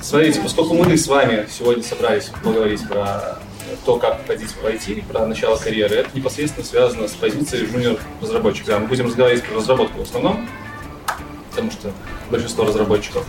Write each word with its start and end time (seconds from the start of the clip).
Смотрите, 0.00 0.40
поскольку 0.40 0.74
мы 0.74 0.96
с 0.96 1.06
вами 1.06 1.46
сегодня 1.50 1.82
собрались 1.82 2.30
поговорить 2.42 2.86
про 2.88 3.38
то, 3.84 3.96
как 3.96 4.22
входить 4.22 4.50
в 4.50 4.64
IT, 4.64 5.04
про 5.06 5.26
начало 5.26 5.56
карьеры, 5.56 5.96
это 5.96 6.10
непосредственно 6.14 6.64
связано 6.64 7.08
с 7.08 7.12
позицией 7.12 7.66
жуниор-разработчика. 7.66 8.78
Мы 8.78 8.86
будем 8.86 9.06
разговаривать 9.06 9.44
про 9.44 9.56
разработку 9.56 9.98
в 9.98 10.02
основном, 10.02 10.48
потому 11.50 11.70
что 11.70 11.92
большинство 12.30 12.64
разработчиков. 12.64 13.24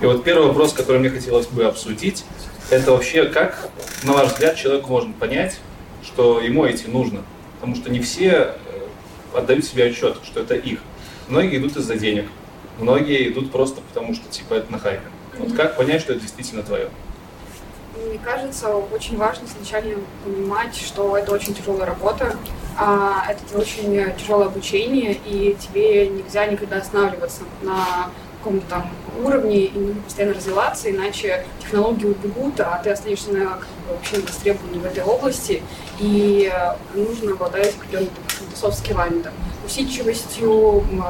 И 0.00 0.06
вот 0.06 0.24
первый 0.24 0.48
вопрос, 0.48 0.72
который 0.72 0.98
мне 0.98 1.10
хотелось 1.10 1.46
бы 1.46 1.64
обсудить, 1.64 2.24
это 2.70 2.92
вообще 2.92 3.26
как, 3.26 3.68
на 4.02 4.12
ваш 4.12 4.32
взгляд, 4.32 4.56
человеку 4.56 4.90
можно 4.90 5.12
понять, 5.12 5.58
что 6.04 6.40
ему 6.40 6.64
IT 6.66 6.90
нужно? 6.90 7.22
Потому 7.60 7.76
что 7.76 7.90
не 7.90 8.00
все 8.00 8.30
э, 8.30 9.36
отдают 9.38 9.64
себе 9.64 9.84
отчет, 9.84 10.16
что 10.24 10.40
это 10.40 10.54
их. 10.54 10.80
Многие 11.28 11.58
идут 11.58 11.76
из-за 11.76 11.96
денег, 11.96 12.26
многие 12.78 13.28
идут 13.30 13.52
просто 13.52 13.80
потому, 13.80 14.14
что 14.14 14.28
типа 14.28 14.54
это 14.54 14.72
на 14.72 14.78
хайпе. 14.78 15.02
Вот 15.38 15.52
как 15.54 15.76
понять, 15.76 16.00
что 16.02 16.12
это 16.12 16.22
действительно 16.22 16.62
твое? 16.62 16.88
Мне 18.06 18.18
кажется, 18.18 18.74
очень 18.74 19.16
важно 19.16 19.46
сначала 19.46 19.84
понимать, 20.24 20.74
что 20.74 21.16
это 21.16 21.32
очень 21.32 21.54
тяжелая 21.54 21.86
работа, 21.86 22.36
а 22.76 23.26
это 23.28 23.58
очень 23.58 24.12
тяжелое 24.18 24.46
обучение, 24.46 25.18
и 25.26 25.56
тебе 25.60 26.08
нельзя 26.08 26.46
никогда 26.46 26.78
останавливаться 26.78 27.42
на 27.62 28.10
каком-то 28.38 28.66
там 28.66 28.90
уровне 29.22 29.66
и 29.66 29.78
нужно 29.78 30.02
постоянно 30.02 30.34
развиваться, 30.34 30.90
иначе 30.90 31.46
технологии 31.60 32.06
убегут, 32.06 32.58
а 32.60 32.80
ты 32.82 32.90
останешься 32.90 33.30
на, 33.30 33.44
как 33.50 33.68
бы, 33.86 33.94
вообще 33.94 34.20
востребованным 34.20 34.80
в 34.80 34.84
этой 34.86 35.04
области, 35.04 35.62
и 36.00 36.52
нужно 36.94 37.32
обладать 37.32 37.74
определенными 37.76 38.10
софт-скиллами, 38.56 39.22
там, 39.22 39.32
усидчивостью, 39.64 40.50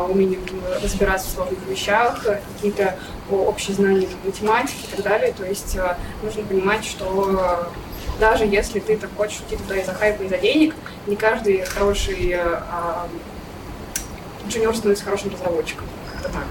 умением 0.08 0.44
разбираться 0.82 1.28
в 1.28 1.32
сложных 1.32 1.66
вещах, 1.68 2.24
какие-то 2.54 2.96
общие 3.30 3.74
знания 3.74 4.08
математики 4.24 4.84
и 4.84 4.96
так 4.96 5.04
далее. 5.04 5.32
То 5.32 5.44
есть 5.44 5.76
э, 5.76 5.96
нужно 6.22 6.42
понимать, 6.42 6.84
что 6.84 7.68
даже 8.20 8.44
если 8.44 8.80
ты 8.80 8.96
так 8.96 9.10
хочешь 9.16 9.40
уйти 9.40 9.56
туда 9.56 9.76
из-за 9.76 9.94
хайпа, 9.94 10.22
из-за 10.22 10.38
денег, 10.38 10.74
не 11.06 11.16
каждый 11.16 11.62
хороший 11.64 12.34
а, 12.34 13.08
инженер 14.46 14.74
становится 14.74 15.04
хорошим 15.04 15.32
разработчиком. 15.32 15.86
Как-то 16.12 16.28
так. 16.28 16.46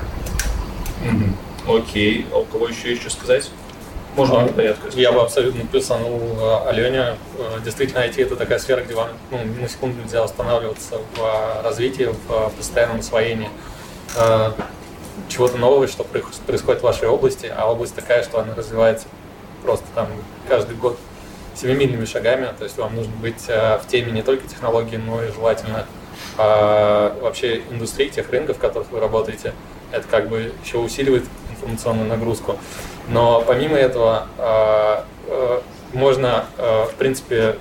Окей. 1.68 2.26
А 2.34 2.40
у 2.40 2.46
кого 2.46 2.68
еще 2.68 2.96
что 2.96 3.10
сказать? 3.10 3.52
Можно 4.16 4.44
а, 4.44 4.48
по 4.48 4.54
порядку. 4.54 4.88
Я 4.94 5.12
бы 5.12 5.22
абсолютно 5.22 5.66
плюсанул 5.66 6.20
э, 6.20 6.70
Алене. 6.70 7.16
Э, 7.38 7.60
действительно, 7.64 8.00
IT 8.00 8.22
это 8.22 8.36
такая 8.36 8.60
сфера, 8.60 8.82
где 8.82 8.94
вам 8.94 9.10
ну, 9.30 9.40
на 9.62 9.70
секунду 9.70 10.02
нельзя 10.02 10.24
останавливаться 10.24 10.98
в 11.16 11.20
э, 11.20 11.62
развитии, 11.64 12.10
в 12.28 12.52
постоянном 12.58 13.00
освоении 13.00 13.50
чего-то 15.30 15.58
нового, 15.58 15.88
что 15.88 16.04
происходит 16.04 16.82
в 16.82 16.84
вашей 16.84 17.08
области, 17.08 17.46
а 17.46 17.72
область 17.72 17.96
такая, 17.96 18.24
что 18.24 18.40
она 18.40 18.54
развивается 18.54 19.08
просто 19.64 19.86
там 19.96 20.08
каждый 20.50 20.76
год 20.76 20.98
семимильными 21.56 22.04
шагами, 22.04 22.50
то 22.58 22.66
есть 22.66 22.78
вам 22.78 22.96
нужно 22.96 23.14
быть 23.22 23.48
в 23.48 23.84
теме 23.88 24.12
не 24.12 24.22
только 24.22 24.46
технологий, 24.50 24.98
но 24.98 25.24
и 25.24 25.32
желательно 25.32 25.86
вообще 26.36 27.62
индустрии, 27.70 28.10
тех 28.10 28.30
рынков, 28.32 28.58
в 28.58 28.60
которых 28.60 28.92
вы 28.92 29.00
работаете. 29.00 29.54
Это 29.94 30.06
как 30.10 30.28
бы 30.28 30.52
еще 30.66 30.80
усиливает 30.80 31.24
информационную 31.62 32.08
нагрузку. 32.08 32.58
Но 33.10 33.44
помимо 33.46 33.78
этого 33.78 34.28
э, 34.38 35.04
э, 35.28 35.62
можно, 35.94 36.46
э, 36.58 36.86
в 36.92 36.96
принципе, 36.96 37.58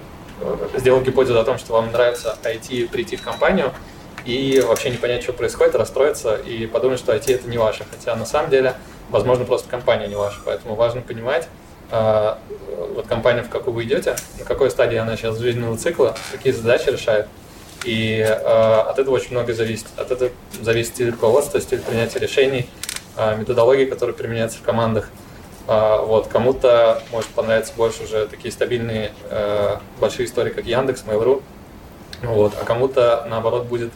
сделать 0.74 1.04
гипотезу 1.04 1.38
о 1.38 1.44
том, 1.44 1.58
что 1.58 1.74
вам 1.74 1.92
нравится 1.92 2.36
IT, 2.42 2.88
прийти 2.88 3.16
в 3.16 3.22
компанию 3.22 3.72
и 4.24 4.64
вообще 4.66 4.88
не 4.88 4.96
понять, 4.96 5.22
что 5.22 5.34
происходит, 5.34 5.74
расстроиться 5.74 6.36
и 6.36 6.66
подумать, 6.66 6.98
что 6.98 7.14
IT 7.14 7.34
это 7.34 7.48
не 7.48 7.58
ваше. 7.58 7.84
Хотя 7.90 8.16
на 8.16 8.24
самом 8.24 8.48
деле, 8.50 8.74
возможно, 9.10 9.44
просто 9.44 9.68
компания 9.68 10.06
не 10.06 10.14
ваша. 10.14 10.38
Поэтому 10.44 10.76
важно 10.76 11.02
понимать, 11.02 11.46
вот 11.90 13.06
компания, 13.06 13.42
в 13.42 13.50
какую 13.50 13.74
вы 13.74 13.84
идете, 13.84 14.16
на 14.38 14.46
какой 14.46 14.70
стадии 14.70 14.96
она 14.96 15.16
сейчас 15.16 15.36
жизненного 15.38 15.76
цикла, 15.76 16.16
какие 16.32 16.54
задачи 16.54 16.88
решает. 16.88 17.26
И 17.84 18.20
от 18.20 18.98
этого 18.98 19.14
очень 19.14 19.30
много 19.30 19.54
зависит. 19.54 19.86
От 19.96 20.10
этого 20.10 20.30
зависит 20.60 20.94
стиль 20.94 21.10
руководства, 21.10 21.60
стиль 21.60 21.80
принятия 21.80 22.18
решений, 22.18 22.68
методологии, 23.38 23.86
которые 23.86 24.14
применяются 24.14 24.58
в 24.58 24.62
командах. 24.62 25.10
А, 25.66 26.02
вот, 26.02 26.26
кому-то 26.26 27.00
может 27.12 27.30
понравиться 27.30 27.72
больше 27.76 28.02
уже 28.02 28.26
такие 28.26 28.50
стабильные 28.50 29.12
э, 29.30 29.76
большие 30.00 30.26
истории, 30.26 30.50
как 30.50 30.66
Яндекс, 30.66 31.04
Mail.ru, 31.04 31.42
вот, 32.22 32.54
а 32.60 32.64
кому-то, 32.64 33.24
наоборот, 33.30 33.66
будет 33.66 33.92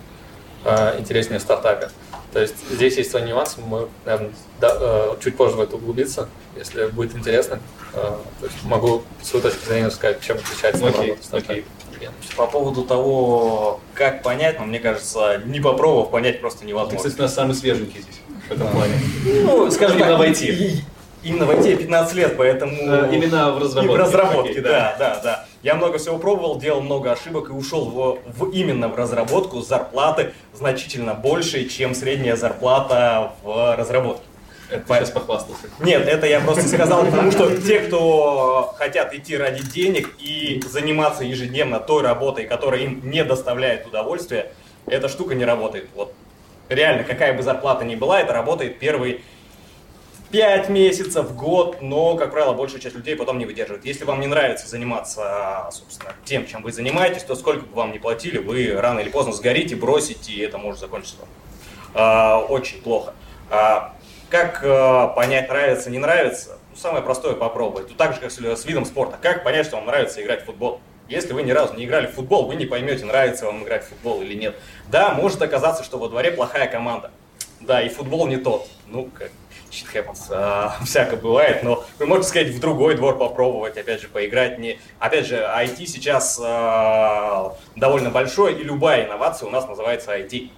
э, 0.65 1.01
интереснее 1.01 1.41
в 1.41 1.43
стартапе. 1.43 1.91
То 2.33 2.41
есть 2.41 2.55
здесь 2.71 2.97
есть 2.97 3.11
свои 3.11 3.25
нюансы, 3.25 3.61
мы, 3.61 3.89
наверное, 4.05 4.31
да, 4.61 4.77
э, 4.79 5.15
чуть 5.21 5.37
позже 5.37 5.57
в 5.57 5.61
это 5.61 5.75
углубиться, 5.75 6.29
если 6.57 6.87
будет 6.87 7.17
интересно. 7.17 7.59
Э, 7.93 8.19
то 8.39 8.47
есть 8.47 8.63
могу 8.63 9.03
свою 9.23 9.43
точку 9.43 9.67
зрения 9.67 9.91
сказать, 9.91 10.21
чем 10.21 10.37
отличается 10.37 10.85
okay. 10.85 11.19
okay. 11.33 11.65
По 12.37 12.47
поводу 12.47 12.85
того, 12.85 13.81
как 13.95 14.23
понять, 14.23 14.59
но 14.59 14.65
ну, 14.65 14.71
мне 14.71 14.81
кажется, 14.81 15.41
не 15.47 15.61
попробовав 15.61 16.11
понять 16.11 16.41
просто 16.41 16.65
невозможно. 16.65 16.99
Ты, 16.99 17.09
кстати, 17.09 17.19
у 17.19 17.23
нас 17.23 17.35
самый 17.35 17.55
свеженький 17.55 18.01
здесь 18.03 18.21
в 18.49 18.53
этом 18.53 18.69
плане. 18.69 18.95
Ну, 19.25 19.71
скажем 19.71 19.99
так, 19.99 20.19
войти. 20.19 20.83
Именно 21.23 21.47
в 21.47 21.51
IT 21.53 21.77
15 21.77 22.15
лет, 22.17 22.37
поэтому... 22.37 22.77
Именно 23.11 23.53
в 23.53 23.59
разработке. 23.59 23.93
в 23.93 23.97
разработке, 23.97 24.61
да, 24.61 24.95
да, 24.99 25.21
да. 25.23 25.47
Я 25.63 25.75
много 25.75 25.97
всего 25.97 26.19
пробовал, 26.19 26.59
делал 26.59 26.83
много 26.83 27.13
ошибок 27.13 27.49
и 27.49 27.53
ушел 27.53 27.87
в, 27.87 28.19
в 28.27 28.51
именно 28.51 28.89
в 28.89 28.95
разработку 28.95 29.63
зарплаты 29.63 30.35
значительно 30.53 31.15
больше, 31.15 31.67
чем 31.67 31.95
средняя 31.95 32.37
зарплата 32.37 33.33
в 33.43 33.75
разработке. 33.75 34.25
Это 34.71 34.81
По... 34.87 34.97
сейчас 34.97 35.11
похвастался. 35.11 35.69
Нет, 35.81 36.07
это 36.09 36.27
я 36.27 36.41
просто 36.41 36.67
сказал, 36.67 37.05
потому 37.05 37.31
что 37.31 37.57
те, 37.61 37.81
кто 37.81 38.75
хотят 38.79 39.15
идти 39.15 39.37
ради 39.37 39.63
денег 39.63 40.11
и 40.19 40.63
заниматься 40.69 41.25
ежедневно 41.25 41.81
той 41.81 42.03
работой, 42.03 42.47
которая 42.47 42.81
им 42.81 43.01
не 43.05 43.25
доставляет 43.25 43.87
удовольствия, 43.87 44.53
эта 44.87 45.09
штука 45.09 45.35
не 45.35 45.45
работает. 45.45 45.89
Вот 45.95 46.15
реально, 46.69 47.05
какая 47.05 47.35
бы 47.35 47.43
зарплата 47.43 47.85
ни 47.85 47.95
была, 47.95 48.21
это 48.21 48.33
работает 48.33 48.79
первый 48.79 49.23
5 50.35 50.69
месяцев, 50.69 51.37
год, 51.37 51.81
но, 51.81 52.17
как 52.17 52.33
правило, 52.33 52.55
большая 52.55 52.81
часть 52.81 52.97
людей 52.97 53.15
потом 53.15 53.39
не 53.39 53.47
выдерживает. 53.47 53.85
Если 53.85 54.05
вам 54.05 54.21
не 54.21 54.27
нравится 54.27 54.67
заниматься, 54.69 55.69
собственно, 55.71 56.13
тем, 56.25 56.45
чем 56.47 56.63
вы 56.63 56.73
занимаетесь, 56.73 57.23
то 57.23 57.37
сколько 57.37 57.65
бы 57.65 57.77
вам 57.77 57.93
ни 57.93 57.99
платили, 57.99 58.39
вы 58.39 58.75
рано 58.75 58.99
или 58.99 59.11
поздно 59.11 59.33
сгорите, 59.33 59.77
бросите, 59.77 60.33
и 60.33 60.41
это 60.41 60.59
может 60.59 60.81
закончиться 60.81 61.19
а, 61.95 62.41
очень 62.41 62.83
плохо. 62.83 63.15
А, 63.49 63.94
как 64.35 64.63
а, 64.65 65.07
понять, 65.07 65.49
нравится, 65.49 65.91
не 65.91 65.99
нравится? 65.99 66.59
Ну, 66.73 66.77
самое 66.77 67.05
простое 67.05 67.35
попробовать. 67.35 67.87
Тут 67.87 67.97
так 67.97 68.15
же, 68.15 68.21
как 68.21 68.33
с 68.33 68.65
видом 68.65 68.85
спорта. 68.85 69.17
Как 69.23 69.45
понять, 69.45 69.65
что 69.65 69.77
вам 69.77 69.87
нравится 69.87 70.21
играть 70.21 70.43
в 70.43 70.47
футбол? 70.47 70.81
Если 71.09 71.33
вы 71.33 71.45
ни 71.45 71.53
разу 71.53 71.75
не 71.75 71.85
играли 71.85 72.09
в 72.09 72.15
футбол, 72.15 72.49
вы 72.49 72.57
не 72.57 72.67
поймете, 72.67 73.05
нравится 73.05 73.47
вам 73.47 73.63
играть 73.63 73.85
в 73.85 73.91
футбол 73.91 74.23
или 74.23 74.35
нет. 74.35 74.57
Да, 74.91 75.11
может 75.11 75.41
оказаться, 75.41 75.85
что 75.85 75.99
во 75.99 76.09
дворе 76.09 76.33
плохая 76.33 76.67
команда. 76.67 77.13
Да, 77.61 77.81
и 77.81 77.89
футбол 77.89 78.27
не 78.27 78.37
тот. 78.37 78.67
Ну, 78.89 79.09
как 79.17 79.31
shit 79.71 79.87
happens, 79.95 80.27
а, 80.31 80.79
всякое 80.85 81.21
бывает, 81.21 81.63
но 81.63 81.85
вы 82.01 82.07
можете 82.07 82.29
сказать 82.31 82.49
в 82.49 82.59
другой 82.59 82.97
двор 82.97 83.17
попробовать, 83.17 83.79
опять 83.79 84.01
же, 84.01 84.09
поиграть. 84.09 84.59
Не... 84.59 84.81
Опять 84.99 85.27
же, 85.27 85.37
IT 85.37 85.87
сейчас 85.87 86.41
а, 86.43 87.57
довольно 87.77 88.11
большой, 88.11 88.55
и 88.55 88.65
любая 88.65 89.07
инновация 89.07 89.47
у 89.47 89.51
нас 89.51 89.69
называется 89.69 90.13
IT. 90.19 90.51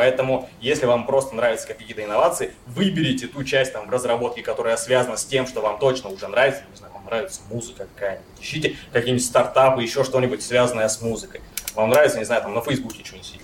Поэтому, 0.00 0.48
если 0.62 0.86
вам 0.86 1.04
просто 1.04 1.34
нравятся 1.34 1.66
какие-то 1.66 2.02
инновации, 2.02 2.54
выберите 2.66 3.26
ту 3.26 3.44
часть 3.44 3.74
там 3.74 3.86
в 3.86 3.90
разработке, 3.90 4.40
которая 4.40 4.78
связана 4.78 5.18
с 5.18 5.26
тем, 5.26 5.46
что 5.46 5.60
вам 5.60 5.78
точно 5.78 6.08
уже 6.08 6.26
нравится. 6.26 6.62
Не 6.70 6.76
знаю, 6.78 6.94
вам 6.94 7.04
нравится 7.04 7.42
музыка 7.50 7.86
какая-нибудь. 7.94 8.40
Ищите 8.40 8.76
какие-нибудь 8.94 9.26
стартапы, 9.26 9.82
еще 9.82 10.02
что-нибудь 10.02 10.42
связанное 10.42 10.88
с 10.88 11.02
музыкой. 11.02 11.42
Вам 11.74 11.90
нравится, 11.90 12.16
не 12.16 12.24
знаю, 12.24 12.40
там 12.40 12.54
на 12.54 12.62
Фейсбуке 12.62 13.04
что-нибудь 13.04 13.26
сидеть. 13.26 13.42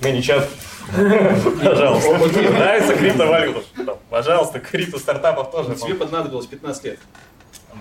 Мини-чат 0.00 0.48
Пожалуйста. 1.64 2.16
Нравится 2.16 2.94
криптовалюта? 2.94 3.62
Пожалуйста, 4.08 4.60
крипто 4.60 5.00
стартапов 5.00 5.50
тоже. 5.50 5.74
Тебе 5.74 5.94
понадобилось 5.94 6.46
15 6.46 6.84
лет. 6.84 7.00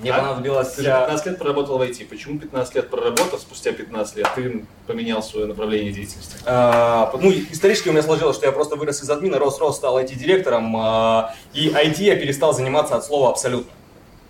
Мне 0.01 0.11
а? 0.11 0.19
понадобилось... 0.19 0.73
Ты 0.73 0.83
же 0.83 0.89
15 0.89 1.25
лет 1.25 1.39
проработал 1.39 1.77
в 1.77 1.81
IT. 1.81 2.07
Почему 2.07 2.39
15 2.39 2.75
лет 2.75 2.89
проработав, 2.89 3.39
спустя 3.39 3.71
15 3.71 4.15
лет 4.17 4.27
ты 4.35 4.65
поменял 4.85 5.23
свое 5.23 5.47
направление 5.47 5.91
деятельности? 5.91 6.37
А, 6.45 7.11
ну, 7.19 7.31
исторически 7.31 7.89
у 7.89 7.91
меня 7.91 8.03
сложилось, 8.03 8.37
что 8.37 8.45
я 8.45 8.51
просто 8.51 8.75
вырос 8.75 9.01
из 9.01 9.09
админа, 9.09 9.39
рос-рос, 9.39 9.77
стал 9.77 9.99
IT-директором, 9.99 10.75
а, 10.77 11.33
и 11.53 11.69
IT 11.69 12.01
я 12.03 12.15
перестал 12.15 12.53
заниматься 12.53 12.95
от 12.95 13.05
слова 13.05 13.29
абсолютно. 13.29 13.71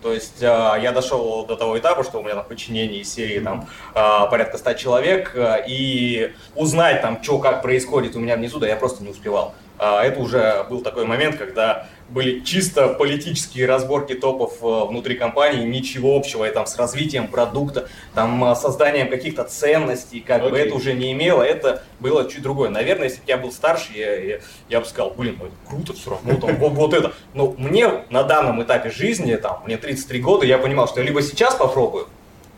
То 0.02 0.14
есть 0.14 0.42
э, 0.42 0.46
я 0.46 0.92
дошел 0.92 1.46
до 1.48 1.56
того 1.56 1.78
этапа, 1.78 2.04
что 2.04 2.20
у 2.20 2.24
меня 2.24 2.36
на 2.36 2.44
подчинении 2.44 3.02
серии 3.02 3.40
там 3.40 3.68
э, 3.96 4.30
порядка 4.30 4.60
100 4.60 4.74
человек, 4.76 5.36
и 5.68 6.34
узнать 6.56 7.02
там, 7.02 7.22
что 7.24 7.40
как 7.40 7.64
происходит 7.64 8.16
у 8.16 8.20
меня 8.20 8.36
внизу, 8.36 8.60
да 8.60 8.68
я 8.68 8.76
просто 8.76 9.04
не 9.04 9.10
успевал. 9.10 9.56
а, 9.80 10.04
это 10.04 10.20
уже 10.20 10.66
был 10.70 10.82
такой 10.82 11.06
момент, 11.06 11.38
когда 11.38 11.88
были 12.10 12.40
чисто 12.40 12.90
политические 12.90 13.66
разборки 13.66 14.14
топов 14.14 14.62
э, 14.62 14.86
внутри 14.88 15.16
компании, 15.16 15.66
ничего 15.66 16.16
общего 16.16 16.46
и 16.50 16.54
там 16.54 16.66
с 16.66 16.78
развитием 16.78 17.28
продукта, 17.28 17.90
там 18.14 18.44
э, 18.46 18.56
созданием 18.56 19.10
каких-то 19.10 19.44
ценностей, 19.44 20.22
как 20.22 20.42
okay. 20.42 20.50
бы 20.50 20.58
это 20.58 20.76
уже 20.76 20.94
не 20.94 21.12
имело, 21.12 21.42
это 21.42 21.84
было 22.00 22.30
чуть 22.30 22.42
другое. 22.42 22.70
Наверное, 22.70 23.06
если 23.06 23.20
бы 23.20 23.26
я 23.28 23.38
был 23.38 23.52
старше, 23.52 23.92
я, 23.94 24.16
я, 24.16 24.40
я 24.70 24.80
бы 24.80 24.86
сказал, 24.86 25.12
блин, 25.12 25.38
ну 25.40 25.48
это 25.48 25.56
круто 25.68 25.94
все 25.94 26.12
равно, 26.12 26.36
там, 26.36 26.56
вот, 26.58 26.74
вот 26.74 26.94
это. 26.94 27.14
Но 27.34 27.54
мне 27.58 27.90
на 28.10 28.24
данном 28.24 28.64
этапе 28.64 28.90
жизни, 28.90 29.36
там, 29.36 29.64
мне 29.66 29.78
33 29.78 30.20
года, 30.22 30.46
я 30.46 30.58
понимал, 30.58 30.88
что 30.88 31.02
я 31.02 31.06
либо 31.06 31.22
сейчас 31.22 31.56
попробую, 31.56 32.08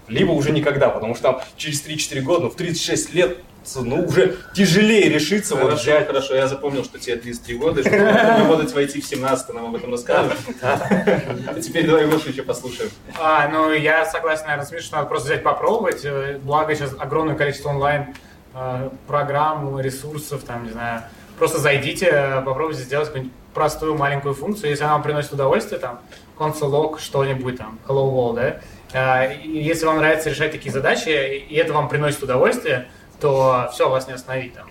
либо 0.07 0.31
уже 0.31 0.51
никогда, 0.51 0.89
потому 0.89 1.15
что 1.15 1.23
там 1.23 1.41
через 1.57 1.85
3-4 1.85 2.21
года, 2.21 2.43
ну 2.43 2.49
в 2.49 2.55
36 2.55 3.13
лет 3.13 3.37
ну, 3.75 4.05
уже 4.05 4.37
тяжелее 4.53 5.09
решиться. 5.09 5.55
Хорошо, 5.55 5.71
вот 5.71 5.81
взять. 5.81 6.07
хорошо, 6.07 6.35
я 6.35 6.47
запомнил, 6.47 6.83
что 6.83 6.99
тебе 6.99 7.17
33 7.17 7.57
года, 7.57 7.81
что 7.81 7.91
работать 7.91 8.71
в 8.71 8.77
IT 8.77 9.01
в 9.01 9.05
17 9.05 9.53
нам 9.53 9.65
об 9.67 9.75
этом 9.75 9.91
расскажешь. 9.91 10.37
А 10.61 11.59
теперь 11.61 11.87
давай 11.87 12.07
Гошу 12.07 12.29
еще 12.29 12.43
послушаем. 12.43 12.89
А, 13.19 13.47
ну, 13.47 13.71
я 13.71 14.05
согласен, 14.05 14.43
наверное, 14.45 14.65
с 14.65 14.71
Мишей, 14.71 14.85
что 14.85 14.97
надо 14.97 15.09
просто 15.09 15.27
взять 15.29 15.43
попробовать. 15.43 16.01
Э, 16.03 16.39
благо 16.41 16.73
сейчас 16.75 16.95
огромное 16.97 17.35
количество 17.35 17.69
онлайн 17.69 18.15
э, 18.53 18.89
программ, 19.07 19.79
ресурсов, 19.79 20.43
там, 20.43 20.65
не 20.65 20.71
знаю. 20.71 21.03
Просто 21.37 21.59
зайдите, 21.59 22.41
попробуйте 22.45 22.81
сделать 22.81 23.07
какую-нибудь 23.07 23.33
простую 23.53 23.97
маленькую 23.97 24.33
функцию, 24.33 24.69
если 24.69 24.83
она 24.83 24.93
вам 24.93 25.03
приносит 25.03 25.33
удовольствие, 25.33 25.79
там, 25.79 25.99
console 26.37 26.71
log, 26.71 26.99
что-нибудь 26.99 27.57
там, 27.57 27.79
hello 27.87 28.11
world, 28.11 28.35
да, 28.35 29.25
э, 29.27 29.41
если 29.43 29.85
вам 29.85 29.97
нравится 29.97 30.29
решать 30.29 30.51
такие 30.51 30.71
задачи, 30.71 31.09
и 31.09 31.55
это 31.55 31.73
вам 31.73 31.89
приносит 31.89 32.21
удовольствие, 32.23 32.87
то 33.19 33.69
все, 33.71 33.89
вас 33.89 34.07
не 34.07 34.13
остановить 34.13 34.55
там. 34.55 34.67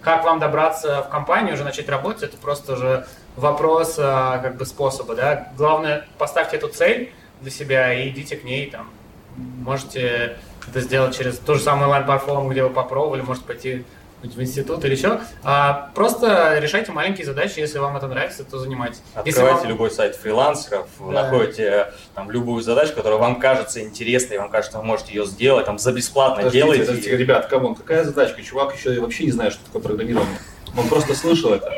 Как 0.00 0.24
вам 0.24 0.38
добраться 0.38 1.02
в 1.02 1.10
компанию, 1.10 1.54
уже 1.54 1.64
начать 1.64 1.88
работать, 1.88 2.22
это 2.22 2.36
просто 2.36 2.72
уже 2.72 3.06
вопрос 3.36 3.96
а, 3.98 4.38
как 4.38 4.56
бы 4.56 4.64
способа, 4.64 5.14
да. 5.14 5.52
Главное, 5.56 6.06
поставьте 6.18 6.56
эту 6.56 6.68
цель 6.68 7.12
для 7.40 7.50
себя 7.50 7.92
и 7.92 8.08
идите 8.08 8.36
к 8.36 8.44
ней 8.44 8.70
там. 8.70 8.88
Можете 9.36 10.38
это 10.68 10.80
сделать 10.80 11.16
через 11.16 11.38
ту 11.38 11.54
же 11.54 11.60
самую 11.60 11.84
онлайн-платформу, 11.84 12.50
где 12.50 12.62
вы 12.62 12.70
попробовали, 12.70 13.22
может 13.22 13.44
пойти 13.44 13.84
в 14.22 14.40
институт 14.40 14.84
или 14.84 14.94
еще. 14.94 15.20
А, 15.42 15.90
просто 15.94 16.58
решайте 16.58 16.92
маленькие 16.92 17.26
задачи, 17.26 17.58
если 17.58 17.78
вам 17.78 17.96
это 17.96 18.06
нравится, 18.06 18.44
то 18.44 18.58
занимайтесь. 18.58 19.02
Открывайте 19.14 19.60
вам... 19.60 19.68
любой 19.68 19.90
сайт 19.90 20.16
фрилансеров, 20.16 20.86
да. 20.98 21.06
находите 21.06 21.62
э, 21.62 21.92
там 22.14 22.30
любую 22.30 22.62
задачу, 22.62 22.94
которая 22.94 23.18
вам 23.18 23.40
кажется 23.40 23.80
интересной, 23.80 24.38
вам 24.38 24.50
кажется, 24.50 24.78
вы 24.78 24.84
можете 24.84 25.14
ее 25.14 25.26
сделать, 25.26 25.66
там 25.66 25.78
за 25.78 25.92
бесплатно 25.92 26.36
подождите, 26.36 26.64
делайте. 26.64 26.84
Подождите, 26.84 27.16
ребят, 27.16 27.46
come 27.46 27.62
on, 27.62 27.74
какая 27.74 28.04
задачка? 28.04 28.42
Чувак 28.42 28.76
еще 28.76 29.00
вообще 29.00 29.24
не 29.24 29.32
знает, 29.32 29.52
что 29.52 29.64
такое 29.64 29.82
программирование. 29.82 30.38
Он 30.76 30.88
просто 30.88 31.14
слышал 31.14 31.54
это. 31.54 31.74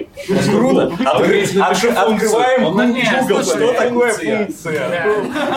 Круто. 0.50 0.92
Открываем 1.04 2.64
Google, 3.26 3.42
что 3.42 3.72
такое 3.72 4.12
функция. 4.12 4.88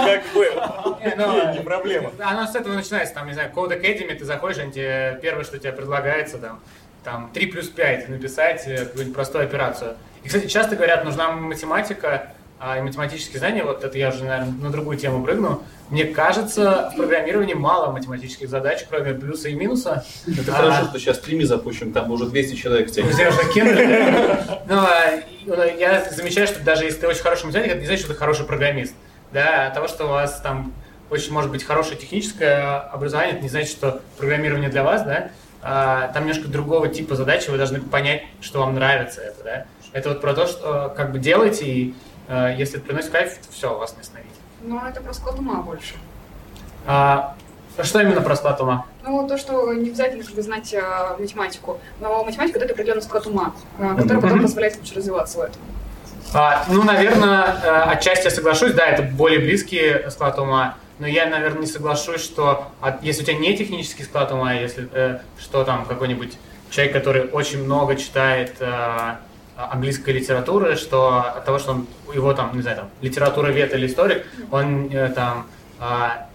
Как 0.06 0.24
бы, 0.34 1.16
ну, 1.18 1.54
не 1.54 1.60
проблема. 1.60 2.12
Оно 2.20 2.48
с 2.48 2.56
этого 2.56 2.74
начинается, 2.74 3.14
там, 3.14 3.28
не 3.28 3.34
знаю, 3.34 3.52
Code 3.54 3.80
Academy, 3.80 4.16
ты 4.16 4.26
заходишь, 4.26 4.60
они 4.60 4.72
тебе, 4.72 5.20
первое, 5.22 5.44
что 5.44 5.58
тебе 5.60 5.72
предлагается, 5.72 6.38
там, 6.38 6.60
там 7.04 7.30
3 7.34 7.46
плюс 7.48 7.68
5 7.68 8.10
написать 8.10 8.64
э, 8.68 8.86
какую-нибудь 8.86 9.14
простую 9.14 9.44
операцию. 9.44 9.96
И, 10.24 10.28
кстати, 10.28 10.48
часто 10.48 10.76
говорят, 10.76 11.06
нужна 11.06 11.32
математика 11.32 12.30
а, 12.60 12.80
и 12.80 12.82
математические 12.82 13.40
знания. 13.40 13.64
Вот 13.64 13.84
это 13.84 13.98
я 13.98 14.10
уже, 14.10 14.24
наверное, 14.24 14.54
на 14.54 14.70
другую 14.72 14.98
тему 14.98 15.24
прыгну. 15.24 15.62
Мне 15.90 16.06
кажется, 16.06 16.92
в 16.94 16.98
программировании 16.98 17.54
мало 17.54 17.92
математических 17.92 18.50
задач, 18.50 18.86
кроме 18.90 19.14
плюса 19.14 19.50
и 19.50 19.54
минуса. 19.54 20.04
Это 20.28 20.52
а, 20.52 20.56
хорошо, 20.56 20.86
что 20.90 21.00
сейчас 21.00 21.18
стримы 21.18 21.46
запущим, 21.46 21.94
там 21.94 22.10
уже 22.12 22.26
200 22.26 22.56
человек 22.56 22.92
кинули. 22.92 24.38
Но 24.68 24.88
а, 24.88 25.66
я 25.78 26.10
замечаю, 26.10 26.48
что 26.48 26.64
даже 26.64 26.86
если 26.86 27.02
ты 27.02 27.08
очень 27.08 27.22
хороший 27.22 27.46
математик, 27.46 27.72
это 27.72 27.82
не 27.82 27.86
значит, 27.86 28.06
что 28.06 28.14
ты 28.14 28.20
хороший 28.20 28.46
программист. 28.46 28.96
Да, 29.32 29.68
от 29.68 29.74
того, 29.74 29.88
что 29.88 30.06
у 30.06 30.10
вас 30.10 30.40
там 30.42 30.74
очень 31.10 31.32
может 31.34 31.52
быть 31.52 31.64
хорошее 31.64 31.98
техническое 31.98 32.80
образование, 32.80 33.36
это 33.36 33.44
не 33.44 33.50
значит, 33.50 33.70
что 33.70 34.02
программирование 34.18 34.70
для 34.70 34.84
вас, 34.84 35.04
да, 35.04 35.30
а, 35.62 36.10
там 36.14 36.26
немножко 36.26 36.48
другого 36.48 36.88
типа 36.88 37.16
задачи, 37.16 37.50
вы 37.50 37.58
должны 37.58 37.82
понять, 37.82 38.24
что 38.42 38.60
вам 38.60 38.76
нравится 38.76 39.22
это, 39.22 39.44
да. 39.44 39.66
Это 39.94 40.10
вот 40.10 40.22
про 40.22 40.34
то, 40.34 40.48
что 40.48 40.94
как 40.96 41.12
бы 41.12 41.20
делаете, 41.20 41.66
и 41.66 41.94
а, 42.28 42.52
если 42.52 42.78
это 42.78 42.88
приносит 42.88 43.12
кайф, 43.12 43.38
то 43.38 43.52
все, 43.52 43.78
вас 43.78 43.96
не 43.96 44.02
остановить. 44.02 44.35
Ну, 44.64 44.80
это 44.86 45.02
про 45.02 45.14
склад 45.14 45.40
ума 45.40 45.62
больше. 45.62 45.96
А, 46.88 47.36
что 47.82 48.02
именно 48.02 48.22
про 48.22 48.36
склад 48.36 48.60
ума? 48.62 48.86
Ну, 49.04 49.28
то, 49.28 49.38
что 49.38 49.74
не 49.74 49.90
обязательно 49.90 50.24
чтобы 50.24 50.42
знать 50.42 50.74
а, 50.74 51.16
математику, 51.18 51.80
но 52.00 52.24
математика 52.24 52.60
дает 52.60 52.72
определенный 52.72 53.04
склад 53.04 53.28
ума, 53.28 53.54
а, 53.80 53.96
который 53.96 54.18
mm-hmm. 54.18 54.22
потом 54.22 54.42
позволяет 54.42 54.78
лучше 54.78 54.96
развиваться 54.96 55.38
в 55.38 55.42
этом. 55.42 55.62
А, 56.34 56.66
ну, 56.70 56.84
наверное, 56.84 57.90
отчасти 57.92 58.26
я 58.26 58.32
соглашусь, 58.32 58.74
да, 58.74 58.88
это 58.88 59.04
более 59.04 59.40
близкий 59.40 60.10
склад 60.10 60.40
ума 60.40 60.76
но 61.00 61.08
я, 61.08 61.26
наверное, 61.26 61.62
не 61.62 61.68
соглашусь, 61.68 62.22
что 62.22 62.72
от, 62.82 63.04
если 63.04 63.24
у 63.24 63.26
тебя 63.26 63.38
не 63.38 63.58
технический 63.58 64.04
склад 64.04 64.32
ума, 64.32 64.54
если 64.54 64.88
э, 64.94 65.20
что 65.38 65.64
там 65.64 65.86
какой-нибудь 65.86 66.38
человек, 66.70 66.94
который 66.94 67.30
очень 67.30 67.64
много 67.64 67.96
читает 67.96 68.56
э, 68.60 69.16
английской 69.56 70.12
литературы, 70.12 70.76
что 70.76 71.20
от 71.36 71.46
того, 71.46 71.60
что 71.60 71.72
он 71.72 71.88
его 72.14 72.34
там, 72.34 72.56
не 72.56 72.62
знаю, 72.62 72.78
там 72.78 72.90
литература 73.02 73.48
вет 73.48 73.74
или 73.74 73.88
историк, 73.88 74.26
он 74.52 74.90
э, 74.92 75.10
там 75.10 75.48
э, 75.80 75.86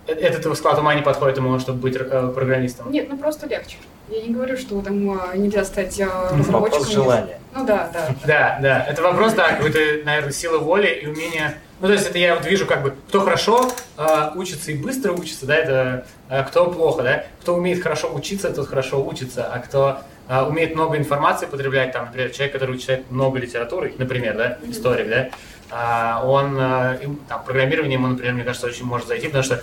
этот 0.06 0.44
его 0.44 0.54
склад 0.54 0.78
ума 0.78 0.94
не 0.94 1.02
подходит 1.02 1.36
ему, 1.36 1.58
чтобы 1.58 1.80
быть 1.80 1.96
э, 1.96 2.32
программистом. 2.34 2.90
Нет, 2.90 3.08
ну 3.08 3.18
просто 3.18 3.46
легче. 3.46 3.76
Я 4.08 4.22
не 4.22 4.34
говорю, 4.34 4.56
что 4.56 4.80
там 4.82 4.98
нельзя 5.40 5.64
стать 5.64 5.98
э, 6.00 6.04
разработчиком. 6.04 6.52
Вопрос 6.52 6.90
желания. 6.90 7.40
Ну 7.54 7.66
да, 7.66 7.90
да. 7.92 8.08
Да, 8.26 8.58
да. 8.60 8.84
Это 8.88 9.02
вопрос, 9.02 9.34
да, 9.34 9.52
какой-то, 9.54 9.78
наверное, 10.04 10.32
силы 10.32 10.58
воли 10.58 10.88
и 10.88 11.06
умения 11.06 11.56
ну, 11.80 11.86
то 11.86 11.94
есть 11.94 12.06
это 12.06 12.18
я 12.18 12.34
вот 12.34 12.44
вижу, 12.44 12.66
как 12.66 12.82
бы, 12.82 12.94
кто 13.08 13.20
хорошо 13.20 13.70
э, 13.96 14.30
учится 14.34 14.70
и 14.70 14.74
быстро 14.76 15.12
учится, 15.12 15.46
да, 15.46 15.56
это 15.56 16.06
э, 16.28 16.44
кто 16.44 16.70
плохо, 16.70 17.02
да. 17.02 17.24
Кто 17.40 17.54
умеет 17.54 17.82
хорошо 17.82 18.12
учиться, 18.14 18.50
тот 18.50 18.68
хорошо 18.68 19.02
учится, 19.02 19.50
а 19.50 19.60
кто 19.60 20.00
умеет 20.30 20.74
много 20.74 20.96
информации 20.96 21.46
потреблять, 21.46 21.92
там, 21.92 22.06
например, 22.06 22.30
человек, 22.30 22.52
который 22.52 22.78
читает 22.78 23.10
много 23.10 23.38
литературы, 23.38 23.94
например, 23.98 24.36
да, 24.36 24.58
историк, 24.68 25.08
да, 25.08 25.30
э, 25.70 26.24
он, 26.24 26.56
э, 26.56 26.98
там, 27.28 27.42
программирование 27.44 27.94
ему, 27.94 28.06
например, 28.06 28.34
мне 28.34 28.44
кажется, 28.44 28.68
очень 28.68 28.84
может 28.84 29.08
зайти, 29.08 29.26
потому 29.26 29.42
что 29.42 29.60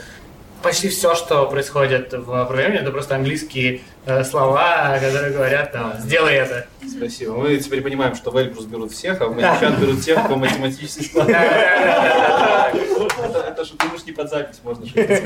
почти 0.61 0.89
все, 0.89 1.15
что 1.15 1.45
происходит 1.45 2.11
в 2.11 2.45
программе, 2.45 2.79
это 2.79 2.91
просто 2.91 3.15
английские 3.15 3.79
э, 4.05 4.25
слова, 4.25 4.97
которые 4.99 5.31
говорят 5.31 5.71
там 5.71 5.93
«сделай 5.99 6.33
это». 6.33 6.67
Спасибо. 6.85 7.35
Мы 7.35 7.55
теперь 7.57 7.81
понимаем, 7.81 8.15
что 8.15 8.31
в 8.31 8.37
Эльбрус 8.37 8.65
берут 8.65 8.91
всех, 8.91 9.21
а 9.21 9.27
в 9.27 9.35
Матичат 9.35 9.79
берут 9.79 10.01
тех, 10.01 10.21
кто 10.25 10.35
математически 10.35 11.03
склад. 11.03 11.29
Это 11.29 12.73
что 13.65 13.77
ты 13.77 13.85
не 14.05 14.11
под 14.11 14.29
запись 14.29 14.59
можно 14.63 14.85
шутить. 14.85 15.07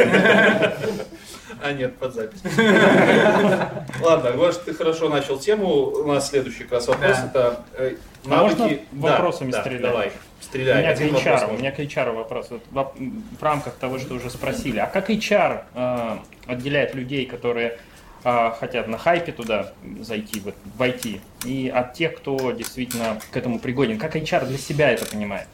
А 1.61 1.73
нет, 1.73 1.95
под 1.97 2.13
запись. 2.13 2.41
Ладно, 4.01 4.31
Гош, 4.31 4.55
ты 4.57 4.73
хорошо 4.73 5.09
начал 5.09 5.37
тему. 5.37 5.67
У 5.67 6.07
нас 6.07 6.29
следующий 6.29 6.63
как 6.63 6.73
раз 6.73 6.87
вопрос. 6.87 7.17
Это 7.17 7.63
э, 7.75 7.95
навыки... 8.25 8.81
вопросами 8.91 9.51
стрелять? 9.51 9.81
Давай. 9.81 10.11
Стреляй. 10.39 10.95
У 10.95 11.03
меня, 11.03 11.21
к 11.21 11.25
HR, 11.25 11.53
у 11.53 11.57
меня 11.57 11.71
к 11.71 11.79
HR 11.79 12.11
вопрос. 12.13 12.47
Вот 12.49 12.63
в, 12.71 12.93
в 13.39 13.43
рамках 13.43 13.75
того, 13.75 13.99
что 13.99 14.15
уже 14.15 14.29
спросили. 14.29 14.79
А 14.79 14.87
как 14.87 15.09
HR 15.09 15.63
э, 15.73 16.17
отделяет 16.47 16.95
людей, 16.95 17.27
которые 17.27 17.77
э, 18.23 18.51
хотят 18.59 18.87
на 18.87 18.97
хайпе 18.97 19.31
туда 19.31 19.71
зайти, 19.99 20.39
вот, 20.39 20.55
войти, 20.77 21.21
и 21.45 21.71
от 21.73 21.93
тех, 21.93 22.15
кто 22.17 22.51
действительно 22.51 23.19
к 23.31 23.37
этому 23.37 23.59
пригоден? 23.59 23.99
Как 23.99 24.15
HR 24.15 24.47
для 24.47 24.57
себя 24.57 24.89
это 24.89 25.05
понимает? 25.05 25.47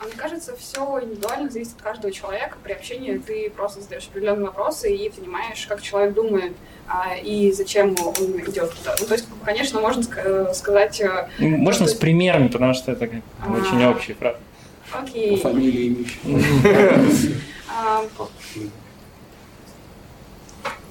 А 0.00 0.06
мне 0.06 0.14
кажется, 0.16 0.56
все 0.56 0.80
индивидуально 1.02 1.50
зависит 1.50 1.74
от 1.76 1.82
каждого 1.82 2.10
человека. 2.10 2.56
При 2.62 2.72
общении 2.72 3.18
ты 3.18 3.50
просто 3.54 3.82
задаешь 3.82 4.08
определенные 4.08 4.46
вопросы 4.46 4.94
и 4.94 5.10
понимаешь, 5.10 5.66
как 5.66 5.82
человек 5.82 6.14
думает 6.14 6.54
а, 6.88 7.16
и 7.16 7.52
зачем 7.52 7.94
он 8.00 8.40
идет 8.40 8.72
туда. 8.72 8.96
Ну, 8.98 9.06
то 9.06 9.12
есть, 9.12 9.28
конечно, 9.44 9.78
можно 9.78 10.02
э, 10.16 10.54
сказать... 10.54 11.02
Э, 11.02 11.28
ну, 11.38 11.48
можно 11.58 11.86
с 11.86 11.92
примерами, 11.92 12.48
потому 12.48 12.72
что 12.72 12.92
это 12.92 13.10
а, 13.42 13.52
очень 13.52 13.84
общий 13.84 14.14
фраза. 14.14 14.38
Окей. 14.90 15.36
Фамилии 15.36 15.88
имеющие. 15.88 17.36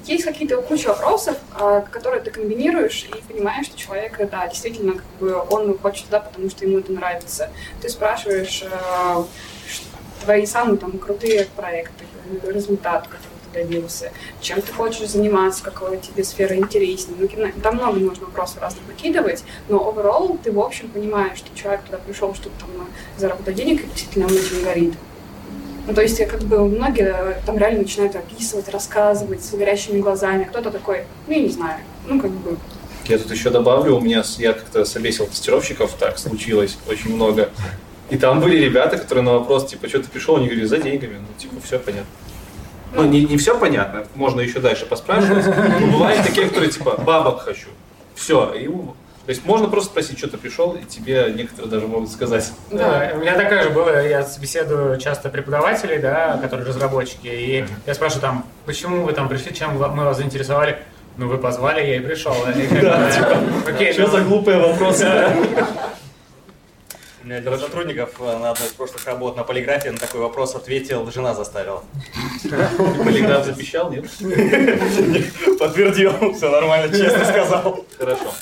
есть 0.09 0.25
какие-то 0.25 0.61
куча 0.61 0.87
вопросов, 0.87 1.37
а, 1.53 1.81
которые 1.81 2.21
ты 2.21 2.31
комбинируешь 2.31 3.07
и 3.07 3.31
понимаешь, 3.31 3.67
что 3.67 3.77
человек, 3.77 4.17
да, 4.29 4.47
действительно, 4.47 4.93
как 4.93 5.05
бы 5.19 5.41
он 5.49 5.77
хочет 5.77 6.05
туда, 6.05 6.19
потому 6.19 6.49
что 6.49 6.65
ему 6.65 6.79
это 6.79 6.91
нравится. 6.91 7.49
Ты 7.81 7.89
спрашиваешь 7.89 8.63
э, 8.63 9.23
твои 10.23 10.45
самые 10.45 10.77
там 10.77 10.97
крутые 10.97 11.47
проекты, 11.55 12.05
результат, 12.43 13.07
который 13.07 13.23
ты 13.53 13.63
добился, 13.63 14.11
чем 14.41 14.61
ты 14.61 14.71
хочешь 14.71 15.09
заниматься, 15.09 15.63
какая 15.63 15.97
тебе 15.97 16.23
сфера 16.23 16.55
интереснее. 16.55 17.17
Ну, 17.19 17.61
там 17.61 17.75
много 17.75 17.99
нужно 17.99 18.25
вопросов 18.25 18.61
разных 18.61 18.83
выкидывать, 18.85 19.43
но 19.67 19.77
overall 19.77 20.39
ты, 20.43 20.51
в 20.51 20.59
общем, 20.59 20.89
понимаешь, 20.89 21.37
что 21.37 21.55
человек 21.55 21.81
туда 21.83 21.97
пришел, 21.97 22.33
чтобы 22.33 22.55
там 22.59 22.87
заработать 23.17 23.55
денег, 23.55 23.83
и 23.83 23.87
действительно 23.87 24.25
он 24.25 24.33
этим 24.33 24.63
горит. 24.63 24.93
Ну, 25.89 25.95
то 25.95 26.03
есть, 26.03 26.23
как 26.27 26.41
бы 26.41 26.67
многие 26.67 27.41
там 27.47 27.57
реально 27.57 27.79
начинают 27.79 28.15
описывать, 28.15 28.69
рассказывать 28.69 29.43
с 29.43 29.51
горящими 29.55 29.99
глазами. 29.99 30.43
Кто-то 30.43 30.69
такой, 30.69 31.05
ну, 31.25 31.33
я 31.33 31.41
не 31.41 31.49
знаю, 31.49 31.79
ну, 32.07 32.21
как 32.21 32.29
бы... 32.29 32.57
Я 33.05 33.17
тут 33.17 33.31
еще 33.31 33.49
добавлю, 33.49 33.97
у 33.97 33.99
меня, 33.99 34.23
я 34.37 34.53
как-то 34.53 34.85
собесил 34.85 35.25
тестировщиков, 35.25 35.91
так 35.93 36.19
случилось 36.19 36.77
очень 36.87 37.15
много. 37.15 37.49
И 38.11 38.17
там 38.17 38.39
были 38.39 38.63
ребята, 38.63 38.99
которые 38.99 39.23
на 39.23 39.33
вопрос, 39.33 39.65
типа, 39.65 39.89
что 39.89 40.03
ты 40.03 40.09
пришел, 40.09 40.35
они 40.35 40.45
говорили, 40.45 40.65
за 40.65 40.77
деньгами. 40.77 41.15
Ну, 41.15 41.39
типа, 41.39 41.55
все 41.65 41.79
понятно. 41.79 42.11
Ну, 42.93 43.05
не, 43.05 43.25
не 43.25 43.37
все 43.37 43.57
понятно, 43.57 44.05
можно 44.13 44.41
еще 44.41 44.59
дальше 44.59 44.85
поспрашивать. 44.85 45.47
Но 45.47 45.87
бывают 45.87 46.23
такие, 46.23 46.45
которые, 46.47 46.69
типа, 46.69 47.01
бабок 47.03 47.41
хочу. 47.41 47.69
Все. 48.13 48.53
И, 48.53 48.69
то 49.29 49.31
есть 49.31 49.45
можно 49.45 49.69
просто 49.69 49.91
спросить, 49.91 50.17
что 50.17 50.27
ты 50.27 50.37
пришел, 50.39 50.73
и 50.73 50.83
тебе 50.85 51.31
некоторые 51.35 51.69
даже 51.69 51.85
могут 51.85 52.09
сказать. 52.09 52.51
Да, 52.71 53.11
у 53.13 53.19
меня 53.19 53.35
такая 53.35 53.61
же 53.61 53.69
была, 53.69 54.01
я 54.01 54.23
собеседую 54.23 54.97
часто 54.99 55.29
преподавателей, 55.29 55.99
да, 55.99 56.39
которые 56.41 56.67
разработчики, 56.67 57.27
и 57.27 57.63
я 57.85 57.93
спрашиваю 57.93 58.21
там, 58.21 58.45
почему 58.65 59.03
вы 59.03 59.13
там 59.13 59.29
пришли, 59.29 59.53
чем 59.53 59.73
мы 59.73 60.03
вас 60.03 60.17
заинтересовали? 60.17 60.79
Ну, 61.17 61.27
вы 61.27 61.37
позвали, 61.37 61.85
я 61.85 61.97
и 61.97 61.99
пришел. 61.99 62.33
Окей, 63.67 63.93
Что 63.93 64.01
ну, 64.01 64.07
за 64.07 64.21
глупые 64.21 64.57
вопросы? 64.57 65.07
У 67.21 67.27
меня 67.27 67.37
один 67.37 67.53
из 67.53 67.59
сотрудников 67.59 68.09
э, 68.19 68.37
на 68.39 68.49
одной 68.49 68.67
из 68.67 68.73
прошлых 68.73 69.05
работ 69.05 69.37
на 69.37 69.43
полиграфе 69.43 69.91
на 69.91 69.99
такой 69.99 70.21
вопрос 70.21 70.55
ответил, 70.55 71.07
жена 71.11 71.35
заставила. 71.35 71.83
Полиграф 72.41 73.45
запищал, 73.45 73.91
нет? 73.91 74.05
Подтвердил, 75.59 76.33
все 76.33 76.49
нормально, 76.49 76.97
честно 76.97 77.23
сказал. 77.25 77.85
Хорошо. 77.95 78.33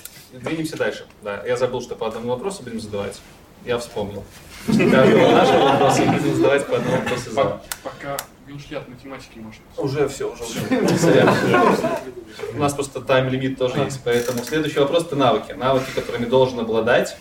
Двинемся 0.41 0.77
дальше. 0.77 1.05
Да, 1.23 1.43
я 1.45 1.57
забыл, 1.57 1.81
что 1.81 1.95
по 1.95 2.07
одному 2.07 2.29
вопросу 2.29 2.63
будем 2.63 2.79
задавать. 2.79 3.19
Я 3.65 3.77
вспомнил. 3.77 4.23
Каждого 4.67 5.31
нашего 5.31 5.63
вопроса 5.63 6.03
будем 6.03 6.35
задавать 6.35 6.67
по 6.67 6.77
одному 6.77 6.97
вопросу 6.97 7.31
за. 7.31 7.61
Пока 7.83 8.17
не 8.47 8.53
ушли 8.53 8.77
от 8.77 8.87
математики, 8.87 9.39
может. 9.39 9.61
Уже 9.77 10.07
все, 10.07 10.31
уже. 10.31 10.43
У 12.53 12.57
нас 12.57 12.73
просто 12.73 13.01
тайм-лимит 13.01 13.57
тоже 13.57 13.79
есть, 13.79 13.99
поэтому 14.03 14.43
следующий 14.43 14.79
вопрос 14.79 15.05
это 15.05 15.15
навыки. 15.15 15.53
Навыки, 15.53 15.89
которыми 15.93 16.25
должен 16.25 16.59
обладать 16.59 17.17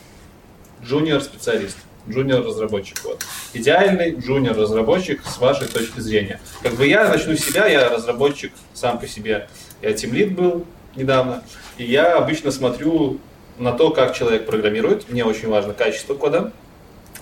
джуниор-специалист, 0.84 1.76
джуниор-разработчик. 2.08 3.02
Вот. 3.04 3.24
Идеальный 3.54 4.14
джуниор-разработчик 4.14 5.24
с 5.24 5.38
вашей 5.38 5.66
точки 5.66 6.00
зрения. 6.00 6.40
Как 6.62 6.74
бы 6.74 6.86
я 6.86 7.08
начну 7.08 7.36
с 7.36 7.40
себя, 7.40 7.66
я 7.66 7.88
разработчик 7.88 8.52
сам 8.74 8.98
по 8.98 9.08
себе. 9.08 9.48
Я 9.82 9.92
тимлит 9.94 10.34
был 10.34 10.66
недавно, 10.96 11.42
и 11.78 11.84
я 11.84 12.16
обычно 12.16 12.50
смотрю 12.50 13.20
на 13.58 13.72
то, 13.72 13.90
как 13.90 14.14
человек 14.14 14.46
программирует. 14.46 15.08
Мне 15.10 15.24
очень 15.24 15.48
важно 15.48 15.72
качество 15.72 16.14
кода, 16.14 16.52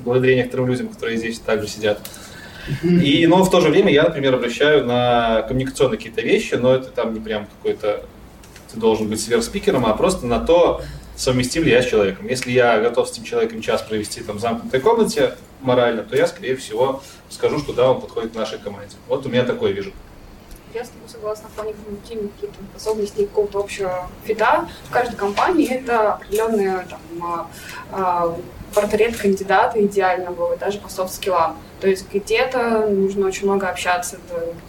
благодаря 0.00 0.36
некоторым 0.36 0.68
людям, 0.68 0.88
которые 0.88 1.18
здесь 1.18 1.38
также 1.38 1.68
сидят. 1.68 2.00
И, 2.82 3.26
но 3.26 3.44
в 3.44 3.50
то 3.50 3.60
же 3.60 3.68
время 3.68 3.92
я, 3.92 4.04
например, 4.04 4.34
обращаю 4.34 4.86
на 4.86 5.42
коммуникационные 5.42 5.98
какие-то 5.98 6.22
вещи, 6.22 6.54
но 6.54 6.74
это 6.74 6.88
там 6.88 7.12
не 7.12 7.20
прям 7.20 7.46
какой-то 7.46 8.04
ты 8.72 8.80
должен 8.80 9.08
быть 9.08 9.20
сверхспикером, 9.20 9.86
а 9.86 9.94
просто 9.94 10.26
на 10.26 10.40
то, 10.40 10.82
совместим 11.16 11.62
ли 11.62 11.70
я 11.70 11.82
с 11.82 11.86
человеком. 11.86 12.26
Если 12.26 12.50
я 12.50 12.80
готов 12.80 13.08
с 13.08 13.12
этим 13.12 13.24
человеком 13.24 13.60
час 13.60 13.82
провести 13.82 14.20
там 14.20 14.38
в 14.38 14.40
замкнутой 14.40 14.80
комнате 14.80 15.34
морально, 15.60 16.02
то 16.02 16.16
я, 16.16 16.26
скорее 16.26 16.56
всего, 16.56 17.02
скажу, 17.30 17.58
что 17.60 17.72
да, 17.72 17.90
он 17.90 18.00
подходит 18.00 18.32
к 18.32 18.34
нашей 18.34 18.58
команде. 18.58 18.96
Вот 19.08 19.24
у 19.26 19.28
меня 19.28 19.44
такое 19.44 19.72
вижу. 19.72 19.92
Я 20.74 20.84
с 20.84 20.88
тобой 20.88 21.08
согласна 21.08 21.48
в 21.48 21.52
плане 21.52 21.72
когнитивных 21.72 22.34
каких-то 22.34 22.56
способностей 22.72 23.26
какого-то 23.26 23.60
общего 23.60 24.08
фида. 24.24 24.68
В 24.88 24.92
каждой 24.92 25.14
компании 25.14 25.72
это 25.72 26.14
определенный 26.14 26.84
там, 26.86 27.00
а, 27.22 27.46
а, 27.92 28.36
портрет 28.74 29.16
кандидата 29.16 29.80
идеального, 29.86 30.56
даже 30.56 30.80
по 30.80 30.88
софт-скиллам. 30.88 31.56
То 31.80 31.88
есть 31.88 32.06
где-то 32.12 32.86
нужно 32.88 33.26
очень 33.26 33.46
много 33.46 33.68
общаться, 33.68 34.18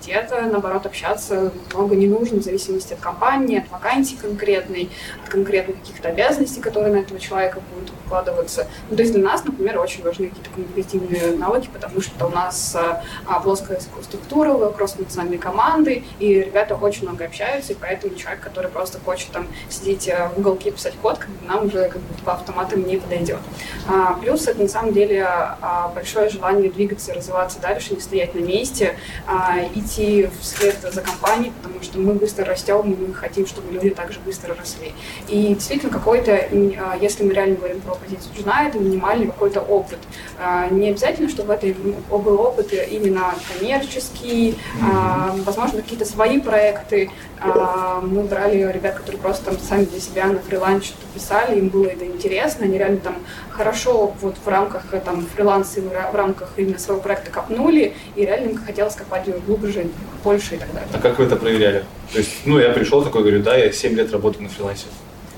где-то, 0.02 0.42
наоборот, 0.42 0.86
общаться 0.86 1.52
много 1.74 1.96
не 1.96 2.08
нужно, 2.08 2.40
в 2.40 2.44
зависимости 2.44 2.94
от 2.94 3.00
компании, 3.00 3.60
от 3.60 3.70
вакансии 3.70 4.16
конкретной, 4.16 4.90
от 5.24 5.30
конкретных 5.30 5.80
каких-то 5.80 6.10
обязанностей, 6.10 6.62
которые 6.62 6.94
на 6.94 7.00
этого 7.00 7.20
человека 7.20 7.60
будут 7.74 7.94
укладываться. 8.06 8.68
Ну, 8.90 8.96
то 8.96 9.02
есть 9.02 9.14
для 9.14 9.24
нас, 9.24 9.44
например, 9.44 9.80
очень 9.80 10.04
важны 10.04 10.28
какие-то 10.28 10.50
коммуникативные 10.50 11.38
навыки, 11.38 11.70
потому 11.72 12.02
что 12.02 12.28
у 12.28 12.30
нас 12.30 12.76
а, 12.76 13.04
а, 13.28 13.40
плоская 13.40 13.80
структура, 13.80 14.70
кросс-национальные 14.70 15.40
команды, 15.40 16.04
и 16.20 16.34
ребята 16.42 16.76
очень 16.76 17.04
много 17.04 17.26
общаются, 17.26 17.74
и 17.74 17.76
поэтому 17.80 18.16
человек, 18.16 18.42
который 18.42 18.70
просто 18.70 19.00
хочет 19.00 19.30
там 19.32 19.48
сидеть 19.70 20.08
э, 20.08 20.30
в 20.36 20.40
уголке 20.40 20.72
писать 20.72 20.94
код, 21.02 21.18
как 21.18 21.30
бы, 21.30 21.48
нам 21.48 21.66
уже 21.66 21.90
как 21.90 22.02
бы 22.02 22.14
по 22.24 22.34
автоматам 22.34 22.86
не 22.86 22.98
подойдет. 22.98 23.40
А, 23.88 24.14
плюс 24.14 24.48
это 24.48 24.62
на 24.62 24.68
самом 24.68 24.94
деле 24.94 25.26
а, 25.26 25.92
большое 25.94 26.30
желание 26.30 26.70
двигаться, 26.70 27.05
развиваться 27.14 27.60
дальше, 27.60 27.94
не 27.94 28.00
стоять 28.00 28.36
на 28.36 28.40
месте, 28.40 28.96
а, 29.28 29.60
идти 29.74 30.30
вслед 30.42 30.78
за 30.82 31.02
компанией, 31.02 31.52
потому 31.62 31.82
что 31.84 32.00
мы 32.00 32.14
быстро 32.14 32.46
растем, 32.46 32.92
и 32.92 32.96
мы 33.08 33.14
хотим, 33.14 33.46
чтобы 33.46 33.72
люди 33.74 33.90
также 33.90 34.20
быстро 34.20 34.56
росли. 34.56 34.94
И 35.28 35.54
действительно 35.56 35.92
какой-то, 35.92 36.34
а, 36.34 36.98
если 37.00 37.24
мы 37.24 37.34
реально 37.34 37.56
говорим 37.56 37.82
про 37.82 37.96
позицию 37.96 38.32
жена, 38.38 38.68
это 38.68 38.80
минимальный 38.80 39.28
какой-то 39.28 39.62
опыт. 39.62 40.00
А, 40.40 40.70
Не 40.70 40.90
обязательно, 40.90 41.30
чтобы 41.30 41.54
это 41.54 41.68
был 42.10 42.40
опыт 42.42 42.74
именно 42.74 43.34
коммерческий, 43.54 44.58
а, 44.82 45.36
возможно, 45.46 45.82
какие-то 45.82 46.06
свои 46.06 46.40
проекты. 46.40 47.10
А, 47.40 48.02
Мы 48.02 48.24
брали 48.24 48.72
ребят, 48.72 48.96
которые 48.96 49.22
просто 49.22 49.46
там 49.46 49.60
сами 49.60 49.86
для 49.86 50.00
себя 50.00 50.26
на 50.28 50.40
фрилансе 50.40 50.88
что-то 50.88 51.06
писали, 51.14 51.60
им 51.60 51.70
было 51.70 51.86
это 51.86 52.06
интересно, 52.06 52.66
они 52.66 52.78
реально 52.78 52.98
там 52.98 53.16
хорошо 53.50 54.14
вот 54.22 54.36
в 54.44 54.48
рамках 54.48 54.94
э, 54.94 55.00
там 55.00 55.26
фриланса 55.26 55.82
в 55.82 56.16
рамках 56.16 56.54
именно 56.58 56.80
своего 56.86 57.02
проекта 57.02 57.32
копнули, 57.32 57.94
и 58.16 58.22
реально 58.22 58.52
им 58.52 58.66
хотелось 58.66 58.96
копать 58.96 59.28
глубже, 59.46 59.88
больше 60.24 60.56
и 60.56 60.58
так 60.58 60.72
далее. 60.74 60.90
А 60.94 61.00
как 61.00 61.18
вы 61.20 61.26
это 61.26 61.36
проверяли? 61.36 61.84
То 62.12 62.20
есть, 62.20 62.32
ну, 62.46 62.60
я 62.60 62.70
пришел 62.70 63.04
такой, 63.04 63.22
говорю, 63.22 63.42
да, 63.44 63.56
я 63.56 63.72
7 63.72 63.96
лет 63.96 64.12
работаю 64.12 64.44
на 64.44 64.50
фрилансе. 64.50 64.86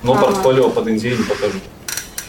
Но 0.04 0.14
Ага. 0.14 0.26
портфолио 0.26 0.70
под 0.70 0.88
NDA 0.88 1.18
не 1.18 1.24
покажу. 1.24 1.60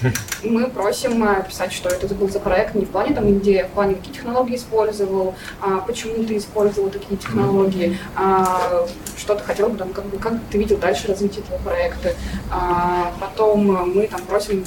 Мы 0.44 0.68
просим 0.68 1.24
э, 1.24 1.44
писать, 1.48 1.72
что 1.72 1.88
это 1.88 2.14
был 2.14 2.28
за 2.30 2.38
проект, 2.38 2.74
не 2.76 2.84
в 2.84 2.90
плане 2.90 3.14
там 3.14 3.28
идея, 3.38 3.64
в 3.64 3.70
плане 3.70 3.96
какие 3.96 4.14
технологии 4.14 4.54
использовал, 4.54 5.34
а, 5.60 5.78
почему 5.78 6.22
ты 6.24 6.36
использовал 6.36 6.88
такие 6.88 7.16
технологии, 7.16 7.98
а, 8.14 8.86
что 9.16 9.34
ты 9.34 9.42
хотел 9.42 9.68
бы 9.70 9.76
там, 9.76 9.92
как, 9.92 10.04
бы, 10.06 10.18
как 10.18 10.34
ты 10.50 10.58
видел 10.58 10.76
дальше 10.78 11.08
развитие 11.08 11.42
этого 11.44 11.58
проекта. 11.58 12.14
А, 12.50 13.12
потом 13.20 13.92
мы 13.92 14.06
там 14.06 14.20
просим 14.22 14.64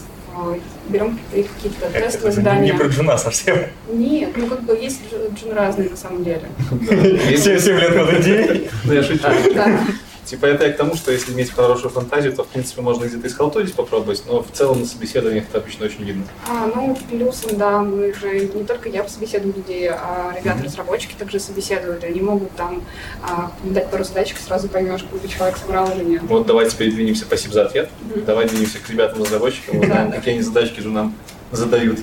берем 0.90 1.20
какие-то 1.34 1.86
Это 1.94 2.06
тестовые 2.08 2.30
не 2.32 2.36
задания. 2.36 2.74
про 2.78 2.88
джуна 2.88 3.18
совсем. 3.18 3.58
Нет, 3.92 4.30
ну 4.36 4.48
как 4.48 4.62
бы 4.64 4.74
есть 4.76 5.02
дж- 5.12 5.34
джун 5.40 5.54
разные 5.54 5.90
на 5.90 5.98
самом 5.98 6.24
деле. 6.24 6.44
Все 7.38 7.60
7 7.60 7.78
лет 7.80 7.96
под 7.96 8.20
идеей. 8.22 8.70
Ну, 8.84 8.94
я 8.94 9.04
шучу. 9.04 9.24
Типа 10.26 10.46
это 10.46 10.66
я 10.68 10.74
к 10.74 10.78
тому, 10.78 10.96
что 10.96 11.12
если 11.12 11.34
иметь 11.34 11.52
хорошую 11.52 11.92
фантазию, 11.92 12.34
то 12.34 12.44
в 12.44 12.48
принципе 12.48 12.82
можно 12.82 13.06
где-то 13.06 13.28
исхалтурить, 13.28 13.74
попробовать, 13.74 14.24
но 14.28 14.44
в 14.44 14.52
целом 14.52 14.82
на 14.82 14.86
собеседованиях 14.86 15.46
это 15.50 15.58
обычно 15.58 15.86
очень 15.86 16.04
видно. 16.04 16.24
А, 16.48 16.72
ну, 16.74 16.98
плюсом, 17.10 17.58
да, 17.58 17.80
мы 17.80 18.14
же 18.14 18.40
не 18.40 18.64
только 18.64 18.90
я 18.90 19.08
собеседую 19.08 19.54
людей, 19.56 19.90
а 19.90 20.34
ребята-разработчики 20.38 21.16
также 21.18 21.40
собеседуют, 21.40 22.04
и 22.04 22.08
они 22.08 22.22
могут 22.22 22.52
там 22.56 22.84
а, 23.24 23.52
дать 23.64 23.90
пару 23.90 24.04
задачек, 24.04 24.38
сразу 24.38 24.70
поймешь, 24.70 25.04
какой 25.04 25.28
человек 25.28 25.58
собрал 25.58 25.92
или 25.92 26.04
нет. 26.04 26.22
Вот 26.24 26.46
давай 26.46 26.70
теперь 26.70 26.92
двинемся, 26.92 27.26
спасибо 27.26 27.54
за 27.54 27.66
ответ. 27.66 27.90
Давай 28.26 28.48
двинемся 28.48 28.78
к 28.80 28.90
ребятам-разработчикам, 28.90 29.80
узнаем, 29.80 30.12
какие 30.12 30.36
они 30.36 30.44
задачки 30.44 30.80
же 30.80 30.90
нам 30.90 31.16
задают. 31.52 32.00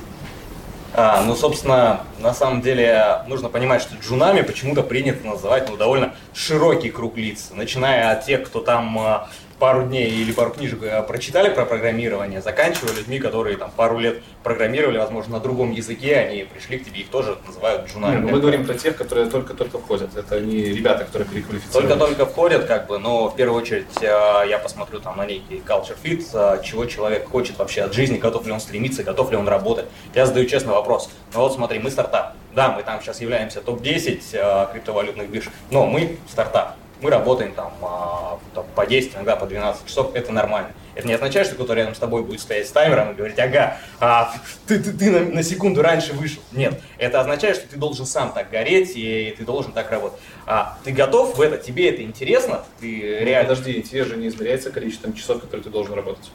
А, 0.94 1.22
ну, 1.22 1.34
собственно, 1.36 2.00
на 2.18 2.32
самом 2.32 2.62
деле 2.62 3.22
нужно 3.26 3.48
понимать, 3.48 3.82
что 3.82 3.94
джунами 3.96 4.40
почему-то 4.40 4.82
принято 4.82 5.26
называть 5.26 5.68
ну, 5.68 5.76
довольно 5.76 6.14
широкий 6.34 6.90
круг 6.90 7.16
лиц, 7.16 7.50
начиная 7.54 8.12
от 8.12 8.24
тех, 8.24 8.44
кто 8.44 8.60
там 8.60 8.98
а, 8.98 9.28
пару 9.58 9.84
дней 9.84 10.10
или 10.10 10.32
пару 10.32 10.50
книжек 10.50 10.80
а, 10.82 11.02
прочитали 11.02 11.50
про 11.50 11.64
программирование, 11.64 12.40
заканчивая 12.40 12.94
людьми, 12.94 13.18
которые 13.18 13.56
там 13.56 13.70
пару 13.74 13.98
лет 13.98 14.22
программировали, 14.42 14.98
возможно, 14.98 15.34
на 15.34 15.40
другом 15.40 15.72
языке, 15.72 16.16
они 16.16 16.44
пришли 16.44 16.78
к 16.78 16.84
тебе, 16.84 17.00
их 17.00 17.08
тоже 17.08 17.36
называют 17.46 17.90
джунами. 17.90 18.30
Мы 18.30 18.40
говорим 18.40 18.64
про 18.64 18.74
тех, 18.74 18.96
которые 18.96 19.28
только-только 19.28 19.78
входят. 19.78 20.16
Это 20.16 20.40
не 20.40 20.64
ребята, 20.64 21.04
которые 21.04 21.28
переквалифицированы. 21.28 21.88
Только-только 21.88 22.26
входят, 22.26 22.64
как 22.66 22.86
бы, 22.86 22.98
но 22.98 23.28
в 23.28 23.36
первую 23.36 23.60
очередь 23.60 23.86
э, 24.00 24.04
я 24.48 24.58
посмотрю 24.62 25.00
там 25.00 25.16
на 25.16 25.26
некий 25.26 25.62
culture 25.66 25.96
fit, 26.02 26.24
э, 26.32 26.62
чего 26.62 26.86
человек 26.86 27.28
хочет 27.28 27.58
вообще 27.58 27.82
от 27.82 27.92
жизни, 27.92 28.18
готов 28.18 28.46
ли 28.46 28.52
он 28.52 28.60
стремиться, 28.60 29.02
готов 29.02 29.30
ли 29.30 29.36
он 29.36 29.48
работать. 29.48 29.86
Я 30.14 30.26
задаю 30.26 30.46
честный 30.46 30.72
вопрос. 30.72 31.10
Ну 31.34 31.40
вот 31.40 31.54
смотри, 31.54 31.78
мы 31.78 31.90
стартап. 31.90 32.34
Да, 32.54 32.70
мы 32.70 32.82
там 32.82 33.00
сейчас 33.02 33.20
являемся 33.20 33.60
топ-10 33.60 34.22
э, 34.32 34.72
криптовалютных 34.72 35.28
бирж, 35.28 35.48
но 35.70 35.86
мы 35.86 36.16
стартап. 36.30 36.76
Мы 37.00 37.10
работаем 37.10 37.52
там, 37.52 37.72
а, 37.82 38.38
там 38.54 38.66
по 38.74 38.84
10, 38.84 39.14
иногда 39.14 39.36
по 39.36 39.46
12 39.46 39.86
часов, 39.86 40.14
это 40.14 40.32
нормально. 40.32 40.70
Это 40.96 41.06
не 41.06 41.14
означает, 41.14 41.46
что 41.46 41.54
кто-то 41.54 41.74
рядом 41.74 41.94
с 41.94 41.98
тобой 41.98 42.24
будет 42.24 42.40
стоять 42.40 42.66
с 42.66 42.72
таймером 42.72 43.12
и 43.12 43.14
говорить, 43.14 43.38
ага, 43.38 43.76
а, 44.00 44.34
ты, 44.66 44.80
ты, 44.80 44.92
ты 44.92 45.10
на, 45.10 45.20
на 45.20 45.42
секунду 45.44 45.80
раньше 45.80 46.12
вышел. 46.12 46.42
Нет, 46.50 46.80
это 46.98 47.20
означает, 47.20 47.56
что 47.56 47.68
ты 47.68 47.76
должен 47.76 48.04
сам 48.04 48.32
так 48.32 48.50
гореть 48.50 48.92
и 48.96 49.32
ты 49.38 49.44
должен 49.44 49.70
так 49.70 49.92
работать. 49.92 50.18
А, 50.44 50.76
ты 50.82 50.90
готов 50.90 51.38
в 51.38 51.40
это, 51.40 51.56
тебе 51.56 51.88
это 51.90 52.02
интересно, 52.02 52.64
ты 52.80 53.20
реально... 53.20 53.48
Подожди, 53.50 53.78
интерес 53.78 54.08
же 54.08 54.16
не 54.16 54.26
измеряется 54.26 54.70
количеством 54.70 55.14
часов, 55.14 55.40
которые 55.40 55.62
ты 55.62 55.70
должен 55.70 55.94
работать. 55.94 56.30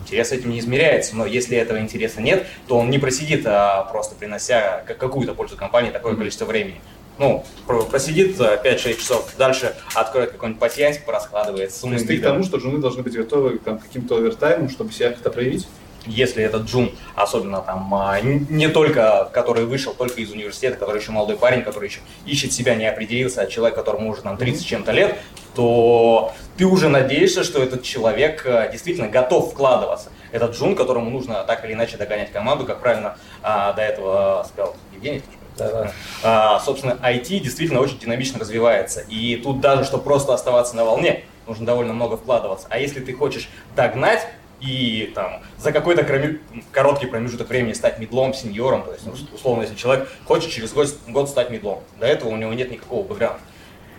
Интерес 0.00 0.30
этим 0.30 0.50
не 0.50 0.60
измеряется, 0.60 1.16
но 1.16 1.26
если 1.26 1.56
этого 1.56 1.80
интереса 1.80 2.20
нет, 2.20 2.46
то 2.68 2.78
он 2.78 2.90
не 2.90 2.98
просидит, 2.98 3.44
а 3.46 3.82
просто 3.84 4.14
принося 4.14 4.84
ка- 4.86 4.94
какую-то 4.94 5.34
пользу 5.34 5.56
компании 5.56 5.90
такое 5.90 6.14
количество 6.14 6.44
времени. 6.44 6.80
Ну, 7.18 7.44
про- 7.66 7.82
просидит 7.84 8.38
э, 8.40 8.60
5-6 8.62 8.98
часов, 8.98 9.34
дальше 9.38 9.74
откроет 9.94 10.32
какой-нибудь 10.32 10.60
пассианс, 10.60 10.98
пораскладывает 10.98 11.72
с 11.72 11.80
То 11.80 11.88
есть 11.92 12.06
ты 12.06 12.18
к 12.18 12.22
тому, 12.22 12.42
что 12.42 12.58
джуны 12.58 12.78
должны 12.78 13.02
быть 13.02 13.14
готовы 13.14 13.58
там, 13.58 13.78
к 13.78 13.82
каким-то 13.82 14.16
овертаймам, 14.16 14.68
чтобы 14.68 14.92
себя 14.92 15.10
как-то 15.10 15.30
проявить? 15.30 15.66
Если 16.04 16.44
этот 16.44 16.66
джун, 16.66 16.92
особенно 17.16 17.62
там 17.62 17.92
а, 17.92 18.20
не 18.20 18.68
только, 18.68 19.28
который 19.32 19.64
вышел 19.64 19.92
только 19.92 20.20
из 20.20 20.30
университета, 20.30 20.76
который 20.76 21.00
еще 21.00 21.10
молодой 21.10 21.36
парень, 21.36 21.62
который 21.62 21.88
еще 21.88 21.98
ищет 22.26 22.52
себя, 22.52 22.76
не 22.76 22.86
определился, 22.86 23.40
а 23.40 23.46
человек, 23.46 23.74
которому 23.74 24.10
уже 24.10 24.22
там 24.22 24.36
30 24.36 24.60
с 24.60 24.64
чем-то 24.64 24.92
лет, 24.92 25.18
то 25.56 26.32
ты 26.56 26.64
уже 26.64 26.88
надеешься, 26.88 27.42
что 27.42 27.60
этот 27.60 27.82
человек 27.82 28.42
э, 28.44 28.68
действительно 28.70 29.08
готов 29.08 29.50
вкладываться. 29.52 30.12
Этот 30.30 30.54
джун, 30.54 30.76
которому 30.76 31.10
нужно 31.10 31.42
так 31.44 31.64
или 31.64 31.72
иначе 31.72 31.96
догонять 31.96 32.30
команду, 32.30 32.66
как 32.66 32.80
правильно 32.80 33.16
а, 33.42 33.72
до 33.72 33.82
этого 33.82 34.46
сказал 34.48 34.76
Евгений. 34.94 35.22
Да-да. 35.56 35.92
А, 36.22 36.60
собственно, 36.60 36.98
IT 37.02 37.40
действительно 37.40 37.80
очень 37.80 37.98
динамично 37.98 38.38
развивается. 38.38 39.00
И 39.08 39.36
тут 39.36 39.60
даже, 39.60 39.84
чтобы 39.84 40.04
просто 40.04 40.34
оставаться 40.34 40.76
на 40.76 40.84
волне, 40.84 41.24
нужно 41.46 41.66
довольно 41.66 41.92
много 41.92 42.16
вкладываться. 42.16 42.66
А 42.70 42.78
если 42.78 43.00
ты 43.00 43.12
хочешь 43.12 43.48
догнать 43.74 44.26
и 44.60 45.12
там 45.14 45.42
за 45.58 45.72
какой-то 45.72 46.02
кроме- 46.02 46.38
короткий 46.72 47.06
промежуток 47.06 47.48
времени 47.48 47.72
стать 47.72 47.98
медлом, 47.98 48.32
сеньором, 48.34 48.84
то 48.84 48.92
есть, 48.92 49.04
условно, 49.34 49.62
если 49.62 49.74
человек 49.76 50.08
хочет 50.24 50.50
через 50.50 50.72
год, 50.72 50.88
год 51.08 51.28
стать 51.28 51.50
медлом, 51.50 51.80
до 52.00 52.06
этого 52.06 52.30
у 52.30 52.36
него 52.36 52.52
нет 52.52 52.70
никакого 52.70 53.02
бэкграунда. 53.02 53.40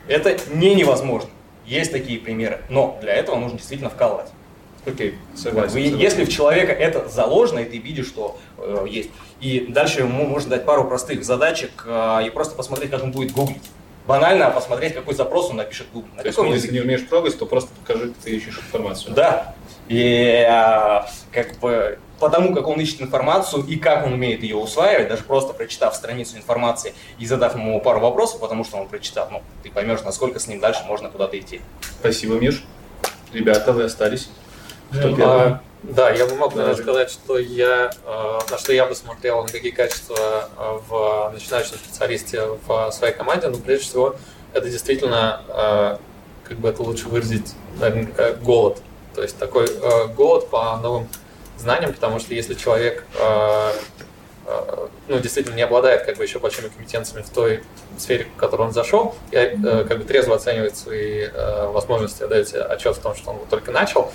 Это 0.08 0.38
не 0.54 0.74
невозможно. 0.74 1.30
Есть 1.66 1.92
такие 1.92 2.20
примеры, 2.20 2.62
но 2.70 2.98
для 3.02 3.14
этого 3.14 3.36
нужно 3.36 3.58
действительно 3.58 3.90
вкалывать. 3.90 4.28
Окей, 4.86 5.16
согласен. 5.36 5.78
Если 5.78 6.24
в 6.24 6.30
человека 6.30 6.72
это 6.72 7.10
заложено, 7.10 7.60
и 7.60 7.66
ты 7.66 7.78
видишь, 7.78 8.08
что 8.08 8.40
э, 8.58 8.86
есть. 8.90 9.10
И 9.40 9.68
дальше 9.68 10.02
ему 10.02 10.26
можно 10.26 10.52
дать 10.52 10.66
пару 10.66 10.86
простых 10.86 11.24
задачек 11.24 11.84
э, 11.86 12.26
и 12.26 12.30
просто 12.30 12.56
посмотреть, 12.56 12.90
как 12.90 13.04
он 13.04 13.12
будет 13.12 13.32
гуглить. 13.32 13.64
Банально 14.08 14.50
посмотреть, 14.50 14.94
какой 14.94 15.14
запрос 15.14 15.50
он 15.50 15.58
напишет 15.58 15.88
в 15.88 15.94
Google. 15.94 16.10
На 16.16 16.24
То 16.24 16.28
есть, 16.28 16.40
если 16.40 16.74
не 16.74 16.80
умеешь 16.80 17.02
трогать, 17.02 17.38
то 17.38 17.46
просто 17.46 17.70
покажи, 17.82 18.08
как 18.08 18.18
ты 18.18 18.32
ищешь 18.32 18.58
информацию. 18.58 19.14
Да. 19.14 19.54
И 19.90 20.46
э, 20.50 21.02
как 21.32 21.60
бы 21.60 22.00
потому, 22.20 22.54
как 22.56 22.68
он 22.68 22.80
ищет 22.80 23.02
информацию 23.02 23.64
и 23.66 23.76
как 23.76 24.06
он 24.06 24.14
умеет 24.14 24.44
ее 24.44 24.56
усваивать, 24.56 25.08
даже 25.08 25.24
просто 25.24 25.54
прочитав 25.54 25.96
страницу 25.96 26.38
информации 26.38 26.94
и 27.20 27.26
задав 27.26 27.56
ему 27.56 27.80
пару 27.82 28.00
вопросов, 28.00 28.40
потому 28.40 28.64
что 28.64 28.78
он 28.78 28.88
прочитал, 28.88 29.28
ну, 29.32 29.44
ты 29.62 29.70
поймешь, 29.70 30.02
насколько 30.04 30.40
с 30.40 30.48
ним 30.48 30.60
дальше 30.60 30.84
можно 30.88 31.10
куда-то 31.10 31.38
идти. 31.38 31.62
Спасибо, 32.00 32.36
Миш. 32.36 32.64
Ребята, 33.34 33.74
вы 33.74 33.84
остались. 33.84 34.30
Кто 34.90 35.10
Да. 35.10 35.16
первый? 35.16 35.58
Да, 35.84 36.10
я 36.10 36.26
бы 36.26 36.36
мог 36.36 36.56
наверное, 36.56 36.82
сказать, 36.82 37.12
что 37.12 37.38
я, 37.38 37.92
э, 38.06 38.40
на 38.50 38.58
что 38.58 38.74
я 38.74 38.86
бы 38.86 38.96
смотрел, 38.96 39.44
на 39.44 39.48
какие 39.48 39.72
качества 39.72 40.50
в 40.90 41.32
начинающем 41.34 41.76
специалисте 41.76 42.42
в 42.66 42.92
своей 42.92 43.14
команде, 43.14 43.48
но 43.48 43.58
прежде 43.58 43.86
всего 43.86 44.16
это 44.54 44.70
действительно, 44.70 45.42
э, 45.48 45.98
как 46.46 46.58
бы 46.58 46.70
это 46.70 46.82
лучше 46.82 47.08
выразить, 47.08 47.54
наверное, 47.80 48.12
э, 48.18 48.36
голод. 48.42 48.82
То 49.14 49.22
есть 49.22 49.38
такой 49.38 49.68
голод 50.16 50.48
по 50.50 50.78
новым 50.78 51.08
знаниям, 51.58 51.92
потому 51.92 52.20
что 52.20 52.36
если 52.36 52.54
человек 52.54 53.04
ну, 55.08 55.20
действительно 55.20 55.56
не 55.56 55.64
обладает 55.64 56.06
как 56.06 56.18
бы 56.18 56.24
еще 56.24 56.38
большими 56.38 56.68
компетенциями 56.68 57.24
в 57.24 57.30
той 57.32 57.64
сфере, 57.98 58.28
в 58.34 58.40
которую 58.40 58.68
он 58.68 58.74
зашел, 58.74 59.16
и 59.32 59.36
как 59.36 59.98
бы 59.98 60.04
трезво 60.04 60.36
оценивает 60.36 60.78
свои 60.78 61.30
возможности, 61.34 62.22
отдает 62.22 62.54
отчет 62.54 62.96
в 62.96 63.00
том, 63.00 63.16
что 63.16 63.32
он 63.32 63.40
только 63.50 63.72
начал, 63.72 64.14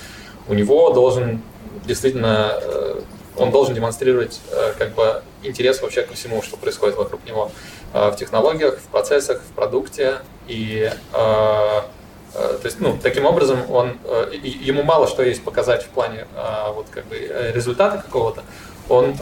у 0.49 0.55
него 0.55 0.91
должен 0.93 1.43
действительно, 1.85 2.59
э, 2.61 3.01
он 3.37 3.51
должен 3.51 3.75
демонстрировать 3.75 4.41
э, 4.51 4.73
как 4.79 4.95
бы 4.95 5.23
интерес 5.43 5.83
вообще 5.83 6.03
ко 6.03 6.15
всему, 6.15 6.43
что 6.43 6.57
происходит 6.57 6.97
вокруг 6.97 7.25
него 7.27 7.51
э, 7.93 8.11
в 8.11 8.17
технологиях, 8.17 8.79
в 8.79 8.89
процессах, 8.89 9.41
в 9.41 9.55
продукте. 9.55 10.19
И 10.49 10.91
то 11.13 12.65
есть, 12.65 12.81
ну, 12.81 12.99
таким 13.03 13.27
образом, 13.27 13.71
он, 13.71 13.99
ему 14.43 14.83
мало 14.85 15.07
что 15.07 15.23
есть 15.23 15.45
показать 15.45 15.85
в 15.85 15.89
плане 15.89 16.27
вот 16.75 16.87
как 16.91 17.05
бы 17.05 17.17
результата 17.55 18.03
какого-то. 18.03 18.43
Он 18.89 19.15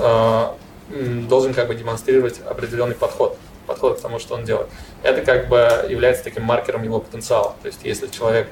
должен 1.27 1.53
как 1.53 1.67
бы 1.67 1.75
демонстрировать 1.75 2.41
определенный 2.47 2.95
подход 2.95 3.37
подход 3.67 3.99
к 3.99 4.01
тому, 4.01 4.21
что 4.21 4.35
он 4.35 4.45
делает. 4.45 4.69
Это 5.03 5.23
как 5.23 5.49
бы 5.49 5.57
является 5.89 6.23
таким 6.23 6.45
маркером 6.45 6.85
его 6.85 7.01
потенциала. 7.01 7.57
То 7.63 7.67
есть 7.67 7.81
если 7.83 8.07
человек 8.07 8.49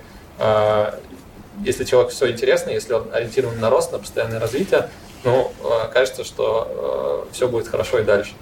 если 1.65 1.85
человеку 1.85 2.13
все 2.13 2.31
интересно, 2.31 2.71
если 2.71 2.93
он 2.93 3.09
ориентирован 3.13 3.59
на 3.61 3.71
рост, 3.71 3.93
на 3.93 3.99
постоянное 3.99 4.41
развитие, 4.41 4.89
ну, 5.25 5.53
э, 5.63 5.89
кажется, 5.93 6.25
что 6.25 7.27
все 7.33 7.49
будет 7.49 7.69
хорошо 7.69 7.99
и 7.99 8.05
дальше. 8.05 8.35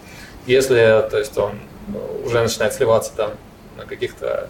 Если, 0.46 1.04
то 1.10 1.18
есть, 1.18 1.36
он 1.36 1.58
э, 1.88 2.24
уже 2.24 2.40
начинает 2.40 2.72
сливаться 2.72 3.12
там 3.16 3.32
на 3.76 3.84
каких-то 3.84 4.48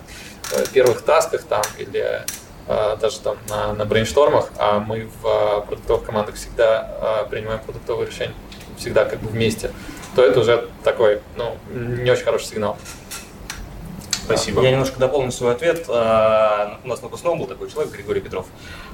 э, 0.53 0.64
первых 0.73 1.01
тасках 1.03 1.43
там 1.45 1.62
или 1.79 2.23
э, 2.69 2.97
даже 3.01 3.21
там 3.21 3.38
на, 3.49 3.73
на 3.73 3.85
брейнштормах, 3.87 4.51
а 4.59 4.79
мы 4.79 5.09
в 5.23 5.27
э, 5.27 5.67
продуктовых 5.67 6.05
командах 6.05 6.35
всегда 6.35 7.25
э, 7.25 7.31
принимаем 7.31 7.61
продуктовые 7.61 8.09
решения, 8.09 8.35
всегда 8.77 9.07
как 9.07 9.21
бы 9.21 9.29
вместе, 9.29 9.71
то 10.14 10.23
это 10.23 10.40
уже 10.40 10.69
такой, 10.85 11.21
ну, 11.37 11.57
не 11.73 12.11
очень 12.11 12.25
хороший 12.25 12.47
сигнал. 12.47 12.77
Спасибо. 14.27 14.61
Я 14.62 14.73
немножко 14.73 14.99
дополню 14.99 15.31
свой 15.31 15.53
ответ. 15.53 15.85
А, 15.89 16.81
У 16.85 16.89
нас 16.89 17.01
на 17.01 17.07
выпускном 17.07 17.39
был 17.39 17.47
такой 17.47 17.71
человек, 17.71 17.93
Григорий 17.95 18.21
Петров, 18.21 18.47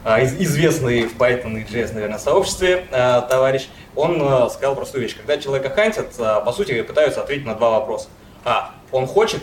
а, 0.04 0.20
из- 0.20 0.34
известный 0.38 1.04
в 1.06 1.16
Python 1.16 1.58
и 1.58 1.64
JS, 1.64 1.94
наверное, 1.94 2.18
сообществе 2.18 2.86
а, 2.92 3.22
товарищ. 3.22 3.68
Он 3.96 4.50
сказал 4.50 4.74
простую 4.76 5.02
вещь. 5.02 5.16
Когда 5.16 5.38
человека 5.38 5.70
хантят, 5.70 6.12
по 6.16 6.52
сути, 6.52 6.82
пытаются 6.82 7.22
ответить 7.22 7.46
на 7.46 7.54
два 7.54 7.70
вопроса. 7.70 8.08
А, 8.44 8.74
он 8.90 9.06
хочет, 9.06 9.42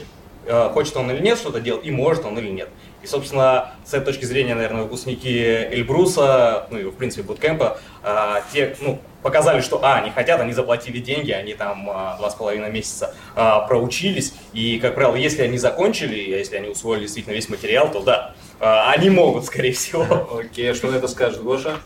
хочет 0.73 0.95
он 0.95 1.09
или 1.11 1.21
нет 1.21 1.37
что-то 1.39 1.59
делать, 1.59 1.85
и 1.85 1.91
может 1.91 2.23
он 2.25 2.37
или 2.37 2.49
нет. 2.49 2.69
И, 3.01 3.07
собственно, 3.07 3.71
с 3.85 3.93
этой 3.93 4.05
точки 4.05 4.25
зрения, 4.25 4.55
наверное, 4.55 4.83
выпускники 4.83 5.39
Эльбруса, 5.39 6.67
ну 6.69 6.79
и, 6.79 6.83
в 6.83 6.95
принципе, 6.95 7.23
буткемпа, 7.23 7.79
а, 8.03 8.41
те, 8.51 8.75
ну, 8.81 8.99
показали, 9.23 9.61
что, 9.61 9.83
а, 9.83 9.95
они 9.95 10.11
хотят, 10.11 10.39
они 10.41 10.53
заплатили 10.53 10.99
деньги, 10.99 11.31
они 11.31 11.53
там 11.53 11.89
а, 11.89 12.17
два 12.17 12.29
с 12.29 12.35
половиной 12.35 12.71
месяца 12.71 13.13
а, 13.35 13.61
проучились, 13.61 14.33
и, 14.53 14.79
как 14.79 14.95
правило, 14.95 15.15
если 15.15 15.43
они 15.43 15.57
закончили, 15.57 16.15
если 16.15 16.57
они 16.57 16.69
усвоили 16.69 17.01
действительно 17.01 17.33
весь 17.33 17.49
материал, 17.49 17.91
то 17.91 18.01
да, 18.01 18.35
а, 18.59 18.91
они 18.91 19.09
могут, 19.09 19.45
скорее 19.45 19.71
всего. 19.71 20.39
Окей, 20.39 20.71
а 20.71 20.75
что 20.75 20.91
на 20.91 20.97
это 20.97 21.07
скажет 21.07 21.41
Гоша? 21.41 21.77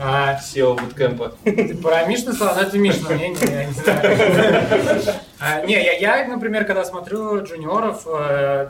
А, 0.00 0.38
SEO 0.40 0.80
буткемпа. 0.80 1.32
Про 1.82 2.04
Мишну 2.06 2.32
сказал, 2.32 2.54
но 2.54 2.62
это 2.62 2.78
Мишна 2.78 3.10
мнение, 3.10 3.38
я 3.50 3.64
не 3.64 3.72
знаю. 3.72 5.16
А, 5.40 5.60
Не, 5.66 5.74
я, 5.74 5.92
я, 6.18 6.28
например, 6.28 6.64
когда 6.64 6.84
смотрю 6.84 7.42
джуниоров, 7.42 8.02
э, 8.06 8.68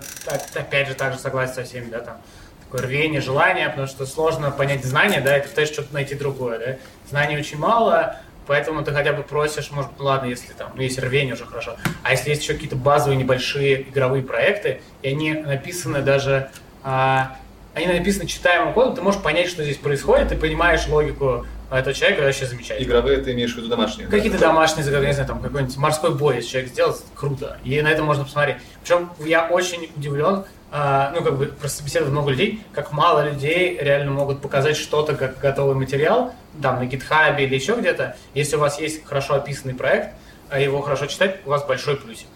опять 0.54 0.88
же, 0.88 0.94
также 0.94 1.18
согласен 1.18 1.54
со 1.54 1.64
всеми, 1.64 1.90
да, 1.90 2.00
там, 2.00 2.16
такое 2.64 2.86
рвение, 2.86 3.20
желание, 3.20 3.68
потому 3.68 3.86
что 3.86 4.06
сложно 4.06 4.50
понять 4.50 4.84
знания, 4.86 5.20
да, 5.20 5.36
и 5.36 5.42
ты 5.42 5.48
пытаешься 5.48 5.74
что-то 5.74 5.92
найти 5.92 6.14
другое, 6.14 6.58
да. 6.58 6.76
Знаний 7.10 7.36
очень 7.36 7.58
мало, 7.58 8.16
поэтому 8.46 8.82
ты 8.82 8.92
хотя 8.92 9.12
бы 9.12 9.22
просишь, 9.22 9.70
может, 9.70 9.90
ну 9.98 10.06
ладно, 10.06 10.28
если 10.28 10.54
там, 10.54 10.72
ну, 10.74 10.80
есть 10.80 10.98
рвение, 10.98 11.34
уже 11.34 11.44
хорошо. 11.44 11.76
А 12.04 12.12
если 12.12 12.30
есть 12.30 12.42
еще 12.42 12.54
какие-то 12.54 12.76
базовые 12.76 13.18
небольшие 13.18 13.82
игровые 13.82 14.22
проекты, 14.22 14.80
и 15.02 15.08
они 15.08 15.34
написаны 15.34 16.00
даже 16.00 16.50
а, 16.82 17.36
они 17.74 17.86
написаны 17.86 18.26
читаемым 18.26 18.72
кодом, 18.72 18.94
ты 18.94 19.02
можешь 19.02 19.22
понять, 19.22 19.48
что 19.48 19.62
здесь 19.62 19.76
происходит, 19.76 20.28
ты 20.28 20.36
понимаешь 20.36 20.86
логику 20.88 21.46
этого 21.70 21.94
человека, 21.94 22.22
вообще 22.22 22.46
замечательно. 22.46 22.86
Игровые 22.86 23.18
ты 23.18 23.32
имеешь 23.32 23.54
в 23.54 23.56
виду 23.58 23.68
домашние? 23.68 24.08
да? 24.08 24.16
Какие-то 24.16 24.38
домашние 24.38 24.84
загадки, 24.84 25.06
не 25.06 25.12
знаю, 25.12 25.28
там 25.28 25.40
какой-нибудь 25.40 25.76
морской 25.76 26.14
бой, 26.14 26.36
если 26.36 26.50
человек 26.50 26.70
сделал, 26.70 26.96
круто. 27.14 27.58
И 27.64 27.80
на 27.82 27.88
это 27.88 28.02
можно 28.02 28.24
посмотреть. 28.24 28.56
Причем 28.82 29.10
я 29.20 29.46
очень 29.48 29.90
удивлен, 29.94 30.44
а, 30.70 31.12
ну, 31.14 31.22
как 31.22 31.36
бы, 31.36 31.46
просто 31.46 31.82
беседовал 31.84 32.12
много 32.12 32.30
людей, 32.30 32.62
как 32.72 32.92
мало 32.92 33.28
людей 33.28 33.78
реально 33.80 34.12
могут 34.12 34.40
показать 34.40 34.76
что-то 34.76 35.14
как 35.14 35.38
готовый 35.38 35.74
материал, 35.74 36.34
там, 36.60 36.78
на 36.78 36.86
гитхабе 36.86 37.44
или 37.44 37.54
еще 37.54 37.74
где-то. 37.74 38.16
Если 38.34 38.56
у 38.56 38.60
вас 38.60 38.80
есть 38.80 39.04
хорошо 39.04 39.34
описанный 39.34 39.74
проект, 39.74 40.14
а 40.50 40.58
его 40.58 40.80
хорошо 40.80 41.06
читать, 41.06 41.40
у 41.44 41.50
вас 41.50 41.64
большой 41.64 41.96
плюсик. 41.96 42.26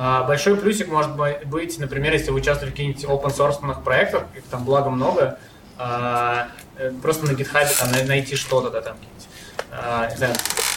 А, 0.00 0.22
Большой 0.22 0.56
плюсик 0.56 0.86
может 0.86 1.16
бы- 1.16 1.40
быть, 1.44 1.76
например, 1.80 2.12
если 2.12 2.30
вы 2.30 2.36
участвовали 2.36 2.70
в 2.70 2.76
каких-нибудь 2.76 3.04
open 3.04 3.36
source 3.36 3.60
проектах, 3.82 4.26
их 4.36 4.44
там 4.44 4.64
благо 4.64 4.90
много, 4.90 5.40
а, 5.76 6.48
э, 6.76 6.92
просто 7.02 7.26
на 7.26 7.32
GitHub 7.32 7.66
там 7.80 7.90
най- 7.90 8.04
найти 8.04 8.36
что-то, 8.36 8.70
да, 8.70 8.80
там, 8.80 8.96
какие-нибудь, 8.96 9.28
а, 9.72 10.08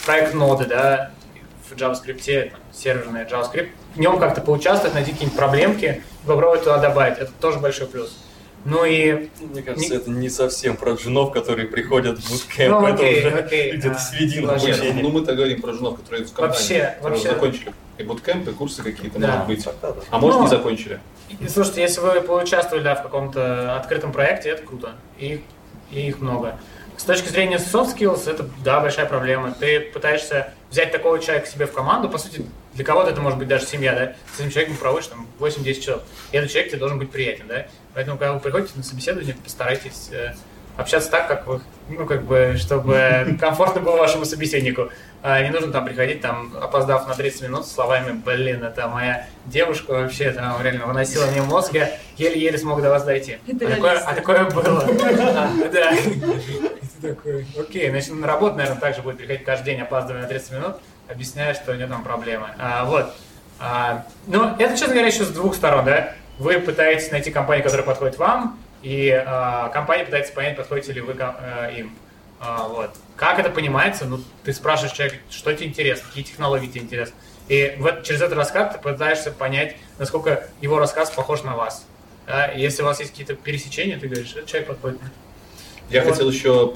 проект 0.04 0.34
ноды, 0.34 0.66
да, 0.66 1.12
в 1.70 1.74
JavaScript, 1.76 2.50
там, 2.72 3.14
JavaScript, 3.30 3.70
в 3.94 4.00
нем 4.00 4.18
как-то 4.18 4.40
поучаствовать, 4.40 4.94
найти 4.94 5.12
какие-нибудь 5.12 5.38
проблемки, 5.38 6.02
попробовать 6.26 6.64
туда 6.64 6.78
добавить. 6.78 7.18
Это 7.18 7.30
тоже 7.40 7.60
большой 7.60 7.86
плюс. 7.86 8.18
Ну 8.64 8.84
и 8.84 9.28
Мне 9.40 9.62
кажется, 9.62 9.94
это 9.96 10.10
не 10.10 10.28
совсем 10.28 10.76
про 10.76 10.92
джунов, 10.92 11.32
которые 11.32 11.66
приходят 11.66 12.18
в 12.18 12.30
буткемп. 12.30 12.70
Ну, 12.70 12.86
это 12.86 12.94
окей, 12.94 13.18
уже 13.18 13.30
окей, 13.30 13.72
где-то 13.76 13.96
а, 13.96 13.98
середина 13.98 14.52
обучения. 14.54 15.02
ну 15.02 15.10
мы-то 15.10 15.34
говорим 15.34 15.60
про 15.60 15.72
женов, 15.72 15.98
которые 16.00 16.24
в 16.24 16.32
компанию. 16.32 16.52
Вообще, 16.52 16.96
вообще. 17.02 17.28
закончили. 17.30 17.72
И 17.98 18.02
буткемпы, 18.04 18.52
курсы 18.52 18.82
какие-то, 18.82 19.18
Да. 19.18 19.28
может 19.28 19.46
быть. 19.46 19.68
А 20.10 20.18
может, 20.18 20.38
Ну, 20.38 20.44
не 20.44 20.48
закончили. 20.48 21.00
И, 21.40 21.48
Слушайте, 21.48 21.82
если 21.82 22.00
вы 22.00 22.20
поучаствовали 22.20 22.84
да, 22.84 22.94
в 22.94 23.02
каком-то 23.02 23.76
открытом 23.76 24.12
проекте, 24.12 24.50
это 24.50 24.62
круто. 24.62 24.92
И, 25.18 25.42
и 25.90 26.08
их 26.08 26.20
много. 26.20 26.58
С 26.96 27.04
точки 27.04 27.28
зрения 27.28 27.56
soft 27.56 27.96
skills, 27.96 28.30
это, 28.30 28.48
да, 28.64 28.80
большая 28.80 29.06
проблема. 29.06 29.52
Ты 29.58 29.80
пытаешься 29.80 30.52
взять 30.70 30.92
такого 30.92 31.18
человека 31.18 31.46
к 31.46 31.50
себе 31.50 31.66
в 31.66 31.72
команду, 31.72 32.08
по 32.08 32.18
сути, 32.18 32.46
Для 32.74 32.84
кого-то 32.84 33.10
это 33.10 33.20
может 33.20 33.38
быть 33.38 33.48
даже 33.48 33.66
семья, 33.66 33.92
да? 33.94 34.14
С 34.34 34.40
этим 34.40 34.50
человеком 34.50 34.76
проводишь 34.76 35.08
там 35.08 35.26
8-10 35.38 35.80
часов. 35.80 36.02
И 36.30 36.36
этот 36.36 36.50
человек 36.50 36.70
тебе 36.70 36.78
должен 36.78 36.98
быть 36.98 37.10
приятен, 37.10 37.46
да? 37.48 37.66
Поэтому, 37.94 38.16
когда 38.16 38.32
вы 38.32 38.40
приходите 38.40 38.72
на 38.76 38.82
собеседование, 38.82 39.34
постарайтесь 39.34 40.08
э, 40.10 40.32
общаться 40.76 41.10
так, 41.10 41.28
как 41.28 41.46
вы, 41.46 41.60
ну, 41.88 42.06
как 42.06 42.22
бы, 42.24 42.56
чтобы 42.58 43.36
комфортно 43.40 43.80
было 43.80 43.96
вашему 43.96 44.24
собеседнику. 44.24 44.90
А 45.22 45.40
не 45.40 45.50
нужно 45.50 45.70
там 45.70 45.84
приходить, 45.84 46.20
там, 46.20 46.52
опоздав 46.60 47.06
на 47.06 47.14
30 47.14 47.42
минут, 47.42 47.66
с 47.66 47.72
словами, 47.72 48.12
блин, 48.12 48.64
это 48.64 48.88
моя 48.88 49.28
девушка 49.46 49.92
вообще 49.92 50.32
там 50.32 50.60
реально 50.60 50.86
выносила 50.86 51.26
мне 51.26 51.42
мозг, 51.42 51.74
я 51.74 51.92
еле-еле 52.16 52.58
смог 52.58 52.82
до 52.82 52.90
вас 52.90 53.04
дойти. 53.04 53.38
Это 53.46 53.66
А 53.66 53.70
такое, 53.70 53.98
а 53.98 54.14
такое 54.14 54.44
было. 54.50 54.80
А, 54.88 55.50
Да. 55.72 55.92
Окей, 57.58 57.90
значит, 57.90 58.12
на 58.14 58.26
работу, 58.26 58.56
наверное, 58.56 58.80
также 58.80 59.02
будет 59.02 59.18
приходить 59.18 59.44
каждый 59.44 59.66
день, 59.66 59.80
опаздывая 59.80 60.22
на 60.22 60.28
30 60.28 60.52
минут, 60.52 60.76
объясняя, 61.12 61.54
что 61.54 61.72
у 61.72 61.74
него 61.74 61.88
там 61.88 62.02
проблемы. 62.02 62.48
А, 62.58 62.84
Вот. 62.84 63.14
А, 63.60 64.04
Ну, 64.26 64.56
это, 64.58 64.76
честно 64.76 64.94
говоря, 64.94 65.06
еще 65.06 65.24
с 65.24 65.28
двух 65.28 65.54
сторон, 65.54 65.84
да? 65.84 66.14
Вы 66.38 66.58
пытаетесь 66.58 67.10
найти 67.12 67.30
компанию, 67.30 67.62
которая 67.62 67.86
подходит 67.86 68.18
вам, 68.18 68.58
и 68.82 69.10
а, 69.10 69.68
компания 69.68 70.04
пытается 70.04 70.32
понять, 70.32 70.56
подходите 70.56 70.92
ли 70.92 71.00
вы 71.00 71.14
э, 71.16 71.72
им. 71.78 71.96
А, 72.40 72.66
вот. 72.66 72.90
Как 73.16 73.38
это 73.38 73.50
понимается? 73.50 74.04
Ну, 74.04 74.20
ты 74.42 74.52
спрашиваешь 74.52 74.92
человека, 74.92 75.18
что 75.30 75.52
тебе 75.54 75.68
интересно, 75.68 76.08
какие 76.08 76.24
технологии 76.24 76.66
тебе 76.66 76.80
интересны. 76.80 77.14
И 77.48 77.76
вот 77.78 78.02
через 78.02 78.20
этот 78.22 78.36
рассказ 78.36 78.74
ты 78.74 78.80
пытаешься 78.80 79.30
понять, 79.30 79.76
насколько 79.98 80.48
его 80.60 80.78
рассказ 80.78 81.10
похож 81.10 81.44
на 81.44 81.54
вас. 81.56 81.86
Да? 82.26 82.50
Если 82.50 82.82
у 82.82 82.86
вас 82.86 82.98
есть 82.98 83.12
какие-то 83.12 83.34
пересечения, 83.34 83.98
ты 83.98 84.08
говоришь, 84.08 84.32
этот 84.32 84.46
человек 84.46 84.68
подходит. 84.68 85.00
Я 85.88 86.02
Вот. 86.02 86.12
хотел 86.12 86.30
еще... 86.30 86.72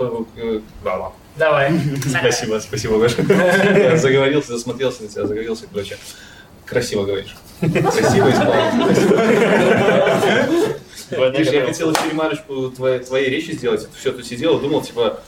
Да, 0.84 0.96
ладно. 0.96 1.16
Давай. 1.38 1.72
Спасибо, 2.06 2.58
спасибо, 2.60 2.98
Гоша. 2.98 3.22
Я 3.22 3.96
заговорился, 3.96 4.52
засмотрелся 4.52 5.02
на 5.02 5.08
тебя, 5.08 5.26
заговорился, 5.26 5.66
короче. 5.70 5.96
Красиво 6.64 7.04
говоришь. 7.04 7.36
Красиво 7.60 8.30
исполнил. 8.30 8.88
Видишь, 11.32 11.52
я 11.52 11.64
хотел 11.66 11.90
еще 11.92 12.08
ремарочку 12.10 12.70
твоей, 12.70 12.98
твоей 13.00 13.28
речи 13.30 13.52
сделать. 13.52 13.86
Все 13.98 14.12
тут 14.12 14.26
сидел 14.26 14.58
и 14.58 14.60
думал, 14.62 14.82
типа, 14.82 15.20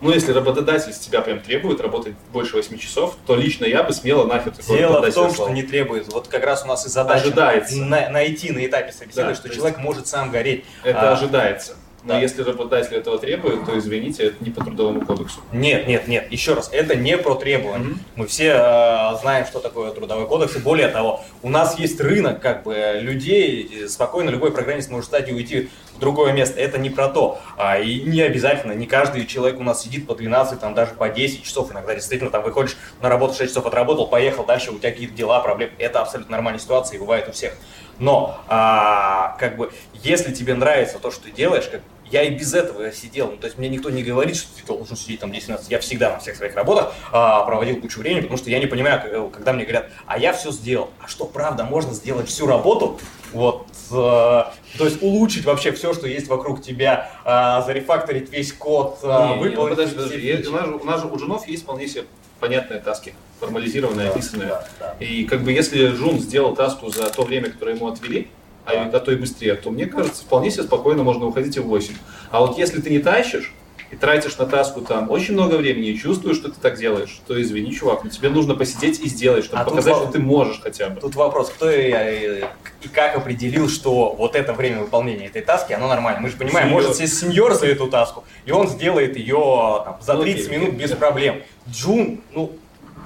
ну, 0.00 0.10
если 0.12 0.32
работодатель 0.32 0.92
с 0.92 0.98
тебя 0.98 1.20
прям 1.20 1.40
требует 1.40 1.80
работать 1.80 2.14
больше 2.32 2.56
8 2.56 2.78
часов, 2.78 3.16
то 3.26 3.34
лично 3.34 3.64
я 3.64 3.82
бы 3.82 3.92
смело 3.92 4.26
нахер 4.26 4.52
такой 4.52 4.78
Дело 4.78 5.02
в 5.02 5.12
том, 5.14 5.32
что 5.34 5.48
не 5.50 5.62
требует. 5.62 6.10
Вот 6.12 6.28
как 6.28 6.44
раз 6.44 6.64
у 6.64 6.68
нас 6.68 6.86
и 6.86 6.88
задача 6.88 7.22
Ожидается. 7.22 7.76
на- 7.76 8.08
найти 8.10 8.52
на 8.52 8.64
этапе 8.64 8.92
собеседования, 8.92 9.30
Да, 9.32 9.34
что 9.34 9.42
то 9.44 9.48
есть- 9.48 9.58
человек 9.58 9.78
может 9.78 10.06
сам 10.06 10.30
гореть. 10.30 10.64
Это 10.84 11.10
А, 11.10 11.12
ожидается. 11.14 11.76
Но 12.06 12.12
да. 12.12 12.20
если 12.20 12.42
работодатель 12.42 12.94
этого 12.94 13.18
требует, 13.18 13.66
то 13.66 13.76
извините, 13.76 14.28
это 14.28 14.36
не 14.44 14.50
по 14.50 14.64
трудовому 14.64 15.04
кодексу. 15.04 15.40
Нет, 15.50 15.88
нет, 15.88 16.06
нет. 16.06 16.30
Еще 16.30 16.54
раз, 16.54 16.70
это 16.72 16.94
не 16.94 17.18
про 17.18 17.34
требования. 17.34 17.84
Мгм. 17.84 18.00
Мы 18.14 18.26
все 18.28 18.52
э, 18.56 19.18
знаем, 19.20 19.44
что 19.44 19.58
такое 19.58 19.90
трудовой 19.90 20.28
кодекс. 20.28 20.54
И 20.54 20.60
более 20.60 20.86
того, 20.86 21.24
у 21.42 21.50
нас 21.50 21.76
есть 21.80 22.00
рынок 22.00 22.40
как 22.40 22.62
бы 22.62 23.00
людей. 23.00 23.88
Спокойно 23.88 24.30
любой 24.30 24.52
программист 24.52 24.88
может 24.88 25.06
стать 25.06 25.28
и 25.28 25.32
уйти 25.32 25.68
в 25.96 25.98
другое 25.98 26.32
место. 26.32 26.60
Это 26.60 26.78
не 26.78 26.90
про 26.90 27.08
то. 27.08 27.40
А, 27.56 27.80
и 27.80 28.02
не 28.02 28.22
обязательно. 28.22 28.70
Не 28.70 28.86
каждый 28.86 29.26
человек 29.26 29.58
у 29.58 29.64
нас 29.64 29.82
сидит 29.82 30.06
по 30.06 30.14
12, 30.14 30.60
там 30.60 30.74
даже 30.74 30.92
по 30.92 31.08
10 31.08 31.42
часов. 31.42 31.72
Иногда 31.72 31.92
действительно 31.92 32.30
там 32.30 32.44
выходишь 32.44 32.76
на 33.02 33.08
работу 33.08 33.34
6 33.34 33.50
часов 33.50 33.66
отработал, 33.66 34.06
поехал 34.06 34.44
дальше, 34.44 34.70
у 34.70 34.78
тебя 34.78 34.92
какие-то 34.92 35.14
дела, 35.14 35.40
проблемы. 35.40 35.72
Это 35.78 36.02
абсолютно 36.02 36.36
нормальная 36.36 36.60
ситуация 36.60 36.98
и 36.98 37.00
бывает 37.00 37.26
у 37.28 37.32
всех. 37.32 37.54
Но 37.98 38.38
а, 38.46 39.36
как 39.40 39.56
бы, 39.56 39.72
если 39.94 40.32
тебе 40.32 40.54
нравится 40.54 40.98
то, 41.00 41.10
что 41.10 41.24
ты 41.24 41.30
делаешь, 41.32 41.66
как 41.66 41.80
я 42.10 42.22
и 42.22 42.30
без 42.30 42.54
этого 42.54 42.92
сидел. 42.92 43.30
Ну, 43.32 43.36
то 43.36 43.46
есть 43.46 43.58
мне 43.58 43.68
никто 43.68 43.90
не 43.90 44.02
говорит, 44.02 44.36
что 44.36 44.48
ты 44.56 44.66
должен 44.66 44.96
сидеть 44.96 45.20
там 45.20 45.30
10-12. 45.32 45.64
Я 45.70 45.80
всегда 45.80 46.10
на 46.12 46.18
всех 46.18 46.36
своих 46.36 46.54
работах 46.54 46.92
а, 47.12 47.44
проводил 47.44 47.80
кучу 47.80 48.00
времени, 48.00 48.20
потому 48.22 48.38
что 48.38 48.50
я 48.50 48.58
не 48.58 48.66
понимаю, 48.66 49.00
как- 49.02 49.30
когда 49.32 49.52
мне 49.52 49.64
говорят, 49.64 49.90
а 50.06 50.18
я 50.18 50.32
все 50.32 50.50
сделал. 50.52 50.90
А 51.02 51.08
что, 51.08 51.24
правда, 51.24 51.64
можно 51.64 51.92
сделать 51.94 52.28
всю 52.28 52.46
работу? 52.46 52.98
Вот, 53.32 53.66
э, 53.90 53.94
то 53.94 54.84
есть 54.84 55.02
улучшить 55.02 55.44
вообще 55.44 55.72
все, 55.72 55.92
что 55.92 56.06
есть 56.06 56.28
вокруг 56.28 56.62
тебя, 56.62 57.10
а, 57.24 57.60
зарефакторить 57.62 58.30
весь 58.30 58.52
код, 58.52 58.98
а, 59.02 59.24
Не, 59.24 59.28
не, 59.30 59.34
ну 59.36 59.40
выполнить 59.42 59.70
подожди, 59.76 59.94
все 59.96 60.04
подожди. 60.04 60.26
Я- 60.26 60.36
фичи. 60.38 60.46
У 60.48 60.52
нас, 60.52 60.64
же, 60.66 60.74
у 60.76 60.84
нас 60.84 61.00
же 61.02 61.06
у 61.08 61.16
джунов 61.18 61.46
есть 61.48 61.64
вполне 61.64 61.88
себе 61.88 62.04
понятные 62.40 62.80
таски, 62.80 63.14
формализированные, 63.40 64.10
описанные. 64.10 64.48
Да, 64.48 64.68
да. 64.78 64.96
И 65.00 65.24
как 65.24 65.42
бы 65.42 65.52
если 65.52 65.86
Жун 65.88 66.20
сделал 66.20 66.54
таску 66.54 66.88
за 66.90 67.10
то 67.10 67.22
время, 67.24 67.50
которое 67.50 67.74
ему 67.76 67.88
отвели, 67.88 68.28
а, 68.66 68.90
а 68.92 69.00
то 69.00 69.12
и 69.12 69.16
быстрее, 69.16 69.54
то 69.54 69.70
мне 69.70 69.86
кажется, 69.86 70.22
вполне 70.22 70.50
себе 70.50 70.64
спокойно 70.64 71.02
можно 71.02 71.26
уходить 71.26 71.56
и 71.56 71.60
в 71.60 71.66
8. 71.66 71.94
А 72.30 72.40
вот 72.40 72.58
если 72.58 72.80
ты 72.80 72.90
не 72.90 72.98
тащишь 72.98 73.52
и 73.92 73.96
тратишь 73.96 74.36
на 74.38 74.46
таску 74.46 74.80
там 74.80 75.08
очень 75.12 75.34
много 75.34 75.54
времени 75.54 75.90
и 75.90 75.96
чувствуешь, 75.98 76.36
что 76.38 76.48
ты 76.48 76.56
так 76.60 76.76
делаешь, 76.76 77.20
то 77.28 77.40
извини, 77.40 77.72
чувак, 77.72 78.02
но 78.02 78.10
тебе 78.10 78.28
нужно 78.30 78.56
посидеть 78.56 78.98
и 78.98 79.08
сделать, 79.08 79.44
чтобы 79.44 79.62
А 79.62 79.64
тут 79.64 79.74
показать, 79.74 79.94
во- 79.94 80.02
что 80.02 80.12
ты 80.12 80.18
можешь 80.18 80.60
хотя 80.60 80.88
бы. 80.90 81.00
Тут 81.00 81.14
вопрос, 81.14 81.50
кто 81.50 81.70
и, 81.70 81.90
и- 81.92 82.44
и 82.82 82.88
как 82.88 83.16
определил, 83.16 83.68
что 83.68 84.12
вот 84.18 84.34
это 84.34 84.52
время 84.54 84.80
выполнения 84.80 85.26
этой 85.26 85.42
таски, 85.42 85.72
оно 85.72 85.86
нормально. 85.88 86.20
Мы 86.20 86.28
же 86.30 86.36
понимаем, 86.36 86.66
Сеньор. 86.68 86.82
может 86.82 86.96
сесть 86.96 87.18
сеньор 87.20 87.54
за 87.54 87.66
эту 87.68 87.86
таску, 87.86 88.24
и 88.44 88.50
он 88.50 88.66
сделает 88.68 89.16
ее 89.16 89.82
там, 89.84 89.98
за 90.02 90.14
Ну, 90.14 90.22
30 90.22 90.46
окей, 90.48 90.58
минут 90.58 90.74
без 90.74 90.90
проблем. 90.90 91.42
Джун, 91.70 92.20
ну, 92.34 92.52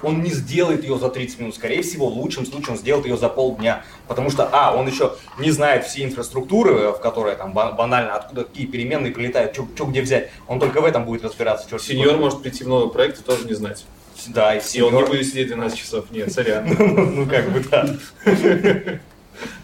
он 0.03 0.23
не 0.23 0.31
сделает 0.31 0.83
ее 0.83 0.99
за 0.99 1.09
30 1.09 1.39
минут. 1.41 1.55
Скорее 1.55 1.83
всего, 1.83 2.09
в 2.09 2.15
лучшем 2.17 2.47
случае 2.47 2.73
он 2.73 2.79
сделает 2.79 3.07
ее 3.07 3.17
за 3.17 3.29
полдня. 3.29 3.83
Потому 4.09 4.31
что, 4.31 4.49
а, 4.53 4.75
он 4.77 4.87
еще 4.89 5.15
не 5.39 5.51
знает 5.51 5.85
все 5.87 6.05
инфраструктуры, 6.05 6.91
в 6.93 7.01
которой 7.01 7.37
там 7.37 7.53
ба- 7.53 7.73
банально, 7.73 8.15
откуда 8.15 8.45
какие 8.45 8.67
переменные 8.67 9.13
прилетают, 9.13 9.55
что 9.55 9.85
где 9.85 10.03
взять. 10.03 10.31
Он 10.49 10.59
только 10.61 10.81
в 10.81 10.85
этом 10.85 11.05
будет 11.05 11.25
разбираться. 11.25 11.69
черт 11.69 11.83
Сеньор 11.83 12.17
может 12.17 12.43
прийти 12.43 12.65
в 12.65 12.69
новый 12.69 12.93
проект 12.93 13.21
и 13.21 13.23
тоже 13.23 13.45
не 13.47 13.55
знать. 13.55 13.85
Да, 14.29 14.55
и 14.55 14.59
И 14.59 14.81
он 14.83 14.93
не 14.93 14.99
сеньор. 14.99 15.07
будет 15.09 15.27
сидеть 15.27 15.49
12 15.49 15.79
часов. 15.79 16.11
Нет, 16.11 16.33
сорян. 16.33 16.67
Ну, 16.79 17.27
как 17.27 17.51
бы, 17.51 17.61
да. 17.61 17.87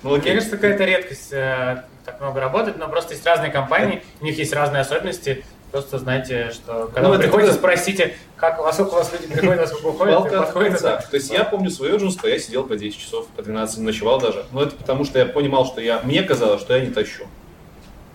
Ну 0.02 0.10
Мне 0.10 0.18
окей. 0.18 0.32
кажется, 0.34 0.56
какая-то 0.56 0.84
редкость 0.84 1.32
э, 1.32 1.82
так 2.06 2.20
много 2.20 2.40
работать, 2.40 2.78
но 2.78 2.88
просто 2.88 3.12
есть 3.12 3.26
разные 3.26 3.50
компании, 3.50 4.02
у 4.20 4.24
них 4.24 4.38
есть 4.38 4.52
разные 4.54 4.80
особенности. 4.80 5.44
Просто 5.72 5.98
знайте, 5.98 6.50
что 6.52 6.86
когда 6.94 7.02
Ну, 7.02 7.08
вы 7.10 7.14
это 7.16 7.24
приходите, 7.24 7.52
когда- 7.52 7.58
спросите, 7.74 8.14
как, 8.36 8.58
во 8.58 8.72
сколько 8.72 8.90
у 8.90 8.94
вас 8.94 9.12
люди 9.12 9.32
приходят, 9.32 9.60
во 9.60 9.66
сколько 9.66 9.86
уходят, 9.88 10.14
Палка 10.14 10.38
подходит 10.42 10.74
это. 10.74 11.04
То 11.10 11.16
есть 11.16 11.30
я 11.30 11.44
помню 11.44 11.70
свое 11.70 11.96
джунство, 11.98 12.28
я 12.28 12.38
сидел 12.38 12.64
по 12.64 12.76
10 12.76 12.98
часов, 12.98 13.26
по 13.36 13.42
12, 13.42 13.78
ночевал 13.80 14.20
даже. 14.20 14.44
Но 14.52 14.62
это 14.62 14.74
потому, 14.76 15.04
что 15.04 15.18
я 15.18 15.26
понимал, 15.26 15.66
что 15.66 15.80
я... 15.80 16.00
Мне 16.02 16.22
казалось, 16.22 16.60
что 16.62 16.74
я 16.76 16.84
не 16.84 16.90
тащу. 16.92 17.24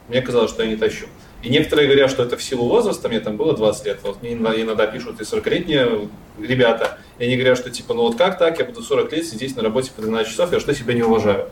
Мне 0.07 0.21
казалось, 0.21 0.49
что 0.51 0.63
я 0.63 0.69
не 0.69 0.75
тащу. 0.75 1.05
И 1.43 1.49
некоторые 1.49 1.87
говорят, 1.87 2.09
что 2.11 2.23
это 2.23 2.37
в 2.37 2.43
силу 2.43 2.67
возраста, 2.67 3.09
мне 3.09 3.19
там 3.19 3.35
было 3.35 3.55
20 3.55 3.85
лет. 3.85 3.99
Вот 4.03 4.21
мне 4.21 4.33
иногда 4.33 4.61
иногда 4.61 4.87
пишут 4.87 5.19
и 5.19 5.23
40-летние 5.23 6.07
ребята, 6.39 6.99
и 7.17 7.25
они 7.25 7.35
говорят, 7.35 7.57
что 7.57 7.69
типа, 7.71 7.93
ну 7.93 8.03
вот 8.03 8.15
как 8.15 8.37
так, 8.37 8.59
я 8.59 8.65
буду 8.65 8.81
40 8.83 9.11
лет 9.11 9.25
сидеть 9.25 9.55
на 9.55 9.63
работе 9.63 9.91
по 9.95 10.01
12 10.01 10.31
часов, 10.31 10.51
я 10.53 10.59
что 10.59 10.73
себя 10.73 10.93
не 10.93 11.01
уважаю. 11.01 11.47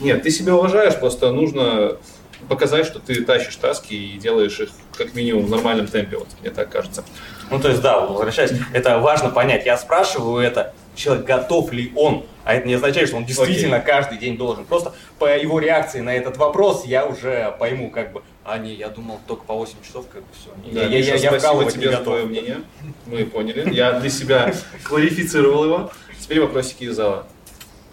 Нет, 0.00 0.22
ты 0.22 0.30
себя 0.30 0.54
уважаешь, 0.56 0.96
просто 0.98 1.30
нужно 1.30 1.96
показать, 2.48 2.86
что 2.86 2.98
ты 2.98 3.22
тащишь 3.24 3.56
таски 3.56 3.94
и 3.94 4.18
делаешь 4.18 4.58
их 4.60 4.70
как 4.96 5.14
минимум 5.14 5.46
в 5.46 5.50
нормальном 5.50 5.86
темпе, 5.86 6.16
вот 6.16 6.28
мне 6.40 6.50
так 6.50 6.70
кажется. 6.70 7.04
Ну, 7.50 7.58
то 7.60 7.68
есть, 7.68 7.80
да, 7.80 8.00
возвращаясь, 8.00 8.52
это 8.72 8.98
важно 8.98 9.30
понять. 9.30 9.64
Я 9.64 9.78
спрашиваю 9.78 10.42
это, 10.42 10.74
человек 10.94 11.24
готов 11.24 11.72
ли 11.72 11.92
он, 11.96 12.24
а 12.44 12.54
это 12.54 12.66
не 12.66 12.74
означает, 12.74 13.08
что 13.08 13.16
он 13.16 13.24
действительно 13.24 13.80
каждый 13.80 14.18
день 14.18 14.36
должен. 14.36 14.64
Просто 14.64 14.94
по 15.18 15.26
его 15.36 15.58
реакции 15.58 16.00
на 16.00 16.14
этот 16.14 16.36
вопрос 16.36 16.84
я 16.84 17.06
уже 17.06 17.54
пойму, 17.58 17.90
как 17.90 18.12
бы, 18.12 18.22
а 18.44 18.58
не, 18.58 18.74
я 18.74 18.88
думал 18.88 19.20
только 19.26 19.44
по 19.44 19.54
8 19.54 19.74
часов, 19.86 20.06
как 20.12 20.22
бы 20.22 20.28
все. 20.32 20.50
Да, 20.72 20.80
я, 20.80 20.88
я, 20.88 20.98
Миша, 20.98 21.16
я, 21.16 21.30
я 21.30 21.38
спасибо 21.38 21.70
тебе 21.70 21.90
за 21.90 21.98
твое 21.98 22.24
мнение. 22.24 22.58
Мы 23.06 23.24
поняли. 23.24 23.72
Я 23.72 24.00
для 24.00 24.10
себя 24.10 24.52
кларифицировал 24.84 25.64
его. 25.64 25.90
Теперь 26.20 26.40
вопросики 26.40 26.84
из 26.84 26.96
зала. 26.96 27.26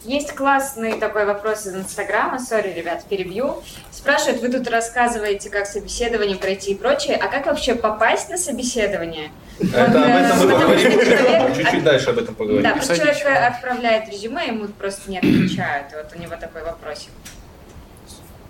Есть 0.06 0.34
классный 0.36 1.00
такой 1.00 1.26
вопрос 1.26 1.66
из 1.66 1.74
Инстаграма, 1.76 2.38
сори, 2.38 2.72
ребят, 2.74 3.04
перебью. 3.06 3.64
Спрашивают, 3.92 4.40
вы 4.40 4.50
тут 4.50 4.68
рассказываете, 4.68 5.50
как 5.50 5.66
собеседование 5.66 6.38
пройти 6.38 6.74
и 6.74 6.76
прочее, 6.76 7.16
а 7.18 7.28
как 7.28 7.48
вообще 7.48 7.74
попасть 7.74 8.30
на 8.30 8.38
собеседование? 8.38 9.32
Это 9.60 9.86
об 9.86 9.96
э, 9.96 10.00
этом 10.00 10.38
мы 10.38 10.44
потому 10.54 10.62
поговорим. 10.70 10.92
человек- 10.92 11.56
Чуть-чуть 11.58 11.84
дальше 11.84 12.10
об 12.12 12.20
этом 12.20 12.36
поговорим. 12.36 12.62
Да, 12.62 12.74
просто 12.74 12.96
человек 12.98 13.26
отправляет 13.26 14.08
резюме, 14.10 14.46
ему 14.46 14.68
просто 14.68 15.10
не 15.10 15.18
отвечают. 15.18 15.92
И 15.92 15.96
вот 15.96 16.08
у 16.16 16.22
него 16.22 16.36
такой 16.40 16.62
вопросик. 16.64 17.10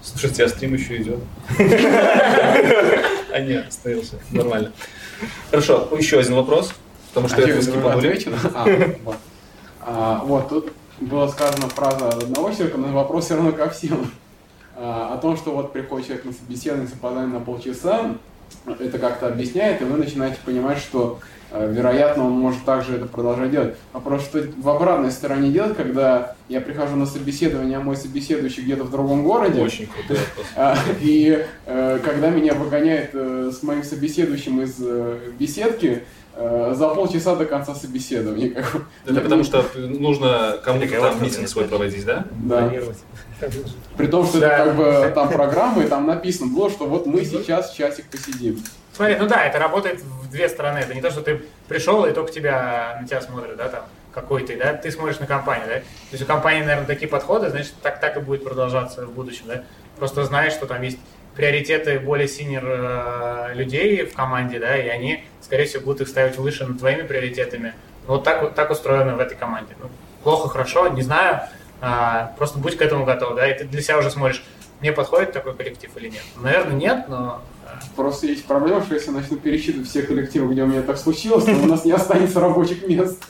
Слушайте, 0.04 0.44
а 0.44 0.50
стрим 0.50 0.74
еще 0.74 0.98
идет. 0.98 1.20
А 3.32 3.40
нет, 3.40 3.70
остановился. 3.70 4.16
Нормально. 4.32 4.74
Хорошо, 5.52 5.88
еще 5.98 6.20
один 6.20 6.36
вопрос. 6.36 6.74
Потому 7.10 7.30
что 7.30 7.38
А 7.38 7.40
это 7.42 7.48
что, 7.48 7.56
вы 7.58 7.62
скипанули. 7.64 8.08
ответите? 8.08 8.32
А, 8.54 8.66
вот. 9.06 9.18
А, 9.88 10.22
вот, 10.26 10.50
тут 10.50 10.74
была 11.00 11.28
сказана 11.28 11.68
фраза 11.70 12.10
от 12.10 12.24
одного 12.24 12.52
человека, 12.52 12.78
но 12.78 12.88
вопрос 12.94 13.26
все 13.26 13.36
равно 13.36 13.52
ко 13.52 13.70
всем. 13.70 14.12
А, 14.78 15.14
о 15.14 15.18
том, 15.18 15.38
что 15.38 15.52
вот 15.52 15.74
приходит 15.74 16.08
человек 16.08 16.26
на 16.26 16.34
собеседование 16.34 16.90
с 16.90 16.94
опозданием 16.94 17.34
на 17.34 17.40
полчаса, 17.40 18.16
это 18.80 19.00
как-то 19.00 19.28
объясняет, 19.28 19.82
и 19.82 19.86
вы 19.86 19.98
начинаете 19.98 20.38
понимать, 20.44 20.80
что 20.80 21.20
э, 21.52 21.72
вероятно, 21.72 22.26
он 22.26 22.34
может 22.34 22.64
также 22.66 22.96
это 22.96 23.06
продолжать 23.06 23.52
делать. 23.52 23.76
Вопрос, 23.94 24.24
что 24.24 24.44
в 24.58 24.70
обратной 24.70 25.12
стороне 25.12 25.52
делать, 25.52 25.78
когда 25.78 26.36
я 26.50 26.62
прихожу 26.62 26.96
на 26.96 27.06
собеседование, 27.06 27.78
а 27.78 27.82
мой 27.82 27.96
собеседующий 27.96 28.64
где-то 28.64 28.84
в 28.84 28.92
другом 28.92 29.24
городе. 29.24 29.62
Очень 29.62 29.88
крутой 29.88 30.18
вопрос. 30.18 30.46
А, 30.56 30.76
И 31.02 31.46
э, 31.66 32.00
когда 32.04 32.30
меня 32.30 32.54
выгоняет 32.54 33.12
э, 33.14 33.52
с 33.54 33.64
моим 33.64 33.84
собеседующим 33.84 34.62
из 34.62 34.76
беседки, 35.40 36.04
за 36.38 36.90
полчаса 36.90 37.36
до 37.36 37.46
конца 37.46 37.74
собеседования. 37.76 38.50
как 38.54 38.72
бы. 38.74 38.86
Это 39.06 39.22
потому 39.22 39.44
что 39.44 39.64
нужно 39.76 40.58
кому-то 40.64 41.00
там 41.00 41.24
митинг 41.24 41.48
свой 41.48 41.66
проводить, 41.66 42.06
да? 42.06 42.26
Да. 42.32 42.72
При 43.98 44.08
том, 44.08 44.26
что 44.26 44.40
Да. 44.40 44.58
это 44.58 44.66
как 44.66 44.76
бы 44.76 45.12
там 45.14 45.30
программа, 45.30 45.84
и 45.84 45.88
там 45.88 46.06
написано 46.08 46.54
было, 46.54 46.70
что 46.70 46.86
вот 46.86 47.06
мы 47.06 47.24
сейчас 47.24 47.72
часик 47.74 48.06
посидим. 48.10 48.60
Смотри, 48.94 49.16
ну 49.18 49.28
да, 49.28 49.46
это 49.46 49.60
работает 49.60 50.02
в 50.02 50.30
две 50.30 50.48
стороны. 50.48 50.80
Это 50.80 50.94
не 50.94 51.02
то, 51.02 51.12
что 51.12 51.22
ты 51.22 51.42
пришел 51.68 52.06
и 52.06 52.12
только 52.14 52.32
тебя 52.32 52.98
на 53.02 53.08
тебя 53.08 53.22
смотрят, 53.22 53.58
да, 53.58 53.68
там, 53.68 53.84
какой 54.14 54.44
ты, 54.46 54.56
да, 54.58 54.74
ты 54.74 54.90
смотришь 54.90 55.20
на 55.20 55.26
компанию, 55.28 55.68
да. 55.68 55.76
То 55.80 55.84
есть 56.14 56.24
у 56.24 56.26
компании, 56.26 56.62
наверное, 56.62 56.86
такие 56.88 57.10
подходы, 57.10 57.50
значит, 57.50 57.74
так, 57.82 58.00
так 58.00 58.16
и 58.16 58.22
будет 58.22 58.44
продолжаться 58.46 59.06
в 59.06 59.12
будущем, 59.12 59.44
да. 59.48 59.64
Просто 59.98 60.24
знаешь, 60.24 60.54
что 60.54 60.66
там 60.66 60.82
есть 60.82 60.98
приоритеты 61.36 62.00
более 62.00 62.30
синер 62.30 62.64
э, 62.66 63.52
людей 63.56 64.06
в 64.06 64.14
команде, 64.14 64.60
да, 64.60 64.78
и 64.78 64.88
они, 64.88 65.26
скорее 65.46 65.66
всего, 65.66 65.84
будут 65.84 66.02
их 66.02 66.08
ставить 66.10 66.38
выше 66.38 66.66
над 66.66 66.80
твоими 66.80 67.04
приоритетами. 67.04 67.74
Вот 68.08 68.24
так, 68.24 68.42
вот 68.42 68.56
так 68.56 68.70
устроено 68.72 69.16
в 69.16 69.20
этой 69.20 69.38
команде. 69.38 69.76
Ну, 69.82 69.90
плохо, 70.24 70.50
хорошо, 70.50 70.90
не 70.90 71.02
знаю, 71.02 71.42
а, 71.82 72.34
просто 72.38 72.60
будь 72.60 72.78
к 72.78 72.82
этому 72.82 73.06
готов, 73.06 73.36
да, 73.36 73.50
и 73.50 73.58
ты 73.58 73.64
для 73.64 73.82
себя 73.82 73.98
уже 73.98 74.12
смотришь, 74.12 74.44
мне 74.82 74.92
подходит 74.92 75.32
такой 75.32 75.56
коллектив 75.56 75.90
или 75.96 76.10
нет. 76.10 76.24
Наверное, 76.42 76.76
нет, 76.76 77.06
но 77.08 77.42
Просто 77.96 78.28
есть 78.28 78.46
проблема, 78.46 78.84
что 78.84 78.94
если 78.94 79.08
я 79.08 79.18
начну 79.18 79.38
пересчитывать 79.38 79.88
все 79.88 80.02
коллективы, 80.02 80.52
где 80.54 80.64
у 80.64 80.68
меня 80.68 80.82
так 80.82 80.98
случилось, 80.98 81.46
то 81.46 81.52
у 81.52 81.66
нас 81.66 81.86
не 81.86 81.92
останется 81.92 82.40
рабочих 82.40 82.88
мест. 82.88 83.22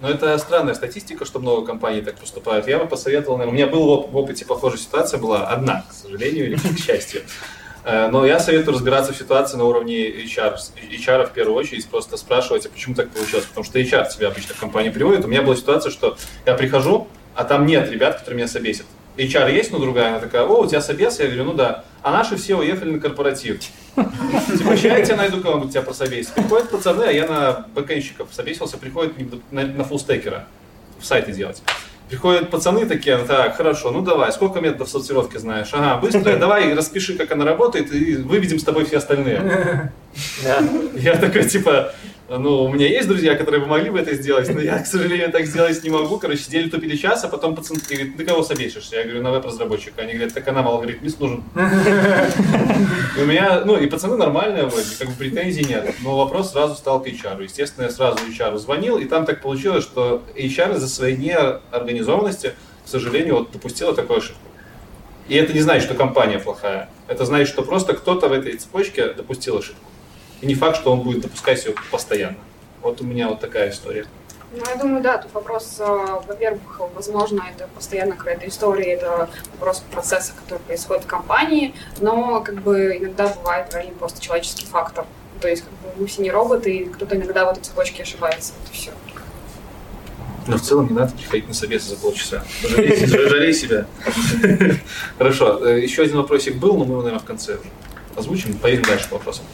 Но 0.00 0.08
это 0.08 0.38
странная 0.38 0.74
статистика, 0.74 1.24
что 1.24 1.40
много 1.40 1.66
компаний 1.66 2.02
так 2.02 2.16
поступают. 2.16 2.68
Я 2.68 2.78
бы 2.78 2.86
посоветовал, 2.86 3.36
наверное, 3.36 3.52
у 3.52 3.54
меня 3.54 3.66
был 3.66 4.06
в 4.06 4.16
опыте 4.16 4.44
похожая 4.44 4.78
ситуация, 4.78 5.18
была 5.18 5.48
одна, 5.48 5.84
к 5.88 5.92
сожалению 5.92 6.46
или 6.46 6.56
к 6.56 6.78
счастью. 6.78 7.22
Э, 7.88 8.08
Но 8.10 8.26
я 8.26 8.38
советую 8.38 8.74
разбираться 8.74 9.14
в 9.14 9.16
ситуации 9.16 9.56
на 9.56 9.64
уровне 9.64 10.08
HR, 10.08 10.56
HR 10.92 11.26
в 11.26 11.32
первую 11.32 11.56
очередь, 11.56 11.88
просто 11.88 12.18
спрашивать, 12.18 12.66
а 12.66 12.68
почему 12.68 12.94
так 12.94 13.08
получилось, 13.08 13.46
потому 13.46 13.64
что 13.64 13.78
HR 13.78 14.10
тебя 14.10 14.28
обычно 14.28 14.54
в 14.54 14.58
компании 14.58 14.90
приводит. 14.90 15.24
У 15.24 15.28
меня 15.28 15.40
была 15.40 15.56
ситуация, 15.56 15.90
что 15.90 16.18
я 16.44 16.54
прихожу, 16.54 17.08
а 17.34 17.44
там 17.44 17.64
нет 17.64 17.90
ребят, 17.90 18.18
которые 18.18 18.36
меня 18.36 18.48
собесят. 18.48 18.84
HR 19.16 19.50
есть, 19.52 19.72
но 19.72 19.78
другая, 19.78 20.10
она 20.10 20.18
такая, 20.20 20.42
о, 20.44 20.60
у 20.60 20.66
тебя 20.66 20.82
собес? 20.82 21.18
Я 21.18 21.26
говорю, 21.26 21.44
ну 21.44 21.52
да. 21.54 21.84
А 22.02 22.12
наши 22.12 22.36
все 22.36 22.56
уехали 22.56 22.90
на 22.90 23.00
корпоратив. 23.00 23.60
Типа, 23.60 24.72
я 24.74 25.02
тебе 25.02 25.16
найду 25.16 25.40
кого-нибудь 25.40 25.72
тебя 25.72 25.82
прособесить. 25.82 26.32
Приходят 26.34 26.70
пацаны, 26.70 27.04
а 27.04 27.10
я 27.10 27.26
на 27.26 27.66
бэкэнщиков 27.74 28.28
собесился, 28.32 28.76
приходят 28.76 29.14
на, 29.50 29.66
на 29.66 29.84
фуллстекера 29.84 30.44
в 31.00 31.06
сайты 31.06 31.32
делать. 31.32 31.62
Приходят 32.08 32.50
пацаны 32.50 32.86
такие, 32.86 33.18
так, 33.18 33.56
хорошо, 33.56 33.90
ну 33.90 34.00
давай, 34.00 34.32
сколько 34.32 34.60
методов 34.60 34.88
сортировки 34.88 35.36
знаешь? 35.36 35.68
Ага, 35.72 36.00
быстро, 36.00 36.36
давай 36.40 36.74
распиши, 36.74 37.16
как 37.18 37.32
она 37.32 37.44
работает, 37.44 37.92
и 37.92 38.16
выведем 38.16 38.58
с 38.58 38.64
тобой 38.64 38.86
все 38.86 38.96
остальные. 38.98 39.92
Я 40.94 41.16
такой, 41.16 41.44
типа, 41.44 41.92
ну, 42.36 42.64
у 42.64 42.68
меня 42.68 42.86
есть 42.86 43.08
друзья, 43.08 43.34
которые 43.36 43.64
могли 43.64 43.88
бы 43.88 43.98
это 43.98 44.14
сделать, 44.14 44.52
но 44.52 44.60
я, 44.60 44.82
к 44.82 44.86
сожалению, 44.86 45.32
так 45.32 45.46
сделать 45.46 45.82
не 45.82 45.88
могу. 45.88 46.18
Короче, 46.18 46.42
сидели 46.42 46.68
тупили 46.68 46.94
час, 46.94 47.24
а 47.24 47.28
потом 47.28 47.56
пацаны 47.56 47.80
такие 47.80 48.00
говорят, 48.00 48.18
ты 48.18 48.24
кого 48.26 48.42
собесишься? 48.42 48.96
Я 48.96 49.04
говорю, 49.04 49.22
на 49.22 49.30
веб-разработчика. 49.30 50.02
Они 50.02 50.12
говорят, 50.12 50.34
так 50.34 50.46
а 50.46 50.52
нам 50.52 50.68
алгоритмист 50.68 51.18
нужен. 51.20 51.42
У 51.54 53.24
меня, 53.24 53.62
ну, 53.64 53.78
и 53.78 53.86
пацаны 53.86 54.16
нормальные 54.16 54.66
вроде, 54.66 54.88
как 54.98 55.08
бы 55.08 55.14
претензий 55.14 55.64
нет. 55.64 55.94
Но 56.02 56.18
вопрос 56.18 56.52
сразу 56.52 56.74
стал 56.74 57.02
к 57.02 57.06
HR. 57.06 57.42
Естественно, 57.42 57.84
я 57.84 57.90
сразу 57.90 58.18
HR 58.18 58.58
звонил, 58.58 58.98
и 58.98 59.06
там 59.06 59.24
так 59.24 59.40
получилось, 59.40 59.84
что 59.84 60.22
HR 60.36 60.76
из-за 60.76 60.88
своей 60.88 61.16
неорганизованности, 61.16 62.52
к 62.84 62.88
сожалению, 62.88 63.36
вот 63.38 63.52
допустила 63.52 63.94
такую 63.94 64.18
ошибку. 64.18 64.48
И 65.28 65.34
это 65.34 65.54
не 65.54 65.60
значит, 65.60 65.84
что 65.84 65.94
компания 65.94 66.38
плохая. 66.38 66.90
Это 67.06 67.24
значит, 67.24 67.48
что 67.48 67.62
просто 67.62 67.94
кто-то 67.94 68.28
в 68.28 68.32
этой 68.32 68.54
цепочке 68.58 69.14
допустил 69.14 69.56
ошибку. 69.56 69.88
И 70.40 70.46
не 70.46 70.54
факт, 70.54 70.76
что 70.76 70.92
он 70.92 71.00
будет 71.00 71.22
допускать 71.22 71.64
ее 71.64 71.74
постоянно. 71.90 72.36
Вот 72.82 73.00
у 73.00 73.04
меня 73.04 73.28
вот 73.28 73.40
такая 73.40 73.70
история. 73.70 74.06
Ну, 74.50 74.62
я 74.66 74.76
думаю, 74.76 75.02
да, 75.02 75.18
тут 75.18 75.34
вопрос, 75.34 75.76
э, 75.78 75.84
во-первых, 76.26 76.80
возможно, 76.94 77.44
это 77.54 77.68
постоянно 77.74 78.16
какая-то 78.16 78.48
история, 78.48 78.94
это 78.94 79.28
вопрос 79.52 79.84
процесса, 79.90 80.32
который 80.42 80.60
происходит 80.60 81.04
в 81.04 81.06
компании, 81.06 81.74
но 82.00 82.40
как 82.40 82.62
бы 82.62 82.96
иногда 82.96 83.28
бывает 83.28 83.72
реально 83.74 83.92
просто 83.98 84.22
человеческий 84.22 84.64
фактор. 84.64 85.04
То 85.42 85.48
есть 85.48 85.64
как 85.64 85.72
бы 85.72 86.00
мы 86.00 86.06
все 86.06 86.22
не 86.22 86.30
роботы, 86.30 86.74
и 86.74 86.84
кто-то 86.86 87.16
иногда 87.16 87.44
в 87.44 87.50
этой 87.50 87.60
цепочке 87.60 88.04
ошибается. 88.04 88.54
Вот 88.58 88.70
и 88.72 88.74
все. 88.74 88.92
Но 90.46 90.56
в 90.56 90.62
целом 90.62 90.88
не 90.88 90.94
надо 90.94 91.12
приходить 91.12 91.46
на 91.46 91.52
собесы 91.52 91.90
за 91.90 91.96
полчаса. 91.96 92.42
Жалей, 92.62 93.52
себя. 93.52 93.86
Хорошо, 95.18 95.62
э, 95.66 95.80
еще 95.82 96.02
один 96.02 96.16
вопросик 96.16 96.56
был, 96.56 96.78
но 96.78 96.86
мы 96.86 96.92
его, 96.92 97.02
наверное, 97.02 97.22
в 97.22 97.26
конце 97.26 97.58
озвучим. 98.16 98.54
Поедем 98.54 98.84
дальше 98.84 99.10
по 99.10 99.16
вопросам. 99.16 99.44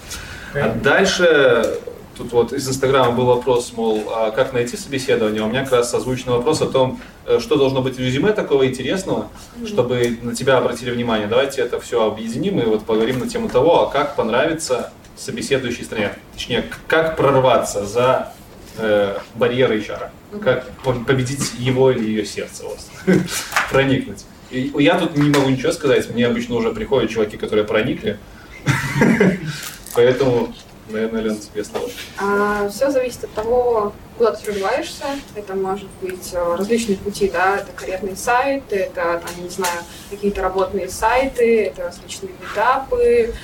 А 0.55 0.73
дальше, 0.75 1.79
тут 2.17 2.33
вот 2.33 2.53
из 2.53 2.69
Инстаграма 2.69 3.13
был 3.13 3.27
вопрос, 3.27 3.73
мол, 3.77 4.05
а 4.15 4.31
как 4.31 4.53
найти 4.53 4.77
собеседование? 4.77 5.43
У 5.43 5.49
меня 5.49 5.65
как 5.65 5.73
раз 5.73 5.95
озвучен 5.95 6.31
вопрос 6.31 6.63
о 6.63 6.67
том, 6.67 7.01
э, 7.27 7.41
что 7.41 7.57
должно 7.57 7.83
быть 7.83 7.97
в 7.97 7.99
резюме 7.99 8.33
такого 8.33 8.67
интересного, 8.67 9.29
чтобы 9.67 10.17
на 10.23 10.35
тебя 10.35 10.59
обратили 10.59 10.91
внимание. 10.93 11.27
Давайте 11.27 11.61
это 11.63 11.81
все 11.81 12.07
объединим 12.07 12.61
и 12.61 12.65
вот 12.65 12.85
поговорим 12.85 13.19
на 13.19 13.29
тему 13.29 13.49
того, 13.49 13.83
а 13.83 13.91
как 13.91 14.15
понравится 14.15 14.93
собеседующей 15.17 15.85
стране. 15.85 16.13
Точнее, 16.35 16.65
как 16.87 17.17
прорваться 17.17 17.85
за 17.85 18.33
э, 18.79 19.17
барьеры 19.35 19.81
HR. 19.81 20.09
Как 20.43 20.71
по- 20.85 20.93
победить 20.93 21.53
его 21.59 21.91
или 21.91 22.05
ее 22.05 22.25
сердце, 22.25 22.65
вот. 22.65 22.79
проникнуть. 23.71 24.25
И 24.51 24.73
я 24.79 24.99
тут 24.99 25.17
не 25.17 25.31
могу 25.31 25.49
ничего 25.51 25.73
сказать, 25.73 26.09
мне 26.11 26.27
обычно 26.27 26.55
уже 26.55 26.71
приходят 26.71 27.11
чуваки, 27.11 27.37
которые 27.37 27.65
проникли. 27.65 28.19
Поэтому, 29.95 30.53
наверное, 30.89 31.23
Лен, 31.23 31.39
тебе 31.39 31.65
слово. 31.65 31.89
все 32.71 32.91
зависит 32.91 33.25
от 33.25 33.33
того, 33.33 33.93
куда 34.17 34.33
ты 34.33 34.51
развиваешься. 34.51 35.05
Это 35.35 35.55
может 35.55 35.89
быть 36.01 36.31
э, 36.33 36.57
различные 36.57 36.97
пути, 36.99 37.29
да, 37.29 37.57
это 37.57 37.73
карьерные 37.75 38.17
сайты, 38.17 38.77
это, 38.77 39.23
там, 39.25 39.45
не 39.45 39.49
знаю, 39.49 39.81
какие-то 40.11 40.43
работные 40.43 40.89
сайты, 40.89 41.67
это 41.67 41.85
различные 41.85 42.33
этапы, 42.53 43.35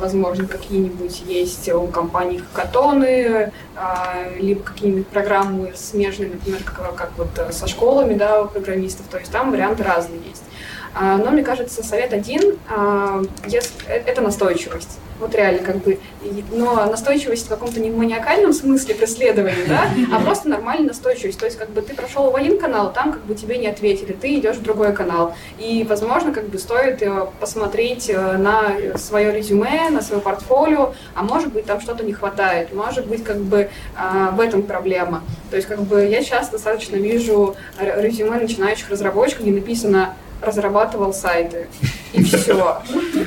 возможно, 0.00 0.46
какие-нибудь 0.46 1.22
есть 1.26 1.68
у 1.72 1.86
компаний 1.88 2.38
хакатоны, 2.38 3.52
а, 3.76 4.28
либо 4.38 4.62
какие-нибудь 4.62 5.08
программы 5.08 5.72
смежные, 5.74 6.30
например, 6.30 6.60
как, 6.64 6.94
как 6.94 7.12
вот 7.16 7.38
э, 7.38 7.52
со 7.52 7.66
школами, 7.66 8.14
да, 8.14 8.42
у 8.42 8.48
программистов, 8.48 9.06
то 9.10 9.18
есть 9.18 9.32
там 9.32 9.50
варианты 9.50 9.82
разные 9.82 10.20
есть. 10.28 10.42
А, 10.94 11.16
Но 11.16 11.30
мне 11.30 11.42
кажется, 11.42 11.82
совет 11.84 12.12
один 12.12 12.58
а, 12.68 13.22
э, 13.44 13.58
это 13.88 14.20
настойчивость. 14.20 14.98
Вот 15.20 15.34
реально, 15.34 15.58
как 15.62 15.76
бы, 15.82 15.98
но 16.50 16.86
настойчивость 16.86 17.44
в 17.44 17.48
каком-то 17.50 17.78
не 17.78 17.90
маниакальном 17.90 18.54
смысле 18.54 18.94
преследования, 18.94 19.66
да, 19.68 19.90
а 20.14 20.18
просто 20.20 20.48
нормальная 20.48 20.88
настойчивость. 20.88 21.38
То 21.38 21.44
есть, 21.44 21.58
как 21.58 21.68
бы 21.70 21.82
ты 21.82 21.94
прошел 21.94 22.30
в 22.30 22.36
один 22.36 22.58
канал, 22.58 22.90
там 22.90 23.12
как 23.12 23.22
бы 23.26 23.34
тебе 23.34 23.58
не 23.58 23.66
ответили, 23.66 24.12
ты 24.12 24.38
идешь 24.38 24.56
в 24.56 24.62
другой 24.62 24.94
канал. 24.94 25.34
И, 25.58 25.84
возможно, 25.86 26.32
как 26.32 26.48
бы 26.48 26.58
стоит 26.58 27.02
э, 27.02 27.26
посмотреть 27.38 28.08
э, 28.08 28.38
на 28.38 28.72
свое 28.96 29.30
резюме, 29.30 29.90
на 29.90 30.00
свое 30.00 30.22
портфолио, 30.22 30.94
а 31.14 31.22
может 31.22 31.52
быть, 31.52 31.66
там 31.66 31.82
что-то 31.82 32.02
не 32.02 32.14
хватает, 32.14 32.74
может 32.74 33.06
быть, 33.06 33.22
как 33.22 33.38
бы 33.38 33.68
а, 33.96 34.30
в 34.30 34.40
этом 34.40 34.62
проблема. 34.62 35.22
То 35.50 35.56
есть, 35.56 35.68
как 35.68 35.82
бы 35.82 36.06
я 36.06 36.24
часто 36.24 36.52
достаточно 36.52 36.96
вижу 36.96 37.56
резюме 37.78 38.38
начинающих 38.38 38.88
разработчиков, 38.88 39.42
где 39.42 39.52
написано 39.52 40.14
разрабатывал 40.42 41.12
сайты. 41.12 41.68
И 42.12 42.22
все. 42.22 42.82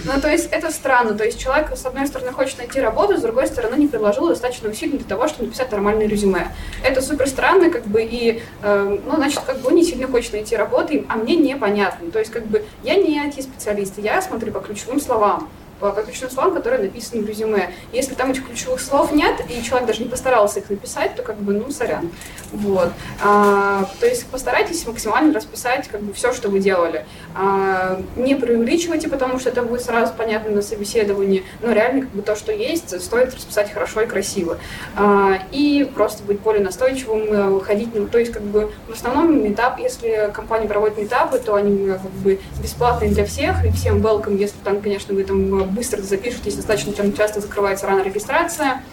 Ну, 0.06 0.22
то 0.22 0.30
есть 0.30 0.50
это 0.52 0.72
странно. 0.72 1.14
То 1.14 1.24
есть 1.24 1.40
человек, 1.40 1.76
с 1.76 1.86
одной 1.86 2.08
стороны, 2.08 2.32
хочет 2.32 2.58
найти 2.58 2.80
работу, 2.80 3.18
с 3.18 3.22
другой 3.22 3.48
стороны, 3.48 3.76
не 3.76 3.88
приложил 3.88 4.28
достаточно 4.28 4.70
усилий 4.70 4.98
для 4.98 5.08
того, 5.08 5.28
чтобы 5.28 5.46
написать 5.46 5.72
нормальное 5.72 6.08
резюме. 6.08 6.54
Это 6.84 7.02
супер 7.02 7.28
странно, 7.28 7.70
как 7.70 7.86
бы, 7.86 8.04
и, 8.04 8.42
э, 8.62 8.98
ну, 9.06 9.16
значит, 9.16 9.42
как 9.46 9.60
бы 9.60 9.72
не 9.72 9.84
сильно 9.84 10.08
хочет 10.08 10.34
найти 10.34 10.56
работу, 10.56 11.06
а 11.08 11.16
мне 11.16 11.36
непонятно. 11.36 12.12
То 12.12 12.20
есть, 12.20 12.32
как 12.32 12.46
бы, 12.46 12.66
я 12.84 12.96
не 12.96 13.20
IT-специалист, 13.20 13.98
я 13.98 14.22
смотрю 14.22 14.52
по 14.52 14.60
ключевым 14.60 15.00
словам 15.00 15.50
по 15.84 15.92
по 15.92 16.02
ключевым 16.02 16.32
словам, 16.32 16.54
которые 16.54 16.82
написаны 16.84 17.24
в 17.24 17.28
резюме. 17.28 17.72
Если 17.92 18.14
там 18.14 18.32
этих 18.32 18.48
ключевых 18.48 18.80
слов 18.80 19.12
нет, 19.12 19.36
и 19.50 19.62
человек 19.62 19.86
даже 19.86 20.02
не 20.02 20.08
постарался 20.08 20.60
их 20.62 20.70
написать, 20.70 21.16
то 21.16 21.24
как 21.24 21.36
бы, 21.38 21.54
ну, 21.54 21.70
сорян. 21.72 22.10
Вот. 22.54 22.90
А, 23.22 23.86
то 24.00 24.06
есть 24.08 24.26
постарайтесь 24.28 24.88
максимально 24.88 25.34
расписать 25.34 25.90
как 25.90 26.02
бы 26.02 26.14
все, 26.14 26.32
что 26.32 26.48
вы 26.48 26.60
делали. 26.60 27.06
А, 27.36 28.02
не 28.16 28.36
преувеличивайте, 28.36 29.10
потому 29.10 29.40
что 29.40 29.50
это 29.50 29.62
будет 29.62 29.82
сразу 29.82 30.14
понятно 30.18 30.52
на 30.52 30.62
собеседовании, 30.62 31.44
но 31.62 31.74
реально 31.74 32.02
как 32.02 32.12
бы 32.12 32.22
то, 32.22 32.36
что 32.38 32.54
есть, 32.54 33.02
стоит 33.02 33.34
расписать 33.36 33.74
хорошо 33.74 34.02
и 34.02 34.06
красиво. 34.06 34.60
А, 34.96 35.34
и 35.52 35.90
просто 35.94 36.24
быть 36.24 36.40
более 36.40 36.64
настойчивым, 36.64 37.58
э, 37.60 37.62
ходить, 37.62 37.94
на- 37.94 38.08
то 38.08 38.20
есть 38.20 38.32
как 38.32 38.44
бы 38.44 38.72
в 38.88 38.94
основном 38.94 39.44
метап, 39.44 39.80
если 39.80 40.32
компания 40.34 40.68
проводит 40.68 40.98
метапы, 40.98 41.40
то 41.40 41.56
они 41.56 41.90
э, 41.90 41.94
как 41.94 42.12
бы 42.12 42.40
бесплатные 42.62 43.10
для 43.12 43.26
всех, 43.26 43.66
и 43.66 43.72
всем 43.72 43.98
welcome, 43.98 44.38
если 44.38 44.58
там, 44.64 44.80
конечно, 44.80 45.14
вы 45.14 45.24
там 45.24 45.62
э, 45.62 45.73
быстро 45.74 46.02
запишетесь, 46.02 46.56
достаточно 46.56 46.94
там 46.94 47.14
часто 47.14 47.42
закрывается 47.42 47.88
рано 47.88 48.02
регистрация. 48.02 48.84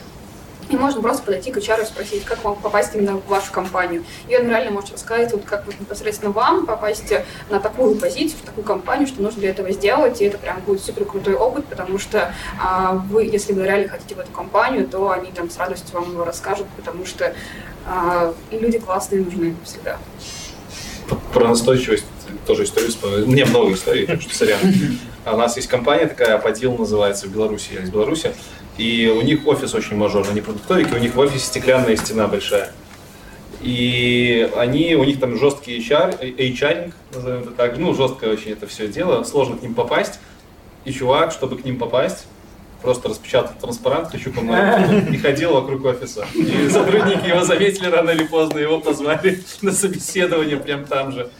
И 0.71 0.77
можно 0.77 1.03
просто 1.03 1.25
подойти 1.25 1.51
к 1.51 1.57
HR 1.57 1.83
и 1.83 1.85
спросить, 1.85 2.25
как 2.25 2.45
вам 2.45 2.55
попасть 2.55 2.95
именно 2.95 3.16
в 3.16 3.27
вашу 3.27 3.51
компанию. 3.51 4.05
И 4.29 4.37
он 4.37 4.49
реально 4.49 4.71
может 4.71 4.93
рассказать, 4.93 5.33
вот 5.33 5.45
как 5.45 5.66
вот 5.66 5.75
непосредственно 5.81 6.31
вам 6.31 6.64
попасть 6.64 7.12
на 7.51 7.59
такую 7.59 7.97
позицию, 7.97 8.38
в 8.40 8.47
такую 8.47 8.62
компанию, 8.64 9.09
что 9.09 9.21
нужно 9.21 9.40
для 9.40 9.51
этого 9.51 9.73
сделать. 9.73 10.21
И 10.21 10.25
это 10.25 10.38
прям 10.38 10.61
будет 10.61 10.81
супер 10.81 11.05
крутой 11.07 11.35
опыт, 11.35 11.66
потому 11.66 11.99
что 11.99 12.33
а, 12.62 12.93
вы, 13.11 13.25
если 13.25 13.53
вы 13.53 13.64
реально 13.64 13.88
хотите 13.88 14.14
в 14.14 14.21
эту 14.21 14.31
компанию, 14.31 14.87
то 14.87 15.11
они 15.11 15.33
там 15.33 15.51
с 15.51 15.59
радостью 15.59 15.93
вам 15.93 16.12
его 16.12 16.25
расскажут, 16.25 16.69
потому 16.77 17.05
что 17.05 17.35
а, 17.85 18.33
люди 18.53 18.79
классные 18.79 19.25
нужны 19.25 19.57
всегда. 19.64 19.99
Про 21.35 21.49
настойчивость 21.49 22.07
тоже 22.47 22.62
историю 22.62 22.90
вспомнил. 22.90 23.27
Мне 23.27 23.45
много 23.45 23.75
историй, 23.75 24.07
так 24.07 24.23
что 24.23 24.33
сорян. 24.37 24.61
А 25.24 25.35
У 25.35 25.37
нас 25.37 25.56
есть 25.56 25.68
компания 25.68 26.06
такая, 26.06 26.37
Апатил 26.37 26.76
называется, 26.76 27.26
в 27.26 27.33
Беларуси, 27.33 27.70
я 27.74 27.83
из 27.83 27.90
Беларуси. 27.90 28.33
И 28.78 29.12
у 29.14 29.20
них 29.20 29.46
офис 29.46 29.74
очень 29.74 29.96
мажорный, 29.96 30.33
они 30.33 30.40
продуктовики, 30.40 30.94
у 30.94 30.98
них 30.98 31.14
в 31.14 31.18
офисе 31.18 31.44
стеклянная 31.44 31.96
стена 31.96 32.26
большая. 32.26 32.72
И 33.61 34.50
они, 34.56 34.94
у 34.94 35.04
них 35.04 35.20
там 35.20 35.37
жесткий 35.37 35.78
HR, 35.78 36.18
HR, 36.37 36.92
назовем 37.14 37.42
это 37.42 37.50
так, 37.50 37.76
ну, 37.76 37.92
жесткое 37.92 38.33
очень 38.33 38.52
это 38.52 38.66
все 38.66 38.88
дело, 38.88 39.22
сложно 39.24 39.59
к 39.59 39.62
ним 39.62 39.74
попасть. 39.74 40.18
И 40.87 40.92
чувак, 40.92 41.33
чтобы 41.33 41.59
к 41.59 41.64
ним 41.64 41.78
попасть, 41.78 42.26
просто 42.80 43.11
распечатал 43.11 43.52
транспарант 43.61 44.11
«Хочу 44.11 44.33
помочь» 44.33 44.56
и 45.12 45.18
ходил 45.18 45.52
вокруг 45.52 45.85
офиса. 45.85 46.26
И 46.35 46.70
сотрудники 46.70 47.28
его 47.28 47.44
заметили 47.44 47.88
рано 47.88 48.11
или 48.11 48.24
поздно, 48.24 48.59
его 48.59 48.80
позвали 48.80 49.42
на 49.61 49.72
собеседование 49.72 50.56
прям 50.56 50.87
там 50.87 51.12
же. 51.12 51.30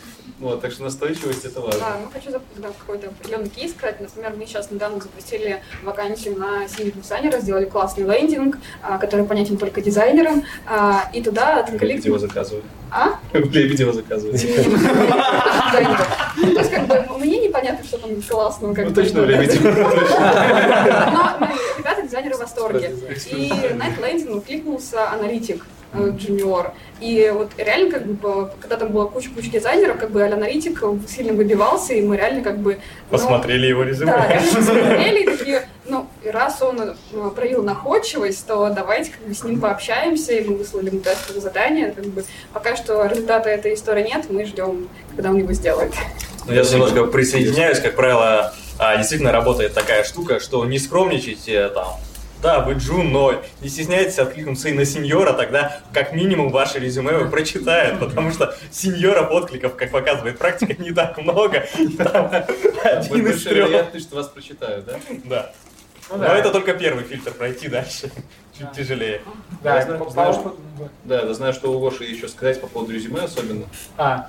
Вот, 0.41 0.63
так 0.63 0.73
что 0.73 0.85
настойчивость 0.85 1.45
это 1.45 1.61
важно. 1.61 1.81
Да, 1.81 1.97
ну 2.03 2.11
хочу 2.11 2.31
зап- 2.31 2.41
да, 2.57 2.69
какой-то 2.79 3.09
определенный 3.09 3.51
кейс 3.51 3.73
сказать. 3.73 4.01
Например, 4.01 4.33
мы 4.39 4.47
сейчас 4.47 4.71
недавно 4.71 4.99
запустили 4.99 5.63
вакансию 5.83 6.39
на 6.39 6.67
синий 6.67 6.93
дизайнера, 6.93 7.41
сделали 7.41 7.67
классный 7.67 8.05
лендинг, 8.05 8.57
а, 8.83 8.97
который 8.97 9.27
понятен 9.27 9.59
только 9.59 9.83
дизайнерам, 9.83 10.43
а, 10.67 11.11
и 11.13 11.23
туда 11.23 11.63
Где 11.69 11.79
коллектив... 11.79 12.07
его 12.07 12.19
заказывают? 12.19 12.65
А? 12.91 13.21
Заказывают? 13.33 14.37
Дизайнеров. 14.37 16.09
Ну, 16.37 16.55
То 16.55 16.61
есть, 16.61 16.71
как 16.71 16.87
бы, 16.87 17.19
мне 17.19 17.49
непонятно, 17.49 17.85
что 17.85 17.99
там 17.99 18.23
классного. 18.23 18.73
как 18.73 18.89
Ну, 18.89 18.95
точно 18.95 19.23
время 19.23 19.47
Но 19.63 21.37
ну, 21.41 21.47
ребята, 21.79 22.03
дизайнеры 22.03 22.37
в 22.37 22.39
восторге. 22.39 22.95
И 23.31 23.53
на 23.75 23.89
этот 23.89 24.01
лендинг 24.07 24.47
кликнулся 24.47 25.11
аналитик 25.11 25.67
джуниор. 25.95 26.73
И 27.01 27.33
вот 27.35 27.51
реально, 27.57 27.91
как 27.91 28.07
бы, 28.07 28.51
когда 28.61 28.77
там 28.77 28.93
была 28.93 29.07
куча-куча 29.07 29.51
дизайнеров, 29.51 29.99
как 29.99 30.11
бы 30.11 30.23
аналитик 30.23 30.83
сильно 31.09 31.33
выбивался, 31.33 31.95
и 31.95 32.03
мы 32.03 32.17
реально 32.17 32.43
как 32.43 32.59
бы... 32.59 32.75
ну, 32.75 33.19
Посмотрели 33.19 33.67
его 33.67 33.83
Да, 33.85 33.89
резюме. 33.89 34.13
реально 34.29 34.55
посмотрели 34.55 35.23
и 35.23 35.37
такие, 35.37 35.69
ну, 35.87 36.07
раз 36.25 36.61
он 36.63 36.97
ну, 37.13 37.31
проявил 37.31 37.63
находчивость, 37.63 38.47
то 38.47 38.71
давайте 38.71 39.13
как 39.13 39.27
бы 39.27 39.35
с 39.35 39.43
ним 39.43 39.61
пообщаемся, 39.61 40.33
и 40.33 40.47
мы 40.47 40.57
выслали 40.57 40.87
ему 40.87 41.01
тестовое 41.01 41.41
задание. 41.41 41.91
Как 41.93 42.05
бы, 42.07 42.25
пока 42.53 42.77
что 42.77 43.05
результата 43.07 43.49
этой 43.49 43.75
истории 43.75 44.05
нет, 44.05 44.27
мы 44.29 44.45
ждем, 44.45 44.89
когда 45.17 45.31
он 45.31 45.39
его 45.39 45.53
сделает. 45.53 45.93
Ну, 46.47 46.53
я 46.53 46.63
немножко 46.63 47.05
присоединяюсь, 47.05 47.81
как 47.81 47.97
правило, 47.97 48.55
а, 48.79 48.97
действительно 48.97 49.33
работает 49.33 49.75
такая 49.75 50.05
штука, 50.05 50.41
что 50.41 50.65
не 50.65 50.79
скромничайте 50.79 51.69
там. 51.69 51.89
Да, 52.43 52.61
вы 52.61 52.75
джун, 52.75 53.13
но 53.13 53.43
не 53.61 53.69
стесняйтесь 53.69 54.19
откликнуться 54.19 54.71
и 54.71 54.73
на 54.73 54.87
сеньора, 54.87 55.35
тогда 55.35 55.81
как 55.93 56.13
минимум 56.15 56.51
ваше 56.51 56.79
резюме 56.79 57.13
вы 57.19 57.29
прочитают, 57.29 57.99
потому 58.01 58.31
что 58.33 58.57
сеньоров 58.71 59.31
откликов, 59.31 59.77
как 59.77 59.91
показывает 59.91 60.39
практика, 60.39 60.81
не 60.83 60.91
так 60.93 61.19
много. 61.19 61.67
Там 61.99 62.31
один 62.83 63.27
из 63.27 63.43
трех. 63.43 63.69
вероятность, 63.69 64.07
что 64.07 64.17
вас 64.17 64.29
прочитают, 64.29 64.87
да? 64.87 64.99
Да. 65.25 65.53
Ну 66.09 66.17
Но 66.17 66.25
да. 66.25 66.37
это 66.39 66.51
только 66.51 66.73
первый 66.75 67.05
фильтр, 67.05 67.31
пройти 67.33 67.69
дальше 67.69 68.11
чуть 68.59 68.73
тяжелее. 68.73 69.21
Да, 69.63 69.77
Я 69.77 69.83
знаю, 69.85 70.11
знаю, 70.11 70.33
что- 70.33 70.57
Да, 71.05 71.21
я 71.21 71.35
знаю, 71.35 71.53
что 71.53 71.71
у 71.73 71.79
Гоши 71.79 72.05
еще 72.05 72.27
сказать 72.27 72.61
по 72.61 72.67
поводу 72.67 72.93
резюме 72.95 73.21
особенно. 73.21 73.67
А, 73.99 74.29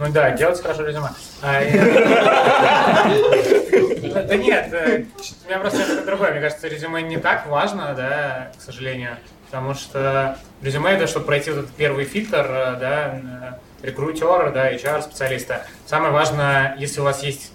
ну 0.00 0.10
да, 0.10 0.30
делать 0.30 0.62
хорошо 0.62 0.86
резюме. 0.86 1.10
А, 1.42 1.60
Да 4.30 4.36
нет, 4.36 4.72
э, 4.72 5.04
у 5.44 5.48
меня 5.48 5.58
просто 5.58 5.82
это 5.82 6.06
другое. 6.06 6.30
Мне 6.30 6.40
кажется, 6.40 6.68
резюме 6.68 7.02
не 7.02 7.18
так 7.18 7.46
важно, 7.46 7.92
да, 7.94 8.50
к 8.58 8.62
сожалению. 8.62 9.18
Потому 9.44 9.74
что 9.74 10.38
резюме 10.62 10.92
это, 10.92 11.06
чтобы 11.06 11.26
пройти 11.26 11.50
вот 11.50 11.64
этот 11.64 11.72
первый 11.72 12.06
фильтр, 12.06 12.46
э, 12.48 12.76
да, 12.80 13.58
э, 13.82 13.86
рекрутера, 13.86 14.50
да, 14.50 14.72
HR-специалиста. 14.72 15.66
Самое 15.84 16.12
важное, 16.12 16.76
если 16.78 17.02
у 17.02 17.04
вас 17.04 17.22
есть, 17.22 17.52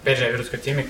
опять 0.00 0.18
же, 0.18 0.24
я 0.24 0.30
вернусь 0.30 0.50
к 0.50 0.56
теме, 0.56 0.86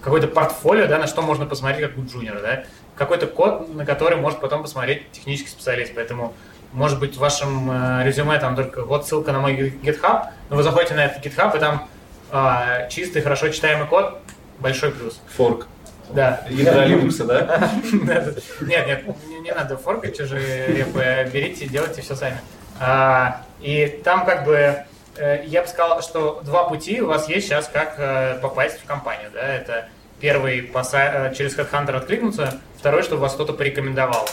какое-то 0.00 0.28
портфолио, 0.28 0.86
да, 0.86 0.98
на 0.98 1.06
что 1.06 1.20
можно 1.20 1.44
посмотреть 1.44 1.90
как 1.90 1.98
у 1.98 2.06
джуниора, 2.06 2.40
да, 2.40 2.64
какой-то 2.96 3.26
код, 3.26 3.74
на 3.74 3.84
который 3.84 4.16
может 4.16 4.40
потом 4.40 4.62
посмотреть 4.62 5.12
технический 5.12 5.50
специалист. 5.50 5.92
Поэтому, 5.94 6.32
может 6.72 6.98
быть, 6.98 7.16
в 7.16 7.18
вашем 7.18 7.70
э, 7.70 8.04
резюме 8.04 8.38
там 8.38 8.56
только 8.56 8.84
вот 8.84 9.06
ссылка 9.06 9.32
на 9.32 9.40
мой 9.40 9.54
GitHub, 9.82 10.26
но 10.50 10.56
вы 10.56 10.62
заходите 10.62 10.94
на 10.94 11.04
этот 11.04 11.24
GitHub, 11.24 11.56
и 11.56 11.60
там 11.60 11.88
а, 12.30 12.88
чистый, 12.88 13.22
хорошо 13.22 13.48
читаемый 13.48 13.86
код, 13.86 14.18
большой 14.58 14.90
плюс. 14.90 15.20
Форк. 15.36 15.66
Да. 16.10 16.42
Ядра 16.48 16.86
Linux, 16.86 17.24
да? 17.24 17.70
Нет, 18.62 18.86
нет, 18.86 19.04
не, 19.42 19.52
надо 19.52 19.76
форкать 19.76 20.16
чужие 20.16 20.66
репы, 20.68 21.28
берите, 21.32 21.66
делайте 21.66 22.00
все 22.00 22.14
сами. 22.14 22.38
А, 22.80 23.42
и 23.60 24.00
там 24.04 24.24
как 24.24 24.44
бы 24.44 24.84
э, 25.16 25.44
я 25.44 25.62
бы 25.62 25.68
сказал, 25.68 26.00
что 26.02 26.40
два 26.44 26.64
пути 26.64 27.02
у 27.02 27.08
вас 27.08 27.28
есть 27.28 27.48
сейчас, 27.48 27.68
как 27.68 27.96
э, 27.98 28.38
попасть 28.40 28.80
в 28.80 28.86
компанию. 28.86 29.30
Да? 29.32 29.40
Это 29.40 29.88
первый 30.20 30.60
э, 30.60 31.34
через 31.34 31.58
HeadHunter 31.58 31.96
откликнуться, 31.96 32.58
второй, 32.78 33.02
чтобы 33.02 33.22
вас 33.22 33.34
кто-то 33.34 33.52
порекомендовал. 33.52 34.28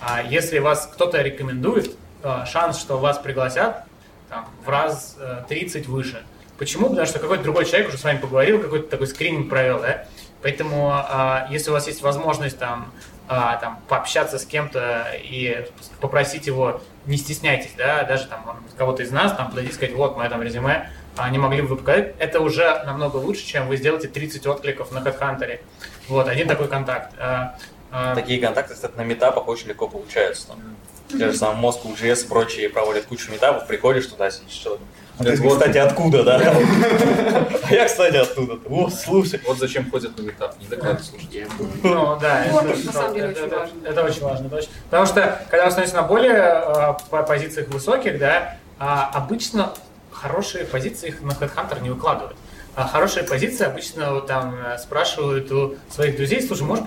А 0.00 0.22
если 0.22 0.58
вас 0.58 0.88
кто-то 0.92 1.20
рекомендует, 1.22 1.96
э, 2.22 2.44
шанс, 2.46 2.78
что 2.78 2.98
вас 2.98 3.18
пригласят, 3.18 3.84
там, 4.28 4.48
в 4.64 4.68
раз 4.68 5.16
э, 5.18 5.44
30 5.48 5.86
выше. 5.88 6.22
Почему? 6.58 6.88
Потому 6.88 7.06
что 7.06 7.18
какой-то 7.18 7.44
другой 7.44 7.64
человек 7.64 7.88
уже 7.88 7.98
с 7.98 8.04
вами 8.04 8.18
поговорил, 8.18 8.60
какой-то 8.60 8.88
такой 8.88 9.06
скрининг 9.06 9.48
провел, 9.48 9.80
да? 9.80 10.06
Поэтому, 10.42 10.90
а, 10.92 11.46
если 11.50 11.70
у 11.70 11.72
вас 11.72 11.86
есть 11.86 12.02
возможность 12.02 12.58
там, 12.58 12.92
а, 13.28 13.56
там 13.56 13.80
пообщаться 13.88 14.38
с 14.38 14.44
кем-то 14.44 15.06
и 15.14 15.66
попросить 16.00 16.46
его, 16.46 16.80
не 17.06 17.16
стесняйтесь, 17.16 17.72
да, 17.76 18.04
даже 18.04 18.26
там 18.26 18.64
кого-то 18.76 19.02
из 19.02 19.10
нас, 19.10 19.32
там 19.36 19.50
подойти 19.50 19.70
и 19.70 19.74
сказать, 19.74 19.94
вот 19.94 20.16
мое 20.16 20.28
там 20.28 20.42
резюме, 20.42 20.90
а 21.16 21.28
не 21.30 21.38
могли 21.38 21.62
бы 21.62 21.68
вы 21.68 21.76
показать, 21.76 22.14
это 22.18 22.40
уже 22.40 22.82
намного 22.84 23.16
лучше, 23.16 23.44
чем 23.44 23.66
вы 23.68 23.76
сделаете 23.76 24.08
30 24.08 24.46
откликов 24.46 24.92
на 24.92 24.98
HeadHunter. 24.98 25.60
Вот, 26.08 26.28
один 26.28 26.48
такой 26.48 26.68
контакт. 26.68 27.14
А, 27.90 28.14
Такие 28.14 28.40
контакты, 28.40 28.74
кстати, 28.74 28.92
на 28.96 29.02
метапах 29.04 29.48
очень 29.48 29.68
легко 29.68 29.88
получаются. 29.88 30.48
Там. 30.48 30.58
Те 31.08 31.30
же 31.30 31.34
самые 31.38 31.64
Moscow 31.70 31.96
JS 31.98 32.24
и 32.24 32.28
прочие 32.28 32.68
проводят 32.68 33.06
кучу 33.06 33.30
метапов, 33.32 33.66
приходишь 33.66 34.06
туда, 34.06 34.30
сидишь, 34.30 34.52
что 34.52 34.78
А 35.18 35.24
ты, 35.24 35.36
кстати, 35.36 35.78
откуда, 35.78 36.22
да? 36.22 36.36
А 37.62 37.72
я, 37.74 37.86
кстати, 37.86 38.16
оттуда. 38.16 38.58
О, 38.68 38.90
слушай. 38.90 39.40
Вот 39.46 39.58
зачем 39.58 39.90
ходят 39.90 40.16
на 40.18 40.22
метап, 40.22 40.54
не 40.60 40.66
доклады 40.68 41.02
слушать. 41.02 41.28
Ну 41.82 42.18
да, 42.20 42.44
Вот, 42.50 42.64
это, 42.64 42.72
очень 42.74 42.92
важно. 42.92 43.86
это 43.86 44.04
очень 44.04 44.22
важно. 44.22 44.46
это 44.46 44.56
очень- 44.56 44.68
Потому 44.90 45.06
что, 45.06 45.42
когда 45.50 45.64
вы 45.64 45.70
становитесь 45.70 45.94
на 45.96 46.02
более 46.02 46.96
по- 47.10 47.22
позициях 47.22 47.68
высоких, 47.68 48.18
да, 48.18 48.56
обычно 48.78 49.72
хорошие 50.12 50.64
позиции 50.66 51.08
их 51.08 51.22
на 51.22 51.32
HeadHunter 51.32 51.80
не 51.82 51.90
выкладывают. 51.90 52.36
А 52.78 52.86
хорошие 52.86 53.24
позиции 53.24 53.66
обычно 53.66 54.14
вот, 54.14 54.28
там 54.28 54.54
э, 54.64 54.78
спрашивают 54.78 55.50
у 55.50 55.74
своих 55.90 56.16
друзей, 56.16 56.40
слушай, 56.40 56.62
можешь 56.62 56.84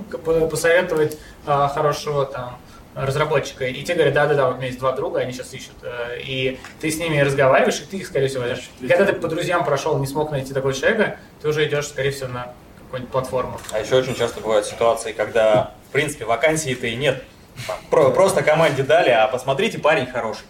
посоветовать 0.50 1.18
а, 1.46 1.68
хорошего 1.68 2.26
там 2.26 2.60
разработчика, 2.96 3.66
и 3.66 3.84
те 3.84 3.94
говорят, 3.94 4.14
да-да-да, 4.14 4.46
вот 4.46 4.54
у 4.54 4.58
меня 4.60 4.68
есть 4.68 4.80
два 4.80 4.94
друга, 4.94 5.20
они 5.20 5.34
сейчас 5.34 5.54
ищут, 5.54 5.76
э, 5.84 6.22
и 6.22 6.58
ты 6.80 6.92
с 6.92 6.98
ними 6.98 7.20
разговариваешь, 7.20 7.82
и 7.82 7.84
ты 7.84 7.98
их, 7.98 8.08
скорее 8.08 8.30
всего, 8.30 8.44
возьмешь. 8.44 8.70
И 8.80 8.88
Когда 8.88 9.06
ты 9.06 9.12
по 9.12 9.28
друзьям 9.28 9.66
прошел, 9.66 9.98
не 9.98 10.08
смог 10.08 10.32
найти 10.32 10.54
такого 10.54 10.74
человека, 10.74 11.18
ты 11.42 11.50
уже 11.50 11.68
идешь, 11.68 11.90
скорее 11.90 12.12
всего, 12.12 12.30
на 12.30 12.54
какую-нибудь 12.84 13.12
платформу. 13.12 13.60
А 13.74 13.80
еще 13.80 13.98
очень 13.98 14.16
часто 14.16 14.40
бывают 14.40 14.66
ситуации, 14.66 15.12
когда, 15.12 15.74
в 15.90 15.92
принципе, 15.92 16.24
вакансии-то 16.24 16.88
и 16.88 16.96
нет. 16.96 17.22
Просто 17.90 18.44
команде 18.44 18.84
дали, 18.84 19.10
а 19.10 19.28
посмотрите, 19.28 19.78
парень 19.78 20.08
хороший. 20.08 20.46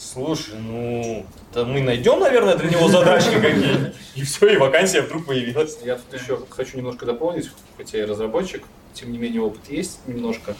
Слушай, 0.00 0.54
ну, 0.58 1.26
да 1.52 1.64
мы 1.66 1.82
найдем, 1.82 2.20
наверное, 2.20 2.56
для 2.56 2.70
него 2.70 2.88
задачки 2.88 3.34
какие-нибудь. 3.34 3.92
И 4.14 4.22
все, 4.22 4.48
и 4.48 4.56
вакансия 4.56 5.02
вдруг 5.02 5.26
появилась. 5.26 5.76
Я 5.84 5.96
тут 5.96 6.18
еще 6.18 6.38
хочу 6.48 6.78
немножко 6.78 7.04
дополнить, 7.04 7.50
хотя 7.76 7.98
я 7.98 8.06
разработчик, 8.06 8.62
тем 8.94 9.12
не 9.12 9.18
менее 9.18 9.42
опыт 9.42 9.60
есть 9.68 10.00
немножко. 10.06 10.54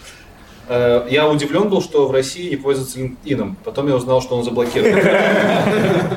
Э, 0.68 1.06
Я 1.10 1.26
удивлен 1.26 1.70
был, 1.70 1.80
что 1.80 2.06
в 2.06 2.10
России 2.10 2.50
не 2.50 2.56
пользуются 2.56 3.00
LinkedIn. 3.00 3.54
Потом 3.64 3.88
я 3.88 3.96
узнал, 3.96 4.20
что 4.20 4.36
он 4.36 4.44
заблокирован 4.44 5.00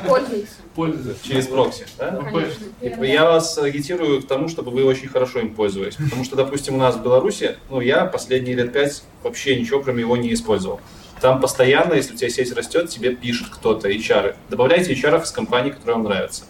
Пользуйся. 0.06 0.46
Пользуется. 0.74 1.26
через 1.26 1.46
прокси. 1.46 1.86
да? 1.96 2.20
Конечно. 2.30 2.64
И 2.82 3.10
Я 3.10 3.24
вас 3.24 3.56
агитирую 3.56 4.22
к 4.22 4.28
тому, 4.28 4.48
чтобы 4.48 4.70
вы 4.70 4.84
очень 4.84 5.08
хорошо 5.08 5.38
им 5.38 5.54
пользовались. 5.54 5.96
Потому 5.96 6.24
что, 6.24 6.36
допустим, 6.36 6.74
у 6.74 6.78
нас 6.78 6.94
в 6.96 7.02
Беларуси, 7.02 7.56
ну, 7.70 7.80
я 7.80 8.04
последние 8.04 8.54
лет 8.54 8.72
пять 8.72 9.02
вообще 9.22 9.58
ничего, 9.58 9.80
кроме 9.80 10.00
его, 10.00 10.16
не 10.18 10.32
использовал. 10.34 10.80
Там 11.24 11.40
постоянно, 11.40 11.94
если 11.94 12.12
у 12.12 12.16
тебя 12.18 12.28
сеть 12.28 12.52
растет, 12.54 12.90
тебе 12.90 13.14
пишет 13.16 13.46
кто-то, 13.50 13.88
HR. 13.88 14.36
Добавляйте 14.50 14.92
HR 14.92 15.22
из 15.22 15.30
компании, 15.30 15.70
которая 15.70 15.96
вам 15.96 16.04
нравится. 16.04 16.44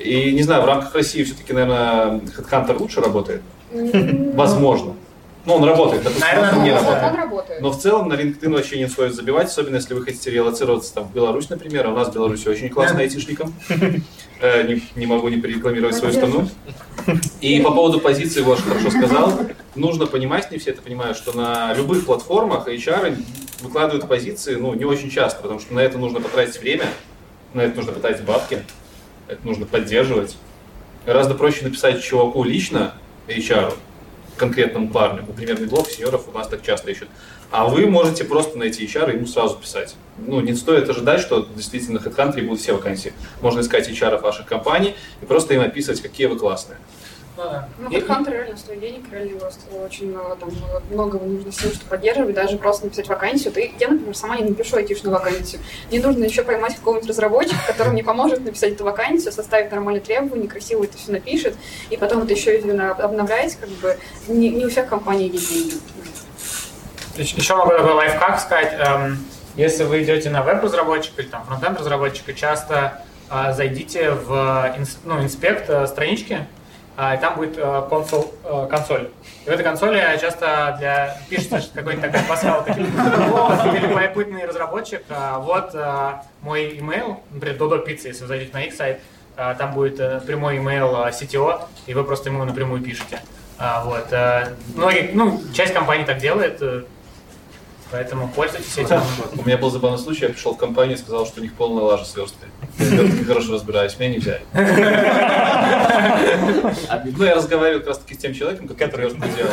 И 0.00 0.32
не 0.32 0.42
знаю, 0.42 0.62
в 0.62 0.64
рамках 0.64 0.92
России 0.96 1.22
все-таки, 1.22 1.52
наверное, 1.52 2.18
HeadHunter 2.18 2.76
лучше 2.76 3.00
работает. 3.00 3.40
Возможно. 3.70 4.96
Ну, 5.46 5.54
он 5.54 5.62
работает, 5.62 6.02
допустим, 6.02 6.26
Наверное, 6.26 6.58
он 6.58 6.64
не 6.64 6.72
работает. 6.72 7.04
Он 7.04 7.14
работает. 7.14 7.60
Но 7.60 7.70
в 7.70 7.78
целом 7.78 8.08
на 8.08 8.14
LinkedIn 8.14 8.52
вообще 8.52 8.78
не 8.78 8.88
стоит 8.88 9.14
забивать, 9.14 9.46
особенно 9.46 9.76
если 9.76 9.94
вы 9.94 10.02
хотите 10.02 10.28
релацироваться 10.32 10.92
там, 10.92 11.04
в 11.04 11.12
Беларусь, 11.14 11.48
например. 11.48 11.86
А 11.86 11.90
у 11.90 11.94
нас 11.94 12.08
в 12.08 12.12
Беларуси 12.12 12.48
очень 12.48 12.68
классно 12.68 12.98
айтишникам. 12.98 13.54
Э, 14.40 14.66
Не, 14.66 14.82
не 14.96 15.06
могу 15.06 15.28
не 15.28 15.40
перерекламировать 15.40 15.94
свою 15.94 16.14
страну. 16.14 16.48
И 17.40 17.60
по 17.60 17.70
поводу 17.70 18.00
позиции, 18.00 18.42
Гоша 18.42 18.62
хорошо 18.62 18.90
сказал, 18.90 19.38
нужно 19.76 20.06
понимать, 20.06 20.50
не 20.50 20.58
все 20.58 20.70
это 20.70 20.82
понимают, 20.82 21.16
что 21.16 21.36
на 21.36 21.74
любых 21.74 22.06
платформах 22.06 22.66
HR 22.66 23.16
выкладывают 23.60 24.08
позиции 24.08 24.54
ну, 24.54 24.74
не 24.74 24.84
очень 24.84 25.10
часто, 25.10 25.40
потому 25.42 25.60
что 25.60 25.74
на 25.74 25.80
это 25.80 25.98
нужно 25.98 26.20
потратить 26.20 26.58
время, 26.60 26.86
на 27.54 27.62
это 27.62 27.76
нужно 27.76 27.92
потратить 27.92 28.24
бабки, 28.24 28.62
это 29.28 29.46
нужно 29.46 29.66
поддерживать. 29.66 30.36
Гораздо 31.06 31.34
проще 31.34 31.64
написать 31.64 32.02
чуваку 32.02 32.44
лично, 32.44 32.94
HR, 33.28 33.74
конкретному 34.36 34.90
парню. 34.90 35.24
Например, 35.26 35.60
медлов, 35.60 35.90
сеньоров 35.90 36.28
у 36.28 36.32
нас 36.32 36.48
так 36.48 36.62
часто 36.62 36.90
ищут. 36.90 37.08
А 37.50 37.66
вы 37.66 37.86
можете 37.86 38.24
просто 38.24 38.58
найти 38.58 38.84
HR 38.84 39.12
и 39.12 39.16
ему 39.16 39.26
сразу 39.26 39.56
писать. 39.56 39.96
Ну, 40.18 40.40
не 40.40 40.54
стоит 40.54 40.88
ожидать, 40.88 41.20
что 41.20 41.46
действительно 41.54 42.00
на 42.00 42.04
HeadHunter 42.04 42.42
будут 42.42 42.60
все 42.60 42.72
вакансии. 42.72 43.12
Можно 43.40 43.60
искать 43.60 43.88
HR 43.88 44.20
ваших 44.20 44.46
компаний 44.46 44.94
и 45.20 45.26
просто 45.26 45.54
им 45.54 45.60
описывать, 45.60 46.00
какие 46.00 46.26
вы 46.26 46.38
классные. 46.38 46.78
Ну 47.42 47.50
да. 47.50 47.68
Ну, 47.78 47.88
И- 47.90 47.96
HeadHunter 48.00 48.30
реально 48.32 48.56
стоит 48.56 48.80
денег, 48.80 49.04
реально 49.10 49.38
просто 49.38 49.60
очень 49.74 50.10
много, 50.10 50.36
там, 50.36 50.50
много 50.90 51.18
нужно 51.18 51.50
сил, 51.52 51.70
чтобы 51.70 51.88
поддерживать, 51.88 52.34
даже 52.34 52.58
просто 52.58 52.84
написать 52.84 53.08
вакансию. 53.08 53.52
Ты, 53.52 53.72
я, 53.78 53.88
например, 53.88 54.14
сама 54.14 54.36
не 54.36 54.44
напишу 54.50 54.76
айтишную 54.76 55.14
вакансию. 55.14 55.62
Мне 55.90 56.00
нужно 56.00 56.24
еще 56.24 56.42
поймать 56.42 56.76
какого-нибудь 56.76 57.08
разработчика, 57.08 57.58
который 57.66 57.92
мне 57.92 58.04
поможет 58.04 58.44
написать 58.44 58.72
эту 58.74 58.84
вакансию, 58.84 59.32
составить 59.32 59.70
нормальные 59.70 60.02
требования, 60.02 60.48
красиво 60.48 60.84
это 60.84 60.98
все 60.98 61.12
напишет, 61.12 61.56
и 61.88 61.96
потом 61.96 62.22
это 62.24 62.32
еще 62.34 62.58
обновлять, 62.98 63.56
как 63.56 63.70
бы, 63.70 63.96
не, 64.28 64.50
не 64.50 64.66
у 64.66 64.68
всех 64.70 64.88
компаний 64.88 65.28
есть 65.28 65.48
деньги. 65.50 65.74
Еще 67.16 67.54
могу 67.56 67.70
такой 67.70 67.92
лайфхак 67.94 68.40
сказать. 68.40 68.74
Эм, 68.78 69.18
Если 69.56 69.82
вы 69.84 70.02
идете 70.04 70.30
на 70.30 70.42
веб-разработчика 70.42 71.22
или 71.22 71.28
там 71.28 71.44
фронтенд 71.44 71.78
разработчика, 71.80 72.32
часто 72.34 73.02
э, 73.30 73.52
зайдите 73.52 74.12
в 74.12 74.30
инс- 74.78 74.96
ну, 75.04 75.20
инспект 75.22 75.68
э, 75.68 75.86
странички, 75.88 76.34
а, 76.34 76.46
и 77.14 77.18
там 77.18 77.36
будет 77.36 77.56
э, 77.56 77.82
консоль, 77.88 78.26
э, 78.44 78.66
консоль. 78.68 79.08
И 79.46 79.48
в 79.48 79.52
этой 79.52 79.62
консоли 79.62 80.18
часто 80.20 80.76
для 80.78 81.16
пишется 81.28 81.62
какой-нибудь 81.72 82.10
такая 82.10 82.28
пасхалка, 82.28 82.74
типа, 82.74 82.88
вот, 83.28 83.74
любопытный 83.80 84.44
разработчик, 84.44 85.02
а, 85.08 85.38
вот 85.38 85.70
э, 85.74 86.12
мой 86.42 86.76
email, 86.76 87.16
например, 87.30 87.56
Dodo 87.56 87.86
Pizza, 87.86 88.08
если 88.08 88.22
вы 88.22 88.28
зайдете 88.28 88.52
на 88.52 88.62
их 88.62 88.74
сайт, 88.74 89.00
а, 89.36 89.54
там 89.54 89.72
будет 89.72 89.98
э, 89.98 90.20
прямой 90.26 90.58
email 90.58 91.06
э, 91.06 91.10
CTO, 91.10 91.62
и 91.86 91.94
вы 91.94 92.04
просто 92.04 92.28
ему 92.28 92.44
напрямую 92.44 92.82
пишете. 92.82 93.20
А, 93.58 93.82
вот. 93.84 94.08
э, 94.10 94.54
Многие, 94.74 95.10
ну, 95.14 95.40
часть 95.54 95.72
компаний 95.72 96.04
так 96.04 96.18
делает, 96.18 96.58
э, 96.60 96.82
поэтому 97.90 98.28
пользуйтесь 98.28 98.78
этим. 98.78 99.00
У 99.36 99.42
меня 99.46 99.58
был 99.58 99.70
забавный 99.70 99.98
случай, 99.98 100.24
я 100.26 100.30
пришел 100.30 100.54
в 100.54 100.58
компанию 100.58 100.96
и 100.96 101.00
сказал, 101.00 101.26
что 101.26 101.40
у 101.40 101.42
них 101.42 101.54
полная 101.54 101.82
лажа 101.82 102.04
с 102.04 102.14
версткой. 102.16 102.48
Я 102.78 103.24
хорошо 103.24 103.54
разбираюсь, 103.54 103.98
меня 103.98 104.10
не 104.10 104.18
взяли. 104.18 104.42
Ну, 107.16 107.24
я 107.24 107.34
разговаривал 107.34 107.80
как 107.80 107.88
раз 107.88 107.98
таки 107.98 108.14
с 108.14 108.18
тем 108.18 108.34
человеком, 108.34 108.68
который 108.68 109.02
верстку 109.02 109.22
делает. 109.28 109.50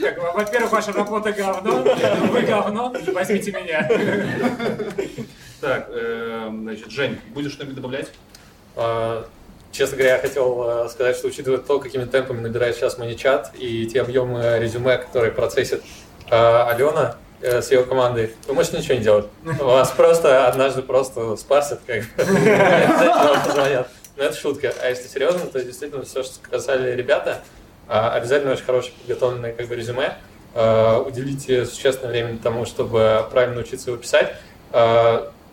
Так, 0.00 0.34
во-первых, 0.34 0.72
ваша 0.72 0.92
работа 0.92 1.32
говно, 1.32 1.84
вы 2.30 2.42
говно, 2.42 2.92
возьмите 3.12 3.52
меня. 3.52 3.88
Так, 5.60 5.88
эм, 5.90 6.62
значит, 6.62 6.90
Жень, 6.90 7.18
будешь 7.34 7.52
что-нибудь 7.52 7.76
добавлять? 7.76 8.08
Честно 9.78 9.96
говоря, 9.96 10.16
я 10.16 10.20
хотел 10.20 10.64
э, 10.66 10.88
сказать, 10.88 11.16
что 11.16 11.28
учитывая 11.28 11.58
то, 11.58 11.78
какими 11.78 12.04
темпами 12.04 12.40
набирает 12.40 12.74
сейчас 12.74 12.98
маничат 12.98 13.52
и 13.56 13.86
те 13.86 14.00
объемы 14.00 14.58
резюме, 14.58 14.98
которые 14.98 15.30
процессит 15.30 15.84
э, 16.28 16.34
Алена 16.34 17.14
э, 17.40 17.62
с 17.62 17.70
ее 17.70 17.84
командой, 17.84 18.34
вы 18.48 18.54
можете 18.54 18.78
ничего 18.78 18.96
не 18.96 19.02
делать. 19.02 19.26
Вас 19.44 19.92
просто 19.92 20.48
однажды 20.48 20.82
просто 20.82 21.36
спасят, 21.36 21.78
как 21.86 22.02
позвонят. 23.46 23.88
Но 24.16 24.24
это 24.24 24.36
шутка. 24.36 24.74
А 24.82 24.88
если 24.88 25.06
серьезно, 25.06 25.46
то 25.46 25.62
действительно 25.62 26.04
все, 26.04 26.24
что 26.24 26.34
сказали 26.34 26.96
ребята, 26.96 27.42
обязательно 27.86 28.54
очень 28.54 28.64
хорошее 28.64 28.94
подготовленное 28.98 29.52
как 29.52 29.68
бы, 29.68 29.76
резюме. 29.76 30.16
Уделите 31.06 31.64
существенное 31.64 32.10
время 32.10 32.36
тому, 32.42 32.66
чтобы 32.66 33.24
правильно 33.30 33.54
научиться 33.54 33.90
его 33.90 34.02
писать. 34.02 34.34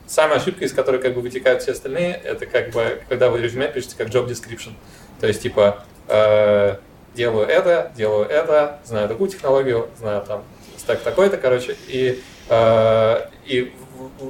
Самая 0.08 0.38
ошибка, 0.38 0.66
из 0.66 0.74
которой 0.74 1.02
как 1.02 1.16
бы 1.16 1.22
вытекают 1.22 1.64
все 1.64 1.72
остальные, 1.72 2.14
это 2.24 2.46
как 2.46 2.70
бы, 2.70 3.02
когда 3.10 3.30
вы 3.30 3.42
резюме 3.42 3.68
пишете 3.68 3.96
как 3.98 4.10
job 4.10 4.28
description. 4.28 4.74
То 5.20 5.28
есть, 5.28 5.42
типа, 5.42 5.84
э, 6.08 6.76
делаю 7.16 7.48
это, 7.48 7.92
делаю 7.96 8.28
это, 8.28 8.80
знаю 8.86 9.08
такую 9.08 9.30
технологию, 9.30 9.90
знаю 9.98 10.22
там 10.22 10.44
стек 10.78 11.02
такой-то, 11.02 11.38
короче, 11.38 11.76
и, 11.88 12.22
э, 12.50 13.22
и 13.46 13.74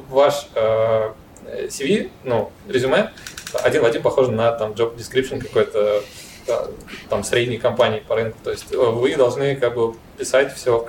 ваш 0.09 0.47
э, 0.55 1.11
CV, 1.67 2.09
ну, 2.23 2.51
резюме, 2.69 3.11
один 3.61 3.81
в 3.81 3.85
один 3.85 4.01
похож 4.01 4.27
на 4.29 4.51
там 4.53 4.71
job 4.71 4.95
description 4.95 5.41
какой-то 5.41 6.03
э, 6.47 6.67
там 7.09 7.23
средней 7.25 7.57
компании 7.57 7.99
по 7.99 8.15
рынку. 8.15 8.37
То 8.43 8.51
есть 8.51 8.71
э, 8.71 8.77
вы 8.77 9.15
должны 9.15 9.57
как 9.57 9.75
бы 9.75 9.95
писать 10.17 10.53
все, 10.53 10.85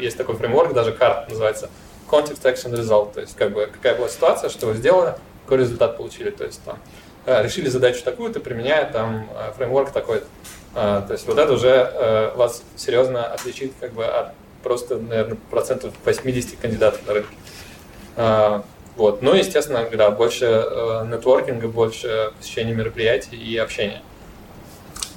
есть 0.00 0.16
такой 0.16 0.34
фреймворк, 0.34 0.72
даже 0.72 0.90
карт 0.90 1.28
называется, 1.28 1.70
context 2.08 2.42
action 2.42 2.72
result, 2.72 3.14
то 3.14 3.20
есть 3.20 3.36
как 3.36 3.52
бы 3.52 3.68
какая 3.72 3.96
была 3.96 4.08
ситуация, 4.08 4.50
что 4.50 4.66
вы 4.66 4.74
сделали, 4.74 5.14
какой 5.44 5.58
результат 5.58 5.96
получили, 5.96 6.30
то 6.30 6.44
есть 6.44 6.62
там 6.64 6.78
э, 7.26 7.42
решили 7.42 7.68
задачу 7.68 8.02
такую-то, 8.04 8.40
применяя 8.40 8.90
там 8.90 9.28
э, 9.34 9.52
фреймворк 9.56 9.92
такой-то. 9.92 10.26
То 10.74 11.08
есть 11.10 11.26
вот 11.26 11.38
это 11.38 11.54
уже 11.54 11.68
э, 11.68 12.32
вас 12.36 12.62
серьезно 12.76 13.26
отличит 13.26 13.72
как 13.80 13.94
бы 13.94 14.04
от 14.04 14.32
просто, 14.62 14.96
наверное, 14.96 15.38
процентов 15.50 15.94
80 16.04 16.58
кандидатов 16.58 17.00
на 17.06 17.14
рынке. 17.14 18.64
Вот. 18.98 19.22
Ну, 19.22 19.32
естественно, 19.32 19.88
да, 19.92 20.10
больше 20.10 20.46
э, 20.46 21.06
нетворкинга, 21.08 21.68
больше 21.68 22.32
посещения 22.36 22.74
мероприятий 22.74 23.36
и 23.36 23.56
общения. 23.56 24.02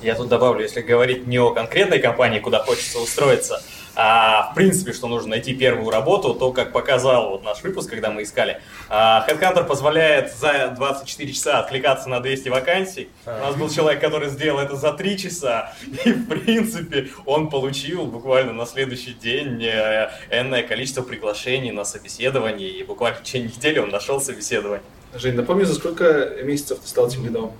Я 0.04 0.14
тут 0.14 0.30
добавлю, 0.30 0.62
если 0.62 0.82
говорить 0.82 1.26
не 1.26 1.40
о 1.40 1.50
конкретной 1.50 1.98
компании, 1.98 2.38
куда 2.38 2.60
хочется 2.60 3.00
устроиться, 3.00 3.60
а 3.96 4.52
в 4.52 4.56
принципе, 4.56 4.94
что 4.94 5.08
нужно 5.08 5.32
найти 5.32 5.54
первую 5.54 5.90
работу, 5.90 6.34
то, 6.34 6.52
как 6.52 6.72
показал 6.72 7.32
вот 7.32 7.44
наш 7.44 7.62
выпуск, 7.62 7.90
когда 7.90 8.10
мы 8.10 8.24
искали, 8.24 8.62
а, 8.90 9.26
Headhunter 9.28 9.66
позволяет 9.66 10.34
за 10.34 10.74
24 10.76 11.34
часа 11.34 11.60
откликаться 11.60 12.10
на 12.10 12.20
200 12.20 12.50
вакансий. 12.50 13.10
У 13.26 13.30
нас 13.30 13.56
был 13.56 13.70
человек, 13.70 14.02
который 14.02 14.30
сделал 14.30 14.60
это 14.60 14.76
за 14.76 14.94
3 14.94 15.18
часа, 15.18 15.74
и 16.06 16.12
в 16.12 16.28
принципе 16.28 17.10
он 17.26 17.50
получил 17.50 18.06
буквально 18.06 18.54
на 18.54 18.66
следующий 18.66 19.14
день 19.14 19.64
э, 19.64 20.10
энное 20.30 20.64
количество 20.64 21.02
приглашений 21.02 21.72
на 21.72 21.84
собеседование, 21.84 22.70
и 22.70 22.84
буквально 22.84 23.20
в 23.20 23.24
течение 23.24 23.50
недели 23.50 23.80
он 23.80 23.90
нашел 23.90 24.22
собеседование. 24.22 24.84
Жень, 25.14 25.36
напомни, 25.36 25.64
за 25.64 25.76
сколько 25.76 26.38
месяцев 26.44 26.80
ты 26.80 26.88
стал 26.88 27.10
тем 27.10 27.26
лидом? 27.26 27.52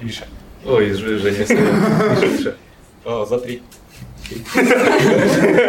Миша. 0.00 0.26
Ой, 0.66 0.92
Женя, 0.92 1.38
Миша, 1.38 1.54
Миша. 2.26 2.56
О, 3.04 3.24
за 3.24 3.38
три. 3.38 3.62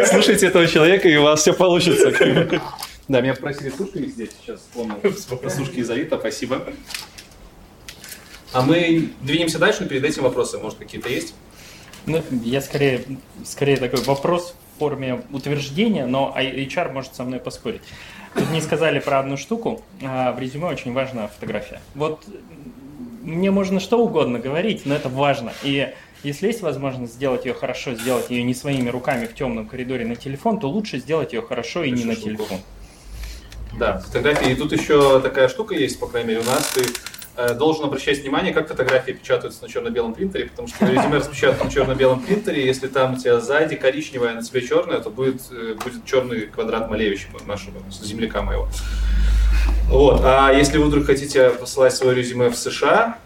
Слушайте 0.06 0.46
этого 0.46 0.66
человека, 0.66 1.08
и 1.08 1.16
у 1.16 1.22
вас 1.22 1.40
все 1.40 1.52
получится. 1.52 2.12
Да, 3.08 3.20
меня 3.20 3.34
попросили 3.34 3.70
сушки 3.70 4.06
здесь, 4.06 4.30
сейчас 4.40 4.60
вспомнил. 4.60 4.96
Про 4.96 5.50
сушки 5.50 5.80
из 5.80 5.90
Авито, 5.90 6.18
спасибо. 6.18 6.62
А 8.52 8.62
мы 8.62 9.10
двинемся 9.20 9.58
дальше, 9.58 9.82
но 9.82 9.88
перед 9.88 10.04
этим 10.04 10.22
вопросы, 10.22 10.58
может, 10.58 10.78
какие-то 10.78 11.08
есть? 11.08 11.34
Ну, 12.06 12.22
я 12.44 12.60
скорее, 12.60 13.04
скорее 13.44 13.76
такой 13.76 14.02
вопрос 14.02 14.54
в 14.74 14.78
форме 14.78 15.22
утверждения, 15.32 16.06
но 16.06 16.34
HR 16.36 16.92
может 16.92 17.14
со 17.14 17.24
мной 17.24 17.40
поспорить. 17.40 17.82
Тут 18.34 18.50
не 18.50 18.60
сказали 18.60 19.00
про 19.00 19.18
одну 19.20 19.36
штуку. 19.36 19.82
а 20.02 20.32
В 20.32 20.38
резюме 20.38 20.66
очень 20.66 20.92
важна 20.92 21.28
фотография. 21.28 21.80
Вот 21.94 22.24
мне 23.22 23.50
можно 23.50 23.80
что 23.80 23.98
угодно 23.98 24.38
говорить, 24.38 24.86
но 24.86 24.94
это 24.94 25.08
важно. 25.08 25.52
И 25.62 25.92
если 26.22 26.48
есть 26.48 26.60
возможность 26.60 27.14
сделать 27.14 27.46
ее 27.46 27.54
хорошо, 27.54 27.94
сделать 27.94 28.30
ее 28.30 28.42
не 28.42 28.54
своими 28.54 28.88
руками 28.90 29.26
в 29.26 29.34
темном 29.34 29.66
коридоре 29.66 30.04
на 30.04 30.16
телефон, 30.16 30.60
то 30.60 30.68
лучше 30.68 30.98
сделать 30.98 31.32
ее 31.32 31.42
хорошо 31.42 31.82
и 31.82 31.90
не 31.90 32.04
на 32.04 32.14
телефон. 32.14 32.58
Да, 33.78 33.98
фотографии. 33.98 34.52
И 34.52 34.54
тут 34.54 34.72
еще 34.72 35.20
такая 35.20 35.48
штука 35.48 35.74
есть, 35.74 35.98
по 35.98 36.06
крайней 36.06 36.30
мере, 36.30 36.40
у 36.40 36.44
нас. 36.44 36.72
Ты 36.74 36.84
э, 37.36 37.54
должен 37.54 37.84
обращать 37.84 38.20
внимание, 38.20 38.52
как 38.52 38.68
фотографии 38.68 39.12
печатаются 39.12 39.62
на 39.62 39.68
черно-белом 39.68 40.12
принтере, 40.12 40.46
потому 40.46 40.68
что 40.68 40.86
резюме 40.86 41.18
распечатано 41.18 41.64
на 41.64 41.70
черно-белом 41.70 42.20
принтере, 42.20 42.66
если 42.66 42.88
там 42.88 43.14
у 43.14 43.16
тебя 43.16 43.40
сзади 43.40 43.76
коричневое, 43.76 44.32
а 44.32 44.34
на 44.34 44.42
тебе 44.42 44.66
черное, 44.66 45.00
то 45.00 45.08
будет, 45.10 45.40
э, 45.50 45.76
будет 45.82 46.04
черный 46.04 46.42
квадрат 46.42 46.90
Малевича, 46.90 47.28
нашего 47.46 47.78
земляка 47.90 48.42
моего. 48.42 48.68
Вот. 49.88 50.20
А 50.24 50.52
если 50.52 50.78
вы 50.78 50.86
вдруг 50.86 51.06
хотите 51.06 51.50
посылать 51.50 51.94
свое 51.94 52.14
резюме 52.14 52.48
в 52.48 52.56
США, 52.56 53.18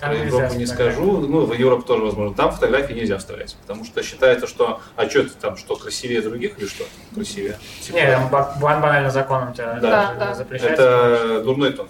Там 0.00 0.10
нельзя 0.12 0.24
Европу 0.26 0.54
не 0.56 0.66
скажу, 0.66 1.20
ну, 1.20 1.46
в 1.46 1.52
Европу 1.54 1.82
тоже 1.84 2.02
возможно. 2.04 2.34
Там 2.34 2.52
фотографии 2.52 2.92
нельзя 2.94 3.16
вставлять, 3.18 3.56
потому 3.62 3.84
что 3.84 4.02
считается, 4.02 4.46
что, 4.46 4.80
а 4.96 5.08
что 5.08 5.22
ты 5.24 5.30
там, 5.40 5.56
что, 5.56 5.76
красивее 5.76 6.20
других 6.20 6.58
или 6.58 6.66
что? 6.66 6.84
Красивее. 7.14 7.58
Типа, 7.80 7.96
Не, 7.96 8.06
там 8.10 8.28
ба- 8.28 8.56
бан- 8.60 8.80
банально 8.82 9.10
законом 9.10 9.52
тебя 9.54 9.78
Да, 9.80 10.14
да. 10.18 10.34
запрещается. 10.34 10.82
это 10.82 11.42
дурной 11.44 11.72
тон. 11.72 11.88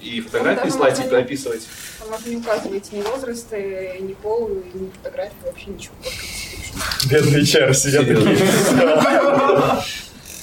и 0.00 0.20
фотографии 0.20 0.64
даже 0.64 0.70
слать, 0.72 0.98
можно 0.98 1.10
и 1.10 1.16
не- 1.18 1.22
описывать. 1.24 1.66
Там 1.98 2.08
можно 2.10 2.30
не 2.30 2.36
указывать 2.36 2.92
ни 2.92 3.02
возраст, 3.02 3.50
ни 3.52 4.12
пол, 4.14 4.48
и 4.48 4.78
ни 4.78 4.90
фотографии, 4.90 5.34
вообще 5.44 5.66
ничего. 5.70 5.94
только 6.02 7.08
Бедные 7.08 7.44
чары 7.46 7.74
сидят 7.74 8.06
такие. 8.06 8.38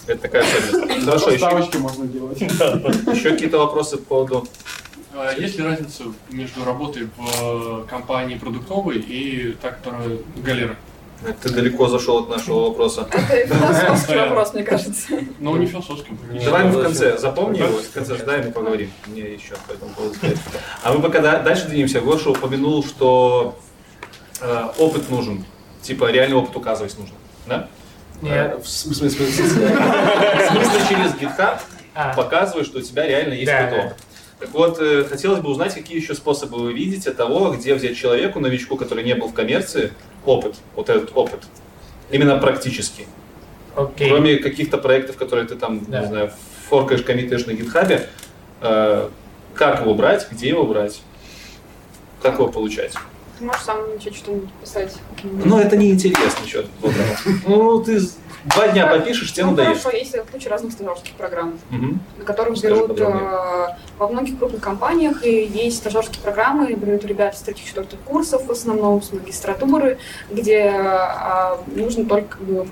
Это 0.07 0.21
такая 0.21 0.43
особенность. 0.43 1.05
Хорошо, 1.05 1.29
еще, 1.29 1.37
Ставочки 1.39 1.77
можно 1.77 2.05
делать. 2.05 2.39
еще 2.41 3.31
какие-то 3.31 3.57
вопросы 3.59 3.97
по 3.97 4.03
поводу... 4.25 4.47
А 5.17 5.31
Есть 5.33 5.57
ли 5.57 5.63
разница 5.63 6.03
между 6.29 6.65
работой 6.65 7.07
в 7.15 7.83
э, 7.83 7.87
компании 7.89 8.37
продуктовой 8.37 8.97
и 8.97 9.53
та, 9.61 9.71
которая 9.71 10.17
галера? 10.43 10.75
Ты 11.41 11.49
далеко 11.49 11.87
зашел 11.87 12.19
от 12.23 12.29
нашего 12.29 12.67
вопроса. 12.69 13.07
Это 13.29 13.55
философский 13.55 14.15
вопрос, 14.15 14.53
мне 14.53 14.63
кажется. 14.63 15.07
Ну, 15.39 15.55
не 15.55 15.65
философским. 15.65 16.19
Давай 16.43 16.65
мы 16.65 16.71
в 16.71 16.83
конце, 16.83 17.17
запомни 17.17 17.59
его, 17.59 17.77
в 17.77 17.91
конце 17.91 18.13
ожидаем 18.15 18.49
и 18.49 18.51
поговорим. 18.51 18.91
Мне 19.07 19.21
еще 19.33 19.53
по 19.67 19.71
этому 19.71 19.91
поводу. 19.91 20.15
А 20.83 20.93
мы 20.93 21.01
пока 21.01 21.21
да- 21.21 21.39
дальше 21.39 21.67
двинемся. 21.67 22.01
Гоша 22.01 22.31
упомянул, 22.31 22.83
что 22.83 23.57
э, 24.41 24.63
опыт 24.77 25.09
нужен. 25.09 25.45
Типа 25.81 26.11
реальный 26.11 26.35
опыт 26.35 26.55
указывать 26.57 26.97
нужно. 26.99 27.15
Да? 27.47 27.69
Нет. 28.21 28.55
Э, 28.57 28.61
В 28.61 28.67
смысле, 28.67 29.07
в 29.07 29.11
смысле, 29.13 29.45
в 29.45 30.51
смысле 30.51 30.79
через 30.89 31.13
GitHub 31.13 31.59
А. 31.95 32.13
показываешь, 32.13 32.67
что 32.67 32.79
у 32.79 32.81
тебя 32.81 33.07
реально 33.07 33.33
есть 33.35 33.51
опыт. 33.51 33.95
Так 34.45 34.53
вот, 34.53 34.77
э, 34.79 35.03
хотелось 35.05 35.39
бы 35.39 35.49
узнать, 35.49 35.73
какие 35.73 35.97
еще 35.97 36.13
способы 36.13 36.59
вы 36.59 36.71
видите 36.71 37.09
того, 37.09 37.51
где 37.51 37.73
взять 37.73 37.97
человеку, 37.97 38.39
новичку, 38.39 38.77
который 38.77 39.03
не 39.03 39.15
был 39.15 39.27
в 39.27 39.33
коммерции, 39.33 39.91
опыт, 40.23 40.53
вот 40.75 40.87
этот 40.89 41.11
опыт. 41.17 41.39
Именно 42.11 42.37
практически. 42.37 43.07
Окей. 43.75 44.07
Кроме 44.07 44.35
каких-то 44.35 44.77
проектов, 44.77 45.17
которые 45.17 45.47
ты 45.47 45.55
там, 45.55 45.83
Да. 45.87 46.01
не 46.01 46.07
знаю, 46.07 46.31
форкаешь, 46.69 47.01
коммитаешь 47.01 47.47
на 47.47 47.53
гитхабе, 47.53 48.07
э, 48.61 49.09
как 49.55 49.81
его 49.81 49.95
брать, 49.95 50.27
где 50.31 50.49
его 50.49 50.63
брать, 50.63 51.01
как 52.21 52.35
его 52.35 52.47
получать. 52.47 52.93
Ты 53.39 53.45
можешь 53.45 53.63
сам 53.63 53.79
начать 53.95 54.15
что-нибудь 54.15 54.51
писать. 54.61 54.93
Ну, 55.23 55.57
это 55.57 55.75
неинтересно, 55.75 56.47
что 56.47 56.65
Ну, 57.47 57.83
ты 57.83 57.99
два 58.45 58.67
дня 58.69 58.87
попишешь, 58.87 59.33
тебе 59.33 59.45
Ну, 59.45 59.51
надоест. 59.51 59.81
хорошо, 59.83 59.97
есть 59.97 60.15
куча 60.31 60.49
разных 60.49 60.71
стажерских 60.73 61.13
программ, 61.13 61.59
Мгм. 61.69 61.99
на 62.19 62.25
которых 62.25 62.57
Скажи 62.57 62.75
берут 62.75 62.99
э, 62.99 63.67
во 63.97 64.07
многих 64.07 64.37
крупных 64.37 64.61
компаниях, 64.61 65.25
и 65.25 65.45
есть 65.45 65.77
стажерские 65.77 66.21
программы, 66.21 66.73
берут 66.73 67.03
ребят 67.05 67.37
с 67.37 67.41
третьих, 67.41 67.65
четвертых 67.65 67.99
курсов, 68.01 68.45
в 68.45 68.51
основном 68.51 69.01
с 69.01 69.11
магистратуры, 69.11 69.97
где 70.29 70.71
э, 70.73 71.57
нужно 71.75 72.05
только 72.05 72.37
бы, 72.37 72.67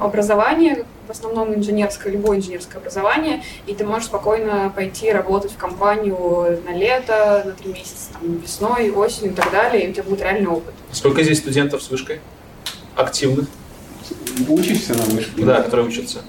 образование, 0.00 0.84
в 1.06 1.10
основном 1.10 1.54
инженерское, 1.54 2.12
любое 2.12 2.38
инженерское 2.38 2.80
образование, 2.80 3.42
и 3.66 3.74
ты 3.74 3.84
можешь 3.84 4.06
спокойно 4.06 4.72
пойти 4.74 5.12
работать 5.12 5.52
в 5.52 5.56
компанию 5.56 6.60
на 6.64 6.70
лето, 6.74 7.42
на 7.44 7.52
три 7.52 7.72
месяца, 7.72 8.10
там, 8.14 8.36
весной, 8.38 8.90
осенью 8.90 9.32
и 9.32 9.34
так 9.34 9.50
далее, 9.50 9.86
и 9.86 9.90
у 9.90 9.92
тебя 9.92 10.04
будет 10.04 10.20
реальный 10.22 10.46
опыт. 10.48 10.72
Сколько 10.92 11.22
здесь 11.22 11.38
студентов 11.38 11.82
с 11.82 11.90
вышкой? 11.90 12.20
Активных? 12.96 13.46
Учишься 14.48 14.94
на 14.94 15.02
вышке? 15.04 15.42
Да, 15.44 15.62
которые 15.62 15.88
учатся. 15.88 16.20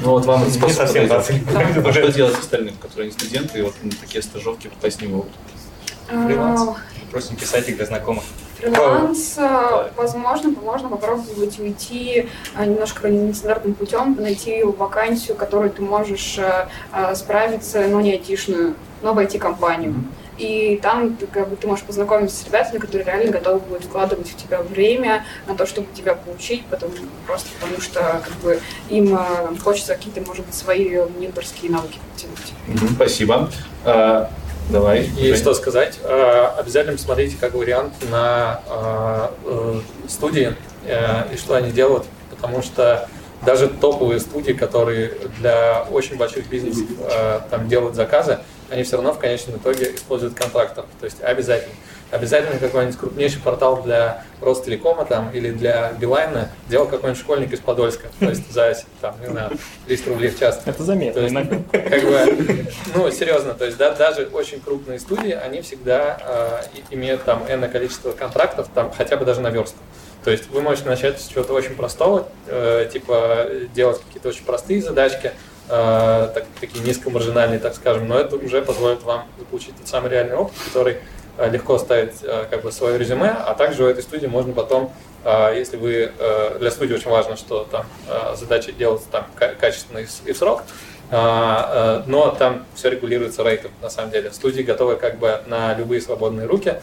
Ну 0.00 0.10
вот 0.10 0.24
вам 0.24 0.42
этот 0.42 0.54
Не 0.54 0.58
способ 0.60 0.76
совсем 0.78 1.08
подойдет. 1.08 1.44
да. 1.82 1.88
А 1.88 1.92
что 1.92 2.12
делать 2.12 2.38
остальным, 2.38 2.74
которые 2.76 3.06
не 3.08 3.12
студенты, 3.12 3.58
и 3.58 3.62
вот 3.62 3.74
на 3.82 3.90
такие 3.90 4.22
стажировки 4.22 4.68
попасть 4.68 5.00
не 5.00 5.08
могут? 5.08 5.30
Фриланс. 6.08 6.60
А, 6.60 6.76
Просим 7.10 7.36
писать 7.36 7.68
их 7.68 7.76
для 7.76 7.86
знакомых. 7.86 8.24
Фриланс, 8.58 9.34
э, 9.38 9.90
возможно, 9.96 10.50
можно 10.50 10.88
попробовать 10.88 11.58
уйти 11.58 12.28
э, 12.56 12.64
немножко 12.64 13.08
нестандартным 13.08 13.74
путем, 13.74 14.16
найти 14.18 14.62
вакансию, 14.62 15.36
которую 15.36 15.70
ты 15.70 15.82
можешь 15.82 16.38
э, 16.38 17.14
справиться, 17.14 17.86
но 17.88 18.00
не 18.00 18.12
айтишную, 18.12 18.74
но 19.02 19.14
в 19.14 19.18
IT-компанию. 19.18 19.94
И 20.42 20.80
там 20.82 21.14
ты, 21.14 21.28
как 21.28 21.48
бы, 21.48 21.54
ты 21.54 21.68
можешь 21.68 21.84
познакомиться 21.84 22.36
с 22.36 22.44
ребятами, 22.44 22.78
которые 22.78 23.06
реально 23.06 23.30
готовы 23.30 23.60
будут 23.60 23.84
вкладывать 23.84 24.28
в 24.28 24.36
тебя 24.36 24.60
время 24.60 25.24
на 25.46 25.54
то, 25.54 25.66
чтобы 25.66 25.86
тебя 25.94 26.16
получить, 26.16 26.66
потому, 26.66 26.92
просто 27.28 27.48
потому 27.60 27.80
что 27.80 28.00
как 28.24 28.34
бы, 28.42 28.60
им 28.90 29.16
э, 29.16 29.56
хочется 29.62 29.94
какие-то, 29.94 30.20
может 30.22 30.44
быть, 30.44 30.54
свои 30.54 30.98
менторские 31.16 31.70
навыки 31.70 32.00
подтянуть. 32.10 32.52
Мгм, 32.66 32.94
Спасибо. 32.96 33.50
А, 33.84 34.30
Давай. 34.68 35.04
И 35.18 35.28
Жень. 35.28 35.36
что 35.36 35.54
сказать, 35.54 36.00
э, 36.02 36.48
обязательно 36.58 36.96
посмотрите 36.96 37.36
как 37.38 37.54
вариант 37.54 37.92
на 38.10 38.60
э, 38.66 39.28
э, 39.44 39.80
студии 40.08 40.56
э, 40.86 41.34
и 41.34 41.36
что 41.36 41.54
они 41.54 41.70
делают, 41.70 42.04
потому 42.30 42.62
что 42.62 43.08
даже 43.44 43.68
топовые 43.68 44.18
студии, 44.18 44.52
которые 44.52 45.14
для 45.38 45.82
очень 45.90 46.16
больших 46.16 46.48
бизнесов 46.48 46.86
э, 47.00 47.40
там 47.50 47.68
делают 47.68 47.94
заказы, 47.94 48.40
они 48.72 48.82
все 48.82 48.96
равно 48.96 49.12
в 49.12 49.18
конечном 49.18 49.56
итоге 49.58 49.94
используют 49.94 50.34
контрактов. 50.34 50.86
То 50.98 51.04
есть 51.04 51.22
обязательно. 51.22 51.74
Обязательно 52.10 52.58
какой-нибудь 52.58 52.98
крупнейший 52.98 53.40
портал 53.40 53.82
для 53.82 54.24
Ростелекома 54.42 55.06
там, 55.06 55.30
или 55.32 55.50
для 55.50 55.92
Билайна 55.98 56.50
делал 56.68 56.86
какой-нибудь 56.86 57.22
школьник 57.22 57.52
из 57.54 57.60
Подольска. 57.60 58.08
То 58.18 58.28
есть 58.28 58.52
за 58.52 58.76
там, 59.00 59.14
не 59.22 59.28
знаю, 59.28 59.52
300 59.86 60.10
рублей 60.10 60.28
в 60.30 60.38
час. 60.38 60.60
Это 60.66 60.84
заметно. 60.84 61.22
То 61.22 61.26
есть, 61.26 61.50
как 61.72 62.02
бы, 62.02 62.66
ну, 62.94 63.10
серьезно, 63.10 63.54
то 63.54 63.64
есть, 63.64 63.78
да, 63.78 63.94
даже 63.94 64.28
очень 64.30 64.60
крупные 64.60 65.00
студии, 65.00 65.32
они 65.32 65.62
всегда 65.62 66.18
э, 66.22 66.80
имеют 66.90 67.24
там 67.24 67.44
энное 67.48 67.70
количество 67.70 68.12
контрактов, 68.12 68.68
там, 68.74 68.92
хотя 68.94 69.16
бы 69.16 69.24
даже 69.24 69.40
на 69.40 69.48
верстку. 69.48 69.80
То 70.22 70.30
есть 70.30 70.50
вы 70.50 70.60
можете 70.60 70.88
начать 70.88 71.18
с 71.18 71.28
чего-то 71.28 71.54
очень 71.54 71.74
простого, 71.74 72.28
э, 72.46 72.90
типа 72.92 73.46
делать 73.74 74.00
какие-то 74.06 74.28
очень 74.28 74.44
простые 74.44 74.82
задачки, 74.82 75.32
э, 75.68 76.30
так- 76.34 76.44
такие 76.60 76.84
низкомаржинальные, 76.84 77.58
так 77.60 77.74
скажем, 77.74 78.08
но 78.08 78.18
это 78.18 78.36
уже 78.36 78.62
позволит 78.62 79.02
вам 79.02 79.24
получить 79.50 79.76
тот 79.76 79.88
самый 79.88 80.10
реальный 80.10 80.34
опыт, 80.36 80.54
который 80.66 80.98
э, 81.38 81.50
легко 81.50 81.78
ставить 81.78 82.14
э, 82.22 82.44
как 82.50 82.62
бы 82.62 82.72
свое 82.72 82.98
резюме, 82.98 83.30
а 83.30 83.54
также 83.54 83.84
в 83.84 83.86
этой 83.86 84.02
студии 84.02 84.26
можно 84.26 84.52
потом, 84.52 84.92
если 85.54 85.76
вы, 85.76 86.10
для 86.58 86.70
студии 86.72 86.94
очень 86.94 87.08
важно, 87.10 87.36
что 87.36 87.62
там 87.70 87.86
э, 88.08 88.34
задачи 88.36 88.72
делаются 88.72 89.08
там 89.08 89.26
ка- 89.36 89.54
качественно 89.58 89.98
и 89.98 90.06
и 90.26 90.32
в 90.32 90.36
срок, 90.36 90.62
но 92.06 92.34
там 92.38 92.64
все 92.74 92.88
регулируется 92.88 93.44
рейтом, 93.44 93.70
на 93.82 93.90
самом 93.90 94.10
деле. 94.10 94.32
Студии 94.32 94.62
готовы 94.62 94.96
как 94.96 95.18
бы 95.18 95.42
на 95.46 95.74
любые 95.74 96.00
свободные 96.00 96.46
руки, 96.46 96.76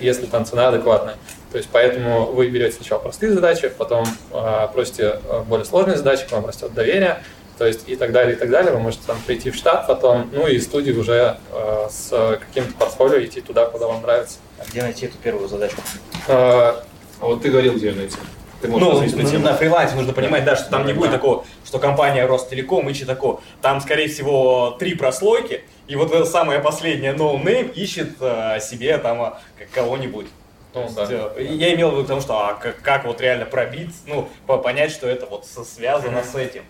если 0.00 0.26
там 0.26 0.44
цена 0.46 0.68
адекватная. 0.68 1.16
То 1.50 1.58
есть 1.58 1.68
поэтому 1.72 2.26
вы 2.26 2.48
берете 2.48 2.76
сначала 2.76 3.00
простые 3.00 3.32
задачи, 3.32 3.68
потом 3.76 4.06
просите 4.72 5.18
более 5.48 5.64
сложные 5.64 5.96
задачи, 5.96 6.26
к 6.28 6.30
вам 6.32 6.46
растет 6.46 6.72
доверие, 6.72 7.24
то 7.62 7.68
есть 7.68 7.88
и 7.88 7.94
так 7.94 8.10
далее, 8.10 8.34
и 8.34 8.36
так 8.36 8.50
далее. 8.50 8.72
Вы 8.72 8.80
можете 8.80 9.04
там 9.06 9.16
прийти 9.24 9.52
в 9.52 9.54
штат 9.54 9.86
потом, 9.86 10.28
ну 10.32 10.48
и 10.48 10.58
студии 10.58 10.90
уже 10.90 11.38
э, 11.52 11.86
с 11.88 12.38
каким-то 12.40 12.74
портфолио 12.76 13.24
идти 13.24 13.40
туда, 13.40 13.66
куда 13.66 13.86
вам 13.86 14.02
нравится. 14.02 14.38
А 14.58 14.64
где 14.68 14.82
найти 14.82 15.06
эту 15.06 15.16
первую 15.18 15.48
задачку? 15.48 15.80
Э, 16.26 16.32
А 16.34 16.82
вот 17.20 17.40
ты 17.42 17.50
говорил, 17.50 17.74
где 17.76 17.90
ее 17.90 17.94
найти. 17.94 18.16
Ты 18.62 18.66
можешь 18.66 19.12
Ну, 19.12 19.22
на, 19.22 19.50
на 19.50 19.54
фрилансе 19.54 19.94
нужно 19.94 20.12
понимать, 20.12 20.44
да, 20.44 20.56
что 20.56 20.70
там 20.70 20.86
не 20.86 20.92
Да. 20.92 20.98
будет 20.98 21.12
такого, 21.12 21.44
что 21.64 21.78
компания 21.78 22.26
Ростелеком 22.26 22.88
ищет 22.90 23.06
такого. 23.06 23.40
Там, 23.60 23.80
скорее 23.80 24.08
всего, 24.08 24.72
три 24.76 24.96
прослойки, 24.96 25.62
и 25.86 25.94
вот 25.94 26.10
эта 26.12 26.24
самая 26.24 26.58
последняя 26.58 27.12
no 27.14 27.40
name 27.40 27.72
ищет 27.74 28.08
э, 28.20 28.58
себе 28.60 28.98
там 28.98 29.22
а, 29.22 29.40
к- 29.56 29.72
кого-нибудь. 29.72 30.26
ну, 30.74 30.88
да. 30.96 31.02
есть, 31.02 31.12
э, 31.36 31.44
Я 31.54 31.72
имел 31.74 31.90
в 31.90 31.94
виду 31.94 32.04
к 32.06 32.08
тому, 32.08 32.20
что 32.20 32.34
а 32.40 32.54
как, 32.54 32.80
как 32.82 33.04
вот 33.04 33.20
реально 33.20 33.44
пробить, 33.46 33.94
ну, 34.06 34.28
по- 34.48 34.58
понять, 34.58 34.90
что 34.90 35.06
это 35.06 35.26
вот 35.26 35.46
связано 35.46 36.24
с 36.24 36.34
этим. 36.34 36.64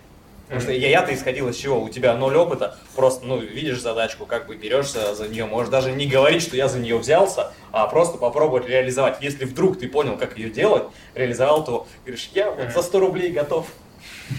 Потому 0.53 0.61
что 0.61 0.71
я, 0.71 0.89
я-то 0.89 1.11
исходил 1.15 1.49
из 1.49 1.55
чего? 1.55 1.81
У 1.81 1.89
тебя 1.89 2.13
ноль 2.13 2.35
опыта, 2.35 2.77
просто, 2.95 3.25
ну, 3.25 3.39
видишь 3.39 3.81
задачку, 3.81 4.27
как 4.27 4.45
бы 4.45 4.55
берешься 4.55 5.15
за 5.15 5.27
нее. 5.27 5.45
Можешь 5.45 5.71
даже 5.71 5.91
не 5.91 6.05
говорить, 6.05 6.43
что 6.43 6.55
я 6.55 6.67
за 6.67 6.77
нее 6.77 6.95
взялся, 6.97 7.51
а 7.71 7.87
просто 7.87 8.19
попробовать 8.19 8.67
реализовать. 8.67 9.17
Если 9.21 9.45
вдруг 9.45 9.79
ты 9.79 9.87
понял, 9.87 10.15
как 10.15 10.37
ее 10.37 10.51
делать, 10.51 10.83
реализовал, 11.15 11.63
то 11.63 11.87
говоришь, 12.05 12.29
я 12.35 12.51
вот 12.51 12.69
за 12.71 12.83
100 12.83 12.99
рублей 12.99 13.31
готов. 13.31 13.65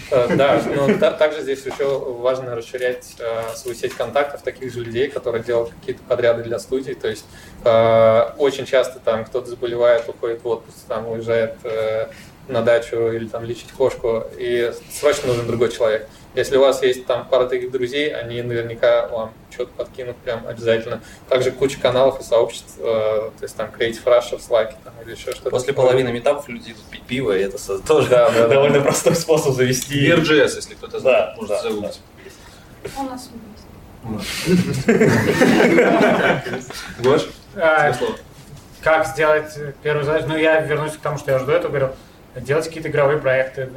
Э, 0.09 0.33
Да, 0.35 0.61
но 0.73 0.97
та- 0.97 1.11
также 1.11 1.41
здесь 1.41 1.65
еще 1.65 1.99
важно 1.99 2.55
расширять 2.55 3.15
э, 3.19 3.55
свою 3.55 3.75
сеть 3.75 3.93
контактов 3.93 4.41
таких 4.41 4.71
же 4.73 4.79
людей, 4.85 5.09
которые 5.09 5.43
делают 5.43 5.71
какие-то 5.79 6.01
подряды 6.03 6.43
для 6.43 6.59
студий. 6.59 6.93
То 6.95 7.09
есть 7.09 7.25
э, 7.65 8.29
очень 8.37 8.65
часто 8.65 8.99
там 8.99 9.25
кто-то 9.25 9.49
заболевает, 9.49 10.07
уходит 10.07 10.43
в 10.43 10.47
отпуск, 10.47 10.77
там 10.87 11.09
уезжает 11.09 11.55
на 12.47 12.61
дачу 12.61 13.11
или 13.11 13.27
там 13.27 13.43
лечить 13.43 13.71
кошку, 13.71 14.23
и 14.37 14.71
срочно 14.91 15.27
нужен 15.27 15.47
другой 15.47 15.71
человек. 15.71 16.07
Если 16.35 16.57
у 16.57 16.61
вас 16.61 16.83
есть 16.83 17.05
там 17.05 17.25
пара 17.29 17.45
таких 17.45 17.71
друзей, 17.71 18.13
они 18.13 18.41
наверняка 18.41 19.07
вам 19.07 19.33
что-то 19.49 19.71
подкинут 19.77 20.17
прям 20.17 20.45
обязательно. 20.45 21.01
Также 21.29 21.51
куча 21.51 21.79
каналов 21.79 22.19
и 22.19 22.23
сообществ, 22.23 22.75
э, 22.77 22.81
то 22.83 23.31
есть 23.41 23.55
там 23.55 23.69
Creative 23.69 24.03
Russia 24.03 24.37
в 24.37 24.41
Slack 24.41 24.73
там, 24.83 24.93
или 25.05 25.11
еще 25.13 25.31
что-то. 25.31 25.49
После 25.49 25.71
половины 25.73 26.11
метапов 26.11 26.49
люди 26.49 26.71
идут 26.71 26.83
пить 26.91 27.03
пиво, 27.03 27.37
и 27.37 27.41
это 27.41 27.57
тоже 27.83 28.09
Да, 28.09 28.29
да, 28.31 28.41
да. 28.41 28.47
Довольно 28.49 28.81
простой 28.81 29.15
способ 29.15 29.53
завести. 29.55 30.09
Beer.js, 30.09 30.55
если 30.55 30.73
кто-то 30.73 30.99
знает, 30.99 31.29
Да, 31.29 31.35
может 31.37 31.49
да, 31.49 31.61
загуглить. 31.61 31.99
У 32.97 33.03
нас. 33.03 33.29
Гош, 36.99 37.27
А. 37.55 37.93
Как 38.81 39.07
сделать 39.07 39.57
первую 39.81 40.05
задачу? 40.05 40.25
Ну, 40.27 40.37
я 40.37 40.59
вернусь 40.59 40.91
к 40.91 40.99
тому, 40.99 41.17
что 41.17 41.31
я 41.31 41.39
до 41.39 41.53
этого 41.53 41.69
говорил. 41.69 41.89
Делать 42.41 42.65
какие-то 42.65 42.89
игровые 42.89 43.19
проекты. 43.19 43.69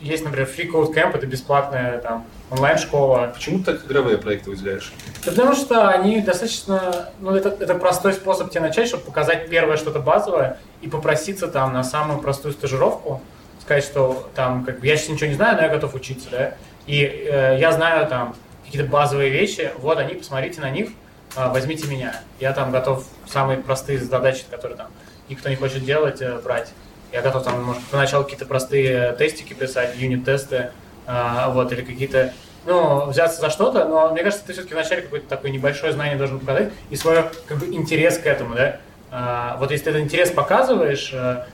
Есть, 0.00 0.24
например, 0.24 0.48
Free 0.48 0.70
Code 0.70 0.94
Camp, 0.94 1.16
это 1.16 1.26
бесплатная 1.26 1.98
там 1.98 2.26
онлайн-школа. 2.50 3.32
Почему 3.34 3.58
ты 3.58 3.72
так 3.72 3.86
игровые 3.86 4.18
проекты 4.18 4.50
выделяешь? 4.50 4.92
Да 5.24 5.32
Потому 5.32 5.54
что 5.54 5.88
они 5.88 6.20
достаточно, 6.20 7.10
ну 7.20 7.34
это, 7.34 7.48
это 7.48 7.74
простой 7.74 8.12
способ 8.12 8.50
тебе 8.50 8.60
начать, 8.60 8.88
чтобы 8.88 9.04
показать 9.04 9.48
первое 9.48 9.76
что-то 9.76 9.98
базовое 9.98 10.58
и 10.80 10.88
попроситься 10.88 11.48
там 11.48 11.72
на 11.72 11.82
самую 11.82 12.20
простую 12.20 12.52
стажировку, 12.52 13.20
сказать, 13.60 13.84
что 13.84 14.30
там, 14.34 14.64
как 14.64 14.80
бы, 14.80 14.86
я 14.86 14.96
сейчас 14.96 15.10
ничего 15.10 15.28
не 15.28 15.34
знаю, 15.34 15.56
но 15.56 15.62
я 15.62 15.68
готов 15.68 15.94
учиться, 15.94 16.28
да, 16.30 16.54
и 16.86 17.02
э, 17.02 17.56
я 17.58 17.72
знаю 17.72 18.06
там 18.06 18.36
какие-то 18.64 18.88
базовые 18.88 19.30
вещи, 19.30 19.72
вот 19.78 19.98
они, 19.98 20.14
посмотрите 20.14 20.60
на 20.60 20.70
них, 20.70 20.90
э, 21.36 21.48
возьмите 21.48 21.88
меня. 21.88 22.20
Я 22.38 22.52
там 22.52 22.70
готов 22.70 23.06
самые 23.26 23.58
простые 23.58 23.98
задачи, 23.98 24.44
которые 24.50 24.76
там 24.76 24.88
никто 25.28 25.48
не 25.48 25.56
хочет 25.56 25.84
делать, 25.84 26.20
э, 26.20 26.38
брать. 26.42 26.72
Я 27.14 27.22
готов 27.22 27.44
там, 27.44 27.62
может, 27.62 27.80
поначалу 27.84 28.24
какие-то 28.24 28.44
простые 28.44 29.12
тестики 29.12 29.52
писать, 29.52 29.94
юнит-тесты, 29.96 30.72
э, 31.06 31.44
вот, 31.50 31.70
или 31.70 31.82
какие-то 31.82 32.32
ну, 32.66 33.06
взяться 33.06 33.40
за 33.40 33.50
что-то, 33.50 33.84
но 33.84 34.10
мне 34.10 34.24
кажется, 34.24 34.44
ты 34.44 34.52
все-таки 34.52 34.74
вначале 34.74 35.02
какое-то 35.02 35.28
такое 35.28 35.52
небольшое 35.52 35.92
знание 35.92 36.16
должен 36.16 36.40
показать 36.40 36.72
и 36.90 36.96
свой 36.96 37.22
как 37.46 37.58
бы, 37.58 37.66
интерес 37.72 38.18
к 38.18 38.26
этому, 38.26 38.56
да. 38.56 38.80
А, 39.12 39.56
вот 39.60 39.70
если 39.70 39.84
ты 39.84 39.90
этот 39.90 40.02
интерес 40.02 40.32
показываешь 40.32 41.12
э, 41.12 41.44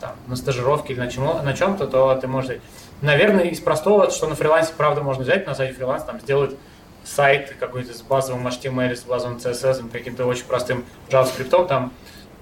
там, 0.00 0.12
на 0.26 0.36
стажировке 0.36 0.94
или 0.94 1.00
на, 1.00 1.10
чему, 1.10 1.34
на 1.34 1.52
чем-то, 1.52 1.86
то 1.86 2.14
ты 2.14 2.26
можешь. 2.26 2.56
Наверное, 3.02 3.44
из 3.44 3.60
простого, 3.60 4.10
что 4.10 4.26
на 4.26 4.36
фрилансе, 4.36 4.72
правда, 4.74 5.02
можно 5.02 5.22
взять, 5.22 5.46
на 5.46 5.54
сайте 5.54 5.74
фриланс, 5.74 6.04
там, 6.04 6.18
сделать 6.20 6.56
сайт 7.04 7.54
какой-то 7.60 7.92
с 7.92 8.00
базовым 8.00 8.46
HTML, 8.46 8.96
с 8.96 9.02
базовым 9.02 9.36
CSS, 9.36 9.90
каким-то 9.90 10.24
очень 10.24 10.44
простым 10.44 10.86
JavaScript, 11.10 11.66
там, 11.66 11.92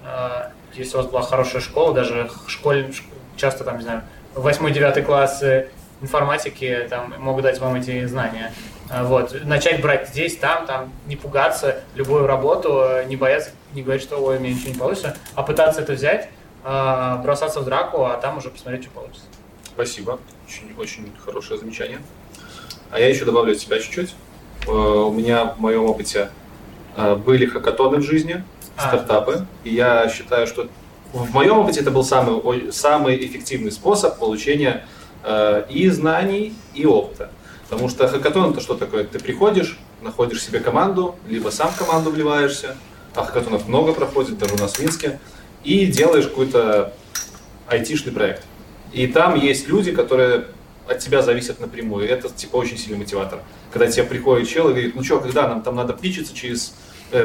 э, 0.05 0.51
если 0.75 0.95
у 0.95 1.01
вас 1.01 1.07
была 1.07 1.21
хорошая 1.21 1.61
школа, 1.61 1.93
даже 1.93 2.29
школь, 2.47 2.93
часто 3.35 3.63
там, 3.63 3.77
не 3.77 3.83
знаю, 3.83 4.03
8-9 4.35 5.01
класс 5.03 5.41
э, 5.43 5.67
информатики 6.01 6.87
там, 6.89 7.13
могут 7.19 7.43
дать 7.43 7.59
вам 7.59 7.75
эти 7.75 8.05
знания. 8.05 8.53
А, 8.89 9.03
Вот. 9.03 9.35
Начать 9.43 9.81
брать 9.81 10.09
здесь, 10.09 10.37
там, 10.37 10.65
там, 10.65 10.91
не 11.07 11.15
пугаться, 11.15 11.81
любую 11.95 12.27
работу, 12.27 12.81
э, 12.83 13.05
не 13.05 13.15
бояться, 13.15 13.51
не 13.73 13.81
говорить, 13.83 14.03
что 14.03 14.17
ой, 14.17 14.37
у 14.37 14.39
меня 14.39 14.53
ничего 14.53 14.71
не 14.71 14.79
получится, 14.79 15.17
а 15.35 15.43
пытаться 15.43 15.81
это 15.81 15.93
взять, 15.93 16.29
а, 16.63 17.17
бросаться 17.17 17.59
в 17.61 17.65
драку, 17.65 18.05
а 18.05 18.17
там 18.17 18.37
уже 18.37 18.49
посмотреть, 18.49 18.83
что 18.83 18.91
получится. 18.91 19.25
Спасибо. 19.65 20.19
Очень, 20.47 20.73
очень 20.77 21.13
хорошее 21.23 21.59
замечание. 21.59 21.99
А 22.91 22.99
я 22.99 23.07
еще 23.07 23.25
добавлю 23.25 23.53
от 23.53 23.59
себя 23.59 23.79
чуть-чуть. 23.79 24.13
Э, 24.67 24.71
У 24.71 25.11
меня 25.11 25.45
в 25.45 25.59
моем 25.59 25.85
опыте 25.85 26.29
были 26.97 27.45
хакатоны 27.45 27.97
в 27.97 28.01
жизни. 28.01 28.43
Стартапы. 28.79 29.45
И 29.63 29.73
я 29.73 30.09
считаю, 30.09 30.47
что 30.47 30.67
в 31.13 31.33
моем 31.33 31.59
опыте 31.59 31.81
это 31.81 31.91
был 31.91 32.03
самый, 32.03 32.71
самый 32.71 33.25
эффективный 33.25 33.71
способ 33.71 34.19
получения 34.19 34.85
э, 35.23 35.65
и 35.69 35.89
знаний, 35.89 36.53
и 36.73 36.85
опыта. 36.85 37.31
Потому 37.69 37.89
что 37.89 38.07
хакатон 38.07 38.51
это 38.51 38.61
что 38.61 38.75
такое? 38.75 39.03
Ты 39.03 39.19
приходишь, 39.19 39.79
находишь 40.01 40.43
себе 40.43 40.59
команду, 40.59 41.15
либо 41.27 41.49
сам 41.49 41.69
в 41.71 41.77
команду 41.77 42.09
вливаешься, 42.09 42.75
а 43.15 43.23
хакатонов 43.23 43.67
много 43.67 43.93
проходит, 43.93 44.37
даже 44.37 44.53
у 44.53 44.57
нас 44.57 44.73
в 44.73 44.79
Минске, 44.79 45.19
и 45.63 45.85
делаешь 45.85 46.27
какой-то 46.27 46.93
айтишный 47.67 48.11
проект. 48.11 48.43
И 48.91 49.07
там 49.07 49.35
есть 49.35 49.67
люди, 49.67 49.91
которые 49.91 50.45
от 50.87 50.99
тебя 50.99 51.21
зависят 51.21 51.59
напрямую. 51.59 52.09
Это 52.09 52.29
типа 52.29 52.55
очень 52.55 52.77
сильный 52.77 52.97
мотиватор. 52.97 53.41
Когда 53.71 53.87
тебе 53.87 54.03
приходит 54.03 54.49
чел 54.49 54.69
и 54.69 54.71
говорит, 54.71 54.95
ну 54.95 55.03
что, 55.03 55.19
когда 55.19 55.47
нам 55.47 55.61
там 55.61 55.75
надо 55.75 55.93
пичиться 55.93 56.35
через 56.35 56.73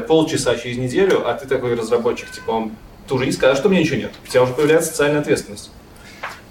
полчаса, 0.06 0.56
через 0.56 0.78
неделю, 0.78 1.28
а 1.28 1.34
ты 1.34 1.46
такой 1.46 1.74
разработчик, 1.74 2.30
типа 2.30 2.50
он, 2.50 2.72
ты 3.06 3.14
уже 3.14 3.26
не 3.26 3.32
скажешь, 3.32 3.58
что 3.58 3.68
у 3.68 3.70
меня 3.70 3.82
ничего 3.82 3.96
нет. 3.98 4.12
У 4.24 4.30
тебя 4.30 4.42
уже 4.42 4.54
появляется 4.54 4.90
социальная 4.90 5.20
ответственность. 5.20 5.70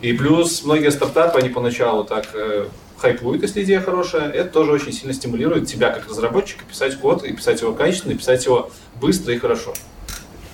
И 0.02 0.14
плюс 0.14 0.64
многие 0.64 0.92
стартапы, 0.92 1.40
они 1.40 1.50
поначалу 1.50 2.04
так 2.04 2.28
э, 2.34 2.68
хайпуют, 2.98 3.42
если 3.42 3.64
идея 3.64 3.82
хорошая, 3.82 4.30
это 4.30 4.50
тоже 4.50 4.72
очень 4.72 4.92
сильно 4.92 5.14
стимулирует 5.14 5.68
тебя 5.68 5.92
как 5.92 6.08
разработчика 6.10 6.64
писать 6.66 6.98
код 7.00 7.24
и 7.24 7.34
писать 7.34 7.62
его 7.62 7.74
качественно, 7.74 8.12
и 8.12 8.16
писать 8.16 8.46
его 8.46 8.70
быстро 9.00 9.34
и 9.34 9.40
хорошо. 9.40 9.74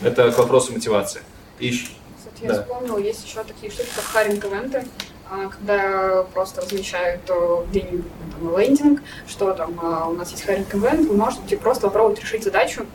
Это 0.01 0.31
к 0.31 0.37
вопросу 0.37 0.71
мотивации. 0.71 1.21
И 1.59 1.71
Кстати, 1.71 2.43
я 2.43 2.53
Да. 2.53 2.61
вспомнила, 2.61 2.97
есть 2.97 3.25
еще 3.25 3.43
такие 3.43 3.71
штуки, 3.71 3.89
как 3.95 4.05
харинг-ивенты, 4.05 4.77
а, 4.77 5.18
когда 5.49 6.23
просто 6.33 6.61
размещают 6.61 7.21
э, 7.29 7.63
где-нибудь 7.69 8.05
там, 8.39 8.59
лендинг, 8.59 9.01
что 9.27 9.53
там 9.53 9.79
а, 9.81 10.07
у 10.07 10.13
нас 10.13 10.31
есть 10.31 10.43
харинг-ивент, 10.43 11.07
вы 11.07 11.15
можете 11.15 11.57
просто 11.57 11.87
попробовать 11.87 12.19
решить 12.19 12.43
задачу, 12.43 12.85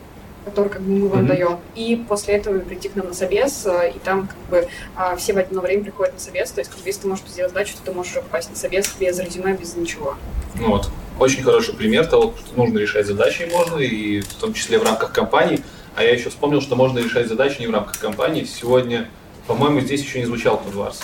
которую 0.43 0.71
как 0.71 0.81
бы 0.81 0.91
мы 0.91 1.07
вам 1.07 1.19
Мгм. 1.19 1.27
даем, 1.27 1.59
и 1.75 1.95
после 2.07 2.35
этого 2.35 2.59
прийти 2.59 2.89
к 2.89 2.95
нам 2.95 3.07
на 3.07 3.13
собес, 3.13 3.65
э, 3.65 3.93
и 3.95 3.99
там 3.99 4.27
как 4.27 4.37
бы 4.49 4.67
а, 4.95 5.15
все 5.15 5.33
в 5.33 5.37
одно 5.37 5.61
время 5.61 5.83
приходят 5.83 6.13
на 6.13 6.19
собес, 6.19 6.51
то 6.51 6.61
есть 6.61 6.71
как 6.71 6.79
бы, 6.79 6.87
если 6.87 7.01
ты 7.01 7.07
можешь 7.07 7.25
сделать 7.25 7.51
задачу, 7.51 7.75
то 7.77 7.91
ты 7.91 7.91
можешь 7.95 8.13
попасть 8.13 8.49
на 8.49 8.55
собес 8.55 8.93
без 8.99 9.19
резюме, 9.19 9.53
без 9.53 9.75
ничего. 9.75 10.15
Ну 10.55 10.69
вот. 10.69 10.89
Очень 11.17 11.43
хороший 11.43 11.73
пример 11.73 12.05
того, 12.07 12.33
что 12.37 12.57
нужно 12.57 12.77
решать 12.77 13.05
задачи 13.07 13.43
и 13.43 13.49
можно, 13.49 13.77
и 13.77 14.19
в 14.19 14.33
том 14.33 14.53
числе 14.53 14.77
в 14.77 14.83
рамках 14.83 15.13
компании. 15.13 15.61
А 15.95 16.03
я 16.03 16.11
еще 16.11 16.29
вспомнил, 16.29 16.59
что 16.59 16.75
можно 16.75 16.99
решать 16.99 17.29
задачи 17.29 17.61
не 17.61 17.67
в 17.67 17.71
рамках 17.71 17.97
компании. 17.97 18.43
Сегодня, 18.43 19.09
по-моему, 19.47 19.79
здесь 19.79 20.01
еще 20.01 20.19
не 20.19 20.25
звучал 20.25 20.57
Кодварс. 20.57 20.99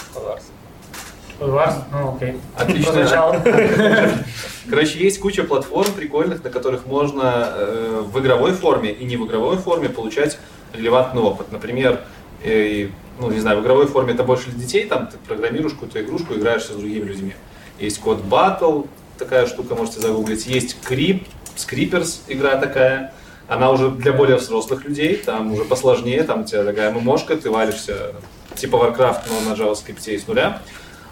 Вас? 1.50 1.84
Ну, 1.92 2.16
окей. 2.16 2.40
Отлично. 2.56 3.44
Короче, 4.70 5.00
есть 5.00 5.20
куча 5.20 5.44
платформ 5.44 5.92
прикольных, 5.94 6.44
на 6.44 6.50
которых 6.50 6.86
можно 6.86 7.50
э, 7.50 8.04
в 8.06 8.20
игровой 8.20 8.54
форме 8.54 8.92
и 8.92 9.06
не 9.06 9.18
в 9.18 9.26
игровой 9.26 9.58
форме 9.58 9.90
получать 9.90 10.38
релевантный 10.74 11.22
опыт. 11.22 11.52
Например, 11.52 12.02
э, 12.44 12.90
ну, 13.20 13.32
не 13.32 13.40
знаю, 13.40 13.60
в 13.60 13.64
игровой 13.64 13.88
форме 13.88 14.14
это 14.14 14.24
больше 14.24 14.50
для 14.52 14.60
детей, 14.60 14.86
там 14.86 15.08
ты 15.08 15.18
программируешь 15.18 15.74
какую-то 15.74 16.02
игрушку, 16.02 16.34
играешься 16.34 16.74
с 16.74 16.76
другими 16.76 17.06
людьми. 17.06 17.34
Есть 17.80 18.00
код 18.00 18.22
Battle, 18.30 18.88
такая 19.18 19.48
штука, 19.48 19.76
можете 19.76 20.00
загуглить. 20.00 20.46
Есть 20.46 20.78
Creep, 20.88 21.26
Scrippers, 21.56 22.20
игра 22.28 22.58
такая. 22.58 23.14
Она 23.48 23.72
уже 23.72 23.90
для 23.90 24.14
более 24.14 24.38
взрослых 24.38 24.86
людей, 24.86 25.18
там 25.18 25.52
уже 25.52 25.66
посложнее, 25.66 26.24
там 26.24 26.42
у 26.42 26.44
тебя 26.46 26.64
такая 26.64 26.92
ммошка, 26.92 27.36
ты 27.36 27.50
валишься 27.50 28.14
типа 28.56 28.76
Warcraft, 28.78 29.22
но 29.30 29.50
на 29.50 29.56
JavaScript 29.56 30.10
из 30.10 30.28
нуля. 30.28 30.62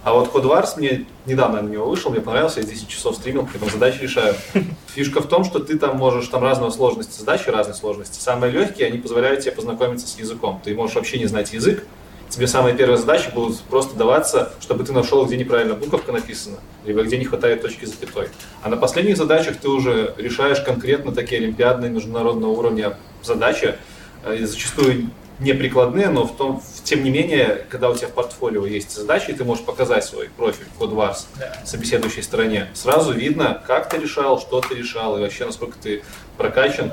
А 0.04 0.14
вот 0.14 0.34
Code 0.34 0.46
Wars 0.46 0.78
мне 0.78 1.06
недавно 1.26 1.62
на 1.62 1.68
него 1.68 1.90
вышел, 1.90 2.10
мне 2.10 2.22
понравился, 2.22 2.62
я 2.62 2.66
10 2.66 2.88
часов 2.88 3.16
стримил, 3.16 3.46
при 3.46 3.58
этом 3.58 3.70
задачи 3.70 4.02
решаю. 4.02 4.36
Фишка 4.96 5.22
в 5.22 5.28
том, 5.28 5.44
что 5.44 5.60
ты 5.60 5.78
там 5.78 5.98
можешь, 5.98 6.28
там 6.28 6.42
разного 6.42 6.72
сложности 6.72 7.20
задачи, 7.20 7.50
разной 7.50 7.76
сложности. 7.76 8.20
Самые 8.20 8.52
легкие, 8.52 8.88
они 8.88 8.98
позволяют 8.98 9.42
тебе 9.42 9.52
познакомиться 9.52 10.08
с 10.08 10.18
языком. 10.18 10.62
Ты 10.64 10.74
можешь 10.74 10.96
вообще 10.96 11.20
не 11.20 11.26
знать 11.26 11.52
язык, 11.52 11.86
тебе 12.30 12.48
самые 12.48 12.76
первые 12.76 12.98
задачи 12.98 13.30
будут 13.34 13.60
просто 13.62 13.98
даваться, 13.98 14.54
чтобы 14.62 14.84
ты 14.84 14.94
нашел, 14.94 15.26
где 15.26 15.36
неправильно 15.36 15.74
буковка 15.74 16.12
написана, 16.12 16.58
либо 16.86 17.04
где 17.04 17.18
не 17.18 17.26
хватает 17.26 17.62
точки 17.62 17.86
запятой. 17.86 18.30
А 18.64 18.70
на 18.70 18.78
последних 18.78 19.18
задачах 19.18 19.58
ты 19.58 19.68
уже 19.68 20.14
решаешь 20.18 20.62
конкретно 20.62 21.12
такие 21.12 21.42
олимпиадные 21.42 21.92
международного 21.92 22.52
уровня 22.52 22.98
задачи, 23.24 23.76
э, 24.24 24.38
и 24.38 24.46
зачастую 24.46 25.10
не 25.40 25.54
прикладные, 25.54 26.10
но 26.10 26.26
в 26.26 26.36
том, 26.36 26.62
тем 26.84 27.04
не 27.04 27.10
менее, 27.10 27.66
когда 27.70 27.90
у 27.90 27.96
тебя 27.96 28.08
в 28.08 28.12
портфолио 28.12 28.66
есть 28.66 28.92
задачи, 28.96 29.32
и 29.32 29.34
ты 29.34 29.44
можешь 29.44 29.64
показать 29.64 30.04
свой 30.04 30.30
профиль 30.30 30.66
Codewars 30.80 31.26
собеседующей 31.66 32.24
стороне, 32.24 32.68
сразу 32.74 33.14
видно, 33.14 33.62
как 33.66 33.90
ты 33.90 33.98
решал, 33.98 34.40
что 34.40 34.62
ты 34.62 34.76
решал, 34.76 35.18
и 35.18 35.22
вообще 35.22 35.46
насколько 35.46 35.78
ты 35.78 36.04
прокачан. 36.38 36.92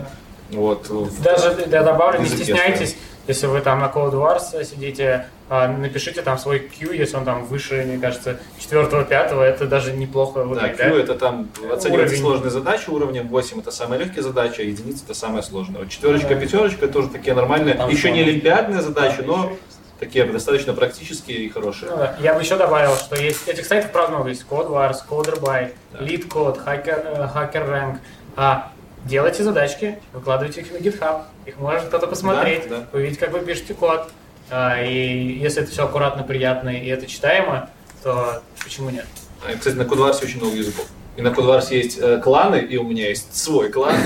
Вот, 0.50 0.86
Даже 1.22 1.66
я 1.68 1.82
добавлю, 1.82 2.20
не 2.20 2.28
стесняйтесь, 2.28 2.96
если 3.26 3.46
вы 3.46 3.60
там 3.60 3.80
на 3.80 3.86
Code 3.86 4.12
Wars 4.12 4.64
сидите, 4.64 5.26
а, 5.48 5.68
напишите 5.68 6.22
там 6.22 6.38
свой 6.38 6.58
Q, 6.60 6.92
если 6.92 7.16
он 7.16 7.24
там 7.24 7.44
выше, 7.44 7.84
мне 7.86 7.98
кажется, 7.98 8.38
четвертого, 8.58 9.04
пятого, 9.04 9.42
это 9.42 9.66
даже 9.66 9.92
неплохо 9.92 10.44
Да, 10.54 10.68
Q 10.68 10.96
это 10.98 11.14
там 11.14 11.48
оценивается 11.72 11.88
Уровень. 12.16 12.18
сложные 12.20 12.50
задачи 12.50 12.90
уровнем, 12.90 13.28
8 13.28 13.60
это 13.60 13.70
самая 13.70 13.98
легкая 14.00 14.22
задача, 14.22 14.62
а 14.62 14.64
единица 14.64 15.04
это 15.04 15.14
самая 15.14 15.42
сложная. 15.42 15.80
Вот 15.82 15.90
четверочка, 15.90 16.34
пятерочка 16.34 16.88
тоже 16.88 17.08
такие 17.08 17.34
нормальные, 17.34 17.74
Там 17.74 17.90
еще 17.90 18.10
не 18.10 18.20
олимпиадные 18.22 18.82
задачи, 18.82 19.20
но 19.24 19.52
такие 19.98 20.24
достаточно 20.24 20.72
практические 20.72 21.38
и 21.38 21.48
хорошие. 21.48 21.90
Ну 21.90 21.96
да. 21.96 22.16
Я 22.20 22.34
бы 22.34 22.42
еще 22.42 22.56
добавил, 22.56 22.94
что 22.96 23.16
есть 23.16 23.48
этих 23.48 23.66
сайтов 23.66 23.92
правда 23.92 24.16
много. 24.16 24.28
Есть 24.30 24.44
Code 24.48 24.68
Wars, 24.70 24.98
Coderby, 25.08 25.72
Да. 25.92 25.98
Lead 26.00 26.28
Code, 26.28 26.64
Hacker, 26.64 27.02
э, 27.04 27.28
Hacker 27.34 27.68
Rank. 27.68 27.98
А, 28.36 28.70
делайте 29.04 29.42
задачки, 29.42 29.98
выкладывайте 30.12 30.60
их 30.60 30.72
на 30.72 30.76
GitHub. 30.76 31.22
Их 31.46 31.56
может 31.58 31.84
кто-то 31.84 32.06
посмотреть, 32.06 32.68
Да, 32.68 32.78
да. 32.80 32.86
увидеть, 32.92 33.18
как 33.18 33.32
вы 33.32 33.40
пишете 33.40 33.74
код. 33.74 34.10
А, 34.50 34.80
и 34.82 35.38
если 35.38 35.62
это 35.62 35.70
все 35.70 35.84
аккуратно, 35.84 36.22
приятно 36.24 36.70
и 36.70 36.86
это 36.88 37.06
читаемо, 37.06 37.70
то 38.02 38.42
почему 38.62 38.90
нет? 38.90 39.06
А, 39.44 39.56
Кстати, 39.56 39.74
на 39.76 39.84
Кодварсе 39.84 40.24
очень 40.24 40.38
много 40.40 40.56
языков. 40.56 40.86
И 41.16 41.22
на 41.22 41.30
Кодварсе 41.32 41.78
есть 41.78 41.98
э, 41.98 42.18
кланы, 42.18 42.56
и 42.56 42.76
у 42.76 42.82
меня 42.82 43.08
есть 43.08 43.34
свой 43.34 43.70
клан. 43.70 43.94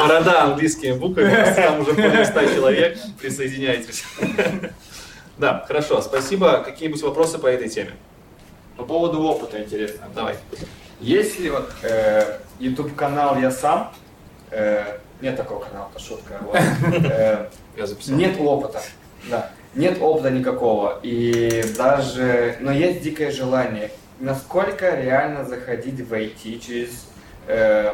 Борода 0.00 0.44
английскими 0.44 0.92
буквами, 0.92 1.54
там 1.54 1.80
уже 1.80 1.92
более 1.92 2.24
100 2.24 2.54
человек, 2.54 2.98
присоединяйтесь. 3.20 4.04
Да, 5.38 5.66
хорошо, 5.68 6.00
спасибо. 6.00 6.62
Какие-нибудь 6.64 7.02
вопросы 7.02 7.36
по 7.36 7.46
этой 7.46 7.68
теме? 7.68 7.90
По 8.78 8.84
поводу 8.84 9.20
опыта 9.22 9.62
интересно. 9.62 10.06
Давай. 10.14 10.36
Если 10.98 11.50
вот 11.50 11.70
э, 11.82 12.38
YouTube 12.58 12.96
канал 12.96 13.38
я 13.38 13.50
сам, 13.50 13.92
э, 14.50 14.96
нет 15.20 15.36
такого 15.36 15.64
канала, 15.64 15.88
это 15.94 16.02
шутка. 16.02 16.38
вот, 16.42 16.56
э, 16.56 17.48
Я 17.76 17.86
записал. 17.86 18.16
нет 18.16 18.36
опыта, 18.40 18.82
да. 19.30 19.50
нет 19.74 20.00
опыта 20.00 20.30
никакого, 20.30 20.98
и 21.02 21.64
даже, 21.76 22.56
но 22.60 22.72
есть 22.72 23.02
дикое 23.02 23.30
желание. 23.30 23.90
Насколько 24.18 24.94
реально 24.94 25.44
заходить 25.44 26.00
в 26.00 26.12
IT 26.12 26.58
через 26.60 27.06
э, 27.46 27.92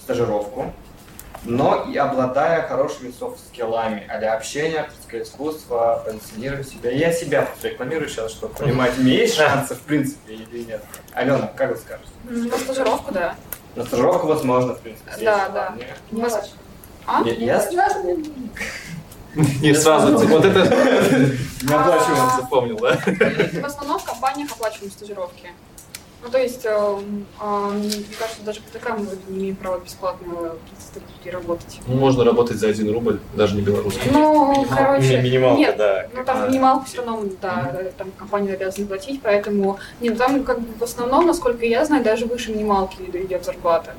стажировку, 0.00 0.72
но 1.44 1.84
и 1.84 1.96
обладая 1.96 2.66
хорошими 2.66 3.12
софт-скиллами, 3.16 4.04
а 4.08 4.34
общение, 4.34 4.80
актерское 4.80 5.22
искусство, 5.22 6.02
позиционировать 6.04 6.68
себя. 6.68 6.90
Я 6.90 7.12
себя 7.12 7.48
рекламирую 7.62 8.08
сейчас, 8.08 8.32
чтобы 8.32 8.54
понимать, 8.54 8.98
у 8.98 9.02
меня 9.02 9.18
есть 9.18 9.34
шансы, 9.34 9.74
в 9.74 9.80
принципе, 9.80 10.34
или 10.34 10.64
нет. 10.64 10.82
Алена, 11.12 11.50
как 11.56 11.70
вы 11.70 11.76
скажете? 11.76 12.08
На 12.24 12.58
стажировку, 12.58 13.12
да. 13.12 13.36
На 13.76 13.84
стажировку 13.84 14.26
возможно, 14.26 14.74
в 14.74 14.80
принципе. 14.80 15.10
Да, 15.22 15.48
да. 15.48 15.74
Вас- 16.10 16.50
А? 17.06 17.22
Я- 17.24 17.34
я 17.34 17.68
Не 19.60 19.74
сразу, 19.74 20.18
вот 20.26 20.44
это 20.44 20.60
Не 21.62 21.74
оплачиваем. 21.74 22.40
запомнил, 22.40 22.78
да? 22.78 22.96
В 22.96 23.64
основном 23.64 23.98
в 23.98 24.04
компаниях 24.04 24.50
оплачиваем 24.52 24.90
стажировки. 24.90 25.48
Ну, 26.22 26.30
то 26.30 26.38
есть, 26.38 26.64
э, 26.64 26.68
э, 26.70 27.70
мне 27.72 27.90
кажется, 28.18 28.42
даже 28.44 28.60
ПТК 28.60 28.94
мы 28.94 29.06
не 29.28 29.38
имеем 29.40 29.56
права 29.56 29.78
бесплатно 29.78 30.52
стажировки 30.78 31.28
работать. 31.28 31.80
Ну, 31.86 31.94
Можно 31.96 32.24
работать 32.24 32.56
за 32.56 32.68
один 32.68 32.92
рубль, 32.92 33.20
даже 33.34 33.54
не 33.54 33.62
белорусский. 33.62 34.10
Ну, 34.12 34.66
короче, 34.68 35.18
Ми- 35.18 35.30
минималка, 35.30 35.58
нет, 35.58 35.76
да. 35.76 36.08
ну 36.14 36.24
там 36.24 36.48
минималку 36.48 36.86
все 36.86 36.98
равно, 36.98 37.22
да, 37.40 37.72
там 37.96 38.10
компания 38.18 38.54
обязана 38.54 38.86
платить, 38.88 39.20
поэтому, 39.22 39.78
нет, 40.00 40.14
ну, 40.14 40.18
там 40.18 40.44
как 40.44 40.60
бы 40.60 40.66
в 40.78 40.82
основном, 40.82 41.26
насколько 41.26 41.64
я 41.64 41.84
знаю, 41.84 42.02
даже 42.02 42.26
выше 42.26 42.50
минималки 42.52 42.96
идет 43.12 43.44
зарплата. 43.44 43.94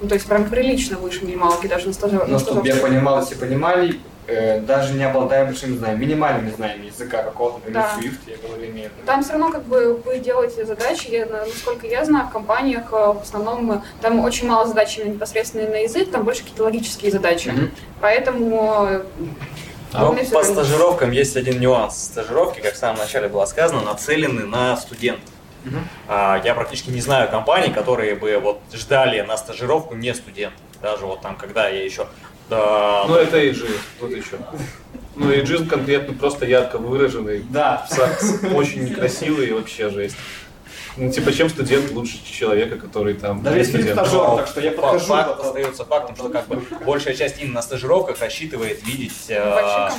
Ну, 0.00 0.08
то 0.08 0.14
есть 0.14 0.26
прям 0.26 0.48
прилично 0.48 0.98
выше 0.98 1.24
минималки 1.24 1.66
даже 1.66 1.88
на 1.88 1.92
стажировке. 1.92 2.30
Но 2.32 2.38
чтобы 2.38 2.66
я 2.68 2.76
понимал, 2.76 3.24
все 3.24 3.36
понимали, 3.36 4.00
э, 4.26 4.60
даже 4.60 4.94
не 4.94 5.04
обладая 5.04 5.44
большими 5.44 5.76
знаниями, 5.76 6.04
минимальными 6.04 6.50
знаниями 6.50 6.86
языка 6.86 7.22
какого-то, 7.22 7.58
например, 7.58 7.82
Да. 7.82 8.00
Swift, 8.00 8.18
я 8.26 8.36
говорю, 8.48 8.70
имею. 8.70 8.90
Там 9.06 9.22
все 9.22 9.32
равно 9.32 9.50
как 9.50 9.64
бы 9.64 9.94
вы 10.04 10.18
делаете 10.18 10.64
задачи, 10.64 11.08
я, 11.10 11.26
на- 11.26 11.44
насколько 11.46 11.86
я 11.86 12.04
знаю, 12.04 12.26
в 12.28 12.30
компаниях 12.30 12.84
э, 12.92 12.96
в 12.96 13.20
основном 13.22 13.72
э, 13.72 13.80
там 14.00 14.20
очень 14.20 14.48
мало 14.48 14.66
задач 14.66 14.98
именно 14.98 15.14
непосредственно 15.14 15.68
на 15.68 15.76
язык, 15.82 16.10
там 16.10 16.24
больше 16.24 16.40
какие-то 16.42 16.64
логические 16.64 17.10
задачи. 17.12 17.48
Мгм. 17.48 17.70
Поэтому 18.00 18.86
э, 18.88 19.02
Но 19.92 19.98
вполне 20.00 20.22
всё 20.24 20.34
по 20.34 20.40
равно. 20.42 20.54
стажировкам 20.54 21.10
есть 21.10 21.36
один 21.36 21.60
нюанс. 21.60 21.96
Стажировки, 22.04 22.60
как 22.60 22.74
в 22.74 22.76
самом 22.76 22.98
начале 22.98 23.28
было 23.28 23.44
сказано, 23.46 23.82
нацелены 23.82 24.44
на 24.44 24.76
студентов. 24.76 25.30
Мгм. 25.64 25.88
А, 26.08 26.40
Я 26.44 26.54
практически 26.54 26.90
не 26.90 27.00
знаю 27.00 27.30
компаний, 27.30 27.72
которые 27.72 28.14
бы 28.16 28.38
вот 28.38 28.60
ждали 28.72 29.20
на 29.22 29.36
стажировку 29.36 29.94
не 29.94 30.14
студентов. 30.14 30.60
Даже 30.82 31.06
вот 31.06 31.22
там, 31.22 31.36
когда 31.36 31.68
я 31.68 31.82
еще... 31.84 32.06
да, 32.48 33.04
Ну, 33.08 33.14
это 33.14 33.50
иджи, 33.50 33.66
тут 34.00 34.10
еще. 34.10 34.38
Ну, 35.16 35.32
иджизм 35.32 35.68
конкретно 35.68 36.14
просто 36.14 36.44
ярко 36.44 36.78
выраженный, 36.78 37.44
Да. 37.50 37.86
Са- 37.90 38.54
очень 38.54 38.84
некрасивый 38.84 39.48
и 39.48 39.52
вообще 39.52 39.88
жесть. 39.88 40.16
Ну, 40.96 41.10
типа, 41.10 41.32
чем 41.32 41.48
студент 41.48 41.90
лучше 41.90 42.24
человека, 42.24 42.76
который 42.76 43.14
там... 43.14 43.44
Если 43.56 43.78
не 43.78 43.82
студент? 43.82 44.06
стажер, 44.06 44.36
так 44.36 44.46
что 44.46 44.60
я 44.60 44.70
подхожу. 44.70 45.06
Факт 45.06 45.28
потом. 45.30 45.46
остается 45.46 45.84
фактом, 45.84 46.14
что 46.16 46.28
как 46.28 46.46
бы 46.46 46.62
большая 46.86 47.14
часть 47.14 47.40
именно 47.40 47.54
на 47.54 47.62
стажировках 47.62 48.20
рассчитывает 48.20 48.84
видеть 48.86 49.24
э, 49.28 49.34
да. 49.34 49.92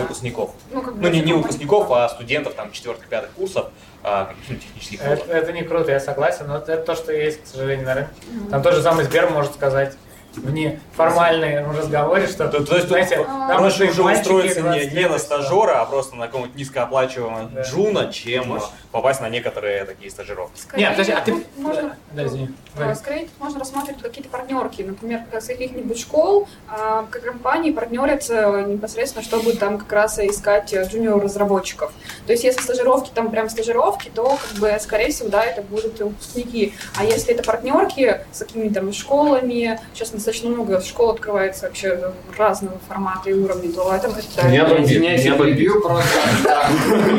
выпускников. 0.00 0.52
Ну, 0.70 0.82
как 0.82 0.94
бы 0.94 1.02
Ну, 1.02 1.08
не, 1.08 1.20
не 1.20 1.32
выпускников, 1.32 1.90
а 1.90 2.08
студентов 2.08 2.54
там 2.54 2.70
четвертых-пятых 2.70 3.30
курсов, 3.32 3.66
а, 4.04 4.26
каких-нибудь 4.26 4.62
технических 4.62 5.00
Это, 5.00 5.32
это 5.32 5.52
не 5.52 5.62
круто, 5.62 5.90
я 5.90 5.98
согласен, 5.98 6.46
но 6.46 6.58
это 6.58 6.76
то, 6.76 6.94
что 6.94 7.12
есть, 7.12 7.42
к 7.42 7.46
сожалению, 7.46 7.86
на 7.86 7.94
рынке. 7.94 8.12
Там 8.48 8.62
тот 8.62 8.74
же 8.74 8.82
самый 8.82 9.04
Сбер 9.04 9.30
может 9.30 9.54
сказать 9.54 9.94
в 10.36 10.50
неформальном 10.52 11.76
разговоре, 11.76 12.26
что, 12.26 12.48
То, 12.48 12.64
то 12.64 12.76
есть, 12.76 12.88
знаете, 12.88 13.24
а, 13.26 13.48
нам 13.48 13.58
Проще 13.58 13.84
нужны 13.86 14.02
уже 14.04 14.18
устроиться 14.18 14.60
не, 14.60 14.68
20 14.68 14.92
не 14.94 15.08
на 15.08 15.18
стажера, 15.18 15.80
а 15.80 15.84
просто 15.86 16.16
на 16.16 16.26
какого-нибудь 16.26 16.56
низкооплачиваемого 16.56 17.50
Да. 17.52 17.62
джуна, 17.62 18.12
чем 18.12 18.60
попасть 18.92 19.20
на 19.20 19.28
некоторые 19.28 19.84
такие 19.84 20.10
стажировки. 20.10 20.58
Скорее, 20.60 20.82
Нет, 20.84 20.92
подожди, 20.92 21.12
а 21.12 21.20
ты... 21.20 21.44
Можно, 21.56 21.96
Да, 22.12 22.24
извини. 22.26 22.50
Э, 22.78 22.94
скорее 22.94 23.26
тут 23.26 23.38
можно 23.38 23.60
рассматривать 23.60 24.02
какие-то 24.02 24.30
партнерки, 24.30 24.82
например, 24.82 25.22
как 25.30 25.42
с 25.42 25.46
каких-нибудь 25.46 25.98
школ, 25.98 26.48
как 26.66 27.22
компании 27.22 27.70
партнерятся 27.70 28.64
непосредственно, 28.66 29.24
чтобы 29.24 29.52
там 29.52 29.78
как 29.78 29.92
раз 29.92 30.18
искать 30.18 30.72
э, 30.72 30.84
джуниор-разработчиков. 30.84 31.92
То 32.26 32.32
есть 32.32 32.44
если 32.44 32.60
стажировки, 32.60 33.10
там 33.14 33.30
прям 33.30 33.48
стажировки, 33.48 34.10
то 34.14 34.38
как 34.48 34.58
бы, 34.58 34.76
скорее 34.80 35.10
всего, 35.10 35.28
да, 35.28 35.44
это 35.44 35.62
будут 35.62 35.98
выпускники. 36.00 36.74
А 36.96 37.04
если 37.04 37.34
это 37.34 37.42
партнерки 37.42 38.20
с 38.32 38.40
какими-то 38.40 38.76
там 38.76 38.92
школами, 38.92 39.80
сейчас 39.94 40.10
достаточно 40.10 40.50
много 40.50 40.80
школ 40.80 41.10
открывается 41.10 41.66
вообще 41.66 42.12
разного 42.36 42.78
формата 42.88 43.30
и 43.30 43.32
уровня, 43.32 43.72
то 43.72 43.94
это 43.94 44.08
будет... 44.08 44.26
да, 44.36 44.48
Не 44.48 44.58
обомби, 44.58 44.84
Извиняюсь, 44.84 45.24
не 45.24 45.28
я 45.28 45.34
просто. 45.34 46.18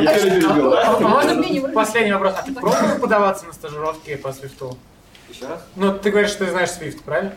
Я 0.01 0.69
да? 0.69 0.97
А 0.97 0.99
можно 0.99 1.71
последний 1.73 2.13
вопрос? 2.13 2.33
А 2.37 2.43
ты 2.43 2.53
пробовал 2.53 2.99
подаваться 2.99 3.45
на 3.45 3.53
стажировки 3.53 4.15
по 4.15 4.31
Свифту? 4.31 4.77
Еще 5.37 5.47
раз? 5.47 5.61
Ну, 5.75 5.97
ты 5.97 6.09
говоришь, 6.09 6.31
что 6.31 6.45
ты 6.45 6.51
знаешь 6.51 6.71
Свифт, 6.71 7.03
правильно? 7.03 7.33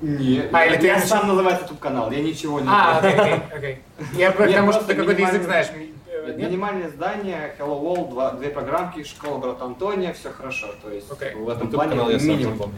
Нет. 0.00 0.50
А, 0.52 0.66
или 0.66 0.76
ты 0.76 0.86
я 0.86 1.00
сам 1.00 1.28
называю 1.28 1.58
YouTube 1.60 1.78
канал, 1.78 2.10
я 2.10 2.20
ничего 2.20 2.60
не 2.60 2.68
А, 2.68 2.98
окей, 2.98 3.14
окей, 3.14 3.42
окей. 3.56 3.82
Я 4.14 4.32
потому 4.32 4.72
что 4.72 4.84
ты 4.84 4.94
какой-то 4.94 5.20
язык 5.22 5.42
знаешь. 5.42 5.68
Минимальное 6.36 6.90
здание, 6.90 7.54
Hello 7.58 7.80
World, 7.80 8.10
два, 8.10 8.32
две 8.32 8.50
программки, 8.50 9.02
школа 9.02 9.38
брата 9.38 9.64
Антония, 9.64 10.12
все 10.12 10.30
хорошо. 10.30 10.68
То 10.82 10.90
есть 10.90 11.08
в 11.08 11.14
этом 11.14 11.34
YouTube 11.68 11.70
плане 11.70 11.90
канал 11.90 12.10
я 12.10 12.18
сам 12.18 12.28
минимум. 12.28 12.74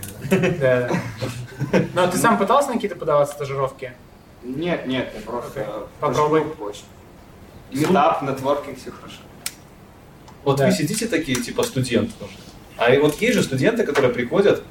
да. 0.60 0.90
Ну, 1.94 2.02
а 2.02 2.08
ты 2.08 2.16
сам 2.16 2.38
пытался 2.38 2.68
на 2.68 2.74
какие-то 2.74 2.96
подаваться 2.96 3.34
стажировки? 3.34 3.92
Нет, 4.42 4.86
нет, 4.86 5.10
я 5.14 5.20
просто... 5.22 5.88
Попробуй. 5.98 6.44
Метап, 7.72 8.22
нетворкинг, 8.22 8.78
все 8.78 8.92
хорошо. 8.92 9.16
Вот 10.44 10.60
вы 10.60 10.70
сидите 10.70 11.06
такие, 11.06 11.40
типа, 11.40 11.62
студенты 11.64 12.12
тоже. 12.18 12.32
А 12.80 12.98
вот 12.98 13.20
есть 13.20 13.34
же 13.34 13.42
студенты, 13.42 13.84
которые 13.84 14.10
приходят 14.10 14.62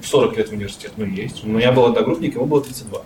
в 0.00 0.06
40 0.06 0.36
лет 0.36 0.48
в 0.50 0.52
университет, 0.52 0.92
ну 0.96 1.04
есть. 1.04 1.42
У 1.42 1.48
меня 1.48 1.72
был 1.72 1.84
одногруппник, 1.86 2.36
ему 2.36 2.46
было 2.46 2.62
32. 2.62 3.02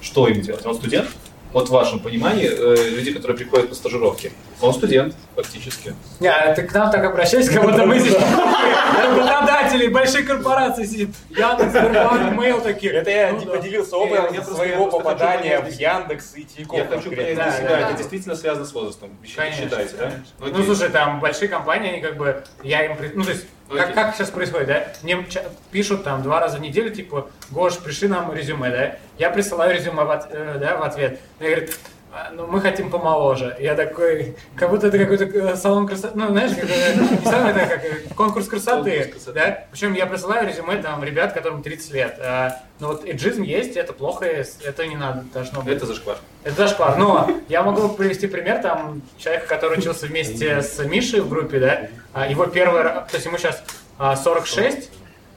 Что 0.00 0.28
им 0.28 0.40
делать? 0.42 0.64
Он 0.64 0.76
студент? 0.76 1.10
Вот 1.52 1.68
в 1.68 1.72
вашем 1.72 1.98
понимании, 1.98 2.48
э, 2.48 2.90
люди, 2.90 3.12
которые 3.12 3.36
приходят 3.36 3.70
на 3.70 3.74
стажировки, 3.74 4.30
он 4.60 4.74
студент, 4.74 5.14
фактически. 5.36 5.94
Не, 6.20 6.28
а 6.28 6.54
ты 6.54 6.62
к 6.62 6.72
нам 6.74 6.90
так 6.90 7.04
обращайся, 7.04 7.52
как 7.54 7.62
будто 7.64 7.86
мы 7.86 7.98
здесь 7.98 8.14
работодатели 8.14 9.86
большой 9.88 10.22
корпорации 10.24 10.84
сидит. 10.84 11.10
Яндекс, 11.30 11.70
Сбербанк, 11.70 12.38
Mail 12.38 12.60
такие. 12.60 12.92
Это 12.94 13.10
я 13.10 13.32
Ну 13.32 13.38
не 13.38 13.44
да. 13.46 13.52
поделился 13.52 13.96
Я- 13.96 14.02
опытом 14.02 14.34
я 14.34 14.42
своего 14.42 14.84
я 14.86 14.90
попадания 14.90 15.60
в 15.60 15.68
Яндекс 15.70 16.34
и 16.36 16.44
Тинькофф. 16.44 16.78
Я 16.78 16.84
хочу 16.86 17.10
понять 17.10 17.34
для 17.34 17.44
Да, 17.44 17.52
себя, 17.52 17.80
это 17.80 17.94
действительно 17.94 18.34
связано 18.34 18.66
с 18.66 18.72
возрастом, 18.72 19.10
считаете, 19.24 19.96
да? 19.98 20.12
Ну, 20.40 20.46
Ну, 20.50 20.64
слушай, 20.64 20.88
там 20.90 21.20
большие 21.20 21.48
компании, 21.48 21.92
они 21.92 22.00
как 22.00 22.16
бы, 22.16 22.42
я 22.62 22.84
им, 22.84 22.96
ну, 23.14 23.22
то 23.24 23.30
есть, 23.30 23.46
как, 23.70 23.80
Окей. 23.82 23.94
как 23.94 24.16
сейчас 24.16 24.30
происходит, 24.30 24.66
да? 24.68 24.84
Мне 25.02 25.24
пишут 25.70 26.02
там 26.02 26.22
два 26.22 26.40
раза 26.40 26.56
в 26.56 26.60
неделю, 26.60 26.90
типа, 26.90 27.28
Гош, 27.50 27.76
пришли 27.78 28.08
нам 28.08 28.32
резюме, 28.32 28.70
да? 28.70 28.96
Я 29.18 29.30
присылаю 29.30 29.74
резюме 29.74 30.04
в, 30.04 30.10
от- 30.10 30.28
э, 30.32 30.56
да, 30.58 30.76
в 30.76 30.82
ответ. 30.82 31.20
Мне 31.38 31.50
говорят, 31.50 31.70
«А, 32.18 32.30
ну, 32.32 32.46
мы 32.46 32.60
хотим 32.60 32.90
помоложе. 32.90 33.56
Я 33.60 33.76
такой, 33.76 34.34
как 34.56 34.70
будто 34.70 34.88
это 34.88 34.98
какой-то 34.98 35.24
э, 35.24 35.56
салон 35.56 35.86
красоты, 35.86 36.18
ну, 36.18 36.28
знаешь, 36.28 36.50
как, 36.52 36.64
не 36.64 37.24
салон, 37.30 37.46
это 37.48 37.66
как 37.66 37.84
э, 37.84 38.00
конкурс 38.16 38.48
красоты, 38.48 38.90
Конкурс 38.90 39.12
красоты. 39.12 39.32
да? 39.34 39.64
Причем 39.70 39.94
я 39.94 40.06
присылаю 40.06 40.48
резюме 40.48 40.82
там 40.82 41.04
ребят, 41.04 41.32
которым 41.32 41.62
30 41.62 41.92
лет. 41.92 42.18
А, 42.20 42.60
но 42.80 42.88
вот 42.88 43.04
эджизм 43.04 43.42
есть, 43.42 43.76
это 43.76 43.92
плохо, 43.92 44.24
это 44.24 44.86
не 44.86 44.96
надо, 44.96 45.24
должно 45.32 45.62
быть. 45.62 45.76
Это 45.76 45.86
зашквар. 45.86 46.18
Это 46.42 46.56
зашквар. 46.56 46.96
Но 46.96 47.30
я 47.48 47.62
могу 47.62 47.88
привести 47.90 48.26
пример, 48.26 48.60
там, 48.62 49.02
человека, 49.16 49.46
который 49.46 49.78
учился 49.78 50.06
вместе 50.06 50.62
с 50.62 50.78
Мишей 50.84 51.20
в 51.20 51.28
группе, 51.28 51.60
да, 51.60 51.88
а, 52.14 52.26
его 52.26 52.46
первый, 52.46 52.82
то 52.82 53.08
есть 53.12 53.26
ему 53.26 53.38
сейчас 53.38 53.62
а, 53.96 54.16
46, 54.16 54.90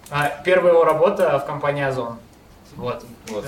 а, 0.09 0.41
первая 0.43 0.73
его 0.73 0.83
работа 0.83 1.37
в 1.37 1.45
компании 1.45 1.83
Озон. 1.83 2.17
Вот. 2.75 3.03
Вот. 3.27 3.45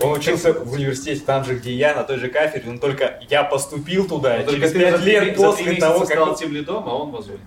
Он 0.00 0.12
учился 0.12 0.52
в 0.52 0.72
университете 0.72 1.22
там 1.24 1.44
же, 1.44 1.54
где 1.54 1.72
я, 1.72 1.94
на 1.94 2.02
той 2.04 2.18
же 2.18 2.28
кафедре, 2.28 2.70
но 2.70 2.78
только 2.78 3.18
я 3.30 3.42
поступил 3.44 4.06
туда 4.06 4.38
Но 4.44 4.52
через 4.52 4.72
ты 4.72 4.78
5 4.78 4.96
за 4.96 5.02
три- 5.02 5.12
лет 5.12 5.36
после 5.36 5.76
того, 5.76 6.04
стал 6.04 6.28
как... 6.30 6.38
тем 6.38 6.52
лидом, 6.52 6.84
а 6.86 6.94
он 6.94 7.10
в 7.10 7.16
Озоне. 7.16 7.38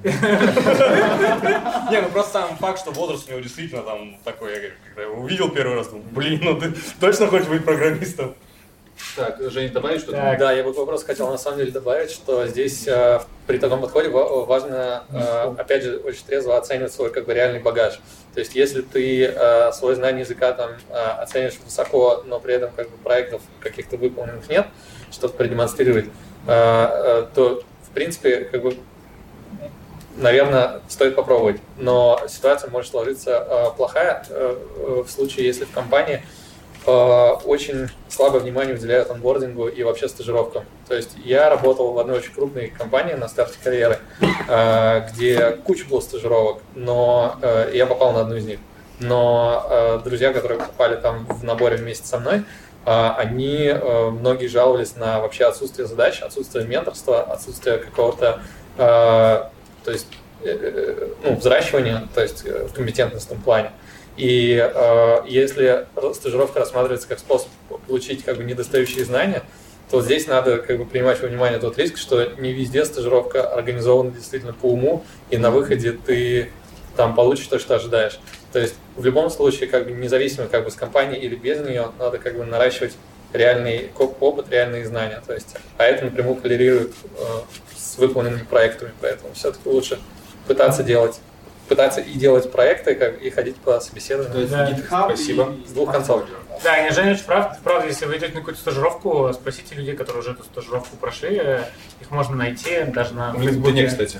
Не, 1.91 2.01
ну 2.01 2.09
просто 2.09 2.33
сам 2.33 2.57
факт, 2.57 2.79
что 2.79 2.91
возраст 2.91 3.27
у 3.27 3.31
него 3.31 3.41
действительно 3.41 3.83
там 3.83 4.17
такой, 4.23 4.51
я 4.53 4.57
говорю, 4.57 4.73
когда 4.87 5.01
его 5.03 5.21
увидел 5.21 5.49
первый 5.49 5.75
раз, 5.75 5.87
думаю, 5.87 6.05
блин, 6.11 6.39
ну 6.43 6.59
ты 6.59 6.73
точно 6.99 7.27
хочешь 7.27 7.47
быть 7.47 7.63
программистом? 7.63 8.33
Так, 9.15 9.37
Женя, 9.39 9.71
добавить 9.71 10.01
что-то? 10.01 10.17
Так. 10.17 10.39
Да, 10.39 10.51
я 10.51 10.63
бы 10.63 10.71
вопрос 10.73 11.03
хотел 11.03 11.29
на 11.29 11.37
самом 11.37 11.57
деле 11.59 11.71
добавить, 11.71 12.11
что 12.11 12.45
здесь 12.47 12.87
э, 12.87 13.19
при 13.47 13.57
таком 13.57 13.81
подходе 13.81 14.09
ва- 14.09 14.45
важно, 14.45 15.03
э, 15.11 15.55
опять 15.57 15.83
же, 15.83 15.97
очень 15.97 16.23
трезво 16.25 16.57
оценивать 16.57 16.93
свой 16.93 17.09
как 17.11 17.25
бы 17.25 17.33
реальный 17.33 17.59
багаж. 17.59 17.99
То 18.33 18.39
есть, 18.39 18.55
если 18.55 18.81
ты 18.81 19.25
э, 19.25 19.71
свое 19.73 19.95
знание 19.95 20.21
языка 20.21 20.51
там 20.53 20.71
э, 20.89 20.93
оценишь 20.93 21.57
высоко, 21.63 22.23
но 22.25 22.39
при 22.39 22.53
этом 22.53 22.71
как 22.75 22.89
бы 22.89 22.97
проектов 22.97 23.41
каких-то 23.61 23.97
выполненных 23.97 24.47
нет, 24.49 24.67
чтобы 25.11 25.33
продемонстрировать, 25.33 26.05
э, 26.05 26.09
э, 26.47 27.25
то 27.33 27.63
в 27.83 27.89
принципе 27.93 28.41
как 28.45 28.61
бы 28.61 28.75
наверное, 30.17 30.81
стоит 30.89 31.15
попробовать. 31.15 31.61
Но 31.77 32.19
ситуация 32.27 32.69
может 32.69 32.91
сложиться 32.91 33.31
э, 33.31 33.65
плохая 33.77 34.25
э, 34.29 35.03
в 35.05 35.09
случае, 35.09 35.45
если 35.47 35.63
в 35.65 35.71
компании 35.71 36.23
очень 36.85 37.89
слабое 38.07 38.41
внимание 38.41 38.75
уделяют 38.75 39.09
онбордингу 39.11 39.67
и 39.67 39.83
вообще 39.83 40.07
стажировкам. 40.07 40.63
То 40.87 40.95
есть 40.95 41.11
я 41.23 41.49
работал 41.49 41.93
в 41.93 41.99
одной 41.99 42.17
очень 42.17 42.33
крупной 42.33 42.67
компании 42.67 43.13
на 43.13 43.27
старте 43.27 43.57
карьеры, 43.63 43.99
э, 44.47 45.07
где 45.11 45.51
куча 45.51 45.85
было 45.85 45.99
стажировок, 46.01 46.61
но 46.75 47.37
э, 47.41 47.71
я 47.73 47.85
попал 47.85 48.13
на 48.13 48.21
одну 48.21 48.35
из 48.35 48.45
них. 48.45 48.59
Но 48.99 49.65
э, 49.69 49.99
друзья, 50.03 50.33
которые 50.33 50.59
попали 50.59 50.95
там 50.95 51.25
в 51.27 51.43
наборе 51.43 51.77
вместе 51.77 52.07
со 52.07 52.19
мной, 52.19 52.43
э, 52.85 53.09
они 53.17 53.67
э, 53.67 54.09
многие 54.09 54.47
жаловались 54.47 54.95
на 54.95 55.19
вообще 55.19 55.45
отсутствие 55.45 55.87
задач, 55.87 56.21
отсутствие 56.21 56.65
менторства, 56.65 57.21
отсутствие 57.21 57.77
какого-то, 57.77 58.41
э, 58.77 58.81
то 58.81 59.91
есть 59.91 60.07
э, 60.43 60.49
э, 60.49 61.07
ну, 61.23 61.35
взращивания, 61.35 62.07
то 62.13 62.21
есть 62.21 62.45
э, 62.45 62.67
в 62.67 62.73
компетентностном 62.73 63.39
плане. 63.41 63.71
И 64.19 64.59
э, 64.61 65.21
если 65.27 65.87
стажировка 66.13 66.59
рассматривается 66.59 67.07
как 67.07 67.19
способ 67.19 67.47
получить 67.87 68.25
как 68.25 68.35
бы 68.35 68.43
недостающие 68.43 69.05
знания, 69.05 69.43
то 69.89 70.01
здесь 70.01 70.27
надо 70.27 70.57
как 70.57 70.77
бы 70.77 70.85
принимать 70.85 71.21
во 71.21 71.29
внимание 71.29 71.57
тот 71.57 71.77
риск, 71.77 71.97
что 71.97 72.33
не 72.37 72.51
везде 72.51 72.83
стажировка 72.83 73.49
организована 73.49 74.11
действительно 74.11 74.51
по 74.51 74.65
уму, 74.65 75.05
и 75.29 75.37
на 75.37 75.51
выходе 75.51 75.93
ты 75.93 76.51
там 76.97 77.15
получишь 77.15 77.47
то, 77.47 77.59
что 77.59 77.75
ожидаешь. 77.75 78.19
То 78.51 78.59
есть 78.59 78.75
в 78.97 79.05
любом 79.05 79.29
случае, 79.29 79.69
как 79.69 79.85
бы 79.85 79.91
независимо 79.91 80.47
как 80.47 80.65
бы 80.65 80.71
с 80.71 80.75
компанией 80.75 81.21
или 81.21 81.35
без 81.35 81.61
нее, 81.61 81.91
надо 81.97 82.17
как 82.17 82.37
бы 82.37 82.43
наращивать 82.43 82.97
реальный 83.31 83.89
опыт, 83.97 84.49
реальные 84.49 84.85
знания. 84.85 85.23
То 85.25 85.33
есть, 85.33 85.55
а 85.77 85.85
это 85.85 86.03
напрямую 86.03 86.35
коррелирует 86.35 86.91
э, 86.91 87.23
с 87.77 87.97
выполненными 87.97 88.43
проектами, 88.43 88.91
поэтому 88.99 89.33
все-таки 89.33 89.69
лучше 89.69 89.97
пытаться 90.45 90.83
делать 90.83 91.21
пытаться 91.69 92.01
и 92.01 92.13
делать 92.13 92.51
проекты, 92.51 92.95
как, 92.95 93.21
и 93.21 93.29
ходить 93.29 93.55
по 93.57 93.79
собеседованию. 93.79 94.33
То 94.33 94.39
есть 94.39 94.51
Да. 94.51 94.69
GitHub 94.69 95.05
Спасибо. 95.15 95.55
и 95.63 95.67
С 95.67 95.71
двух 95.71 95.91
концов. 95.91 96.23
Да, 96.63 96.81
не 96.83 96.89
Женя 96.91 97.13
очень 97.13 97.23
прав. 97.23 97.57
Правда, 97.63 97.87
если 97.87 98.05
вы 98.05 98.17
идете 98.17 98.33
на 98.33 98.39
какую-то 98.39 98.59
стажировку, 98.59 99.31
спросите 99.33 99.75
людей, 99.75 99.95
которые 99.95 100.21
уже 100.21 100.31
эту 100.31 100.43
стажировку 100.43 100.97
прошли. 100.97 101.39
э, 101.41 101.63
Их 102.01 102.11
можно 102.11 102.35
найти 102.35 102.83
даже 102.87 103.13
на 103.13 103.31
LinkedIn, 103.37 103.87
кстати. 103.87 104.19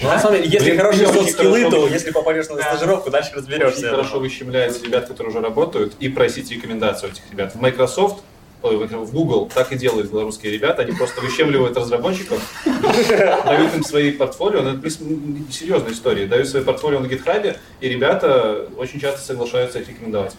Ну, 0.00 0.08
на 0.08 0.18
самом 0.18 0.36
деле, 0.36 0.48
если 0.48 0.70
Блин, 0.70 0.80
хорошие 0.80 1.08
очень 1.08 1.18
софт-скиллы, 1.20 1.58
хорошо. 1.64 1.76
то 1.76 1.88
если 1.88 2.10
попадешь 2.12 2.48
на 2.48 2.56
Да. 2.56 2.62
стажировку, 2.62 3.10
дальше 3.10 3.30
Очень 3.30 3.38
разберешься. 3.38 3.90
хорошо 3.90 4.20
выщемляете 4.20 4.84
ребят, 4.84 5.06
которые 5.08 5.30
уже 5.32 5.40
работают, 5.40 5.94
и 6.00 6.08
просите 6.08 6.54
рекомендацию 6.54 7.10
этих 7.12 7.22
ребят. 7.32 7.54
В 7.54 7.60
Microsoft, 7.60 8.22
в 8.62 9.12
Google 9.12 9.48
так 9.52 9.72
и 9.72 9.76
делают 9.76 10.10
белорусские 10.10 10.52
ребята, 10.52 10.82
они 10.82 10.92
просто 10.92 11.20
выщемливают 11.20 11.76
разработчиков, 11.76 12.40
дают 12.64 13.74
им 13.74 13.84
свои 13.84 14.12
портфолио, 14.12 14.62
ну, 14.62 14.74
это 14.78 14.90
серьезная 14.90 15.92
история, 15.92 16.26
дают 16.26 16.48
свои 16.48 16.62
портфолио 16.62 17.00
на 17.00 17.06
GitHub, 17.06 17.56
и 17.80 17.88
ребята 17.88 18.68
очень 18.76 19.00
часто 19.00 19.20
соглашаются 19.20 19.78
их 19.78 19.88
рекомендовать. 19.88 20.34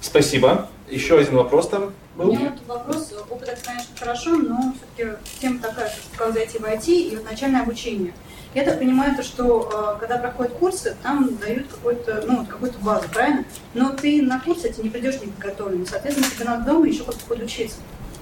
Спасибо. 0.00 0.68
Еще 0.88 1.18
один 1.18 1.36
вопрос 1.36 1.68
там 1.68 1.92
У 2.16 2.22
был. 2.22 2.34
меня 2.34 2.56
вот 2.66 2.78
вопрос, 2.78 3.12
опыт 3.28 3.60
конечно, 3.62 3.94
хорошо, 3.98 4.30
но 4.36 4.72
все-таки 4.96 5.18
тема 5.38 5.60
такая, 5.60 5.92
как 6.16 6.32
зайти 6.32 6.58
в 6.58 6.62
IT 6.62 6.88
и 6.88 7.16
вот 7.16 7.24
начальное 7.28 7.62
обучение. 7.62 8.14
Я 8.54 8.64
так 8.64 8.78
понимаю, 8.78 9.14
то, 9.14 9.22
что 9.22 9.96
э, 9.96 10.00
когда 10.00 10.16
проходят 10.16 10.52
курсы, 10.54 10.96
там 11.02 11.36
дают 11.36 11.66
ну, 12.26 12.46
какую-то 12.46 12.78
базу, 12.78 13.08
правильно? 13.10 13.44
Но 13.74 13.90
ты 13.90 14.22
на 14.22 14.40
курсы 14.40 14.68
эти 14.68 14.80
не 14.80 14.88
придешь 14.88 15.20
неподготовленным, 15.20 15.86
соответственно, 15.86 16.30
тебе 16.30 16.44
надо 16.46 16.64
дома 16.64 16.86
еще 16.86 17.04
как-то 17.04 17.24
подучиться. 17.26 17.76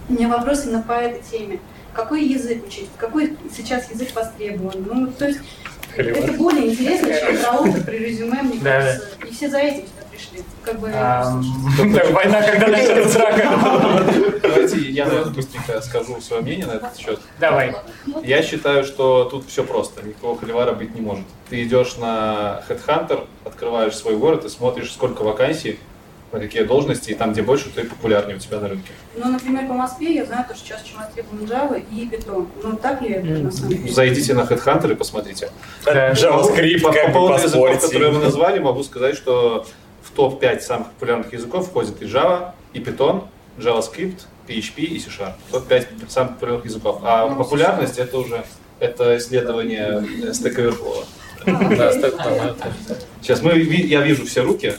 У 0.09 0.13
меня 0.13 0.29
вопрос 0.29 0.65
именно 0.65 0.83
по 0.83 0.93
этой 0.93 1.23
теме. 1.23 1.61
Какой 1.93 2.25
язык 2.25 2.67
учить? 2.67 2.89
Какой 2.99 3.37
сейчас 3.57 3.91
язык 3.91 4.15
востребован? 4.15 4.85
Ну, 4.85 5.07
то 5.13 5.29
есть 5.29 5.41
это 5.97 6.33
более 6.33 6.73
интересно, 6.73 7.09
чем 7.09 7.39
про 7.39 7.59
опыт 7.61 7.87
при 7.87 7.99
резюме, 7.99 8.43
мне 8.43 8.61
кажется. 8.61 9.09
И 9.27 9.33
все 9.33 9.49
за 9.49 9.59
этим 9.59 9.85
пришли. 10.17 10.43
Как 10.63 10.79
бы, 10.81 10.91
Ам, 10.93 11.45
так, 11.95 12.11
Война, 12.13 12.43
когда 12.43 12.67
начнется 12.69 13.19
драка. 13.19 14.43
Давайте 14.43 14.79
я, 14.91 15.07
наверное, 15.07 15.33
быстренько 15.33 15.81
скажу 15.81 16.21
свое 16.21 16.43
мнение 16.43 16.67
на 16.67 16.73
этот 16.73 16.97
счет. 16.97 17.21
Давай. 17.39 17.75
Я 18.23 18.43
считаю, 18.43 18.85
что 18.85 19.25
тут 19.25 19.47
все 19.49 19.65
просто, 19.65 20.03
никакого 20.03 20.39
холивара 20.39 20.73
быть 20.73 20.95
не 20.95 21.01
может. 21.01 21.25
Ты 21.51 21.63
идешь 21.63 21.97
на 21.97 22.63
Headhunter, 22.69 23.27
открываешь 23.45 23.97
свой 23.97 24.17
город 24.17 24.45
и 24.45 24.49
смотришь, 24.49 24.93
сколько 24.93 25.23
вакансий, 25.23 25.79
на 26.33 26.41
какие 26.41 26.65
должности, 26.65 27.13
и 27.13 27.15
там, 27.15 27.33
где 27.33 27.43
больше, 27.43 27.71
то 27.71 27.81
и 27.81 27.85
популярнее 27.85 28.37
у 28.37 28.41
тебя 28.41 28.59
на 28.59 28.69
рынке. 28.69 28.91
Ну, 29.17 29.31
например, 29.31 29.69
по 29.69 29.75
Москве 29.75 30.15
я 30.15 30.25
знаю, 30.25 30.45
что 30.45 30.57
сейчас 30.57 30.83
очень 30.83 30.97
востребован 30.99 31.45
Java 31.45 31.83
и 31.91 32.09
Python. 32.09 32.49
Ну, 32.63 32.77
так 32.77 33.01
ли 33.01 33.11
это 33.11 33.27
на 33.27 33.51
самом 33.51 33.69
деле? 33.71 33.93
Зайдите 33.93 34.35
на 34.35 34.41
Headhunter 34.41 34.93
и 34.93 34.95
посмотрите. 34.97 35.51
Да. 35.85 36.13
JavaScript, 36.13 36.81
по, 36.83 36.93
по 36.93 37.13
поводу 37.13 37.43
языков, 37.43 37.81
которые 37.81 38.11
вы 38.11 38.19
назвали, 38.19 38.59
могу 38.59 38.83
сказать, 38.83 39.17
что 39.17 39.67
в 40.07 40.11
топ-5 40.13 40.61
самых 40.61 40.89
популярных 40.93 41.33
языков 41.33 41.69
входит 41.69 42.01
и 42.01 42.07
Java, 42.07 42.53
и 42.73 42.79
Python, 42.79 43.27
JavaScript, 43.59 44.23
PHP 44.47 44.83
и 44.83 44.99
C-Sharp. 44.99 45.35
Топ-5 45.51 46.11
самых 46.11 46.35
популярных 46.35 46.65
языков. 46.65 47.01
А 47.03 47.29
популярность 47.35 47.99
это 47.99 48.19
уже 48.19 48.45
это 48.79 49.17
исследование 49.17 50.05
э, 50.23 50.31
Stack 50.31 50.57
Overflow. 50.57 51.05
Сейчас 53.21 53.43
мы, 53.43 53.55
я 53.59 54.01
вижу 54.01 54.27
все 54.27 54.43
руки. 54.43 54.75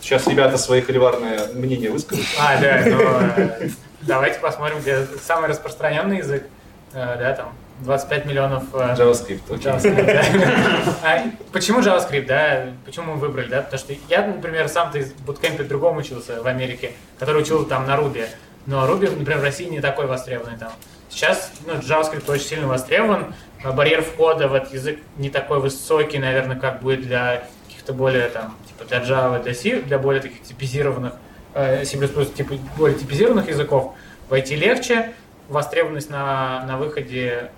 Сейчас 0.00 0.26
ребята 0.26 0.58
свои 0.58 0.80
холиварные 0.80 1.48
мнения 1.54 1.90
выскажут. 1.90 2.24
А, 2.38 2.60
да, 2.60 2.82
ну, 2.86 3.00
э, 3.36 3.68
давайте 4.02 4.40
посмотрим, 4.40 4.80
где 4.80 5.06
самый 5.24 5.48
распространенный 5.48 6.18
язык, 6.18 6.44
э, 6.92 7.16
да, 7.18 7.34
там, 7.34 7.52
25 7.84 8.26
миллионов 8.26 8.64
э, 8.74 8.94
JavaScript. 8.98 9.42
А 11.04 11.24
почему 11.52 11.80
JavaScript, 11.80 12.26
да? 12.26 12.66
Почему 12.84 13.14
мы 13.14 13.20
выбрали, 13.20 13.48
да? 13.48 13.62
Потому 13.62 13.78
что 13.78 13.94
я, 14.08 14.26
например, 14.26 14.68
сам-то 14.68 14.98
из 14.98 15.12
буткемпе 15.12 15.64
другом 15.64 15.96
учился 15.96 16.42
в 16.42 16.46
Америке, 16.46 16.92
который 17.18 17.42
учил 17.42 17.64
там 17.64 17.86
на 17.86 17.96
Ruby. 17.96 18.26
Но 18.66 18.86
Ruby, 18.86 19.16
например, 19.16 19.40
в 19.40 19.42
России 19.42 19.64
не 19.64 19.80
такой 19.80 20.06
востребованный 20.06 20.58
там. 20.58 20.72
Сейчас 21.10 21.52
ну, 21.66 21.74
JavaScript 21.74 22.30
очень 22.30 22.46
сильно 22.46 22.66
востребован. 22.66 23.34
а 23.62 23.72
Барьер 23.72 24.02
входа 24.02 24.48
в 24.48 24.54
этот 24.54 24.72
язык 24.72 24.98
не 25.18 25.28
такой 25.28 25.60
высокий, 25.60 26.18
наверное, 26.18 26.56
как 26.56 26.80
будет 26.80 27.02
для 27.02 27.48
каких-то 27.66 27.92
более 27.92 28.28
там, 28.28 28.56
типа 28.66 28.88
для 28.88 28.98
Java, 28.98 29.42
для 29.42 29.54
C, 29.54 29.82
для 29.82 29.98
более 29.98 30.22
таких 30.22 30.42
типизированных, 30.42 31.14
э, 31.54 31.84
C++, 31.84 31.98
типа, 31.98 32.54
более 32.76 32.98
типизированных 32.98 33.48
языков. 33.48 33.94
Войти 34.30 34.56
легче, 34.56 35.12
востребованность 35.48 36.08
на, 36.08 36.64
на 36.66 36.78
выходе 36.78 37.50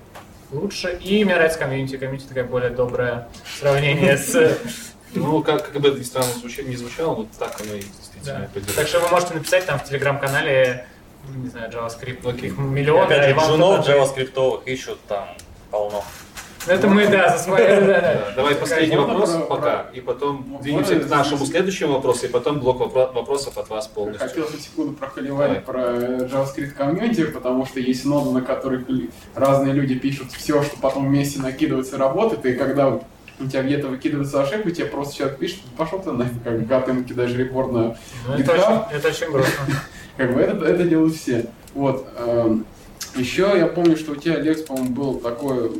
лучше. 0.55 0.99
И 1.03 1.25
мне 1.25 1.35
нравится 1.35 1.59
комьюнити. 1.59 1.97
Комьюнити 1.97 2.27
такая 2.27 2.45
более 2.45 2.71
доброе 2.71 3.29
сравнение 3.59 4.17
с... 4.17 4.59
Ну, 5.17 5.45
как, 5.45 5.71
как 5.71 5.81
бы 5.81 5.91
это 5.91 5.99
ни 6.01 6.03
странно 6.03 6.33
звучало, 6.33 6.67
не 6.67 6.75
звучало, 6.75 7.15
вот 7.15 7.31
так 7.39 7.61
оно 7.61 7.75
и 7.75 7.83
действительно 7.83 8.51
Да. 8.53 8.73
Так 8.75 8.89
что 8.89 8.99
вы 8.99 9.09
можете 9.11 9.35
написать 9.35 9.65
там 9.65 9.79
в 9.79 9.85
телеграм-канале, 9.85 10.89
не 11.37 11.49
знаю, 11.49 11.71
JavaScript, 11.71 12.29
Окей. 12.29 12.49
их 12.49 12.59
миллион, 12.59 13.05
Опять 13.05 13.19
да, 13.21 13.27
и 13.27 13.29
же, 13.29 13.35
вам 13.37 13.51
джунов 13.51 13.89
JavaScript 13.89 14.65
ищут 14.65 14.99
там 15.07 15.29
полно. 15.71 16.05
Ну, 16.67 16.73
Это 16.73 16.89
мы, 16.89 17.07
да, 17.07 17.37
за 17.37 17.43
свои... 17.45 17.67
да, 17.67 17.81
да. 17.81 18.01
Да, 18.01 18.33
Давай 18.37 18.55
последний 18.55 18.97
вопрос 18.97 19.31
про- 19.33 19.41
пока, 19.43 19.87
и 19.93 20.01
потом 20.01 20.59
двинемся 20.62 20.99
к 20.99 21.09
нашему 21.11 21.45
следующему 21.45 21.95
вопросу, 21.95 22.27
и 22.27 22.29
потом 22.29 22.61
блок 22.61 22.81
вопро- 22.81 23.12
вопросов 23.12 23.59
от 23.59 23.69
вас 23.69 23.87
полностью. 23.87 24.27
Хотел 24.29 24.49
на 24.49 24.59
секунду 24.59 24.93
прохоливарить 24.93 25.65
про 25.65 25.81
JavaScript 25.83 26.71
комьюнити, 26.71 27.25
потому 27.25 27.67
что 27.67 27.81
есть 27.81 28.05
ноды, 28.05 28.31
на 28.31 28.41
которых 28.41 28.85
разные 29.35 29.75
люди 29.75 29.95
пишут 29.95 30.33
все, 30.33 30.62
что 30.62 30.77
потом 30.81 31.07
вместе 31.09 31.41
накидывается 31.41 31.97
и 31.97 31.99
работает, 31.99 32.47
и 32.47 32.55
когда 32.55 32.89
у 32.89 33.47
тебя 33.47 33.62
где-то 33.62 33.89
выкидывается 33.89 34.43
ошибка, 34.43 34.71
тебе 34.71 34.87
просто 34.87 35.17
человек 35.17 35.39
пишет, 35.39 35.59
пошел 35.77 35.99
ты 36.01 36.12
нафиг, 36.12 36.43
как 36.43 36.57
когда 36.57 36.81
ты 36.81 36.93
ему 36.93 37.05
кидаешь 37.05 37.35
репорт 37.35 37.73
на 37.73 37.97
Ну, 38.29 38.35
это, 38.35 38.53
очень, 38.53 38.97
это 38.97 39.09
очень 39.09 39.31
грустно. 39.31 39.65
Как 40.17 40.33
бы 40.33 40.41
это, 40.41 40.65
это 40.65 40.85
делают 40.85 41.17
все. 41.17 41.47
Вот. 41.75 42.07
эм, 42.17 42.65
еще 43.17 43.53
я 43.57 43.67
помню, 43.67 43.97
что 43.97 44.12
у 44.12 44.15
тебя, 44.15 44.39
Лекс, 44.39 44.62
по-моему, 44.62 44.91
был 44.95 45.15
такое 45.19 45.71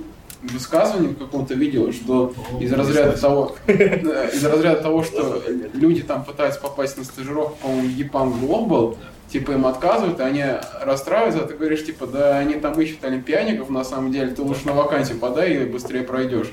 высказывание 0.53 1.11
в 1.11 1.19
каком-то 1.19 1.55
видео, 1.55 1.93
что 1.93 2.33
из 2.61 2.73
разряда 2.73 3.19
того, 3.19 3.57
да, 3.67 4.29
из 4.29 4.45
разряда 4.45 4.83
того, 4.83 5.03
что 5.03 5.43
люди 5.75 6.03
там 6.03 6.25
пытаются 6.25 6.61
попасть 6.61 6.97
на 6.99 7.05
стажировку, 7.05 7.57
по-моему, 7.63 7.89
в 7.89 7.99
EPAM 7.99 8.41
Global, 8.41 8.97
типа 9.31 9.53
им 9.53 9.67
отказывают, 9.67 10.21
и 10.21 10.23
они 10.23 10.45
расстраиваются, 10.83 11.43
а 11.43 11.47
ты 11.47 11.55
говоришь, 11.55 11.85
типа, 11.85 12.07
да 12.07 12.39
они 12.39 12.55
там 12.55 12.81
ищут 12.81 13.05
олимпиадников, 13.05 13.71
на 13.71 13.85
самом 13.85 14.13
деле, 14.13 14.33
ты 14.33 14.43
лучше 14.43 14.67
на 14.67 14.73
вакансию 14.73 15.19
подай 15.19 15.55
и 15.55 15.65
быстрее 15.67 16.03
пройдешь. 16.03 16.53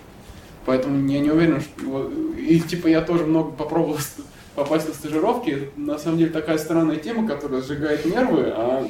Поэтому 0.66 1.08
я 1.10 1.20
не 1.20 1.32
уверен, 1.32 1.62
что... 1.62 2.12
И 2.38 2.60
типа 2.60 2.88
я 2.88 3.02
тоже 3.02 3.26
много 3.26 3.52
попробовал 3.52 3.98
ст- 3.98 4.22
попасть 4.56 4.88
на 4.88 4.94
стажировки. 4.94 5.70
На 5.76 5.98
самом 5.98 6.20
деле 6.20 6.30
такая 6.30 6.58
странная 6.58 6.98
тема, 6.98 7.28
которая 7.28 7.62
сжигает 7.62 8.06
нервы, 8.06 8.54
а 8.56 8.88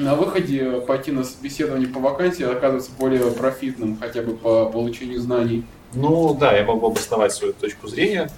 на 0.00 0.14
выходе 0.14 0.80
пойти 0.80 1.12
на 1.12 1.24
собеседование 1.24 1.88
по 1.88 2.00
вакансии 2.00 2.44
оказывается 2.44 2.90
более 2.98 3.30
профитным, 3.30 3.98
хотя 3.98 4.22
бы 4.22 4.36
по 4.36 4.66
получению 4.66 5.20
знаний. 5.20 5.64
Ну 5.92 6.34
да, 6.34 6.56
я 6.56 6.64
могу 6.64 6.86
обосновать 6.86 7.32
свою 7.32 7.52
точку 7.52 7.88
зрения. 7.88 8.30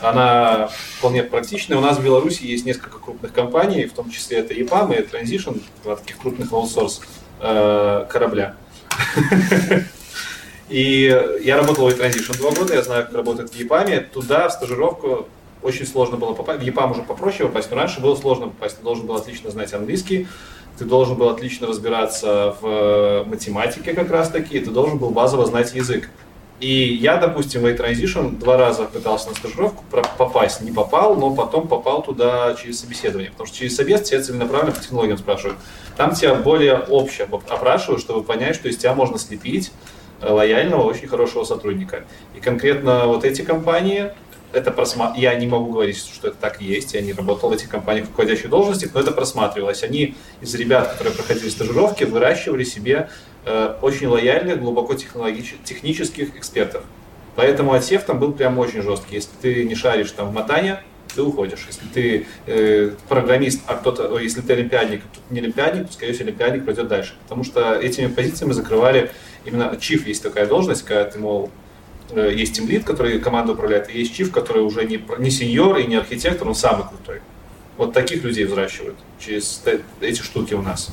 Она 0.00 0.70
вполне 0.98 1.22
практичная. 1.22 1.76
У 1.76 1.80
нас 1.80 1.98
в 1.98 2.04
Беларуси 2.04 2.44
есть 2.44 2.64
несколько 2.64 2.98
крупных 2.98 3.32
компаний, 3.32 3.84
в 3.84 3.92
том 3.92 4.10
числе 4.10 4.38
это 4.38 4.54
EPAM 4.54 4.96
и 4.96 5.06
Transition, 5.06 5.60
два 5.84 5.96
таких 5.96 6.18
крупных 6.18 6.52
аутсорс 6.52 7.02
э, 7.40 8.06
корабля. 8.08 8.56
И 10.70 11.38
я 11.42 11.56
работал 11.56 11.88
в 11.88 12.00
Transition 12.00 12.38
два 12.38 12.52
года, 12.52 12.74
я 12.74 12.82
знаю, 12.82 13.04
как 13.04 13.14
работает 13.14 13.50
в 13.50 13.58
EPAM. 13.58 14.06
Туда 14.12 14.48
в 14.48 14.52
стажировку 14.52 15.26
очень 15.62 15.86
сложно 15.86 16.16
было 16.16 16.32
попасть. 16.32 16.60
В 16.60 16.62
ЕПАМ 16.62 16.92
уже 16.92 17.02
попроще 17.02 17.48
попасть, 17.48 17.70
но 17.70 17.76
раньше 17.76 18.00
было 18.00 18.16
сложно 18.16 18.46
попасть. 18.46 18.78
Ты 18.78 18.82
должен 18.82 19.06
был 19.06 19.16
отлично 19.16 19.50
знать 19.50 19.72
английский, 19.74 20.26
ты 20.80 20.86
должен 20.86 21.14
был 21.14 21.28
отлично 21.28 21.66
разбираться 21.66 22.56
в 22.62 23.24
математике 23.26 23.92
как 23.92 24.10
раз 24.10 24.30
таки, 24.30 24.56
и 24.56 24.60
ты 24.64 24.70
должен 24.70 24.96
был 24.96 25.10
базово 25.10 25.44
знать 25.44 25.74
язык. 25.74 26.08
И 26.58 26.94
я, 26.94 27.18
допустим, 27.18 27.60
в 27.60 27.66
A-Transition 27.66 28.38
два 28.38 28.56
раза 28.56 28.84
пытался 28.84 29.28
на 29.28 29.34
стажировку 29.34 29.84
попасть. 30.16 30.62
Не 30.62 30.72
попал, 30.72 31.16
но 31.16 31.34
потом 31.34 31.68
попал 31.68 32.02
туда 32.02 32.54
через 32.54 32.80
собеседование. 32.80 33.30
Потому 33.30 33.46
что 33.46 33.58
через 33.58 33.76
собес 33.76 34.02
тебя 34.02 34.22
целенаправленно 34.22 34.72
по 34.72 34.80
технологиям 34.80 35.18
спрашивают. 35.18 35.58
Там 35.98 36.14
тебя 36.14 36.34
более 36.34 36.78
общее 36.78 37.26
оп- 37.30 37.50
опрашивают, 37.50 38.00
чтобы 38.00 38.22
понять, 38.22 38.54
что 38.54 38.68
из 38.70 38.78
тебя 38.78 38.94
можно 38.94 39.18
слепить 39.18 39.72
э, 40.22 40.32
лояльного, 40.32 40.82
очень 40.82 41.08
хорошего 41.08 41.44
сотрудника. 41.44 42.04
И 42.34 42.40
конкретно 42.40 43.06
вот 43.06 43.24
эти 43.24 43.42
компании, 43.42 44.12
это 44.52 44.70
просма... 44.70 45.14
я 45.16 45.34
не 45.34 45.46
могу 45.46 45.72
говорить, 45.72 45.98
что 45.98 46.28
это 46.28 46.36
так 46.36 46.60
и 46.60 46.64
есть, 46.64 46.94
я 46.94 47.00
не 47.00 47.12
работал 47.12 47.50
в 47.50 47.52
этих 47.52 47.68
компаниях 47.68 48.06
в 48.06 48.10
руководящих 48.10 48.50
должностях, 48.50 48.90
но 48.94 49.00
это 49.00 49.12
просматривалось. 49.12 49.82
Они 49.82 50.14
из 50.40 50.54
ребят, 50.54 50.92
которые 50.92 51.14
проходили 51.14 51.48
стажировки, 51.48 52.04
выращивали 52.04 52.64
себе 52.64 53.10
э, 53.44 53.76
очень 53.82 54.08
лояльных, 54.08 54.60
глубоко 54.60 54.94
технологич... 54.94 55.54
технических 55.64 56.36
экспертов. 56.36 56.84
Поэтому 57.36 57.72
отсев 57.72 58.02
там 58.04 58.18
был 58.18 58.32
прям 58.32 58.58
очень 58.58 58.82
жесткий. 58.82 59.14
Если 59.16 59.30
ты 59.40 59.64
не 59.64 59.74
шаришь 59.74 60.10
там 60.10 60.28
в 60.28 60.32
мотане, 60.32 60.80
ты 61.14 61.22
уходишь. 61.22 61.66
Если 61.66 61.86
ты 61.86 62.26
э, 62.46 62.90
программист, 63.08 63.62
а 63.66 63.74
кто-то, 63.74 64.18
если 64.18 64.40
ты 64.40 64.52
олимпиадник, 64.52 65.02
а 65.04 65.08
кто-то 65.08 65.34
не 65.34 65.40
олимпиадник, 65.40 65.86
то, 65.86 65.92
скорее 65.92 66.12
всего, 66.12 66.28
олимпиадник 66.28 66.64
пройдет 66.64 66.88
дальше. 66.88 67.14
Потому 67.22 67.44
что 67.44 67.74
этими 67.74 68.08
позициями 68.08 68.52
закрывали 68.52 69.10
именно 69.44 69.76
чиф 69.80 70.06
есть 70.06 70.22
такая 70.22 70.46
должность, 70.46 70.82
когда 70.82 71.04
ты, 71.04 71.18
мол, 71.18 71.50
есть 72.14 72.56
тимлид, 72.56 72.84
который 72.84 73.18
команду 73.20 73.52
управляет, 73.52 73.94
и 73.94 73.98
есть 73.98 74.14
чиф, 74.14 74.32
который 74.32 74.62
уже 74.62 74.84
не, 74.84 75.02
не 75.18 75.30
сеньор 75.30 75.78
и 75.78 75.86
не 75.86 75.96
архитектор, 75.96 76.48
он 76.48 76.54
самый 76.54 76.86
крутой. 76.86 77.20
Вот 77.76 77.92
таких 77.92 78.24
людей 78.24 78.44
взращивают 78.44 78.96
через 79.18 79.62
эти 80.00 80.20
штуки 80.20 80.54
у 80.54 80.62
нас. 80.62 80.90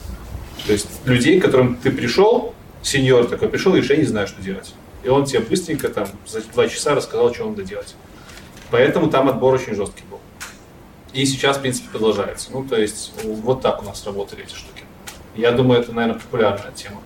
То 0.65 0.74
есть 0.74 0.88
людей, 1.05 1.39
к 1.39 1.43
которым 1.43 1.76
ты 1.76 1.91
пришел, 1.91 2.53
сеньор 2.82 3.28
такой 3.28 3.49
пришел, 3.49 3.76
и 3.76 3.82
я 3.82 3.95
не 3.97 4.03
знаю, 4.03 4.28
что 4.28 4.41
делать. 4.41 4.74
И 5.03 5.09
он 5.09 5.26
тебе 5.26 5.39
быстренько 5.39 5.89
там 5.89 6.07
за 6.26 6.41
два 6.41 6.68
часа 6.68 6.95
рассказал, 6.95 7.34
что 7.34 7.49
надо 7.49 7.63
делать. 7.63 7.95
Поэтому 8.72 9.09
там 9.09 9.30
отбор 9.30 9.55
очень 9.55 9.76
жесткий 9.76 10.03
был. 10.09 10.20
И 11.13 11.26
сейчас, 11.26 11.57
в 11.57 11.61
принципе, 11.61 11.89
продолжается. 11.89 12.49
Ну, 12.51 12.63
то 12.63 12.76
есть, 12.76 13.13
вот 13.24 13.61
так 13.61 13.82
у 13.82 13.86
нас 13.86 14.05
работали 14.05 14.43
эти 14.43 14.53
штуки. 14.53 14.84
Я 15.36 15.51
думаю, 15.51 15.82
это, 15.82 15.93
наверное, 15.93 16.20
популярная 16.20 16.72
тема. 16.74 17.01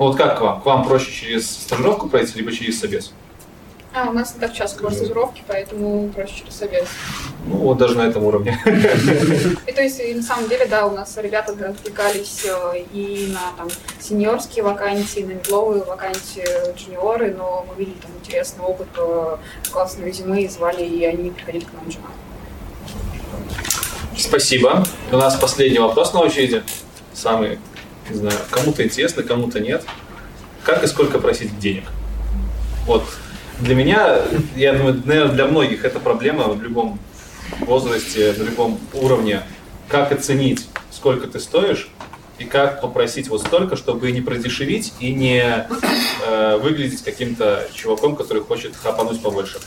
Вот 0.00 0.16
как 0.16 0.38
к 0.38 0.40
вам? 0.40 0.62
К 0.62 0.64
вам 0.64 0.86
проще 0.86 1.12
через 1.12 1.50
стажировку 1.50 2.08
пройти, 2.08 2.38
либо 2.38 2.50
через 2.52 2.80
собес? 2.80 3.12
А, 3.92 4.08
у 4.08 4.14
нас 4.14 4.32
не 4.34 4.40
так 4.40 4.54
часто 4.54 4.82
было 4.82 4.88
стажировки, 4.88 5.42
поэтому 5.46 6.08
проще 6.08 6.36
через 6.38 6.56
совет. 6.56 6.86
Ну, 7.44 7.56
вот 7.56 7.76
даже 7.76 7.98
на 7.98 8.06
этом 8.06 8.24
уровне. 8.24 8.58
И 9.66 9.72
то 9.72 9.82
есть, 9.82 10.00
и 10.00 10.14
на 10.14 10.22
самом 10.22 10.48
деле, 10.48 10.64
да, 10.64 10.86
у 10.86 10.92
нас 10.92 11.18
ребята 11.18 11.52
отвлекались 11.52 12.46
э, 12.46 12.78
и 12.94 13.30
на 13.30 13.52
там 13.58 13.68
сеньорские 14.00 14.64
вакансии, 14.64 15.20
на 15.20 15.32
медловые 15.32 15.84
вакансии 15.84 16.46
джуниоры, 16.74 17.34
но 17.36 17.66
мы 17.68 17.74
видели 17.84 17.98
там 18.00 18.12
интересный 18.22 18.64
опыт, 18.64 18.88
э, 18.96 19.36
классные 19.70 20.06
резюме, 20.06 20.44
и 20.44 20.48
звали, 20.48 20.82
и 20.82 21.04
они 21.04 21.28
приходили 21.28 21.64
к 21.64 21.72
нам 21.74 21.86
джуна. 21.90 22.06
Спасибо. 24.16 24.82
У 25.12 25.16
нас 25.18 25.36
последний 25.36 25.78
вопрос 25.78 26.14
на 26.14 26.20
очереди. 26.20 26.62
Самый, 27.12 27.58
не 28.10 28.16
знаю, 28.16 28.36
кому-то 28.50 28.82
интересно, 28.84 29.22
кому-то 29.22 29.60
нет. 29.60 29.84
Как 30.64 30.82
и 30.82 30.86
сколько 30.86 31.18
просить 31.18 31.58
денег? 31.58 31.84
Вот. 32.86 33.04
Для 33.60 33.74
меня, 33.74 34.18
я 34.56 34.72
думаю, 34.72 35.02
наверное, 35.04 35.34
для 35.34 35.46
многих 35.46 35.84
это 35.84 36.00
проблема 36.00 36.44
в 36.44 36.62
любом 36.62 36.98
возрасте, 37.60 38.34
на 38.36 38.42
любом 38.42 38.80
уровне. 38.94 39.42
Как 39.88 40.12
оценить, 40.12 40.66
сколько 40.90 41.26
ты 41.26 41.40
стоишь, 41.40 41.90
и 42.38 42.44
как 42.44 42.80
попросить 42.80 43.28
вот 43.28 43.42
столько, 43.42 43.76
чтобы 43.76 44.10
не 44.12 44.22
продешевить 44.22 44.94
и 44.98 45.12
не 45.12 45.66
э, 46.26 46.56
выглядеть 46.56 47.02
каким-то 47.02 47.68
чуваком, 47.74 48.16
который 48.16 48.42
хочет 48.42 48.74
хапануть 48.74 49.20
побольше. 49.20 49.58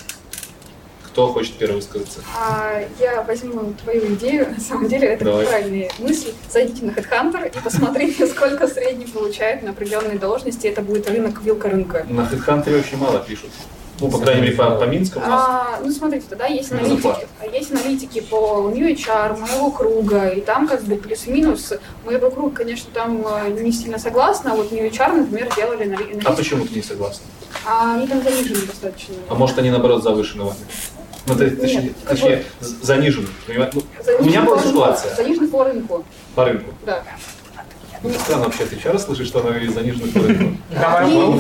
Кто 1.14 1.28
хочет 1.28 1.54
первый 1.60 1.76
высказаться? 1.76 2.22
А, 2.36 2.82
я 3.00 3.22
возьму 3.22 3.76
твою 3.84 4.16
идею, 4.16 4.50
на 4.50 4.60
самом 4.60 4.88
деле 4.88 5.10
это 5.10 5.26
Давай. 5.26 5.46
правильная 5.46 5.92
мысль. 6.00 6.32
Зайдите 6.52 6.86
на 6.86 6.90
HeadHunter 6.90 7.56
и 7.56 7.64
посмотрите, 7.64 8.26
сколько 8.36 8.68
средний 8.68 9.06
получает 9.06 9.62
на 9.62 9.70
определенной 9.70 10.18
должности. 10.18 10.66
Это 10.66 10.82
будет 10.82 11.08
рынок, 11.08 11.44
вилка 11.44 11.70
рынка. 11.70 12.04
На 12.10 12.22
HeadHunter 12.22 12.80
очень 12.80 12.98
мало 12.98 13.20
пишут. 13.20 13.52
Ну, 14.00 14.10
по 14.10 14.18
крайней 14.18 14.42
мере, 14.42 14.56
по, 14.56 14.72
по 14.72 14.86
Минску 14.86 15.20
у 15.20 15.22
нас. 15.22 15.46
А, 15.48 15.80
ну, 15.84 15.92
смотрите, 15.92 16.26
тогда 16.28 16.48
есть 16.48 16.72
На 16.72 16.80
аналитики, 16.80 17.28
а 17.40 17.46
есть 17.46 17.72
аналитики 17.72 18.20
по 18.22 18.72
New 18.74 18.92
HR, 18.92 19.38
моего 19.38 19.70
круга, 19.70 20.30
и 20.30 20.42
там 20.42 20.68
как 20.68 20.82
бы 20.82 20.96
плюс-минус. 20.96 21.74
Моего 22.06 22.32
круга, 22.32 22.56
конечно, 22.56 22.90
там 22.92 23.24
э, 23.24 23.52
не 23.52 23.72
сильно 23.72 24.00
согласна, 24.00 24.54
а 24.54 24.56
вот 24.56 24.72
New 24.72 24.84
HR, 24.84 25.14
например, 25.14 25.54
делали 25.56 25.84
анали- 25.84 25.94
А 25.94 26.06
аналитику, 26.06 26.36
почему 26.36 26.66
ты 26.66 26.74
не 26.74 26.82
согласна? 26.82 27.24
а 27.66 27.96
они 27.96 28.08
там 28.08 28.24
занижены 28.24 28.66
достаточно. 28.66 29.16
А 29.30 29.36
может 29.36 29.58
они 29.60 29.70
наоборот 29.70 30.04
завышены 30.04 30.44
вами? 30.44 30.58
Ну, 31.26 31.36
то 31.36 31.44
есть, 31.46 31.62
точнее, 31.62 31.82
Нет, 31.84 31.96
точнее, 32.06 32.44
з- 32.60 32.86
занижены. 32.86 33.28
понимаете? 33.48 33.78
Ну, 33.78 33.84
у 34.20 34.24
меня 34.24 34.42
была 34.42 34.60
ситуация 34.62 35.16
Занижены 35.16 35.48
по 35.48 35.64
рынку, 35.64 36.04
по 36.36 36.46
рынку. 36.46 36.72
да. 36.86 37.02
Ну, 38.02 38.10
странно 38.10 38.44
вообще 38.46 38.64
от 38.64 38.74
HR 38.74 39.00
слышать, 39.00 39.28
что 39.28 39.40
она 39.40 39.52
говорит 39.52 39.74
занижена 39.74 40.08
по 40.14 40.20
рынку. 40.20 40.58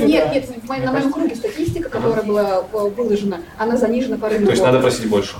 Нет, 0.05 0.31
нет, 0.33 0.67
на 0.85 0.91
моем 0.93 1.11
круге 1.11 1.35
статистика, 1.35 1.89
которая 1.89 2.23
была 2.23 2.63
э, 2.71 2.77
выложена, 2.95 3.41
она 3.57 3.75
занижена 3.75 4.17
по 4.17 4.29
рынку. 4.29 4.45
То 4.45 4.51
есть 4.51 4.63
надо 4.63 4.79
просить 4.79 5.09
больше. 5.09 5.35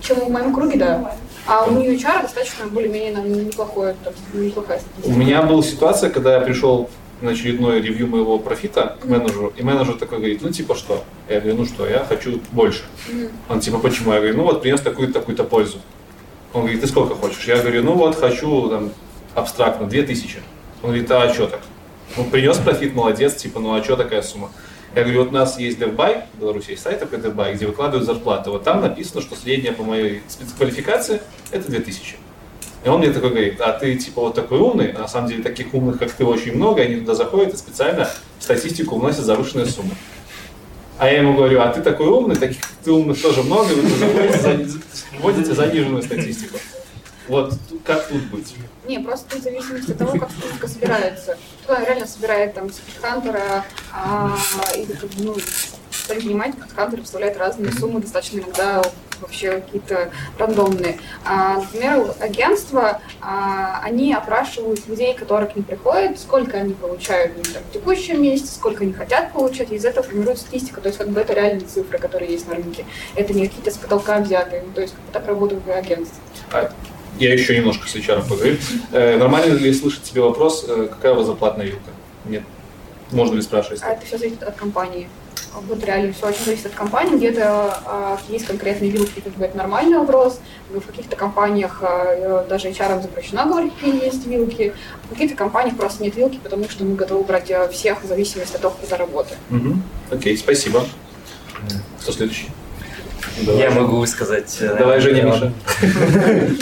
Чем 0.00 0.18
в 0.20 0.30
моем 0.30 0.52
круге, 0.52 0.76
да. 0.78 1.14
А 1.46 1.64
у 1.64 1.70
HR 1.70 2.22
достаточно 2.22 2.66
более-менее 2.66 3.12
неплохое, 3.44 3.94
неплохая 4.34 4.78
У 4.78 4.80
статистика. 4.82 5.18
меня 5.18 5.42
была 5.42 5.62
ситуация, 5.62 6.10
когда 6.10 6.34
я 6.34 6.40
пришел 6.40 6.90
на 7.20 7.30
очередное 7.30 7.80
ревью 7.80 8.06
моего 8.06 8.38
профита 8.38 8.96
к 9.00 9.04
менеджеру, 9.04 9.52
и 9.56 9.62
менеджер 9.62 9.94
такой 9.94 10.18
говорит, 10.18 10.42
ну 10.42 10.50
типа 10.50 10.74
что? 10.74 11.04
Я 11.28 11.40
говорю, 11.40 11.58
ну 11.58 11.64
что, 11.66 11.86
я 11.86 12.04
хочу 12.04 12.40
больше. 12.52 12.82
Он 13.48 13.60
типа, 13.60 13.78
почему? 13.78 14.12
Я 14.12 14.18
говорю, 14.18 14.36
ну 14.36 14.44
вот 14.44 14.62
принес 14.62 14.80
такую-то 14.80 15.14
такую-то 15.14 15.44
пользу. 15.44 15.78
Он 16.52 16.62
говорит, 16.62 16.80
ты 16.80 16.86
сколько 16.86 17.14
хочешь? 17.14 17.46
Я 17.46 17.58
говорю, 17.58 17.82
ну 17.82 17.94
вот 17.94 18.16
хочу 18.16 18.68
там 18.68 18.90
абстрактно, 19.34 19.86
2000. 19.86 20.38
Он 20.82 20.90
говорит, 20.90 21.10
а 21.10 21.32
что 21.32 21.46
так? 21.46 21.60
Ну 22.16 22.24
принес 22.24 22.56
профит, 22.58 22.94
молодец, 22.94 23.34
типа, 23.34 23.60
ну 23.60 23.74
а 23.74 23.82
что 23.82 23.96
такая 23.96 24.22
сумма? 24.22 24.50
Я 24.94 25.02
говорю, 25.02 25.24
вот 25.24 25.28
у 25.28 25.34
нас 25.34 25.58
есть 25.58 25.78
DevBuy, 25.78 26.22
в 26.34 26.40
Беларуси 26.40 26.70
есть 26.70 26.82
сайт 26.82 26.98
такой 27.00 27.18
DevBuy, 27.18 27.54
где 27.54 27.66
выкладывают 27.66 28.06
зарплаты. 28.06 28.50
Вот 28.50 28.64
там 28.64 28.80
написано, 28.80 29.20
что 29.20 29.36
средняя 29.36 29.74
по 29.74 29.82
моей 29.82 30.22
спецквалификации 30.28 31.20
это 31.50 31.70
2000. 31.70 32.16
И 32.84 32.88
он 32.88 33.00
мне 33.00 33.12
такой 33.12 33.30
говорит, 33.30 33.60
а 33.60 33.72
ты 33.72 33.96
типа 33.96 34.20
вот 34.22 34.34
такой 34.34 34.58
умный, 34.58 34.92
а 34.92 35.00
на 35.00 35.08
самом 35.08 35.28
деле 35.28 35.42
таких 35.42 35.74
умных, 35.74 35.98
как 35.98 36.12
ты, 36.12 36.24
очень 36.24 36.54
много, 36.54 36.82
они 36.82 36.96
туда 36.96 37.14
заходят 37.14 37.52
и 37.54 37.56
специально 37.56 38.08
в 38.38 38.42
статистику 38.42 38.96
вносят 38.98 39.24
завышенные 39.24 39.66
суммы. 39.66 39.94
А 40.98 41.06
я 41.08 41.18
ему 41.18 41.34
говорю, 41.34 41.60
а 41.60 41.68
ты 41.68 41.80
такой 41.82 42.06
умный, 42.08 42.36
таких 42.36 42.58
ты 42.84 42.92
умных 42.92 43.20
тоже 43.20 43.42
много, 43.42 43.68
вы 43.68 43.82
вводите, 43.82 44.38
за- 44.38 44.78
вводите 45.20 45.54
заниженную 45.54 46.02
статистику. 46.02 46.58
Вот 47.28 47.54
как 47.84 48.08
тут 48.08 48.22
быть? 48.30 48.54
Не, 48.86 48.98
просто 49.00 49.28
тут 49.30 49.40
в 49.40 49.44
зависимости 49.44 49.90
от 49.92 49.98
того, 49.98 50.18
как 50.18 50.30
статистика 50.30 50.66
собирается. 50.68 51.36
Кто 51.64 51.76
реально 51.78 52.06
собирает 52.06 52.54
там 52.54 52.70
с 52.72 52.80
хантера, 53.02 53.64
а, 53.92 54.34
и 54.76 54.84
бы, 54.86 54.96
ну, 55.18 55.36
стоит 56.08 56.24
понимать, 56.24 56.54
как 56.58 56.74
хантер 56.74 57.00
представляет 57.00 57.36
разные 57.36 57.70
суммы, 57.70 58.00
достаточно 58.00 58.38
иногда 58.38 58.82
вообще 59.20 59.60
какие-то 59.60 60.10
рандомные. 60.38 60.98
А, 61.24 61.56
например, 61.56 62.14
агентства, 62.20 63.02
а, 63.20 63.80
они 63.82 64.14
опрашивают 64.14 64.86
людей, 64.88 65.14
которые 65.14 65.50
к 65.50 65.56
ним 65.56 65.64
приходят, 65.66 66.18
сколько 66.18 66.56
они 66.56 66.72
получают 66.72 67.34
там, 67.52 67.62
в 67.68 67.72
текущем 67.74 68.22
месяце, 68.22 68.54
сколько 68.54 68.84
они 68.84 68.94
хотят 68.94 69.34
получать, 69.34 69.70
и 69.70 69.74
из 69.74 69.84
этого 69.84 70.06
формируют 70.06 70.38
статистику. 70.38 70.80
То 70.80 70.88
есть 70.88 70.98
как 70.98 71.10
бы 71.10 71.20
это 71.20 71.34
реальные 71.34 71.66
цифры, 71.66 71.98
которые 71.98 72.32
есть 72.32 72.48
на 72.48 72.54
рынке. 72.54 72.86
Это 73.14 73.34
не 73.34 73.46
какие-то 73.46 73.70
с 73.70 73.76
потолка 73.76 74.18
взятые. 74.20 74.62
Ну, 74.66 74.72
то 74.72 74.80
есть 74.80 74.94
как 74.94 75.04
бы 75.04 75.12
так 75.12 75.26
работают 75.26 75.68
агентства. 75.68 76.22
А, 76.52 76.72
Я 77.18 77.34
еще 77.34 77.54
немножко 77.54 77.86
с 77.86 77.94
HR 77.96 78.26
поговорю. 78.26 78.56
Э, 78.92 79.18
нормально 79.18 79.52
ли 79.52 79.74
слышать 79.74 80.04
тебе 80.04 80.22
вопрос, 80.22 80.64
э, 80.66 80.88
какая 80.90 81.12
у 81.12 81.16
вас 81.16 81.26
зарплатная 81.26 81.66
вилка? 81.66 81.90
Нет. 82.24 82.44
Можно 83.10 83.34
ли 83.36 83.42
спрашивать? 83.42 83.82
А 83.82 83.92
это 83.92 84.06
все 84.06 84.16
зависит 84.16 84.42
от 84.42 84.54
компании. 84.54 85.08
Вот 85.54 85.84
реально 85.84 86.12
все 86.12 86.28
очень 86.28 86.44
зависит 86.44 86.66
от 86.66 86.72
компании. 86.72 87.16
Где-то 87.16 87.80
а, 87.84 88.18
есть 88.28 88.46
конкретные 88.46 88.90
вилки, 88.90 89.20
как 89.20 89.32
бы 89.34 89.44
это 89.44 89.56
нормальный 89.56 89.98
вопрос. 89.98 90.40
В 90.70 90.80
каких-то 90.80 91.16
компаниях 91.16 91.78
а, 91.82 92.46
даже 92.48 92.68
HR 92.68 93.02
запрещено 93.02 93.44
говорить, 93.46 93.72
какие 93.74 94.04
есть 94.04 94.26
вилки. 94.26 94.74
В 95.04 95.10
каких-то 95.10 95.36
компаниях 95.36 95.76
просто 95.76 96.02
нет 96.04 96.16
вилки, 96.16 96.38
потому 96.42 96.68
что 96.68 96.84
мы 96.84 96.94
готовы 96.96 97.24
брать 97.24 97.50
а, 97.50 97.68
всех 97.68 98.02
в 98.02 98.06
зависимости 98.06 98.54
от 98.56 98.62
того, 98.62 98.76
кто 98.82 98.96
работает. 98.96 99.38
Мгм. 99.50 99.82
Окей, 100.10 100.36
спасибо. 100.36 100.84
Кто 102.00 102.12
следующий? 102.12 102.48
Я 103.40 103.70
могу 103.70 103.96
высказать. 103.98 104.56
э, 104.60 104.74
Давай, 104.76 105.00
Женя, 105.00 105.22
Миша. 105.22 105.52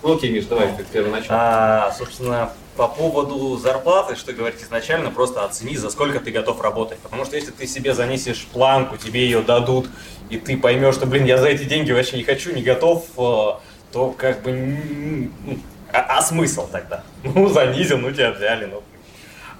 Ну 0.00 0.14
окей, 0.14 0.30
Миш, 0.30 0.44
давай, 0.44 0.68
ты 0.76 0.84
первый 0.92 1.10
начал. 1.10 1.26
А, 1.30 1.92
собственно, 1.98 2.52
по 2.78 2.86
поводу 2.86 3.56
зарплаты, 3.56 4.14
что 4.14 4.32
говорить 4.32 4.62
изначально, 4.62 5.10
просто 5.10 5.44
оцени, 5.44 5.76
за 5.76 5.90
сколько 5.90 6.20
ты 6.20 6.30
готов 6.30 6.60
работать. 6.60 7.00
Потому 7.00 7.24
что 7.24 7.34
если 7.34 7.50
ты 7.50 7.66
себе 7.66 7.92
занесешь 7.92 8.46
планку, 8.52 8.96
тебе 8.96 9.24
ее 9.24 9.42
дадут, 9.42 9.90
и 10.30 10.38
ты 10.38 10.56
поймешь, 10.56 10.94
что, 10.94 11.06
блин, 11.06 11.24
я 11.24 11.38
за 11.38 11.48
эти 11.48 11.64
деньги 11.64 11.90
вообще 11.90 12.16
не 12.16 12.22
хочу, 12.22 12.54
не 12.54 12.62
готов, 12.62 13.04
э, 13.16 13.50
то 13.92 14.14
как 14.16 14.42
бы... 14.42 14.52
ну, 14.52 15.58
А, 15.92 16.18
а 16.18 16.22
смысл 16.22 16.68
тогда? 16.70 17.02
Ну, 17.24 17.48
занизил, 17.48 17.98
ну 17.98 18.12
тебя 18.12 18.30
взяли, 18.30 18.66
ну. 18.66 18.80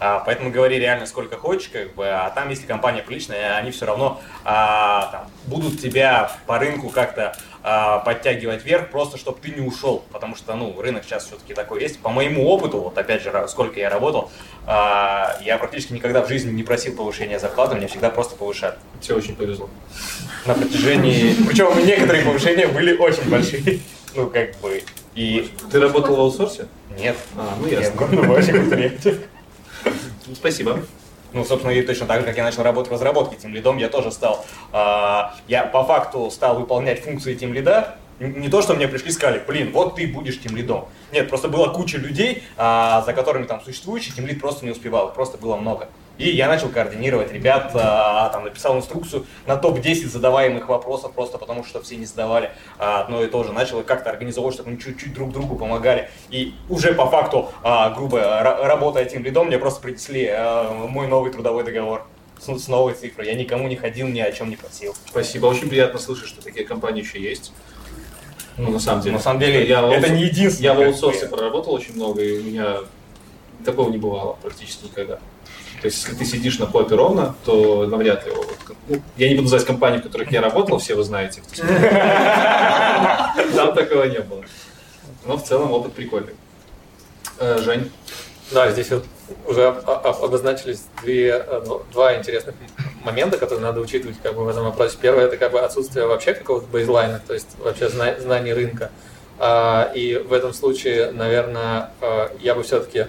А, 0.01 0.21
поэтому 0.21 0.51
говори 0.51 0.79
реально 0.79 1.07
сколько 1.07 1.37
хочешь, 1.37 1.69
как 1.69 1.95
бы, 1.95 2.07
а 2.09 2.31
там, 2.31 2.49
если 2.51 2.67
компания 2.67 3.03
приличная, 3.03 3.57
они 3.57 3.71
все 3.71 3.87
равно 3.87 4.21
а, 4.45 5.09
там, 5.11 5.31
будут 5.47 5.81
тебя 5.81 6.31
по 6.47 6.59
рынку 6.59 6.89
как-то 6.89 7.37
а, 7.63 7.99
подтягивать 7.99 8.65
вверх, 8.65 8.91
просто 8.91 9.19
чтобы 9.19 9.41
ты 9.41 9.51
не 9.51 9.61
ушел, 9.61 10.05
потому 10.13 10.37
что, 10.37 10.55
ну, 10.55 10.81
рынок 10.81 11.05
сейчас 11.05 11.27
все-таки 11.27 11.55
такой 11.55 11.83
есть. 11.83 11.99
По 12.01 12.11
моему 12.11 12.49
опыту, 12.49 12.79
вот 12.79 12.97
опять 12.97 13.23
же, 13.23 13.33
сколько 13.49 13.81
я 13.81 13.91
работал, 13.91 14.31
а, 14.67 15.37
я 15.43 15.59
практически 15.59 15.93
никогда 15.93 16.23
в 16.23 16.29
жизни 16.29 16.53
не 16.53 16.63
просил 16.63 16.95
повышения 16.95 17.39
зарплаты, 17.39 17.75
мне 17.75 17.89
всегда 17.89 18.11
просто 18.11 18.37
повышали. 18.37 18.75
Тебе 19.01 19.17
очень 19.17 19.35
повезло. 19.35 19.69
На 20.47 20.55
протяжении... 20.55 21.35
Причем 21.47 21.85
некоторые 21.85 22.25
повышения 22.25 22.69
были 22.69 22.97
очень 22.97 23.29
большие. 23.29 23.81
Ну, 24.15 24.29
как 24.31 24.57
бы... 24.61 24.83
И... 25.15 25.53
Ты 25.71 25.81
работал 25.81 26.17
в 26.17 26.21
аутсорсе? 26.21 26.67
Нет. 26.99 27.15
А, 27.37 27.55
ну 27.61 27.67
Я 27.69 27.81
ясно. 27.81 28.07
в 28.07 28.29
больших 28.29 28.53
предприятиях. 28.55 29.17
Ну, 29.17 29.38
Спасибо. 30.35 30.81
Ну, 31.33 31.45
собственно, 31.45 31.73
и 31.73 31.83
точно 31.83 32.07
так 32.07 32.21
же, 32.21 32.27
как 32.27 32.37
я 32.37 32.45
начал 32.45 32.63
работать 32.63 32.91
в 32.91 32.95
разработке 32.95 33.37
тем 33.37 33.55
лидом, 33.55 33.77
я 33.77 33.89
тоже 33.89 34.11
стал, 34.11 34.45
а, 34.73 35.35
я 35.47 35.65
по 35.65 35.85
факту 35.85 36.31
стал 36.31 36.59
выполнять 36.59 37.03
функции 37.03 37.35
тем 37.35 37.53
лида. 37.53 37.97
Не 38.19 38.49
то, 38.49 38.63
что 38.63 38.75
мне 38.75 38.89
пришли 38.89 39.11
и 39.11 39.13
сказали, 39.13 39.43
блин, 39.47 39.71
вот 39.73 39.97
ты 39.97 40.07
будешь 40.07 40.41
тем 40.41 40.57
лидом. 40.57 40.87
Нет, 41.13 41.29
просто 41.29 41.49
была 41.49 41.69
куча 41.69 41.99
людей, 41.99 42.43
а, 42.57 43.03
за 43.03 43.13
которыми 43.13 43.45
там 43.45 43.61
существующий 43.61 44.13
тем 44.13 44.27
лид 44.27 44.41
просто 44.41 44.65
не 44.65 44.73
успевал, 44.73 45.13
просто 45.13 45.37
было 45.39 45.57
много. 45.57 45.89
И 46.19 46.31
я 46.31 46.49
начал 46.49 46.69
координировать 46.69 47.33
ребят, 47.33 47.71
а, 47.75 48.29
там 48.31 48.45
написал 48.45 48.77
инструкцию 48.77 49.25
на 49.47 49.57
топ-10 49.57 50.09
задаваемых 50.09 50.69
вопросов, 50.69 51.13
просто 51.13 51.39
потому 51.39 51.65
что 51.65 51.81
все 51.81 51.97
не 51.97 52.07
задавали 52.07 52.51
а, 52.77 53.03
одно 53.03 53.23
и 53.23 53.29
то 53.29 53.45
же. 53.45 53.53
Начал 53.53 53.83
как-то 53.83 54.11
организовывать, 54.11 54.55
чтобы 54.57 54.71
мы 54.73 54.79
чуть-чуть 54.79 55.15
друг 55.15 55.33
другу 55.33 55.55
помогали. 55.55 56.11
И 56.31 56.55
уже 56.69 56.93
по 56.93 57.09
факту, 57.09 57.51
а, 57.63 57.91
грубо 57.91 58.19
ра- 58.19 58.65
работая 58.65 59.05
тем 59.05 59.23
лидом, 59.23 59.47
мне 59.47 59.59
просто 59.59 59.81
принесли 59.81 60.27
а, 60.29 60.73
мой 60.89 61.07
новый 61.07 61.31
трудовой 61.31 61.63
договор 61.63 62.05
с, 62.41 62.47
с 62.53 62.67
новой 62.69 62.95
цифрой. 62.95 63.27
Я 63.27 63.35
никому 63.35 63.69
не 63.69 63.77
ходил, 63.77 64.09
ни 64.09 64.21
о 64.21 64.33
чем 64.33 64.51
не 64.51 64.57
просил. 64.57 64.97
Спасибо. 65.07 65.47
Очень 65.47 65.69
приятно 65.69 66.01
слышать, 66.01 66.29
что 66.29 66.43
такие 66.43 66.67
компании 66.67 67.03
еще 67.03 67.23
есть. 67.23 67.53
Ну, 68.57 68.73
на 68.73 68.81
самом 68.81 69.03
деле. 69.03 69.15
На 69.17 69.23
самом 69.23 69.39
деле, 69.39 69.69
я 69.69 69.89
это 69.89 70.09
не 70.09 70.25
единственное, 70.25 70.73
Я 70.73 70.75
в 70.75 70.83
аутсорсе 70.83 71.29
проработал 71.29 71.75
очень 71.75 71.95
много, 71.95 72.23
и 72.25 72.41
у 72.41 72.43
меня 72.43 72.79
такого 73.65 73.89
не 73.91 73.99
бывало 73.99 74.37
практически 74.43 74.87
никогда. 74.87 75.21
То 75.81 75.87
есть, 75.87 75.99
если 76.05 76.17
ты 76.19 76.25
сидишь 76.25 76.59
на 76.59 76.67
попе 76.67 76.95
ровно, 76.97 77.35
то 77.45 77.87
навряд 77.87 78.25
ли 78.27 78.33
его... 78.33 78.45
ну, 78.89 79.01
я 79.17 79.29
не 79.29 79.35
буду 79.35 79.45
называть 79.45 79.65
компании, 79.67 79.99
в 79.99 80.03
которых 80.03 80.31
я 80.33 80.41
работал, 80.41 80.79
все 80.79 80.95
вы 80.95 81.05
знаете. 81.05 81.41
Там 83.55 83.75
такого 83.75 84.05
не 84.05 84.19
было. 84.21 84.43
Но 85.27 85.37
в 85.37 85.45
целом 85.45 85.73
опыт 85.73 85.93
прикольный. 85.93 86.35
Э, 87.39 87.59
Жень? 87.63 87.91
Да, 88.51 88.71
здесь 88.71 88.91
вот 88.91 89.05
уже 89.47 89.67
об- 89.69 89.89
об- 89.89 90.25
обозначились 90.25 90.85
две, 91.03 91.29
э, 91.47 91.63
ну, 91.67 91.83
два 91.93 92.17
интересных 92.17 92.55
момента, 93.05 93.37
которые 93.37 93.61
надо 93.65 93.81
учитывать 93.81 94.17
как 94.23 94.35
бы, 94.35 94.45
в 94.45 94.49
этом 94.49 94.65
вопросе. 94.65 94.97
Первое 95.01 95.27
это 95.27 95.37
как 95.37 95.53
бы 95.53 95.61
отсутствие 95.61 96.07
вообще 96.07 96.33
какого-то 96.35 96.67
бейзлайна, 96.67 97.21
то 97.27 97.35
есть 97.35 97.49
вообще 97.59 97.89
зна- 97.89 98.19
знаний 98.19 98.53
рынка. 98.53 98.91
А, 99.39 99.93
И 99.95 100.17
в 100.17 100.33
этом 100.33 100.53
случае, 100.55 101.13
наверное, 101.13 101.91
э, 102.01 102.29
я 102.41 102.55
бы 102.55 102.63
все-таки 102.63 103.07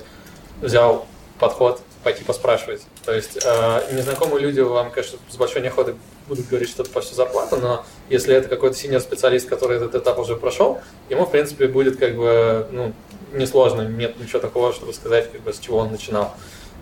взял 0.62 1.08
подход 1.40 1.82
пойти 2.04 2.24
поспрашивать. 2.24 2.82
То 3.06 3.14
есть 3.14 3.40
э, 3.44 3.94
незнакомые 3.94 4.42
люди 4.42 4.60
вам, 4.62 4.92
конечно, 4.92 5.20
с 5.30 5.36
большой 5.36 5.62
неохотой 5.62 5.96
будут 6.28 6.48
говорить 6.48 6.70
что-то 6.70 6.90
по 6.92 7.02
всю 7.02 7.16
зарплату, 7.16 7.58
но 7.58 7.86
если 8.10 8.34
это 8.36 8.48
какой-то 8.48 8.76
синер 8.76 9.02
специалист, 9.02 9.50
который 9.50 9.78
этот 9.78 9.96
этап 9.96 10.20
уже 10.20 10.36
прошел, 10.36 10.80
ему, 11.10 11.26
в 11.26 11.32
принципе, 11.32 11.68
будет 11.68 11.98
как 11.98 12.16
бы, 12.16 12.68
ну, 12.72 12.94
несложно, 13.34 13.82
нет 13.82 14.20
ничего 14.20 14.40
такого, 14.40 14.74
чтобы 14.74 14.94
сказать, 14.94 15.32
как 15.32 15.42
бы, 15.42 15.54
с 15.54 15.60
чего 15.60 15.80
он 15.80 15.92
начинал. 15.92 16.34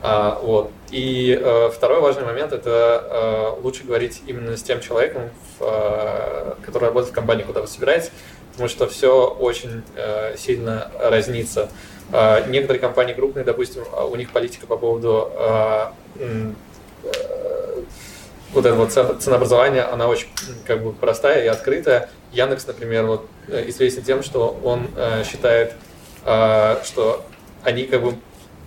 А, 0.02 0.40
вот. 0.44 0.72
И 0.92 1.38
э, 1.42 1.72
второй 1.74 2.02
важный 2.02 2.24
момент 2.24 2.54
это 2.54 3.56
э, 3.58 3.62
лучше 3.64 3.84
говорить 3.84 4.22
именно 4.28 4.56
с 4.56 4.62
тем 4.62 4.80
человеком, 4.80 5.32
в, 5.58 5.64
э, 5.64 6.54
который 6.64 6.86
работает 6.86 7.12
в 7.12 7.16
компании, 7.16 7.44
куда 7.44 7.62
вы 7.62 7.68
собираетесь, 7.68 8.12
потому 8.52 8.70
что 8.70 8.88
все 8.88 9.28
очень 9.28 9.84
э, 9.96 10.36
сильно 10.38 10.92
разнится. 11.00 11.70
Э, 12.12 12.44
некоторые 12.50 12.80
компании 12.80 13.14
крупные, 13.14 13.44
допустим, 13.46 13.84
а 13.94 14.06
у 14.06 14.16
них 14.16 14.32
политика 14.32 14.66
по 14.68 14.78
поводу 14.78 15.30
м, 16.20 16.56
э, 17.04 17.82
вот 18.54 18.66
этого 18.66 18.88
це- 18.88 19.14
ценообразования, 19.20 19.84
она 19.94 20.08
очень 20.08 20.28
как 20.68 20.84
бы 20.84 20.94
простая 20.94 21.44
и 21.44 21.48
открытая. 21.48 22.08
Яндекс, 22.34 22.68
например, 22.68 23.06
вот 23.06 23.22
э, 23.50 23.70
известен 23.70 24.04
тем, 24.04 24.24
что 24.24 24.58
он 24.64 24.88
э, 24.98 25.24
считает, 25.24 25.74
что 26.84 27.24
они 27.64 27.84
как 27.84 28.02
бы 28.04 28.14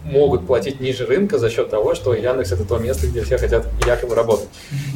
могут 0.05 0.47
платить 0.47 0.81
ниже 0.81 1.05
рынка 1.07 1.39
за 1.39 1.51
счет 1.51 1.69
того, 1.71 1.95
что 1.95 2.15
Яндекс 2.15 2.53
это 2.53 2.65
то 2.65 2.79
место, 2.79 3.07
где 3.07 3.21
все 3.23 3.37
хотят 3.39 3.67
якобы 3.87 4.15
работать. 4.15 4.49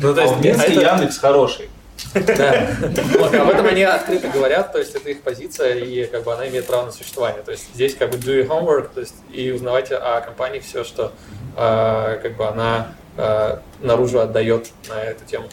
Ну, 0.02 0.10
А 0.10 0.26
в 0.26 0.42
Минске 0.44 0.72
это- 0.72 0.80
Яндекс 0.80 1.18
хороший. 1.18 1.68
Да. 2.14 2.76
Вот, 3.18 3.34
об 3.34 3.48
этом 3.48 3.66
они 3.66 3.82
открыто 3.82 4.28
говорят, 4.28 4.72
то 4.72 4.78
есть 4.78 4.94
это 4.94 5.10
их 5.10 5.22
позиция, 5.22 5.74
и 5.74 6.06
как 6.06 6.24
бы 6.24 6.32
она 6.32 6.48
имеет 6.48 6.66
право 6.66 6.86
на 6.86 6.92
существование. 6.92 7.42
То 7.42 7.52
есть 7.52 7.68
здесь 7.74 7.94
как 7.94 8.10
бы 8.10 8.18
do 8.18 8.40
your 8.40 8.46
homework, 8.46 8.90
то 8.94 9.00
есть 9.00 9.14
и 9.32 9.50
узнавайте 9.50 9.96
о 9.96 10.20
компании 10.20 10.60
все, 10.60 10.84
что 10.84 11.12
э, 11.56 12.18
как 12.22 12.36
бы 12.36 12.46
она 12.46 12.94
э, 13.16 13.58
наружу 13.80 14.20
отдает 14.20 14.70
на 14.88 15.02
эту 15.02 15.24
тему. 15.24 15.46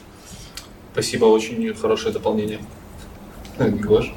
Спасибо, 0.94 1.26
очень 1.26 1.74
хорошее 1.74 2.14
дополнение. 2.14 2.60
Гош? 3.58 4.12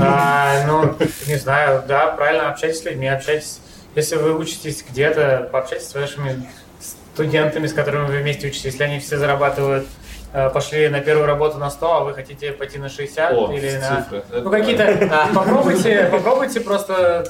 А, 0.00 0.66
ну, 0.66 0.94
не 1.26 1.36
знаю, 1.36 1.82
да, 1.88 2.08
правильно, 2.08 2.50
общайтесь 2.50 2.80
с 2.80 2.84
людьми, 2.84 3.08
общайтесь. 3.08 3.60
Если 3.94 4.16
вы 4.16 4.36
учитесь 4.36 4.84
где-то, 4.88 5.48
пообщайтесь 5.50 5.88
с 5.88 5.94
вашими 5.94 6.46
студентами, 7.14 7.66
с 7.66 7.72
которыми 7.72 8.06
вы 8.06 8.18
вместе 8.18 8.46
учитесь. 8.48 8.66
Если 8.66 8.82
они 8.84 9.00
все 9.00 9.18
зарабатывают, 9.18 9.86
э, 9.86 9.97
пошли 10.32 10.88
на 10.88 11.00
первую 11.00 11.26
работу 11.26 11.58
на 11.58 11.70
100, 11.70 11.92
а 11.96 12.00
вы 12.04 12.14
хотите 12.14 12.52
пойти 12.52 12.78
на 12.78 12.88
60 12.88 13.32
О, 13.32 13.52
или 13.52 13.76
на... 13.76 14.02
цифры. 14.02 14.24
Ну, 14.30 14.50
какие-то... 14.50 15.30
Попробуйте, 15.34 16.08
попробуйте 16.10 16.60
просто 16.60 17.24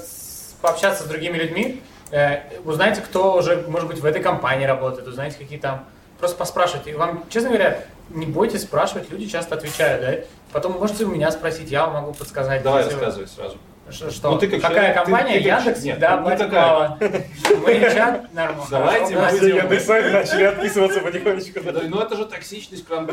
пообщаться 0.61 1.05
с 1.05 1.07
другими 1.07 1.37
людьми, 1.37 1.83
э, 2.11 2.41
узнайте, 2.65 3.01
кто 3.01 3.35
уже, 3.37 3.65
может 3.69 3.89
быть, 3.89 4.01
в 4.01 4.05
этой 4.05 4.23
компании 4.23 4.67
работает, 4.67 5.07
узнайте, 5.07 5.39
какие 5.39 5.59
там... 5.59 5.85
Просто 6.19 6.37
поспрашивайте. 6.37 6.97
Вам, 6.97 7.25
честно 7.31 7.51
говоря, 7.51 7.85
не 8.11 8.27
бойтесь 8.27 8.63
спрашивать, 8.63 9.09
люди 9.11 9.27
часто 9.27 9.55
отвечают, 9.55 10.03
да? 10.03 10.15
Потом 10.53 10.73
можете 10.73 11.05
у 11.05 11.09
меня 11.09 11.31
спросить, 11.31 11.71
я 11.71 11.87
вам 11.87 11.95
могу 11.95 12.13
подсказать. 12.13 12.63
Давай, 12.63 12.83
если 12.83 12.97
вы- 12.97 13.01
рассказывай 13.01 13.29
сразу. 13.29 13.59
Что? 13.91 14.31
Ну, 14.33 14.39
ты 14.39 14.49
как 14.49 14.61
Какая 14.61 14.75
человек- 14.77 14.95
ты- 14.97 15.01
компания? 15.05 15.41
ты 15.41 15.49
как- 15.49 15.59
Яндекс? 15.65 15.83
Нет, 15.85 15.99
да, 15.99 16.17
ну, 16.17 16.23
платит 16.23 16.53
мало. 16.53 16.99
Мы 17.01 17.81
чат 17.95 18.35
нормально. 18.35 18.65
Давайте 18.71 19.17
мы 19.17 19.29
будем- 19.31 19.57
Яндекс.Сайт 19.57 20.13
начали 20.13 20.43
отписываться 20.45 21.01
потихонечку. 21.01 21.61
Ну 21.89 22.01
это 22.01 22.17
же 22.17 22.25
токсичность 22.27 22.87
прям 22.87 23.09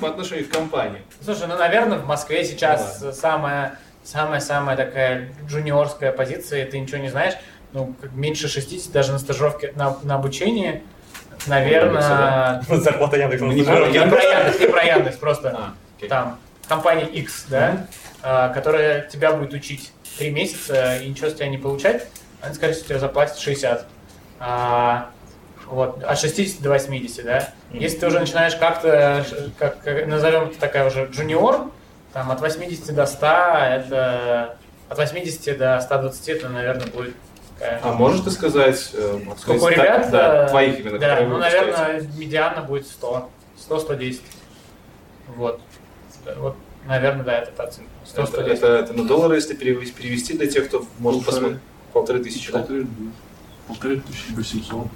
по 0.00 0.08
отношению 0.08 0.46
к 0.48 0.50
компании. 0.50 1.02
Слушай, 1.24 1.46
ну, 1.48 1.56
наверное, 1.56 1.98
в 1.98 2.06
Москве 2.06 2.44
сейчас 2.44 3.04
самая 3.18 3.78
самая-самая 4.04 4.76
такая 4.76 5.28
джуниорская 5.48 6.10
позиция, 6.10 6.66
ты 6.66 6.76
ничего 6.80 6.98
не 6.98 7.08
знаешь, 7.08 7.34
ну, 7.72 7.94
меньше 8.14 8.48
60, 8.48 8.90
даже 8.92 9.12
на 9.12 9.18
стажировке, 9.20 9.72
на, 9.76 9.96
на 10.02 10.16
обучении, 10.16 10.82
наверное... 11.46 12.62
Зарплата 12.68 13.16
Яндекса. 13.16 13.44
Не 13.46 13.62
про 13.62 13.86
Яндекс, 13.88 14.60
не 14.60 14.66
про 14.66 14.82
Яндекс, 14.82 15.16
просто 15.18 15.50
А, 15.56 16.06
там 16.08 16.38
компания 16.68 17.04
X, 17.04 17.46
да, 17.48 17.86
которая 18.22 19.02
тебя 19.08 19.32
будет 19.32 19.52
учить 19.52 19.92
3 20.18 20.30
месяца 20.30 20.96
и 20.96 21.08
ничего 21.08 21.28
с 21.28 21.34
тебя 21.34 21.48
не 21.48 21.58
получать, 21.58 22.06
они, 22.40 22.54
скорее 22.54 22.72
всего, 22.74 22.86
тебе 22.88 22.98
заплатят 22.98 23.38
60. 23.38 23.86
А, 24.40 25.10
вот, 25.66 26.02
от 26.02 26.18
60 26.18 26.60
до 26.62 26.70
80, 26.70 27.24
да. 27.24 27.48
Если 27.70 27.98
ты 27.98 28.06
уже 28.06 28.20
начинаешь 28.20 28.54
как-то, 28.56 29.24
как, 29.58 29.80
как- 29.82 30.06
назовем 30.06 30.48
это 30.48 30.58
такая 30.58 30.86
уже 30.86 31.06
джуниор, 31.06 31.70
там 32.12 32.30
от 32.30 32.40
80 32.40 32.94
до 32.94 33.06
100, 33.06 33.26
это 33.26 34.56
от 34.88 34.98
80 34.98 35.56
до 35.56 35.80
120, 35.80 36.28
это, 36.28 36.48
наверное, 36.48 36.86
будет 36.88 37.14
такая... 37.58 37.80
А 37.82 37.92
можешь 37.92 38.20
ты 38.22 38.30
сказать, 38.30 38.90
э, 38.92 39.18
вот 39.24 39.38
Сколько 39.38 39.60
сказать, 39.60 39.78
ребят? 39.78 40.02
так, 40.02 40.10
да, 40.10 40.44
э, 40.44 40.48
твоих 40.48 40.80
именно, 40.80 40.98
Да, 40.98 41.20
ну, 41.22 41.38
наверное, 41.38 42.00
медиана 42.16 42.62
будет 42.62 42.86
100. 42.86 43.30
100-110. 43.68 44.20
Вот. 45.28 45.60
Вот, 46.36 46.56
наверное, 46.86 47.24
да, 47.24 47.38
это 47.38 47.52
та 47.52 47.66
цифра. 47.68 47.86
100 48.06 48.22
Это, 48.22 48.40
это, 48.42 48.66
это 48.66 48.92
на 48.94 49.04
доллары, 49.04 49.36
если 49.36 49.54
перевести, 49.54 49.92
перевести 49.92 50.36
для 50.36 50.46
тех, 50.46 50.68
кто 50.68 50.84
может 50.98 51.24
посмотреть. 51.24 51.58
Полторы 51.92 52.20
тысячи, 52.20 52.50
да? 52.52 52.58
Полторы, 52.60 52.86
полторы 53.68 54.00
тысячи 54.00 54.34
восемьсот. 54.34 54.86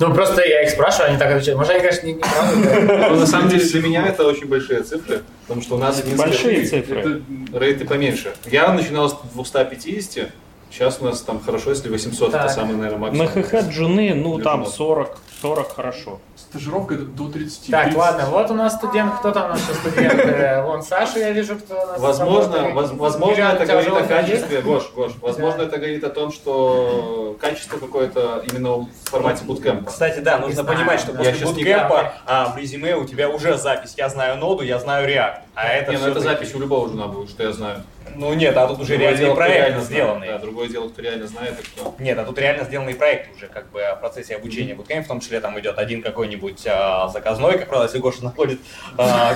Ну, 0.00 0.14
просто 0.14 0.42
я 0.44 0.62
их 0.62 0.70
спрашиваю, 0.70 1.10
они 1.10 1.18
так 1.18 1.30
отвечают. 1.30 1.58
Может, 1.58 1.72
они, 1.72 1.80
конечно, 1.80 2.06
не, 2.06 2.12
не 2.14 2.20
правы 2.20 2.62
говорят. 2.62 3.10
Ну, 3.12 3.16
на 3.18 3.26
самом 3.26 3.48
деле, 3.50 3.64
для 3.64 3.82
меня 3.82 4.06
это 4.06 4.26
очень 4.26 4.46
большие 4.48 4.82
цифры, 4.82 5.22
потому 5.42 5.62
что 5.62 5.76
у 5.76 5.78
нас 5.78 6.00
Большие 6.02 6.64
цифры. 6.64 7.22
рейты 7.52 7.84
поменьше. 7.84 8.32
Я 8.46 8.72
начинал 8.72 9.10
с 9.10 9.16
250, 9.34 10.30
Сейчас 10.70 10.98
у 11.02 11.04
нас 11.04 11.20
там 11.20 11.38
хорошо, 11.38 11.68
если 11.68 11.90
800, 11.90 12.32
Так. 12.32 12.46
это 12.46 12.54
самый, 12.54 12.76
наверное, 12.76 13.10
На 13.10 13.24
максимум. 13.24 13.44
ХХ 13.44 13.68
джуны, 13.70 14.14
ну 14.14 14.38
там 14.38 14.60
женов. 14.60 14.74
40, 14.74 15.18
40 15.42 15.74
хорошо. 15.74 16.20
Стажировка 16.36 16.94
это 16.94 17.04
до 17.04 17.28
30. 17.28 17.70
Так, 17.70 17.84
30. 17.84 17.98
ладно, 17.98 18.26
вот 18.26 18.50
у 18.52 18.54
нас 18.54 18.74
студент, 18.74 19.12
кто 19.18 19.32
там 19.32 19.46
у 19.46 19.48
нас 19.48 19.60
еще 19.60 19.74
студент? 19.74 20.64
Вон 20.64 20.82
Саша, 20.84 21.18
я 21.18 21.32
вижу, 21.32 21.56
кто 21.56 21.82
у 21.82 21.86
нас. 21.86 21.98
Возможно, 22.00 22.68
воз- 22.68 22.92
возможно 22.92 23.42
это 23.42 23.66
говорит 23.66 23.92
о 23.92 23.98
есть? 23.98 24.08
качестве, 24.08 24.60
Гош, 24.60 24.92
Гош, 24.94 25.12
возможно, 25.20 25.62
это 25.62 25.78
говорит 25.78 26.04
о 26.04 26.10
том, 26.10 26.30
что 26.30 27.36
качество 27.40 27.78
какое-то 27.78 28.44
именно 28.50 28.76
в 28.76 28.88
формате 29.04 29.44
буткемпа. 29.44 29.90
Кстати, 29.90 30.20
да, 30.20 30.38
нужно 30.38 30.62
знаю, 30.62 30.78
понимать, 30.78 31.00
что 31.00 31.12
да. 31.12 31.18
после 31.18 31.44
буткемпа 31.44 32.14
а, 32.24 32.52
в 32.52 32.56
резюме 32.56 32.96
у 32.96 33.04
тебя 33.04 33.28
уже 33.28 33.58
запись 33.58 33.94
«Я 33.96 34.08
знаю 34.08 34.36
ноду, 34.36 34.62
я 34.62 34.78
знаю 34.78 35.08
React». 35.08 35.40
А 35.54 35.66
это 35.66 35.90
Не, 35.90 35.98
ну 35.98 36.06
это 36.06 36.20
запись 36.20 36.54
у 36.54 36.60
любого 36.60 36.88
жена 36.88 37.08
будет, 37.08 37.30
что 37.30 37.42
я 37.42 37.52
знаю. 37.52 37.82
Ну 38.14 38.34
нет, 38.34 38.56
а 38.56 38.66
тут 38.68 38.80
уже 38.80 38.96
Другое 38.96 39.16
реальный 39.16 39.34
проект 39.34 39.56
реально 39.56 39.80
знает. 39.80 39.86
сделанный. 39.86 40.26
Да, 40.28 40.38
другое 40.38 40.68
дело, 40.68 40.88
кто 40.88 41.02
реально 41.02 41.26
знает, 41.26 41.60
и 41.60 41.62
кто. 41.62 41.94
Нет, 41.98 42.18
а 42.18 42.24
тут 42.24 42.38
реально 42.38 42.64
сделанный 42.64 42.94
проект 42.94 43.34
уже, 43.36 43.46
как 43.46 43.70
бы 43.70 43.80
в 43.80 44.00
процессе 44.00 44.36
обучения 44.36 44.74
буткемп, 44.74 45.04
в 45.04 45.08
том 45.08 45.20
числе 45.20 45.40
там 45.40 45.58
идет 45.58 45.78
один 45.78 46.02
какой-нибудь 46.02 46.66
а, 46.66 47.08
заказной, 47.08 47.58
как 47.58 47.68
правило, 47.68 47.84
если 47.84 47.98
Гоша 47.98 48.22
находит, 48.24 48.60
а, 48.98 49.34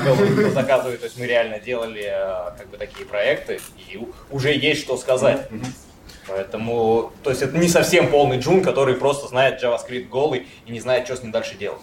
заказывает, 0.53 1.01
то 1.01 1.07
есть 1.07 1.19
мы 1.19 1.27
реально 1.27 1.59
делали 1.59 2.05
а, 2.05 2.55
как 2.59 2.69
бы 2.69 2.77
такие 2.77 3.07
проекты, 3.07 3.61
и 3.77 3.99
уже 4.31 4.53
есть 4.53 4.83
что 4.83 4.97
сказать. 4.97 5.49
Поэтому, 6.29 7.13
то 7.23 7.31
есть 7.31 7.43
это 7.43 7.57
не 7.57 7.69
совсем 7.69 8.11
полный 8.11 8.39
джун, 8.39 8.63
который 8.63 8.95
просто 8.97 9.29
знает 9.29 9.63
JavaScript 9.63 10.09
голый 10.09 10.49
и 10.67 10.73
не 10.73 10.81
знает, 10.81 11.07
что 11.07 11.17
с 11.17 11.23
ним 11.23 11.31
дальше 11.31 11.55
делать. 11.57 11.81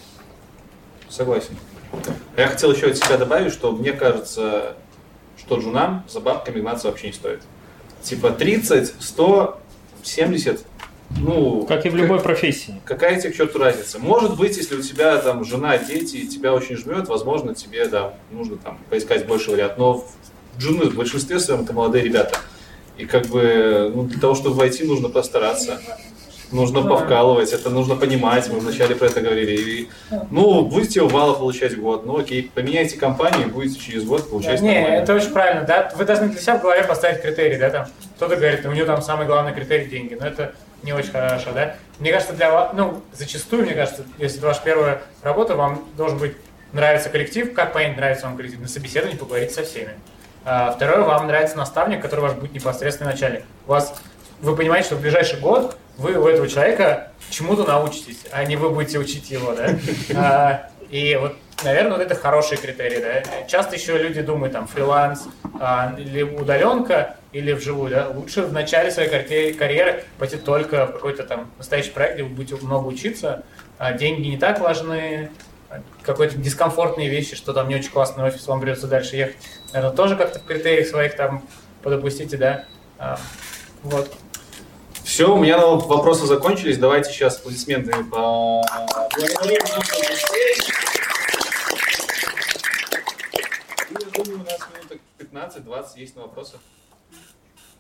Согласен. 1.10 1.58
Я 2.36 2.48
хотел 2.48 2.72
еще 2.74 2.88
от 2.88 2.98
себя 2.98 3.18
добавить, 3.18 3.54
что 3.54 3.72
мне 3.72 3.94
кажется, 3.94 4.76
что 5.46 5.60
джунам 5.60 6.04
за 6.08 6.20
бабками 6.20 6.62
гнаться 6.62 6.88
вообще 6.88 7.08
не 7.08 7.14
стоит. 7.14 7.42
Типа 8.02 8.32
30, 8.32 8.94
100, 9.00 9.60
70, 10.04 10.66
ну... 11.18 11.66
Как 11.66 11.86
и 11.86 11.90
в 11.90 11.96
любой 11.96 12.20
профессии. 12.20 12.82
Какая 12.86 13.20
тебе 13.20 13.32
к 13.32 13.36
черту 13.36 13.60
разница? 13.60 14.00
Может 14.00 14.38
быть, 14.38 14.58
если 14.58 14.76
у 14.76 14.82
тебя 14.82 15.18
там 15.18 15.44
жена, 15.46 15.78
дети, 15.78 16.18
и 16.18 16.28
тебя 16.28 16.54
очень 16.54 16.76
жмет, 16.76 17.08
возможно, 17.08 17.54
тебе 17.54 17.88
да, 17.88 18.14
нужно 18.32 18.58
там 18.58 18.80
поискать 18.90 19.26
больше 19.28 19.52
вариантов. 19.52 19.78
Но 19.78 19.94
в 19.94 20.60
джуны 20.60 20.86
в 20.86 20.96
большинстве 20.96 21.40
своем 21.40 21.62
это 21.62 21.74
молодые 21.74 22.04
ребята. 22.04 22.40
И 22.98 23.06
как 23.06 23.28
бы 23.28 23.92
ну, 23.94 24.04
для 24.04 24.20
того, 24.20 24.36
чтобы 24.36 24.56
войти, 24.56 24.84
нужно 24.84 25.10
постараться. 25.10 25.82
Нужно 26.54 26.84
повкалывать, 26.84 27.52
это 27.52 27.70
нужно 27.70 27.96
понимать, 27.96 28.50
мы 28.50 28.60
вначале 28.60 28.96
про 28.96 29.08
это 29.08 29.22
говорили. 29.22 29.72
И, 29.72 29.90
ну, 30.30 30.64
будете 30.66 31.02
у 31.02 31.08
вала 31.08 31.34
получать 31.34 31.78
год, 31.78 32.06
ну 32.06 32.20
окей, 32.20 32.52
поменяйте 32.54 32.98
компанию, 32.98 33.50
будете 33.50 33.80
через 33.80 34.04
год 34.04 34.30
получать 34.30 34.62
Не, 34.62 34.74
нормально. 34.76 34.96
это 35.04 35.14
очень 35.14 35.32
правильно, 35.32 35.64
да. 35.64 35.92
Вы 35.96 36.06
должны 36.06 36.30
для 36.30 36.40
себя 36.40 36.58
в 36.58 36.62
голове 36.62 36.84
поставить 36.84 37.22
критерий, 37.22 37.58
да, 37.58 37.70
там. 37.70 37.88
Кто-то 38.16 38.36
говорит, 38.36 38.66
у 38.66 38.72
него 38.72 38.86
там 38.86 39.02
самый 39.02 39.26
главный 39.26 39.54
критерий 39.54 39.86
деньги, 39.86 40.16
но 40.20 40.28
это 40.28 40.54
не 40.84 40.94
очень 40.94 41.12
хорошо, 41.12 41.52
да. 41.54 41.76
Мне 42.00 42.12
кажется, 42.12 42.34
для 42.34 42.52
вас, 42.52 42.72
ну, 42.74 43.02
зачастую, 43.14 43.64
мне 43.64 43.74
кажется, 43.74 44.04
если 44.20 44.38
это 44.38 44.48
ваша 44.48 44.62
первая 44.64 45.02
работа, 45.24 45.56
вам 45.56 45.84
должен 45.98 46.18
быть 46.18 46.34
нравится 46.74 47.10
коллектив. 47.10 47.54
Как 47.54 47.72
понять, 47.74 47.96
нравится 47.96 48.26
вам 48.26 48.36
коллектив? 48.36 48.60
На 48.60 48.68
собеседовании 48.68 49.18
поговорить 49.18 49.52
со 49.52 49.64
всеми. 49.64 49.92
А, 50.46 50.72
второе, 50.72 51.02
вам 51.02 51.28
нравится 51.28 51.56
наставник, 51.56 52.02
который 52.02 52.22
ваш 52.22 52.34
будет 52.34 52.54
непосредственный 52.54 53.12
начальник. 53.12 53.44
У 53.66 53.72
вас, 53.72 53.96
вы 54.44 54.58
понимаете, 54.58 54.88
что 54.88 54.96
в 54.98 55.02
ближайший 55.02 55.40
год 55.40 55.78
вы 55.98 56.16
у 56.18 56.28
этого 56.28 56.50
человека 56.50 57.12
чему-то 57.30 57.64
научитесь, 57.64 58.20
а 58.32 58.44
не 58.44 58.58
вы 58.58 58.70
будете 58.70 59.00
учить 59.00 59.32
его, 59.32 59.54
да? 59.54 59.70
А, 60.16 60.70
и 60.90 61.16
вот, 61.16 61.36
наверное, 61.64 61.94
вот 61.94 62.02
это 62.02 62.14
хороший 62.14 62.58
критерий, 62.58 63.00
да. 63.00 63.48
Часто 63.48 63.76
еще 63.76 63.98
люди 63.98 64.22
думают, 64.22 64.52
там, 64.52 64.68
фриланс, 64.68 65.28
а, 65.62 65.96
или 65.98 66.24
удаленка, 66.24 67.16
или 67.32 67.54
вживую, 67.54 67.90
да. 67.90 68.10
Лучше 68.10 68.42
в 68.42 68.52
начале 68.52 68.92
своей 68.92 69.10
карьеры, 69.10 69.54
карьеры 69.54 70.04
пойти 70.20 70.36
только 70.36 70.88
в 70.88 70.92
какой-то 70.92 71.24
там 71.24 71.50
настоящий 71.58 71.92
проект, 71.92 72.16
где 72.16 72.24
вы 72.24 72.30
будете 72.30 72.64
много 72.66 72.88
учиться, 72.88 73.44
а 73.78 73.94
деньги 73.94 74.28
не 74.28 74.38
так 74.38 74.60
важны, 74.60 75.32
какой-то 76.04 76.38
дискомфортные 76.38 77.08
вещи, 77.08 77.38
что 77.38 77.54
там 77.54 77.70
не 77.70 77.76
очень 77.76 77.92
классный 77.92 78.26
офис, 78.26 78.46
вам 78.46 78.60
придется 78.60 78.88
дальше 78.88 79.16
ехать. 79.16 79.38
Наверное, 79.72 79.96
тоже 79.96 80.18
как-то 80.18 80.40
в 80.40 80.44
критериях 80.44 80.88
своих 80.88 81.16
там 81.16 81.48
подопустите, 81.82 82.36
да. 82.36 82.66
А, 83.00 83.18
вот. 83.84 84.14
Все, 85.04 85.34
у 85.34 85.38
меня 85.38 85.58
вопросы 85.58 86.26
закончились. 86.26 86.78
Давайте 86.78 87.12
сейчас 87.12 87.38
аплодисментами 87.38 88.04
по... 88.04 88.64
я 93.90 94.24
думаю, 94.24 94.42
у 94.42 94.44
нас 94.44 94.60
минуток 94.74 95.00
15-20 95.20 96.00
есть 96.00 96.16
на 96.16 96.24
вопросы. 96.24 96.58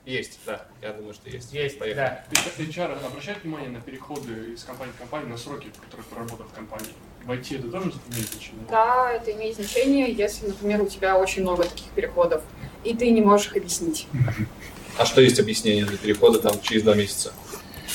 Есть, 0.05 0.39
да. 0.45 0.65
Я 0.81 0.91
думаю, 0.91 1.13
что 1.13 1.29
есть. 1.29 1.53
Есть, 1.53 1.79
Поехали. 1.79 2.17
да. 2.29 2.61
HR 2.61 3.05
обращает 3.05 3.41
внимание 3.43 3.69
на 3.69 3.79
переходы 3.79 4.53
из 4.53 4.63
компании 4.65 4.91
в 4.91 4.97
компанию, 4.97 5.29
на 5.29 5.37
сроки, 5.37 5.71
в 5.73 5.79
которых 5.79 6.05
проработал 6.07 6.45
в 6.45 6.53
компании? 6.53 6.91
В 7.23 7.31
IT 7.31 7.59
это 7.59 7.71
тоже 7.71 7.93
имеет 8.11 8.27
значение? 8.27 8.65
Да, 8.69 9.13
это 9.13 9.31
имеет 9.31 9.55
значение, 9.55 10.11
если, 10.11 10.47
например, 10.47 10.81
у 10.81 10.87
тебя 10.87 11.17
очень 11.17 11.43
много 11.43 11.63
таких 11.63 11.87
переходов, 11.91 12.43
и 12.83 12.93
ты 12.93 13.11
не 13.11 13.21
можешь 13.21 13.47
их 13.47 13.57
объяснить. 13.57 14.07
А 14.97 15.05
что 15.05 15.21
есть 15.21 15.39
объяснение 15.39 15.85
для 15.85 15.97
перехода 15.97 16.39
там 16.39 16.61
через 16.61 16.83
два 16.83 16.93
месяца? 16.93 17.33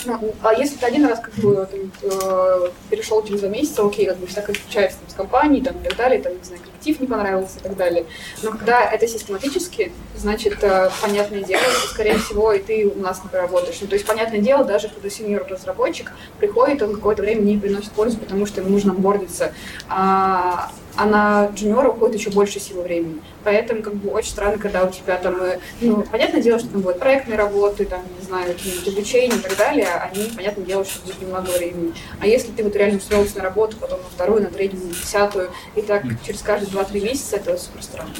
Ну, 0.04 0.34
а 0.42 0.54
если 0.54 0.76
ты 0.76 0.86
один 0.86 1.06
раз 1.06 1.20
как 1.20 1.34
бы 1.34 1.66
там, 1.70 1.92
э, 2.02 2.68
перешел 2.90 3.24
через 3.24 3.40
два 3.40 3.48
месяца, 3.48 3.84
окей, 3.84 4.06
как 4.06 4.16
бы 4.18 4.26
всякое 4.26 4.54
случается 4.54 4.98
там, 4.98 5.10
с 5.10 5.14
компанией 5.14 5.62
там, 5.62 5.76
и 5.80 5.84
так 5.84 5.96
далее, 5.96 6.22
там, 6.22 6.36
не 6.36 6.44
знаю, 6.44 6.62
коллектив 6.78 7.00
не 7.00 7.06
понравился 7.06 7.58
и 7.58 7.62
так 7.62 7.76
далее. 7.76 8.04
Но 8.42 8.52
когда 8.52 8.90
это 8.90 9.06
систематически, 9.06 9.92
значит, 10.16 10.62
э, 10.62 10.90
понятное 11.02 11.42
дело, 11.42 11.62
что, 11.62 11.88
скорее 11.88 12.18
всего, 12.18 12.52
и 12.52 12.60
ты 12.60 12.86
у 12.86 13.00
нас 13.00 13.22
не 13.22 13.30
поработаешь. 13.30 13.78
Ну, 13.80 13.86
то 13.88 13.94
есть, 13.94 14.06
понятное 14.06 14.40
дело, 14.40 14.64
даже 14.64 14.88
когда 14.88 15.10
сеньор 15.10 15.46
разработчик 15.48 16.12
приходит, 16.38 16.82
он 16.82 16.94
какое-то 16.94 17.22
время 17.22 17.40
не 17.40 17.58
приносит 17.58 17.90
пользу, 17.92 18.18
потому 18.18 18.46
что 18.46 18.60
ему 18.60 18.70
нужно 18.70 18.94
бордиться. 18.94 19.52
А, 19.88 20.70
а 20.98 21.06
на 21.06 21.50
джуниора 21.54 21.90
уходит 21.90 22.18
еще 22.18 22.30
больше 22.30 22.58
силы 22.58 22.82
времени. 22.82 23.22
Поэтому 23.44 23.82
как 23.82 23.94
бы 23.94 24.10
очень 24.10 24.30
странно, 24.30 24.58
когда 24.58 24.84
у 24.84 24.90
тебя 24.90 25.16
там, 25.16 25.40
э, 25.40 25.58
ну, 25.80 26.02
понятное 26.02 26.42
дело, 26.42 26.58
что 26.58 26.68
там 26.68 26.80
будут 26.80 26.98
проектные 26.98 27.38
работы, 27.38 27.84
там, 27.84 28.02
не 28.18 28.26
знаю, 28.26 28.56
обучения 28.84 29.36
и 29.36 29.38
так 29.38 29.56
далее, 29.56 29.86
они, 29.86 30.24
понятное 30.36 30.64
дело, 30.64 30.84
что 30.84 31.00
будет 31.02 31.22
немного 31.22 31.50
времени. 31.50 31.94
А 32.20 32.26
если 32.26 32.50
ты 32.50 32.64
вот 32.64 32.74
реально 32.74 32.98
устроился 32.98 33.38
на 33.38 33.44
работу, 33.44 33.76
потом 33.76 34.00
на 34.00 34.08
вторую, 34.08 34.42
на 34.42 34.50
третью, 34.50 34.80
на 34.80 34.88
десятую, 34.88 35.50
и 35.76 35.82
так 35.82 36.02
через 36.26 36.40
каждые 36.70 37.00
2-3 37.02 37.04
месяца, 37.04 37.36
это 37.36 37.56
супер 37.58 37.82
странно. 37.82 38.10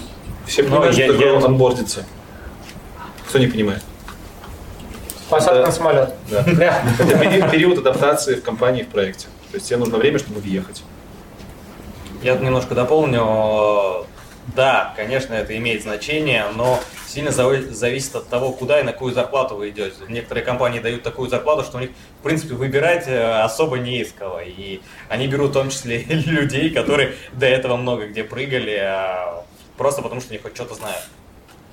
Все 0.47 0.63
Ну, 0.63 0.69
понимают, 0.71 0.97
я- 0.97 1.05
что 1.07 1.15
такое 1.15 1.39
я- 1.39 1.45
онбордиться? 1.45 2.05
Кто 3.29 3.39
не 3.39 3.47
понимает? 3.47 3.83
Посадка 5.29 5.61
Да. 5.61 5.67
на 5.67 5.73
самолет. 5.73 6.15
Да. 6.31 6.43
Да. 6.47 6.83
Это 6.99 7.19
пери- 7.19 7.51
период 7.51 7.79
адаптации 7.79 8.37
в 8.37 8.43
компании, 8.43 8.83
в 8.83 8.89
проекте. 8.89 9.27
То 9.51 9.57
есть 9.57 9.69
тебе 9.69 9.79
нужно 9.79 9.99
время, 9.99 10.19
чтобы 10.19 10.41
въехать. 10.41 10.83
Я 12.23 12.35
тут 12.35 12.43
немножко 12.43 12.75
дополню. 12.75 14.07
Да, 14.55 14.95
конечно, 14.97 15.35
это 15.35 15.57
имеет 15.59 15.83
значение, 15.83 16.47
но 16.55 16.81
сильно 17.07 17.29
зави- 17.29 17.71
зависит 17.71 18.15
от 18.15 18.29
того, 18.29 18.53
куда 18.53 18.81
и 18.81 18.83
на 18.83 18.93
какую 18.93 19.13
зарплату 19.13 19.57
вы 19.57 19.69
идете. 19.71 19.97
Некоторые 20.09 20.45
компании 20.45 20.81
дают 20.81 21.03
такую 21.03 21.29
зарплату, 21.29 21.65
что 21.65 21.77
у 21.77 21.81
них, 21.81 21.91
в 22.21 22.23
принципе, 22.23 22.55
выбирать 22.55 23.07
э, 23.07 23.41
особо 23.43 23.79
не 23.79 24.01
из 24.01 24.13
кого. 24.13 24.41
И 24.41 24.81
они 25.09 25.27
берут 25.27 25.51
в 25.51 25.55
том 25.55 25.69
числе 25.71 25.99
людей, 26.09 26.71
которые 26.71 27.15
до 27.33 27.47
этого 27.47 27.77
много 27.77 28.07
где 28.07 28.25
прыгали, 28.25 28.79
а, 28.81 29.45
просто 29.77 30.01
потому 30.03 30.21
что 30.21 30.31
они 30.31 30.39
хоть 30.39 30.55
что-то 30.55 30.75
знают. 30.75 31.03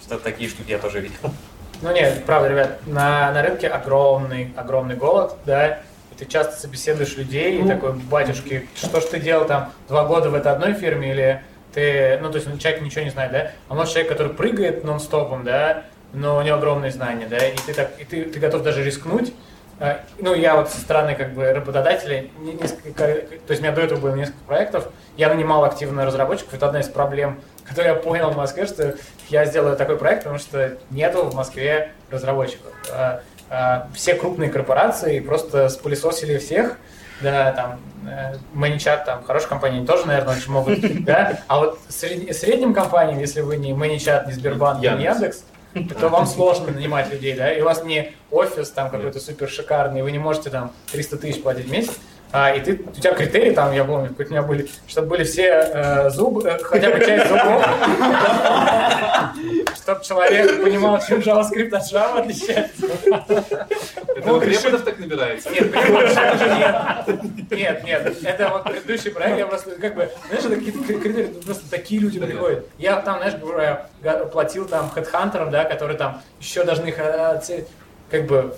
Что 0.02 0.20
такие 0.20 0.50
штуки 0.50 0.72
я 0.72 0.78
тоже 0.78 1.00
видел. 1.00 1.18
Ну 1.82 1.92
нет, 1.94 2.24
правда, 2.26 2.50
ребят, 2.50 2.88
на, 2.88 3.32
на 3.32 3.42
рынке 3.42 3.68
огромный, 3.68 4.54
огромный 4.56 4.96
голод, 4.96 5.36
да, 5.46 5.80
и 6.12 6.16
ты 6.18 6.26
часто 6.26 6.60
собеседуешь 6.60 7.18
людей, 7.18 7.60
и 7.62 7.68
такой, 7.68 7.94
батюшки, 7.94 8.70
что 8.76 9.02
ж 9.02 9.06
ты 9.06 9.20
делал 9.20 9.46
там 9.46 9.72
два 9.88 10.06
года 10.06 10.30
в 10.30 10.36
этой 10.36 10.52
одной 10.52 10.74
фирме, 10.74 11.12
или 11.12 11.44
ты, 11.76 12.18
ну, 12.22 12.30
то 12.32 12.38
есть 12.38 12.48
ну, 12.48 12.58
человек 12.58 12.82
ничего 12.82 13.04
не 13.04 13.12
знает, 13.12 13.32
да, 13.32 13.52
а 13.68 13.76
может 13.76 13.92
человек, 13.94 14.12
который 14.12 14.34
прыгает 14.34 14.84
нон-стопом, 14.84 15.44
да, 15.44 15.84
но 16.14 16.38
у 16.38 16.42
него 16.42 16.56
огромные 16.56 16.92
знания, 16.92 17.28
да, 17.30 17.38
и 17.38 17.56
ты 17.58 17.74
так, 17.74 17.92
и 18.00 18.06
ты, 18.06 18.24
ты 18.24 18.40
готов 18.40 18.64
даже 18.64 18.84
рискнуть, 18.84 19.34
А, 19.78 20.00
ну, 20.20 20.34
я 20.34 20.56
вот 20.56 20.70
со 20.70 20.80
стороны 20.80 21.16
как 21.16 21.34
бы 21.34 21.52
работодателя, 21.52 22.28
не- 22.40 22.54
несколько, 22.54 23.04
то 23.04 23.50
есть 23.50 23.60
у 23.60 23.64
меня 23.64 23.74
до 23.74 23.82
этого 23.82 24.00
было 24.00 24.16
несколько 24.16 24.40
проектов, 24.48 24.88
я 25.18 25.28
нанимал 25.28 25.66
активно 25.66 26.06
разработчиков, 26.06 26.54
это 26.54 26.68
одна 26.68 26.80
из 26.80 26.88
проблем, 26.88 27.42
которую 27.66 27.94
я 27.94 28.00
понял 28.00 28.30
в 28.32 28.38
Москве, 28.38 28.68
что 28.68 28.96
я 29.28 29.44
сделаю 29.44 29.76
такой 29.76 29.98
проект, 29.98 30.24
потому 30.24 30.40
что 30.40 30.78
нету 30.92 31.26
в 31.26 31.36
Москве 31.36 31.92
разработчиков. 32.10 32.72
А, 32.90 33.22
а, 33.50 33.88
Все 33.94 34.16
крупные 34.16 34.50
корпорации 34.50 35.20
просто 35.20 35.68
спылесосили 35.68 36.38
всех, 36.38 36.78
да, 37.22 37.52
там, 37.54 37.80
э, 38.10 38.36
Маничат, 38.54 39.06
там, 39.06 39.24
хорошие 39.24 39.50
компании 39.50 39.78
они 39.78 39.88
тоже, 39.88 40.06
наверное, 40.06 40.36
очень 40.36 40.52
могут, 40.52 41.04
да, 41.06 41.40
а 41.48 41.60
вот 41.60 41.80
сред- 41.90 42.34
средним 42.34 42.74
компаниям, 42.74 43.20
если 43.20 43.42
вы 43.42 43.58
не 43.58 43.74
Маничат, 43.74 44.28
не 44.28 44.34
Сбербанк, 44.34 44.82
не 44.82 44.88
Яндекс. 44.88 45.44
То 46.00 46.08
вам 46.08 46.26
сложно 46.26 46.72
нанимать 46.72 47.12
людей, 47.12 47.36
да, 47.36 47.52
и 47.52 47.60
у 47.62 47.66
вас 47.66 47.84
не 47.84 48.14
офис 48.32 48.70
там 48.70 48.90
какой-то 48.90 49.20
супер 49.20 49.50
шикарный, 49.50 50.04
вы 50.04 50.12
не 50.14 50.20
можете 50.20 50.50
там 50.50 50.72
300 50.94 51.18
тысяч 51.18 51.42
платить 51.42 51.68
в 51.68 51.72
месяц, 51.72 51.92
а, 52.32 52.52
и 52.54 52.60
ты, 52.60 52.82
у 52.86 52.92
тебя 52.92 53.14
критерии 53.14 53.52
там, 53.52 53.74
я 53.74 53.84
помню, 53.84 54.14
у 54.18 54.22
меня 54.24 54.42
были, 54.42 54.70
чтобы 54.88 55.08
были 55.10 55.24
все 55.24 55.44
э, 55.48 56.10
зубы, 56.10 56.48
э, 56.48 56.60
хотя 56.64 56.92
бы 56.92 57.00
часть 57.00 57.28
зубов, 57.28 57.66
чтобы 59.82 60.04
человек 60.04 60.64
понимал, 60.64 61.00
чем 61.06 61.20
JavaScript 61.20 61.74
от 61.74 61.92
Java 61.92 62.20
отличается. 62.20 62.88
Это 64.16 64.34
вы 64.34 64.40
преподов 64.40 64.84
так 64.84 64.98
набираете? 64.98 65.50
Нет, 65.50 65.72
преподов 65.72 66.16
нет. 66.58 67.52
Нет, 67.52 67.84
нет. 67.84 68.18
Это 68.24 68.50
вот 68.50 68.64
предыдущий 68.64 69.12
проект, 69.12 69.38
я 69.38 69.46
просто 69.46 69.72
как 69.72 69.96
бы, 69.96 70.10
знаешь, 70.30 70.46
это 70.46 70.56
какие-то 70.56 70.80
критерии, 70.80 71.28
просто 71.46 71.70
такие 71.70 72.00
люди 72.00 72.20
приходят. 72.20 72.66
Я 72.78 73.02
там, 73.02 73.18
знаешь, 73.18 73.36
говорю, 73.36 73.60
я 73.60 74.14
платил 74.32 74.68
там 74.68 74.90
хедхантерам, 74.90 75.52
да, 75.52 75.66
которые 75.66 75.98
там 75.98 76.22
еще 76.40 76.64
должны 76.64 76.88
их 76.88 77.00
оценить. 77.00 77.68
Как 78.10 78.26
бы 78.26 78.56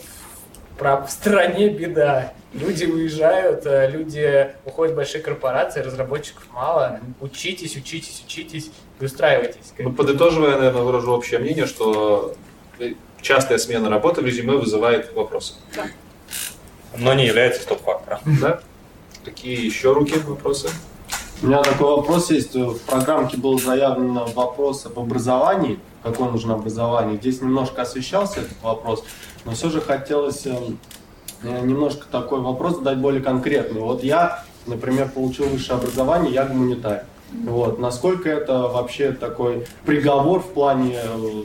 в 0.80 1.08
стране 1.10 1.70
беда. 1.70 2.34
Люди 2.54 2.86
уезжают, 2.86 3.66
э, 3.66 3.90
люди 3.90 4.54
уходят 4.64 4.94
в 4.94 4.96
большие 4.96 5.22
корпорации, 5.22 5.82
разработчиков 5.82 6.44
мало. 6.54 7.00
Учитесь, 7.20 7.76
учитесь, 7.76 8.24
учитесь 8.26 8.72
и 9.00 9.06
устраивайтесь. 9.06 9.74
Ну, 9.80 9.92
подытоживая, 9.92 10.58
наверное, 10.58 10.84
выражу 10.84 11.12
общее 11.12 11.40
мнение, 11.40 11.66
что 11.66 12.36
частая 13.22 13.58
смена 13.58 13.90
работы 13.90 14.22
в 14.22 14.26
резюме 14.26 14.54
вызывает 14.54 15.14
вопросы. 15.14 15.54
Но 16.98 17.14
не 17.14 17.26
является 17.26 17.62
стоп-фактором. 17.62 18.20
Да? 18.42 18.60
Какие 19.24 19.64
еще 19.66 19.94
руки 19.94 20.18
вопросы? 20.20 20.70
У 21.42 21.48
меня 21.48 21.62
такой 21.62 21.96
вопрос 21.98 22.32
есть. 22.32 22.56
В 22.56 22.80
программке 22.80 23.38
был 23.38 23.60
заявлен 23.60 24.14
вопрос 24.34 24.88
об 24.88 24.98
образовании, 24.98 25.80
какое 26.02 26.30
нужно 26.30 26.56
образование. 26.56 27.18
Здесь 27.18 27.42
немножко 27.42 27.84
освещался 27.84 28.40
этот 28.40 28.60
вопрос, 28.64 29.04
но 29.46 29.52
все 29.52 29.70
же 29.70 29.80
хотелось 29.80 30.48
э, 30.48 30.58
э, 31.44 31.60
немножко 31.62 32.08
такой 32.12 32.40
вопрос 32.40 32.78
задать 32.78 32.98
более 32.98 33.22
конкретный. 33.22 33.82
Вот 33.82 34.04
я, 34.04 34.44
например, 34.66 35.10
получил 35.10 35.46
высшее 35.46 35.78
образование, 35.78 36.34
я 36.34 36.46
гуманитарий. 36.46 37.04
Вот. 37.32 37.78
Насколько 37.78 38.30
это 38.30 38.62
вообще 38.62 39.12
такой 39.12 39.68
приговор 39.86 40.40
в 40.40 40.54
плане, 40.54 40.98
э, 41.04 41.44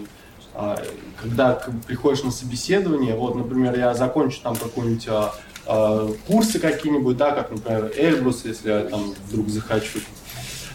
когда 1.21 1.55
к- 1.55 1.71
приходишь 1.87 2.23
на 2.25 2.31
собеседование, 2.31 3.15
вот, 3.17 3.35
например, 3.37 3.79
я 3.79 3.95
закончу 3.95 4.41
там 4.43 4.55
какую-нибудь 4.57 5.07
а, 5.09 5.35
а, 5.67 6.13
курсы 6.27 6.59
какие-нибудь, 6.59 7.17
да, 7.17 7.33
как, 7.33 7.51
например, 7.51 7.93
Эльбрус, 7.97 8.45
если 8.45 8.71
я 8.71 8.85
там 8.85 9.15
вдруг 9.29 9.49
захочу. 9.49 10.01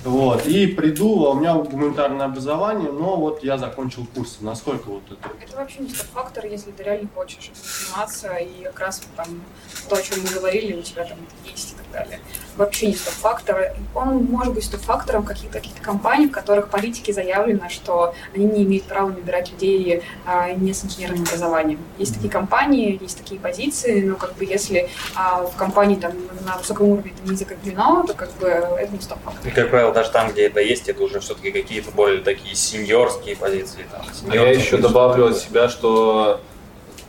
Вот, 0.04 0.46
и 0.46 0.68
приду, 0.68 1.26
а 1.26 1.32
у 1.32 1.34
меня 1.40 1.56
гуманитарное 1.56 2.28
образование, 2.28 2.92
но 2.92 3.18
вот 3.18 3.44
я 3.44 3.58
закончил 3.58 4.06
курсы. 4.16 4.38
Насколько 4.42 4.90
вот 4.90 5.04
это? 5.12 5.20
Это 5.44 5.58
вообще 5.58 5.80
не 5.80 5.90
стоп-фактор, 5.90 6.46
если 6.46 6.72
ты 6.72 6.84
реально 6.84 7.10
хочешь 7.14 7.52
заниматься, 7.54 8.36
и 8.36 8.64
как 8.66 8.80
раз 8.80 9.02
там 9.18 9.42
то, 9.90 9.96
о 9.98 10.02
чем 10.02 10.22
мы 10.24 10.30
говорили, 10.30 10.76
у 10.76 10.82
тебя 10.82 11.04
там 11.04 11.18
есть 11.46 11.76
далее. 11.92 12.20
Вообще 12.56 12.88
не 12.88 12.96
стоп-фактор. 12.96 13.76
Он 13.94 14.24
может 14.26 14.54
быть 14.54 14.64
стоп-фактором 14.64 15.24
каких-то 15.24 15.60
каких 15.60 15.82
компаний, 15.82 16.28
в 16.28 16.32
которых 16.32 16.70
политики 16.70 17.12
заявлено, 17.12 17.70
что 17.70 18.16
они 18.36 18.46
не 18.46 18.64
имеют 18.64 18.86
права 18.86 19.10
набирать 19.10 19.52
людей 19.52 20.02
а, 20.26 20.52
не 20.52 20.74
с 20.74 20.84
инженерным 20.84 21.22
образованием. 21.24 21.80
Есть 21.98 22.16
такие 22.16 22.32
компании, 22.32 22.98
есть 23.02 23.18
такие 23.18 23.40
позиции, 23.40 24.02
но 24.02 24.16
как 24.16 24.36
бы 24.36 24.46
если 24.46 24.90
а, 25.16 25.44
в 25.44 25.56
компании 25.56 25.96
там 25.96 26.14
на 26.46 26.58
высоком 26.58 26.90
уровне 26.90 27.14
это 27.16 27.30
не 27.30 27.38
закреплено, 27.38 28.04
то 28.08 28.14
как 28.14 28.32
бы 28.34 28.48
это 28.48 28.92
не 28.92 29.02
стоп-фактор. 29.02 29.48
И, 29.48 29.54
как 29.54 29.70
правило, 29.70 29.94
даже 29.94 30.12
там, 30.12 30.32
где 30.32 30.48
это 30.48 30.60
есть, 30.60 30.90
это 30.90 31.04
уже 31.04 31.20
все-таки 31.20 31.52
какие-то 31.52 31.92
более 31.92 32.22
такие 32.22 32.56
сеньорские 32.56 33.36
позиции. 33.36 33.86
Там, 33.92 34.02
А 34.02 34.36
я 34.36 34.42
сеньорские 34.42 34.66
еще 34.66 34.78
добавлю 34.78 35.28
от 35.28 35.38
себя, 35.38 35.70
что, 35.70 36.42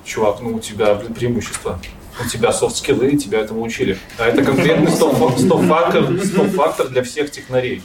чувак, 0.05 0.41
ну 0.41 0.57
у 0.57 0.61
тебя, 0.61 0.95
блин, 0.95 1.15
преимущество. 1.15 1.79
У 2.21 2.29
тебя 2.29 2.53
софт-скиллы, 2.53 3.17
тебя 3.17 3.41
этому 3.41 3.63
учили. 3.63 3.97
А 4.19 4.27
это 4.27 4.43
конкретный 4.43 4.91
стоп- 4.91 5.39
стоп-фактор 5.39 6.19
стоп-фактор 6.25 6.89
для 6.89 7.03
всех 7.03 7.31
технарей. 7.31 7.83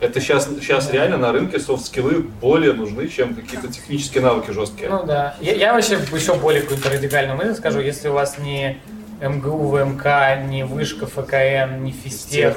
Это 0.00 0.20
сейчас, 0.20 0.46
сейчас 0.60 0.90
реально 0.92 1.16
на 1.16 1.32
рынке 1.32 1.58
софт-скиллы 1.58 2.20
более 2.40 2.72
нужны, 2.72 3.08
чем 3.08 3.34
какие-то 3.34 3.72
технические 3.72 4.22
навыки 4.22 4.50
жесткие. 4.50 4.90
Ну 4.90 5.04
да. 5.04 5.36
Я, 5.40 5.54
я 5.54 5.72
вообще 5.72 5.94
еще 6.12 6.34
более 6.34 6.62
какую-то 6.62 6.90
радикальную 6.90 7.36
мысль 7.36 7.54
скажу. 7.54 7.80
Если 7.80 8.08
у 8.08 8.12
вас 8.12 8.38
не 8.38 8.78
МГУ, 9.22 9.68
ВМК, 9.68 10.04
не 10.46 10.64
Вышка, 10.64 11.06
ФКН, 11.06 11.82
не 11.82 11.92
Физтех, 11.92 12.56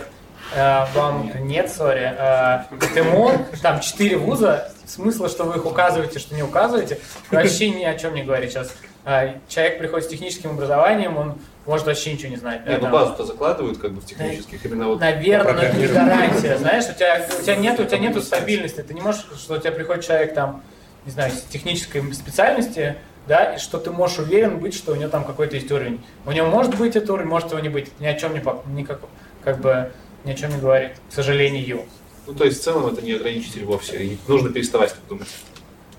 э, 0.54 0.86
вам 0.94 1.32
нет, 1.42 1.72
sorry, 1.72 2.14
э, 2.18 2.64
ТМО, 2.94 3.46
там 3.62 3.80
четыре 3.80 4.18
вуза, 4.18 4.72
смысла, 4.90 5.30
что 5.30 5.44
вы 5.44 5.58
их 5.58 5.66
указываете, 5.66 6.20
что 6.20 6.36
не 6.36 6.44
указываете, 6.44 7.00
вообще 7.32 7.70
ни 7.70 7.84
о 7.84 7.98
чем 7.98 8.14
не 8.16 8.24
говорит 8.24 8.52
сейчас. 8.52 8.74
Э, 9.06 9.36
человек 9.48 9.80
приходит 9.80 10.08
с 10.08 10.10
техническим 10.10 10.52
образованием, 10.52 11.18
он 11.18 11.36
может 11.66 11.86
вообще 11.86 12.14
ничего 12.14 12.30
не 12.30 12.38
знать. 12.38 12.66
да, 12.66 12.74
Не, 12.74 12.78
ну 12.80 12.90
базу-то 12.90 13.24
закладывают 13.26 13.78
как 13.78 13.92
бы 13.92 14.02
в 14.02 14.06
технических 14.06 14.66
именно 14.66 14.88
вот. 14.88 15.00
Наверное, 15.00 15.54
но 15.54 15.62
это 15.62 15.78
не 15.78 15.88
гарантия. 15.88 16.58
Знаешь, 16.58 16.86
у 16.90 16.94
тебя, 16.94 17.26
у 17.40 17.44
тебя 17.44 17.56
нет, 17.56 17.80
у 17.80 17.86
тебя 17.86 18.00
нету 18.00 18.22
стабильности. 18.22 18.82
Ты 18.82 18.94
не 18.94 19.02
можешь, 19.02 19.26
что 19.38 19.56
у 19.56 19.58
тебя 19.58 19.72
приходит 19.72 20.06
человек 20.06 20.34
там, 20.34 20.64
не 21.06 21.12
знаю, 21.12 21.32
с 21.32 21.42
технической 21.44 22.02
специальности, 22.14 22.96
да, 23.28 23.54
и 23.54 23.60
что 23.60 23.78
ты 23.78 23.92
можешь 23.92 24.20
уверен 24.20 24.58
быть, 24.60 24.74
что 24.74 24.92
у 24.94 24.96
него 24.96 25.10
там 25.10 25.24
какой-то 25.24 25.56
есть 25.56 25.72
уровень. 25.72 26.04
У 26.26 26.32
него 26.32 26.48
может 26.48 26.76
быть 26.76 26.96
этот 26.96 27.10
уровень, 27.12 27.30
может 27.30 27.52
его 27.52 27.60
не 27.60 27.70
быть. 27.70 27.92
Ни 28.00 28.08
о 28.08 28.16
чем 28.16 28.34
не 28.34 28.40
пок- 28.40 28.64
никак, 28.74 29.00
как 29.44 29.60
бы 29.60 29.92
ни 30.26 30.32
о 30.32 30.36
чем 30.36 30.50
не 30.50 30.58
говорит, 30.60 30.94
к 31.10 31.14
сожалению. 31.14 31.86
Ну, 32.30 32.36
то 32.36 32.46
есть 32.46 32.60
в 32.60 32.64
целом 32.64 32.86
это 32.86 33.02
не 33.02 33.14
ограничитель 33.14 33.66
вовсе. 33.66 34.04
И 34.04 34.18
нужно 34.28 34.50
переставать 34.52 34.92
так 34.92 35.00
думать. 35.10 35.28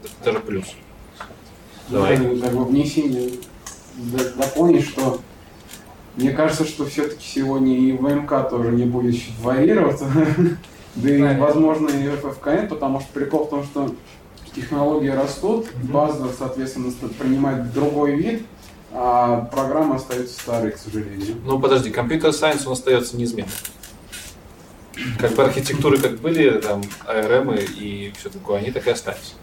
Это 0.04 0.12
даже 0.24 0.38
плюс. 0.38 0.64
Давай. 1.88 2.18
Ну, 2.18 2.38
Как 2.40 2.52
бы 2.52 2.64
внесение 2.66 3.32
дополнить, 4.36 4.84
что 4.86 5.20
мне 6.14 6.30
кажется, 6.30 6.64
что 6.64 6.86
все-таки 6.86 7.24
сегодня 7.24 7.76
и 7.76 7.90
ВМК 7.92 8.48
тоже 8.48 8.70
не 8.70 8.84
будет 8.84 9.20
варьироваться. 9.42 10.06
Да 10.96 11.08
и, 11.08 11.38
возможно, 11.38 11.88
и 11.88 12.08
ФФКН, 12.08 12.66
потому 12.68 12.98
что 12.98 13.08
прикол 13.12 13.44
в 13.44 13.50
том, 13.50 13.62
что 13.62 13.94
технологии 14.56 15.08
растут, 15.08 15.68
база, 15.84 16.28
соответственно, 16.36 16.90
ст- 16.90 17.14
принимает 17.16 17.72
другой 17.72 18.16
вид, 18.16 18.42
а 18.92 19.42
программы 19.52 19.94
остаются 19.94 20.34
старые, 20.40 20.72
к 20.72 20.78
сожалению. 20.78 21.36
Ну 21.44 21.60
подожди, 21.60 21.90
компьютер 21.90 22.32
сайенс 22.32 22.66
он 22.66 22.72
остается 22.72 23.16
неизменным. 23.16 23.52
Как 25.18 25.32
бы 25.32 25.44
архитектуры 25.44 25.98
как 25.98 26.18
были, 26.20 26.58
там, 26.60 26.82
ARM 27.06 27.58
и 27.78 28.12
все 28.18 28.30
такое, 28.30 28.58
они 28.58 28.70
так 28.70 28.86
и 28.86 28.90
остались. 28.90 29.34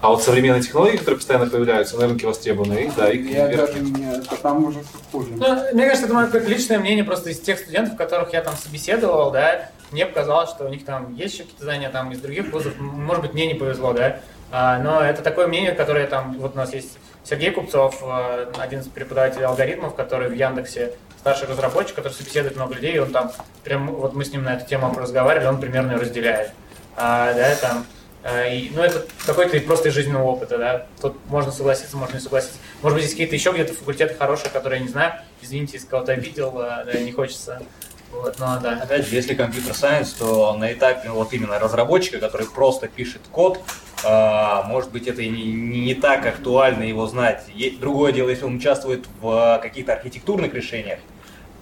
А 0.00 0.08
вот 0.08 0.20
современные 0.20 0.62
технологии, 0.62 0.96
которые 0.96 1.18
постоянно 1.18 1.48
появляются 1.48 1.96
на 1.96 2.08
рынке 2.08 2.26
востребованные, 2.26 2.86
их, 2.86 2.96
да, 2.96 3.08
их 3.08 3.30
Я 3.30 3.46
даже 3.46 3.78
не... 3.78 4.20
Там 4.42 4.64
уже 4.64 4.80
хуже. 5.12 5.28
Ну, 5.36 5.46
мне 5.72 5.84
кажется, 5.84 6.06
это 6.06 6.14
мое 6.14 6.26
какое-то 6.26 6.48
личное 6.48 6.80
мнение 6.80 7.04
просто 7.04 7.30
из 7.30 7.38
тех 7.38 7.56
студентов, 7.58 7.96
которых 7.96 8.32
я 8.32 8.42
там 8.42 8.56
собеседовал, 8.56 9.30
да, 9.30 9.70
мне 9.92 10.04
показалось, 10.04 10.50
что 10.50 10.64
у 10.64 10.68
них 10.68 10.84
там 10.84 11.14
есть 11.14 11.34
еще 11.34 11.44
какие-то 11.44 11.64
знания 11.64 11.88
там 11.88 12.10
из 12.10 12.18
других 12.18 12.52
вузов, 12.52 12.72
может 12.80 13.22
быть, 13.22 13.32
мне 13.32 13.46
не 13.46 13.54
повезло, 13.54 13.92
да, 13.92 14.18
А, 14.50 14.78
но 14.80 15.00
это 15.00 15.22
такое 15.22 15.46
мнение, 15.46 15.70
которое 15.72 16.06
там, 16.08 16.36
вот 16.38 16.54
у 16.54 16.58
нас 16.58 16.74
есть 16.74 16.98
Сергей 17.24 17.52
Купцов, 17.52 18.02
э, 18.02 18.52
один 18.58 18.80
из 18.80 18.88
преподавателей 18.88 19.46
алгоритмов, 19.46 19.94
который 19.94 20.28
в 20.28 20.34
Яндексе 20.34 20.94
старший 21.22 21.46
разработчик, 21.48 21.94
который 21.94 22.12
собеседует 22.12 22.56
много 22.56 22.74
людей, 22.74 22.98
он 22.98 23.12
там, 23.12 23.30
прям, 23.62 23.86
вот 23.94 24.12
мы 24.12 24.24
с 24.24 24.32
ним 24.32 24.42
на 24.42 24.54
эту 24.54 24.66
тему 24.68 24.92
разговаривали, 24.98 25.46
он 25.46 25.60
примерно 25.60 25.92
ее 25.92 25.98
разделяет, 25.98 26.50
А, 26.96 27.32
да, 27.32 27.54
там, 27.54 27.86
э, 28.24 28.54
и, 28.56 28.72
ну, 28.74 28.82
это 28.82 29.06
какой-то 29.24 29.58
просто 29.60 29.88
из 29.88 29.94
жизненного 29.94 30.24
опыта, 30.24 30.58
да. 30.58 30.86
Тут 31.00 31.16
можно 31.26 31.52
согласиться, 31.52 31.96
можно 31.96 32.14
не 32.16 32.20
согласиться. 32.20 32.58
Может 32.82 32.96
быть, 32.96 33.04
есть 33.04 33.14
какие-то 33.14 33.36
еще 33.36 33.52
где-то 33.52 33.72
факультеты 33.72 34.14
хорошие, 34.14 34.50
которые 34.50 34.80
я 34.80 34.86
не 34.86 34.90
знаю. 34.90 35.12
Извините, 35.40 35.74
если 35.74 35.86
кого-то 35.86 36.12
обидел, 36.12 36.60
э, 36.60 36.84
да, 36.84 36.92
не 36.98 37.12
хочется. 37.12 37.62
Вот, 38.10 38.38
но 38.38 38.58
да. 38.60 38.80
Опять 38.82 39.06
же, 39.06 39.14
если 39.14 39.34
компьютер 39.34 39.74
сайенс, 39.74 40.12
то 40.12 40.54
на 40.56 40.70
этапе 40.72 41.08
вот 41.08 41.32
именно 41.32 41.58
разработчика, 41.58 42.18
который 42.18 42.46
просто 42.46 42.86
пишет 42.88 43.22
код, 43.30 43.60
а, 44.04 44.64
может 44.64 44.90
быть, 44.90 45.06
это 45.06 45.22
не, 45.22 45.44
не- 45.52 45.94
так 45.94 46.26
актуально 46.26 46.82
его 46.82 47.06
знать. 47.06 47.44
Другое 47.80 48.12
дело, 48.12 48.28
если 48.28 48.44
он 48.44 48.56
участвует 48.56 49.06
в 49.22 49.60
каких-то 49.62 49.94
архитектурных 49.94 50.52
решениях, 50.52 50.98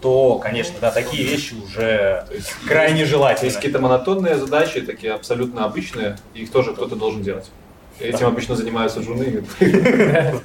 то, 0.01 0.39
конечно, 0.39 0.77
да, 0.81 0.91
такие 0.91 1.25
вещи 1.25 1.55
уже 1.55 2.27
крайне 2.67 3.05
желательно. 3.05 3.47
Есть 3.47 3.57
какие-то 3.57 3.81
монотонные 3.81 4.37
задачи, 4.37 4.81
такие 4.81 5.13
абсолютно 5.13 5.65
обычные, 5.65 6.19
и 6.35 6.43
их 6.43 6.51
тоже 6.51 6.73
кто-то 6.73 6.97
должен 6.97 7.23
делать. 7.23 7.51
Этим 7.99 8.27
обычно 8.27 8.57
занимаются 8.57 9.03
журны. 9.03 9.45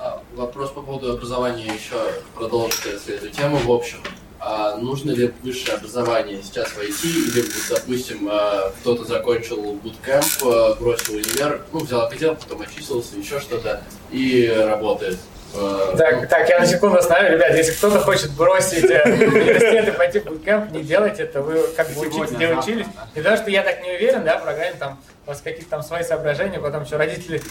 А, 0.00 0.22
Вопрос 0.36 0.70
по 0.70 0.80
поводу 0.80 1.12
образования 1.12 1.64
еще 1.64 1.96
продолжит 2.36 2.86
эту 3.08 3.30
тему. 3.30 3.56
В 3.56 3.72
общем, 3.72 3.98
а 4.38 4.76
нужно 4.76 5.10
ли 5.10 5.32
высшее 5.42 5.76
образование 5.76 6.40
сейчас 6.40 6.76
войти, 6.76 7.08
или, 7.08 7.44
допустим, 7.68 8.28
а, 8.30 8.70
кто-то 8.80 9.04
закончил 9.04 9.72
буткэмп, 9.72 10.24
а, 10.44 10.74
бросил 10.76 11.14
универ, 11.14 11.62
ну, 11.72 11.80
взял 11.80 12.02
академ, 12.02 12.36
потом 12.36 12.62
очистился, 12.62 13.16
еще 13.16 13.40
что-то, 13.40 13.82
и 14.12 14.46
работает. 14.46 15.18
Так, 15.52 16.28
так, 16.28 16.48
я 16.48 16.58
на 16.58 16.66
секунду 16.66 16.98
остановлю, 16.98 17.36
ребят, 17.36 17.54
если 17.54 17.72
кто-то 17.72 18.00
хочет 18.00 18.30
бросить 18.32 18.84
э, 18.90 19.02
университет 19.04 19.88
и 19.88 19.90
пойти 19.92 20.20
в 20.20 20.24
буткэмп, 20.24 20.70
не 20.72 20.82
делайте 20.82 21.22
это, 21.24 21.40
вы 21.40 21.66
как 21.76 21.88
бы 21.90 22.02
учитесь, 22.02 22.30
где 22.30 22.46
Сегодня, 22.46 22.58
учились. 22.58 22.86
И 23.14 23.18
потому 23.18 23.36
что 23.36 23.50
я 23.50 23.62
так 23.62 23.82
не 23.82 23.92
уверен, 23.92 24.24
да, 24.24 24.38
в 24.38 24.42
программе 24.42 24.74
там 24.78 25.00
у 25.26 25.30
вас 25.30 25.40
какие-то 25.40 25.70
там 25.70 25.82
свои 25.82 26.02
соображения, 26.02 26.58
потом 26.58 26.84
еще 26.84 26.96
родители... 26.96 27.42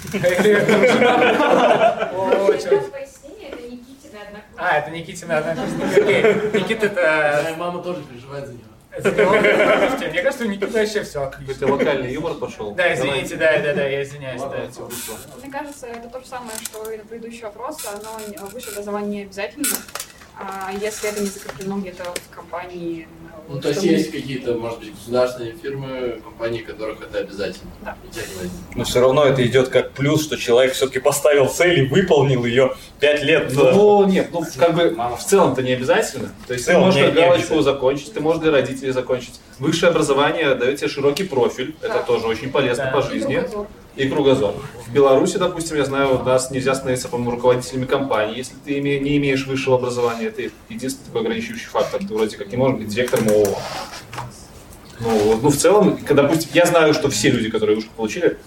А, 4.57 4.79
это 4.79 4.89
Никитина 4.89 5.37
однокурсник. 5.37 5.97
Окей. 5.97 6.61
Никита 6.61 6.87
это... 6.87 7.41
Моя 7.43 7.55
мама 7.57 7.83
тоже 7.83 8.01
переживает 8.01 8.47
за 8.47 8.53
него. 8.53 8.63
Мне 9.03 10.21
кажется, 10.21 10.43
у 10.45 10.47
Никиты 10.47 10.67
вообще 10.67 11.03
все 11.03 11.23
отлично. 11.23 11.51
Это 11.65 11.67
локальный 11.73 12.13
юмор 12.13 12.33
пошел. 12.35 12.71
Да, 12.73 12.93
извините, 12.93 13.35
да, 13.35 13.57
да, 13.59 13.73
да, 13.73 13.85
я 13.87 14.03
извиняюсь. 14.03 14.41
да. 14.41 14.47
Мне 15.41 15.51
кажется, 15.51 15.87
это 15.87 16.09
то 16.09 16.19
же 16.19 16.25
самое, 16.25 16.57
что 16.63 16.89
и 16.91 16.97
на 16.97 17.03
предыдущий 17.05 17.43
вопрос. 17.43 17.77
Оно 17.85 18.19
не- 18.27 18.37
высшее 18.37 18.73
образование 18.73 19.19
не 19.19 19.23
обязательно. 19.25 19.67
А 20.39 20.71
если 20.71 21.09
это 21.09 21.21
не 21.21 21.27
закреплено 21.27 21.77
где-то 21.79 22.03
в 22.03 22.35
компании. 22.35 23.07
Ну, 23.49 23.61
то 23.61 23.69
есть 23.69 23.83
есть 23.83 24.11
какие-то, 24.11 24.55
может 24.55 24.79
быть, 24.79 24.93
государственные 24.93 25.53
фирмы, 25.53 26.19
компании, 26.23 26.59
которых 26.61 27.01
это 27.01 27.19
обязательно. 27.19 27.71
Да. 27.81 27.95
Но 28.75 28.83
все 28.83 28.99
равно 28.99 29.25
это 29.25 29.45
идет 29.45 29.69
как 29.69 29.91
плюс, 29.91 30.23
что 30.23 30.35
человек 30.37 30.73
все-таки 30.73 30.99
поставил 30.99 31.47
цель 31.47 31.79
и 31.79 31.87
выполнил 31.87 32.43
ее 32.45 32.75
пять 32.99 33.23
лет. 33.23 33.51
Ну, 33.53 34.05
нет, 34.05 34.29
ну, 34.33 34.43
как 34.57 34.75
бы 34.75 34.89
в 35.17 35.23
целом-то 35.23 35.61
не 35.63 35.71
обязательно. 35.73 36.33
То 36.47 36.53
есть 36.53 36.65
ты 36.65 36.77
можешь 36.77 36.99
не- 36.99 37.05
как 37.07 37.15
не 37.15 37.21
галочку 37.21 37.61
закончить, 37.61 38.13
ты 38.13 38.19
можешь 38.19 38.41
для 38.41 38.51
родителей 38.51 38.91
закончить. 38.91 39.39
Высшее 39.59 39.91
образование 39.91 40.53
дает 40.55 40.77
тебе 40.79 40.89
широкий 40.89 41.23
профиль, 41.23 41.75
это 41.81 41.93
Да. 41.95 42.03
тоже 42.03 42.27
очень 42.27 42.51
полезно 42.51 42.85
Да. 42.85 42.91
по 42.91 43.01
жизни. 43.01 43.43
И 43.97 44.07
кругозор. 44.09 44.53
В 44.85 44.93
Беларуси, 44.93 45.37
допустим, 45.37 45.75
я 45.77 45.85
знаю, 45.85 46.21
у 46.21 46.23
нас 46.23 46.51
нельзя 46.51 46.75
становиться, 46.75 47.07
по-моему, 47.09 47.31
руководителями 47.31 47.85
компании, 47.85 48.37
если 48.37 48.53
ты 48.63 48.77
име- 48.79 48.99
не 48.99 49.17
имеешь 49.17 49.45
высшего 49.47 49.75
образования. 49.75 50.27
Это 50.27 50.43
единственный 50.69 51.05
такой 51.07 51.21
ограничивающий 51.21 51.67
фактор. 51.67 51.99
Ты 52.05 52.13
вроде 52.13 52.37
как 52.37 52.47
не 52.51 52.57
можешь 52.57 52.77
быть 52.77 52.87
директором 52.89 53.27
ООО. 53.29 53.57
Ну, 54.99 55.39
ну, 55.41 55.49
в 55.49 55.55
целом, 55.57 55.97
когда, 56.05 56.23
допустим, 56.23 56.49
я 56.53 56.65
знаю, 56.65 56.93
что 56.93 57.09
все 57.09 57.29
люди, 57.29 57.49
которые 57.49 57.75
вышку 57.75 57.91
получили, 57.95 58.37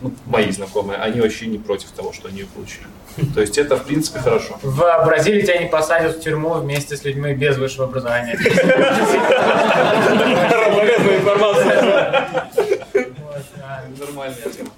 ну, 0.00 0.12
мои 0.26 0.50
знакомые, 0.50 0.98
они 0.98 1.20
вообще 1.20 1.46
не 1.46 1.58
против 1.58 1.90
того, 1.90 2.12
что 2.12 2.28
они 2.28 2.40
ее 2.40 2.46
получили. 2.46 2.86
То 3.34 3.40
есть 3.40 3.58
это, 3.58 3.76
в 3.76 3.84
принципе, 3.84 4.18
хорошо. 4.20 4.58
В 4.62 4.76
Бразилии 5.04 5.42
тебя 5.42 5.58
не 5.58 5.66
посадят 5.68 6.16
в 6.16 6.20
тюрьму 6.20 6.54
вместе 6.54 6.96
с 6.96 7.04
людьми 7.04 7.32
без 7.34 7.56
высшего 7.58 7.84
образования. 7.84 8.36
Полезная 10.74 11.18
информация. 11.18 12.48
Нормальная 13.98 14.48
тема. 14.56 14.70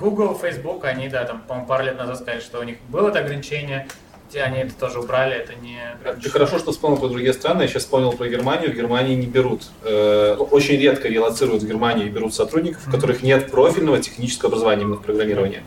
Google, 0.00 0.34
Facebook, 0.34 0.84
они, 0.84 1.08
да, 1.08 1.24
там, 1.24 1.42
по-моему, 1.46 1.68
пару 1.68 1.84
лет 1.84 1.98
назад 1.98 2.16
сказали, 2.16 2.40
что 2.40 2.58
у 2.60 2.62
них 2.62 2.76
было 2.88 3.08
это 3.08 3.20
ограничение, 3.20 3.86
они 4.34 4.58
это 4.58 4.74
тоже 4.74 5.00
убрали, 5.00 5.34
это 5.34 5.54
не... 5.54 5.78
Ты 6.22 6.30
хорошо, 6.30 6.58
что 6.58 6.70
вспомнил 6.70 6.98
про 6.98 7.08
другие 7.08 7.32
страны. 7.32 7.62
Я 7.62 7.68
сейчас 7.68 7.82
вспомнил 7.82 8.12
про 8.12 8.28
Германию. 8.28 8.70
В 8.70 8.76
Германии 8.76 9.16
не 9.16 9.26
берут, 9.26 9.64
э, 9.82 10.36
очень 10.38 10.76
редко 10.76 11.08
релацируют 11.08 11.64
в 11.64 11.66
Германии 11.66 12.06
и 12.06 12.08
берут 12.08 12.32
сотрудников, 12.32 12.86
у 12.86 12.90
которых 12.92 13.22
нет 13.22 13.50
профильного 13.50 13.98
технического 13.98 14.48
образования 14.48 14.82
именно 14.82 14.96
в 14.96 15.02
программировании. 15.02 15.62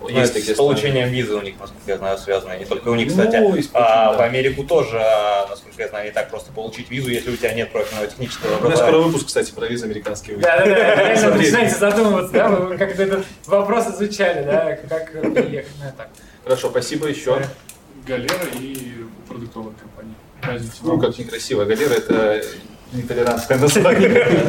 Ну, 0.00 0.08
Есть 0.08 0.30
это 0.30 0.34
такие 0.34 0.54
с 0.54 0.56
страны. 0.56 0.56
получением 0.56 1.08
визы 1.08 1.34
у 1.34 1.40
них, 1.40 1.54
насколько 1.58 1.90
я 1.90 1.98
знаю, 1.98 2.18
связано. 2.18 2.56
Не 2.56 2.64
только 2.64 2.88
у 2.88 2.94
них, 2.94 3.08
кстати. 3.08 3.36
Ну, 3.36 3.56
и 3.56 3.62
с 3.62 3.68
а 3.72 3.78
получением, 3.78 4.14
в 4.14 4.18
да. 4.18 4.24
Америку 4.24 4.64
тоже, 4.64 5.04
насколько 5.50 5.82
я 5.82 5.88
знаю, 5.88 6.06
не 6.06 6.12
так 6.12 6.30
просто 6.30 6.52
получить 6.52 6.90
визу, 6.90 7.10
если 7.10 7.30
у 7.30 7.36
тебя 7.36 7.52
нет 7.52 7.72
профильного 7.72 8.06
технического 8.06 8.64
У 8.64 8.68
нас 8.68 8.78
скоро 8.78 8.98
выпуск, 8.98 9.26
кстати, 9.26 9.50
про 9.50 9.66
визы 9.66 9.86
американские. 9.86 10.36
выйдет. 10.36 10.50
Да, 10.50 10.58
да, 10.58 10.64
да, 10.66 10.94
реально 10.94 11.34
начинаете 11.34 11.74
задумываться, 11.74 12.32
да, 12.32 12.48
вы 12.48 12.78
как-то 12.78 13.02
этот 13.02 13.26
вопрос 13.46 13.86
изучали, 13.88 14.44
да, 14.44 14.76
как 14.88 15.10
приехать, 15.34 15.72
ну, 15.82 15.90
так. 15.96 16.08
Хорошо, 16.44 16.70
спасибо 16.70 17.08
еще. 17.08 17.42
Галера 18.06 18.46
и 18.60 19.04
продуктовая 19.28 19.74
компания. 19.74 20.14
Ну, 20.82 20.98
как 20.98 21.18
некрасиво. 21.18 21.64
Галера— 21.64 21.92
это 21.94 22.42
нетолерантное 22.92 23.58
название. 23.58 24.26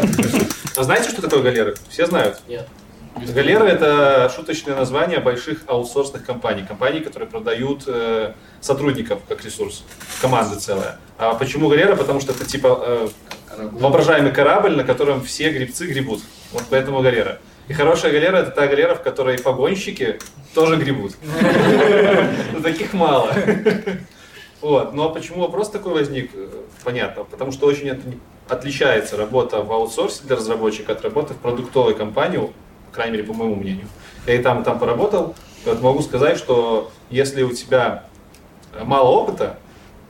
А 0.78 0.84
знаете, 0.84 1.10
что 1.10 1.22
такое 1.22 1.42
галера? 1.42 1.74
Все 1.90 2.06
знают? 2.06 2.40
Нет. 2.48 2.66
Галера– 3.16 3.64
это 3.66 4.32
шуточное 4.34 4.76
название 4.76 5.20
больших 5.20 5.64
аутсорсных 5.68 6.26
компаний. 6.26 6.64
Компаний, 6.68 7.02
которые 7.02 7.30
продают 7.30 7.84
э, 7.88 8.34
сотрудников 8.62 9.20
как 9.28 9.44
ресурс. 9.44 9.84
Команда 10.22 10.60
целая. 10.60 11.00
А 11.18 11.34
почему 11.34 11.70
галера? 11.70 11.96
Потому 11.96 12.22
что 12.22 12.32
это 12.32 12.46
типа 12.46 12.80
э, 12.82 13.08
воображаемый 13.58 14.32
корабль, 14.32 14.76
на 14.76 14.84
котором 14.84 15.22
все 15.24 15.52
грибцы 15.52 15.88
гребут. 15.88 16.22
Вот 16.54 16.64
поэтому 16.70 17.02
галера. 17.02 17.40
И 17.68 17.74
хорошая 17.74 18.12
галера– 18.12 18.38
это 18.38 18.52
та 18.52 18.68
галера, 18.68 18.96
в 18.96 19.02
которой 19.02 19.38
погонщики 19.38 20.20
тоже 20.54 20.78
гребут. 20.78 21.14
Таких 22.64 22.94
мало. 22.94 23.34
Вот. 24.62 24.94
Ну 24.94 25.04
а 25.04 25.10
почему 25.10 25.42
вопрос 25.42 25.70
такой 25.70 25.94
возник? 25.94 26.32
Понятно. 26.84 27.26
Потому 27.26 27.52
что 27.52 27.68
очень 27.68 27.90
от- 27.90 28.00
отличается 28.48 29.18
работа 29.18 29.62
в 29.62 29.72
аутсорсе 29.72 30.24
для 30.24 30.36
разработчика 30.36 30.94
от 30.94 31.02
работы 31.04 31.34
в 31.34 31.38
продуктовой 31.38 31.96
компании, 31.96 32.52
по 32.90 32.96
крайней 32.96 33.14
мере, 33.18 33.24
по 33.26 33.34
моему 33.34 33.56
мнению. 33.56 33.88
Я 34.26 34.36
и 34.36 34.42
там, 34.42 34.62
и 34.62 34.66
там 34.66 34.80
поработал. 34.80 35.36
Вот 35.66 35.82
могу 35.82 36.02
сказать, 36.02 36.38
что 36.38 36.92
если 37.10 37.44
у 37.44 37.52
тебя 37.52 38.06
мало 38.84 39.10
опыта 39.10 39.58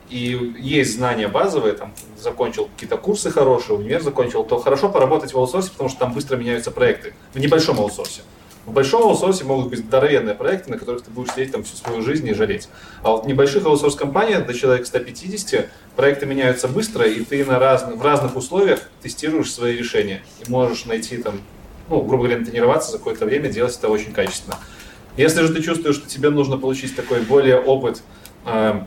и 0.10 0.56
есть 0.60 0.96
знания 0.96 1.28
базовые, 1.28 1.74
там, 1.74 1.94
закончил 2.18 2.70
какие-то 2.74 2.98
курсы 2.98 3.30
хорошие, 3.30 3.78
универ 3.78 4.02
закончил, 4.02 4.44
то 4.44 4.60
хорошо 4.60 4.90
поработать 4.90 5.34
в 5.34 5.38
аутсорсе, 5.38 5.72
потому 5.72 5.90
что 5.90 6.00
там 6.00 6.14
быстро 6.14 6.38
меняются 6.38 6.72
проекты. 6.72 7.14
В 7.34 7.40
небольшом 7.40 7.80
аутсорсе. 7.80 8.22
В 8.66 8.72
большом 8.72 9.04
аутсорсе 9.04 9.46
могут 9.46 9.70
быть 9.70 9.80
здоровенные 9.80 10.36
проекты, 10.36 10.70
на 10.70 10.78
которых 10.78 11.04
ты 11.04 11.10
будешь 11.10 11.32
сидеть 11.32 11.52
там 11.52 11.64
всю 11.64 11.76
свою 11.78 12.02
жизнь 12.02 12.28
и 12.28 12.34
жалеть. 12.34 12.70
А 13.02 13.12
вот 13.12 13.26
в 13.26 13.28
небольших 13.28 13.66
аутсорс-компаниях 13.66 14.46
до 14.46 14.54
человека 14.54 14.86
150 14.86 15.70
проекты 15.96 16.26
меняются 16.26 16.68
быстро, 16.68 17.08
и 17.08 17.24
ты 17.24 17.44
на 17.46 17.58
разных, 17.58 17.96
в 17.96 18.02
разных 18.04 18.36
условиях 18.36 18.82
тестируешь 19.02 19.52
свои 19.52 19.76
решения. 19.76 20.22
И 20.46 20.52
можешь 20.52 20.86
найти 20.86 21.18
там, 21.18 21.42
ну, 21.90 22.02
грубо 22.02 22.26
говоря, 22.26 22.44
тренироваться 22.44 22.92
за 22.92 22.98
какое-то 22.98 23.26
время, 23.26 23.50
делать 23.50 23.76
это 23.76 23.90
очень 23.90 24.14
качественно. 24.14 24.58
Если 25.18 25.42
же 25.42 25.54
ты 25.54 25.62
чувствуешь, 25.62 25.96
что 25.96 26.08
тебе 26.08 26.30
нужно 26.30 26.58
получить 26.58 26.96
такой 26.96 27.22
более 27.22 27.60
опыт, 27.60 28.04
э, 28.46 28.82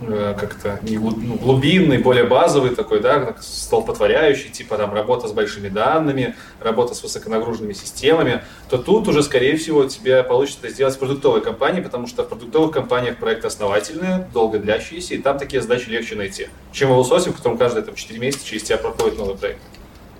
э, 0.00 0.34
как-то 0.38 0.80
не 0.82 0.98
ну, 0.98 1.36
глубинный, 1.36 1.98
более 1.98 2.24
базовый 2.24 2.74
такой, 2.74 3.00
да, 3.00 3.36
столпотворяющий, 3.40 4.50
типа 4.50 4.76
там 4.76 4.92
работа 4.92 5.28
с 5.28 5.32
большими 5.32 5.68
данными, 5.68 6.34
работа 6.60 6.94
с 6.94 7.02
высоконагруженными 7.02 7.74
системами, 7.74 8.42
то 8.70 8.78
тут 8.78 9.06
уже, 9.08 9.22
скорее 9.22 9.56
всего, 9.56 9.84
тебе 9.84 10.24
получится 10.24 10.68
сделать 10.68 10.96
в 10.96 10.98
продуктовой 10.98 11.42
компании, 11.42 11.80
потому 11.80 12.06
что 12.06 12.24
в 12.24 12.28
продуктовых 12.28 12.72
компаниях 12.72 13.18
проекты 13.18 13.46
основательные, 13.46 14.28
долго 14.32 14.58
длящиеся, 14.58 15.14
и 15.14 15.18
там 15.18 15.38
такие 15.38 15.62
задачи 15.62 15.88
легче 15.88 16.16
найти, 16.16 16.48
чем 16.72 16.88
в 16.88 16.92
аутсорсе, 16.94 17.30
в 17.30 17.36
котором 17.36 17.58
каждые 17.58 17.84
там, 17.84 17.94
4 17.94 18.18
месяца 18.18 18.44
через 18.44 18.64
тебя 18.64 18.78
проходит 18.78 19.18
новый 19.18 19.36
проект. 19.36 19.60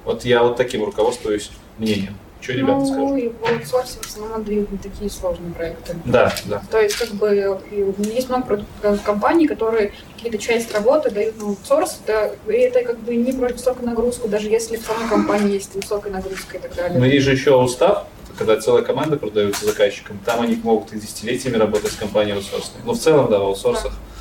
Вот 0.06 0.24
я 0.24 0.42
вот 0.44 0.56
таким 0.56 0.84
руководствуюсь 0.84 1.50
мнением. 1.78 2.16
Что, 2.40 2.52
ребята, 2.52 2.78
ну, 2.78 2.86
скажут? 2.86 3.18
и 3.18 3.28
в 3.28 3.44
аутсорсе 3.44 3.98
в 4.00 4.06
основном 4.06 4.38
отдают 4.38 4.70
не 4.70 4.78
такие 4.78 5.10
сложные 5.10 5.52
проекты. 5.52 5.96
Да, 6.04 6.32
да. 6.44 6.62
То 6.70 6.80
есть, 6.80 6.94
как 6.96 7.10
бы, 7.10 7.60
есть 7.98 8.28
много 8.28 8.46
продуктовых 8.46 9.02
компаний, 9.02 9.48
которые 9.48 9.92
какие-то 10.14 10.38
часть 10.38 10.72
работы 10.72 11.10
дают 11.10 11.40
на 11.40 11.48
аутсорс, 11.48 11.98
да, 12.06 12.30
и 12.46 12.52
это 12.52 12.84
как 12.84 13.00
бы 13.00 13.16
не 13.16 13.32
про 13.32 13.48
высокую 13.48 13.86
нагрузку, 13.86 14.28
даже 14.28 14.48
если 14.48 14.76
в 14.76 14.82
самой 14.82 15.08
компании 15.08 15.54
есть 15.54 15.74
высокая 15.74 16.12
нагрузка 16.12 16.58
и 16.58 16.60
так 16.60 16.74
далее. 16.76 16.98
Но 16.98 17.06
есть 17.06 17.24
же 17.24 17.32
еще 17.32 17.56
устав, 17.56 18.04
когда 18.38 18.60
целая 18.60 18.84
команда 18.84 19.16
продается 19.16 19.64
заказчикам, 19.64 20.20
там 20.24 20.42
они 20.42 20.56
могут 20.62 20.92
и 20.92 21.00
десятилетиями 21.00 21.56
работать 21.56 21.90
с 21.90 21.96
компанией 21.96 22.36
аутсорсной. 22.36 22.82
Но 22.84 22.92
в 22.92 22.98
целом, 22.98 23.28
да, 23.28 23.40
в 23.40 23.44
аутсорсах 23.44 23.92
э, 23.92 24.15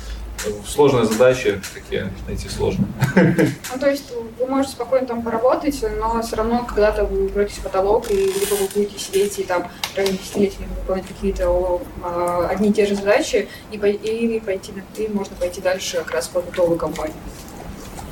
сложные 0.66 1.04
задачи 1.04 1.60
такие 1.74 2.12
найти 2.26 2.48
сложно. 2.48 2.86
Ну, 3.16 3.80
то 3.80 3.90
есть 3.90 4.12
вы 4.38 4.46
можете 4.46 4.72
спокойно 4.72 5.06
там 5.06 5.22
поработать, 5.22 5.82
но 5.98 6.20
все 6.22 6.36
равно 6.36 6.64
когда-то 6.64 7.04
вы 7.04 7.26
упретесь 7.26 7.58
в 7.58 7.62
потолок, 7.62 8.10
и 8.10 8.14
либо 8.14 8.54
вы 8.60 8.68
будете 8.74 8.98
сидеть 8.98 9.38
и 9.38 9.44
там 9.44 9.68
в 9.92 9.96
районе 9.96 10.18
десятилетиями 10.18 10.68
выполнять 10.80 11.06
какие-то 11.06 11.80
а, 12.02 12.48
одни 12.50 12.70
и 12.70 12.72
те 12.72 12.86
же 12.86 12.94
задачи, 12.94 13.48
и, 13.70 13.76
и 13.76 14.40
пойти, 14.40 14.72
на- 14.72 15.02
и 15.02 15.08
можно 15.08 15.34
пойти 15.36 15.60
дальше 15.60 15.98
как 15.98 16.12
раз 16.12 16.26
в 16.28 16.30
продуктовую 16.30 16.78
компанию. 16.78 17.16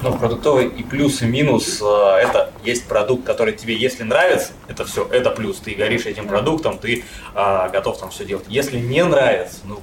Ну, 0.03 0.13
продуктовый 0.19 0.67
и 0.69 0.83
плюс, 0.83 1.23
и 1.23 1.25
минус, 1.25 1.81
э, 1.81 1.85
это 1.85 2.53
есть 2.63 2.85
продукт, 2.85 3.25
который 3.25 3.55
тебе, 3.55 3.75
если 3.75 4.03
нравится, 4.03 4.53
это 4.69 4.85
все, 4.85 5.09
это 5.11 5.31
плюс. 5.31 5.59
Ты 5.61 5.75
горишь 5.75 6.05
этим 6.05 6.29
продуктом, 6.29 6.77
ты 6.79 7.05
а, 7.35 7.71
готов 7.71 7.99
там 7.99 8.11
все 8.11 8.27
делать. 8.27 8.45
Если 8.49 8.79
не 8.79 9.03
нравится, 9.03 9.59
ну, 9.65 9.81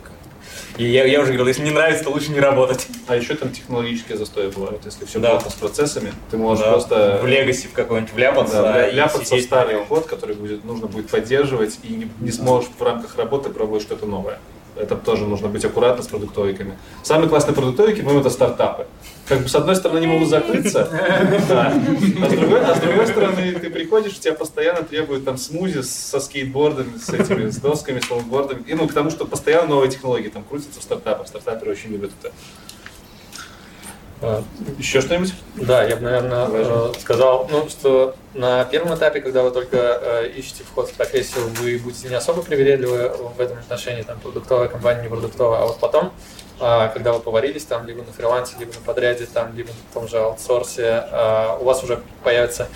и 0.82 0.86
я, 0.86 1.06
я 1.06 1.20
уже 1.22 1.34
говорил, 1.34 1.48
если 1.48 1.64
не 1.64 1.70
нравится, 1.72 2.04
то 2.06 2.10
лучше 2.10 2.32
не 2.32 2.40
работать. 2.40 2.88
А 3.08 3.16
еще 3.16 3.36
там 3.36 3.52
технологические 3.52 4.18
застои 4.18 4.50
бывают. 4.50 4.82
Если 4.84 5.06
все 5.06 5.20
Да. 5.20 5.32
плохо 5.32 5.50
с 5.52 5.54
процессами, 5.54 6.12
ты 6.32 6.38
можешь 6.38 6.64
Да, 6.66 6.72
просто... 6.72 7.20
в 7.22 7.26
Legacy 7.26 7.68
в 7.68 7.74
какой-нибудь 7.74 8.14
вляпаться, 8.14 8.62
Да, 8.64 8.88
и 8.88 8.94
ляпаться 8.96 9.36
в 9.36 9.42
старый 9.42 9.84
код, 9.86 10.08
который 10.08 10.36
будет, 10.36 10.64
нужно 10.66 10.88
будет 10.88 11.10
поддерживать, 11.10 11.80
и 11.84 11.94
не, 11.94 12.10
не 12.20 12.32
сможешь 12.32 12.70
в 12.78 12.82
рамках 12.84 13.16
работы 13.18 13.50
пробовать 13.52 13.84
что-то 13.84 14.06
новое. 14.08 14.40
Это 14.76 14.96
тоже 14.96 15.26
нужно 15.26 15.48
быть 15.48 15.66
аккуратно 15.66 16.04
с 16.04 16.08
продуктовиками. 16.08 16.78
Самые 17.04 17.30
классные 17.30 17.54
продуктовики, 17.54 18.02
по-моему, 18.02 18.22
это 18.22 18.30
стартапы. 18.30 18.88
Как 19.28 19.42
бы 19.42 19.50
с 19.50 19.56
одной 19.56 19.76
стороны 19.76 20.00
не 20.00 20.08
могут 20.08 20.30
закрыться, 20.30 20.90
а, 21.50 21.72
с 21.74 22.34
другой, 22.34 22.62
а 22.62 22.76
с 22.76 22.80
другой 22.80 23.08
стороны 23.08 23.54
ты 23.54 23.70
приходишь, 23.70 24.20
тебя 24.20 24.34
постоянно 24.34 24.84
требуют 24.84 25.26
там 25.26 25.38
смузи 25.38 25.82
со 25.82 26.20
скейтбордами, 26.20 26.98
с 26.98 27.10
этими, 27.10 27.50
с 27.50 27.58
досками, 27.58 28.00
с 28.00 28.10
лонгбордами. 28.10 28.64
И 28.68 28.74
ну, 28.74 28.88
к 28.88 28.94
тому, 28.94 29.10
что 29.10 29.26
постоянно 29.26 29.70
новые 29.70 29.92
технологии 29.92 30.30
там 30.30 30.44
крутятся 30.44 30.80
в 30.80 30.84
стартапах. 30.84 31.28
Стартаперы 31.28 31.72
очень 31.72 31.92
любят 31.92 32.12
это. 32.22 32.34
Э, 34.22 34.42
Еще 34.78 35.02
что-нибудь? 35.02 35.34
Да, 35.56 35.84
я 35.84 35.96
бы, 35.96 36.04
наверное, 36.04 36.48
э, 36.52 36.94
сказал, 37.00 37.48
ну, 37.50 37.68
что 37.70 38.16
на 38.34 38.64
первом 38.66 38.96
этапе, 38.96 39.20
когда 39.22 39.42
вы 39.42 39.52
только 39.52 39.78
э, 39.78 40.28
ищете 40.36 40.64
вход 40.64 40.90
в 40.90 40.94
профессию, 40.94 41.48
вы 41.60 41.78
будете 41.80 42.08
не 42.08 42.16
особо 42.16 42.44
привередливы 42.44 43.10
в 43.10 43.40
этом 43.42 43.58
отношении, 43.58 44.04
там, 44.04 44.20
продуктовая 44.20 44.68
компания, 44.68 45.02
не 45.04 45.10
продуктовая, 45.10 45.62
а 45.62 45.66
вот 45.66 45.80
потом, 45.80 46.14
э, 46.60 46.90
когда 46.94 47.14
вы 47.14 47.20
поварились 47.20 47.66
там, 47.66 47.88
либо 47.88 48.04
на 48.04 48.12
фрилансе, 48.14 48.56
либо 48.60 48.72
на 48.74 48.82
подряде, 48.82 49.26
там, 49.26 49.56
либо 49.56 49.70
на 49.70 49.94
том 49.94 50.08
же 50.08 50.20
аутсорсе, 50.20 51.04
э, 51.12 51.58
у 51.60 51.64
вас 51.64 51.84
уже 51.84 52.02
появится, 52.24 52.68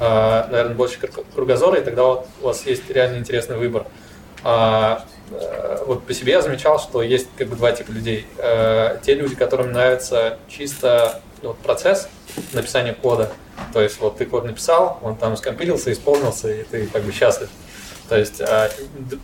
наверное, 0.00 0.74
больше 0.74 0.98
круг- 0.98 1.24
кругозора, 1.36 1.78
и 1.78 1.84
тогда 1.84 2.02
вот 2.02 2.26
у 2.42 2.46
вас 2.46 2.66
есть 2.66 2.90
реально 2.90 3.18
интересный 3.18 3.56
выбор. 3.56 3.86
А, 4.44 5.06
э, 5.30 5.84
вот 5.86 6.04
по 6.04 6.12
себе 6.12 6.32
я 6.34 6.42
замечал, 6.42 6.78
что 6.78 7.02
есть 7.02 7.28
как 7.36 7.48
бы 7.48 7.56
два 7.56 7.72
типа 7.72 7.90
людей. 7.90 8.26
Э, 8.36 8.98
Те 9.02 9.14
люди, 9.14 9.34
которым 9.34 9.72
нравится 9.72 10.38
чисто 10.48 11.22
вот, 11.42 11.56
процесс 11.58 12.08
написания 12.52 12.92
кода. 12.92 13.32
То 13.72 13.80
есть 13.80 13.98
вот 14.00 14.18
ты 14.18 14.26
код 14.26 14.44
написал, 14.44 14.98
он 15.02 15.16
там 15.16 15.36
скомпилился, 15.36 15.90
исполнился, 15.92 16.52
и 16.52 16.62
ты 16.64 16.86
как 16.86 17.02
бы 17.02 17.12
счастлив. 17.12 17.48
То 18.08 18.18
есть 18.18 18.42
а, 18.42 18.68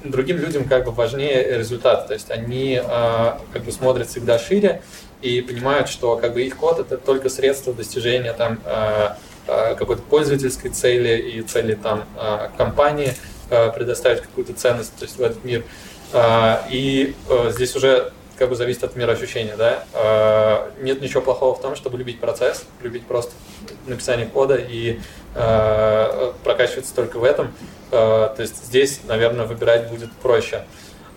другим 0.04 0.38
людям 0.38 0.64
как 0.64 0.86
бы 0.86 0.90
важнее 0.92 1.58
результат. 1.58 2.06
То 2.06 2.14
есть 2.14 2.30
они 2.30 2.80
а, 2.82 3.38
как 3.52 3.64
бы 3.64 3.72
смотрят 3.72 4.08
всегда 4.08 4.38
шире 4.38 4.82
и 5.20 5.42
понимают, 5.42 5.90
что 5.90 6.16
как 6.16 6.32
бы 6.32 6.42
их 6.42 6.56
код 6.56 6.78
это 6.78 6.96
только 6.96 7.28
средство 7.28 7.74
достижения 7.74 8.32
там 8.32 8.58
какой-то 9.46 10.00
пользовательской 10.02 10.70
цели 10.70 11.18
и 11.18 11.42
цели 11.42 11.74
там 11.74 12.04
компании 12.56 13.14
предоставить 13.74 14.22
какую-то 14.22 14.54
ценность 14.54 14.96
то 14.96 15.04
есть 15.04 15.18
в 15.18 15.22
этот 15.22 15.44
мир. 15.44 15.64
А, 16.12 16.66
И 16.70 17.14
э, 17.28 17.50
здесь 17.52 17.74
уже 17.76 18.12
как 18.36 18.48
бы 18.48 18.56
зависит 18.56 18.82
от 18.84 18.96
мироощущения, 18.96 19.56
да. 19.56 19.84
А, 19.92 20.72
Нет 20.80 21.00
ничего 21.00 21.20
плохого 21.20 21.54
в 21.54 21.60
том, 21.60 21.76
чтобы 21.76 21.98
любить 21.98 22.20
процесс, 22.20 22.64
любить 22.82 23.06
просто 23.06 23.32
написание 23.86 24.26
кода 24.26 24.56
и 24.56 24.98
прокачиваться 26.42 26.92
только 26.92 27.20
в 27.20 27.24
этом. 27.24 27.54
То 27.90 28.34
есть 28.36 28.64
здесь, 28.64 29.02
наверное, 29.04 29.46
выбирать 29.46 29.88
будет 29.88 30.10
проще. 30.14 30.64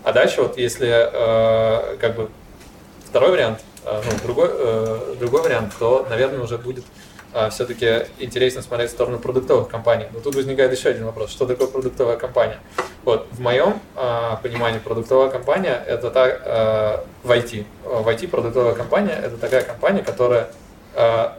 А 0.03 0.13
дальше 0.13 0.43
вот 0.43 0.55
если 0.59 1.97
как 1.97 2.15
бы 2.15 2.29
второй 3.09 3.31
вариант, 3.31 3.61
ну, 3.85 4.11
другой, 4.23 4.49
э, 4.51 5.15
другой 5.19 5.41
вариант, 5.41 5.73
то, 5.77 6.05
наверное, 6.09 6.39
уже 6.41 6.57
будет 6.57 6.85
все-таки 7.49 8.05
интересно 8.19 8.61
смотреть 8.61 8.89
в 8.89 8.93
сторону 8.93 9.19
продуктовых 9.19 9.67
компаний. 9.67 10.05
Но 10.13 10.19
тут 10.19 10.35
возникает 10.35 10.71
еще 10.71 10.89
один 10.89 11.05
вопрос. 11.05 11.31
Что 11.31 11.45
такое 11.45 11.67
продуктовая 11.67 12.17
компания? 12.17 12.59
Вот 13.03 13.27
в 13.31 13.41
моем 13.41 13.81
э, 13.95 14.37
понимании 14.41 14.79
продуктовая 14.79 15.29
компания 15.29 15.83
это 15.85 16.09
та 16.09 16.27
э, 16.27 16.97
в 17.23 17.31
IT. 17.31 17.65
В 17.83 18.07
IT 18.07 18.27
продуктовая 18.29 18.75
компания 18.75 19.13
это 19.13 19.37
такая 19.37 19.61
компания, 19.61 20.01
которая 20.01 20.47
э, 20.95 21.29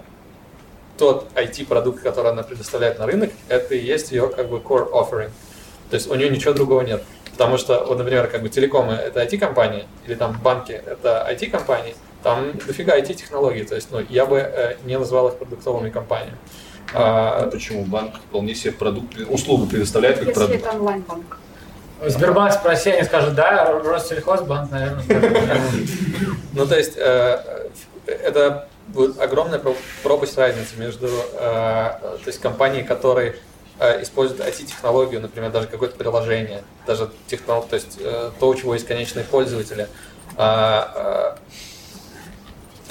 тот 0.99 1.29
IT-продукт, 1.35 2.03
который 2.03 2.33
она 2.33 2.43
предоставляет 2.43 2.99
на 2.99 3.07
рынок, 3.07 3.31
это 3.49 3.75
и 3.75 3.79
есть 3.79 4.13
ее 4.13 4.29
как 4.29 4.49
бы 4.49 4.59
core 4.59 4.91
offering. 4.91 5.31
То 5.91 5.97
есть 5.97 6.11
у 6.11 6.15
нее 6.15 6.29
ничего 6.29 6.53
другого 6.53 6.83
нет. 6.83 7.03
Потому 7.33 7.57
что, 7.57 7.85
вот, 7.85 7.99
например, 7.99 8.29
как 8.29 8.43
бы 8.43 8.49
телекомы 8.49 8.93
это 8.93 9.23
IT-компании, 9.23 9.87
или 10.07 10.15
там 10.15 10.39
банки 10.43 10.73
это 10.73 11.27
IT-компании, 11.31 11.97
там 12.25 12.53
дофига 12.67 12.99
IT-технологий. 12.99 13.65
То 13.65 13.77
есть, 13.77 13.89
ну, 13.93 14.01
я 14.09 14.25
бы 14.27 14.39
э, 14.39 14.77
не 14.85 14.99
назвал 14.99 15.29
их 15.29 15.35
продуктовыми 15.37 15.91
компаниями. 15.91 16.37
А, 16.95 17.49
Почему 17.51 17.85
банк 17.85 18.15
вполне 18.17 18.55
себе 18.55 18.73
продукт, 18.73 19.17
услугу 19.29 19.67
предоставляет 19.67 20.19
как 20.19 20.29
Если 20.29 20.41
продукт? 20.41 20.61
это 20.67 20.71
онлайн-банк. 20.77 21.39
Сбербанк 22.07 22.53
спроси, 22.53 22.91
они 22.91 23.05
скажут, 23.05 23.35
да, 23.35 23.73
Россельхозбанк, 23.85 24.71
наверное. 24.71 25.03
Ну, 26.53 26.67
то 26.67 26.77
есть, 26.77 26.95
э, 26.97 27.69
это 28.07 28.69
будет 28.89 29.21
огромная 29.21 29.59
про- 29.59 29.77
пропасть 30.03 30.37
разницы 30.39 30.77
между 30.79 31.07
э, 31.07 31.11
то 31.39 32.23
есть, 32.27 32.41
компанией, 32.41 32.85
которые 32.85 33.37
э, 33.81 34.03
используют 34.03 34.41
IT-технологию, 34.43 35.21
например, 35.21 35.51
даже 35.51 35.67
какое-то 35.67 35.97
приложение, 35.97 36.63
даже 36.87 37.11
технолог, 37.27 37.67
то 37.69 37.75
есть 37.77 37.99
то, 38.39 38.49
у 38.49 38.55
чего 38.55 38.75
есть 38.75 38.87
конечные 38.87 39.25
пользователи. 39.25 39.89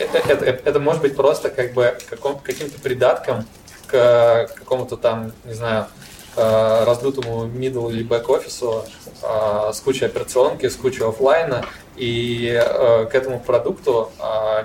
Это, 0.04 0.18
это, 0.18 0.46
это, 0.46 0.80
может 0.80 1.02
быть 1.02 1.16
просто 1.16 1.50
как 1.50 1.74
бы 1.74 1.98
каком, 2.10 2.40
каким-то 2.40 2.80
придатком 2.80 3.46
к 3.88 4.50
какому-то 4.56 4.98
там, 4.98 5.32
не 5.46 5.54
знаю, 5.54 5.88
э, 6.36 6.84
раздутому 6.86 7.46
middle 7.46 7.92
или 7.92 8.04
бэк-офису 8.04 8.86
э, 9.22 9.72
с 9.74 9.80
кучей 9.80 10.06
операционки, 10.06 10.68
с 10.68 10.76
кучей 10.76 11.04
офлайна, 11.04 11.66
и 11.96 12.52
э, 12.54 13.06
к 13.06 13.16
этому 13.16 13.40
продукту, 13.40 14.12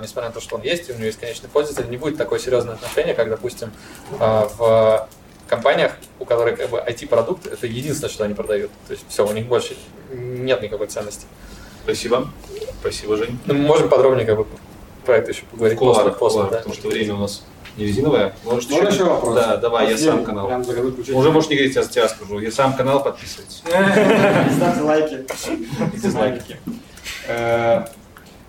несмотря 0.01 0.29
на 0.29 0.33
то, 0.33 0.41
что 0.41 0.55
он 0.55 0.63
есть, 0.63 0.89
и 0.89 0.93
у 0.93 0.95
него 0.95 1.05
есть 1.05 1.19
конечный 1.19 1.49
пользователь, 1.49 1.89
не 1.89 1.97
будет 1.97 2.17
такое 2.17 2.39
серьезное 2.39 2.73
отношение, 2.73 3.13
как, 3.13 3.29
допустим, 3.29 3.71
в 4.09 5.07
компаниях, 5.47 5.93
у 6.19 6.25
которых 6.25 6.57
как 6.57 6.69
бы 6.69 6.77
IT-продукт, 6.77 7.45
это 7.47 7.67
единственное, 7.67 8.09
что 8.09 8.23
они 8.23 8.33
продают. 8.33 8.71
То 8.87 8.93
есть 8.93 9.05
все, 9.09 9.27
у 9.27 9.31
них 9.31 9.45
больше 9.47 9.75
нет 10.11 10.61
никакой 10.61 10.87
ценности. 10.87 11.25
Спасибо. 11.83 12.29
Спасибо, 12.81 13.17
Жень. 13.17 13.39
Ну, 13.45 13.53
мы 13.55 13.61
можем 13.61 13.89
подробнее 13.89 14.25
как 14.25 14.37
бы 14.37 14.45
про 15.05 15.17
это 15.17 15.31
еще 15.31 15.43
поговорить 15.51 15.77
В 15.77 15.79
кулуарах, 15.79 16.17
после, 16.17 16.39
кулуарах, 16.41 16.51
да. 16.51 16.57
потому 16.57 16.75
что 16.75 16.87
время 16.89 17.13
у 17.15 17.17
нас 17.19 17.43
не 17.77 17.85
резиновое. 17.85 18.33
Может, 18.43 18.69
Можно 18.69 18.87
еще 18.89 19.03
вопрос? 19.05 19.35
Да, 19.35 19.57
давай, 19.57 19.89
я 19.91 19.97
сам 19.97 20.23
канал. 20.25 20.47
прям. 20.47 20.61
Уже 20.61 21.31
можешь 21.31 21.49
не 21.49 21.55
говорить, 21.55 21.75
я 21.75 21.83
тебя 21.83 22.07
скажу. 22.09 22.39
Я 22.39 22.51
сам 22.51 22.73
канал 22.73 23.03
подписывайтесь. 23.03 23.63
Ставьте 24.55 24.81
лайки. 24.81 25.25
Дизлайки. 25.95 26.57
Э, 27.27 27.85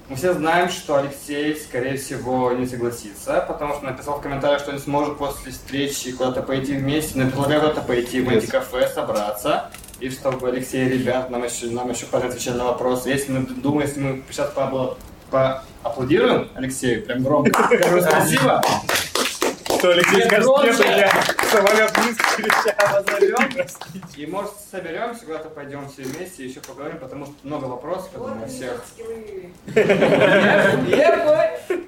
Мы 0.09 0.17
все 0.17 0.35
знаем, 0.35 0.69
что 0.71 0.97
Алексей, 0.97 1.55
скорее 1.57 1.97
всего, 1.97 2.51
не 2.53 2.67
согласится, 2.67 3.45
потому 3.47 3.75
что 3.75 3.85
написал 3.85 4.19
в 4.19 4.23
комментариях, 4.23 4.61
что 4.61 4.73
не 4.73 4.79
сможет 4.81 5.19
после 5.19 5.53
встречи 5.53 6.11
куда-то 6.13 6.43
пойти 6.43 6.73
вместе, 6.75 7.19
но 7.19 7.29
предлагаю 7.31 7.61
куда-то 7.61 7.83
пойти 7.83 8.21
в 8.21 8.29
антикафе, 8.29 8.89
собраться, 8.89 9.71
и 10.01 10.11
чтобы 10.11 10.49
Алексей, 10.49 10.89
ребят, 10.89 11.31
нам 11.31 11.45
еще, 11.45 11.67
нам 11.67 11.91
еще 11.91 12.07
отвечать 12.11 12.57
на 12.57 12.65
вопросы. 12.65 13.11
Если 13.11 13.31
мы 13.31 13.41
думаем, 13.47 13.87
если 13.87 14.01
мы 14.01 14.23
сейчас 14.31 14.51
поапла- 14.53 14.97
поаплодируем 15.31 16.49
Алексею, 16.55 17.03
прям 17.05 17.23
громко, 17.23 17.63
скажу 17.65 18.01
спасибо, 18.03 18.63
Что 19.79 19.91
Алексей 19.93 20.23
скажет, 20.27 20.45
громче. 20.45 20.73
нет, 20.73 20.97
я 20.97 21.11
самолет 21.51 21.93
позовем, 21.93 23.67
и 24.17 24.27
может 24.27 24.53
соберемся, 24.71 25.25
куда-то 25.25 25.49
пойдем 25.51 25.89
все 25.89 26.03
вместе, 26.03 26.45
еще 26.45 26.61
поговорим, 26.61 26.99
потому 26.99 27.27
что 27.27 27.35
много 27.45 27.65
вопросов, 27.65 28.11
я 28.13 28.19
думаю, 28.19 28.45
у 28.45 28.49
всех. 28.49 28.85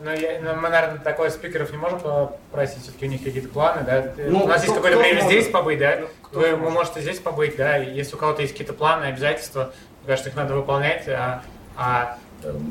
Ну, 0.00 0.12
я- 0.12 0.38
ну, 0.40 0.54
мы, 0.54 0.68
наверное, 0.68 0.98
такой 1.00 1.28
спикеров 1.30 1.72
не 1.72 1.76
можем 1.76 1.98
попросить, 1.98 2.82
все-таки 2.84 3.06
у 3.06 3.08
них 3.08 3.24
какие-то 3.24 3.48
планы, 3.48 3.82
да? 3.84 4.12
Ну, 4.16 4.44
у 4.44 4.46
нас 4.46 4.62
есть 4.62 4.72
какое-то 4.74 4.96
время 4.98 5.22
может? 5.24 5.30
здесь 5.30 5.48
побыть, 5.52 5.78
да? 5.80 5.98
кто 6.22 6.38
Вы, 6.38 6.50
вы 6.52 6.56
может? 6.70 6.74
можете 6.74 7.00
здесь 7.00 7.18
побыть, 7.18 7.56
да? 7.56 7.76
Если 7.78 8.14
у 8.14 8.18
кого-то 8.18 8.42
есть 8.42 8.52
какие-то 8.54 8.74
планы, 8.74 9.06
обязательства, 9.06 9.72
мне 10.02 10.06
кажется, 10.06 10.30
их 10.30 10.36
надо 10.36 10.54
выполнять, 10.54 11.08
а, 11.08 11.42
а 11.76 12.16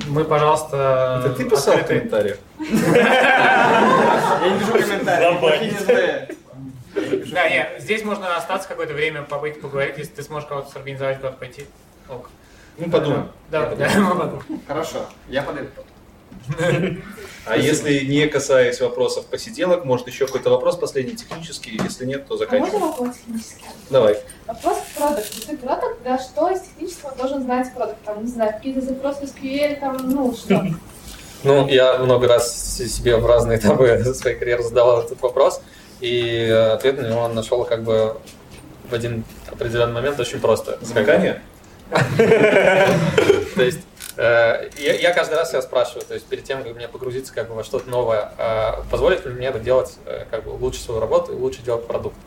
мы, 0.08 0.24
пожалуйста, 0.24 1.22
Это 1.26 1.34
ты 1.36 1.44
писал 1.50 1.76
в 1.76 1.82
открыты. 1.82 2.00
комментариях? 2.10 2.38
Я 2.60 4.50
не 4.50 4.60
пишу 4.60 4.78
НСД. 4.78 6.34
Да, 7.32 7.50
нет, 7.50 7.76
здесь 7.80 8.04
можно 8.04 8.36
остаться 8.36 8.68
какое-то 8.68 8.94
время, 8.94 9.22
побыть, 9.24 9.62
поговорить, 9.62 9.98
если 9.98 10.14
ты 10.14 10.24
сможешь 10.24 10.48
кого-то 10.50 10.72
сорганизовать, 10.72 11.18
куда-то 11.18 11.38
пойти. 11.38 11.66
Ок. 12.10 12.30
Ну, 12.78 12.90
подумаем. 12.90 13.30
Да, 13.50 13.70
Я 13.72 13.76
да, 13.76 13.90
мы 14.00 14.10
подумаем. 14.16 14.62
Хорошо, 14.68 15.06
я 15.28 15.42
подойду. 15.44 15.70
А 17.46 17.56
если 17.56 18.04
не 18.04 18.28
касаясь 18.28 18.82
вопросов 18.82 19.26
посиделок, 19.28 19.86
может 19.86 20.06
еще 20.08 20.26
какой-то 20.26 20.50
вопрос 20.50 20.76
последний 20.76 21.16
технический? 21.16 21.80
Если 21.82 22.06
нет, 22.06 22.28
то 22.28 22.34
А 22.34 22.38
можно 22.38 22.46
заканчиваем. 22.46 22.82
вопрос 22.82 23.16
технический? 23.16 23.66
Давай. 23.90 24.18
Вопрос 24.46 24.78
к 24.80 24.98
продукту. 24.98 25.48
Ты 25.48 25.58
продукт, 25.58 26.04
да, 26.04 26.20
что 26.20 26.50
из 26.50 26.62
технического 26.62 27.16
должен 27.16 27.44
знать 27.44 27.74
продукт? 27.74 28.04
Там, 28.04 28.26
не 28.26 28.30
знаю, 28.30 28.52
какие-то 28.54 28.82
запросы 28.82 29.24
SQL, 29.24 29.80
там, 29.80 29.98
ну, 30.10 30.34
что? 30.36 30.62
Ну, 31.44 31.68
я 31.68 32.00
много 32.00 32.28
раз 32.28 32.76
себе 32.78 33.16
в 33.18 33.26
разные 33.26 33.60
этапы 33.60 34.04
своей 34.16 34.38
карьеры 34.38 34.64
задавал 34.64 35.04
этот 35.04 35.22
вопрос, 35.22 35.62
и 36.02 36.50
ответ 36.74 37.00
на 37.00 37.08
него 37.08 37.28
нашел 37.28 37.64
как 37.64 37.84
бы 37.84 38.18
в 38.90 38.94
один 38.94 39.24
определенный 39.50 39.94
момент 39.94 40.20
очень 40.20 40.40
просто. 40.40 40.80
Скакание? 40.84 41.42
То 42.18 43.62
есть 43.62 43.80
я, 44.18 44.94
я 44.96 45.14
каждый 45.14 45.36
раз 45.36 45.52
себя 45.52 45.62
спрашиваю, 45.62 46.04
то 46.04 46.14
есть 46.14 46.26
перед 46.26 46.44
тем, 46.44 46.64
как 46.64 46.76
мне 46.76 46.88
погрузиться 46.88 47.34
как 47.34 47.48
бы 47.50 47.56
во 47.56 47.64
что-то 47.64 47.90
новое, 47.90 48.32
э, 48.38 48.84
позволит 48.90 49.26
ли 49.26 49.32
мне 49.32 49.48
это 49.48 49.60
делать, 49.60 49.96
э, 50.06 50.26
как 50.32 50.44
бы 50.44 50.50
лучше 50.50 50.82
свою 50.82 51.00
работу 51.00 51.34
и 51.34 51.36
лучше 51.36 51.62
делать 51.62 51.86
продукт? 51.86 52.18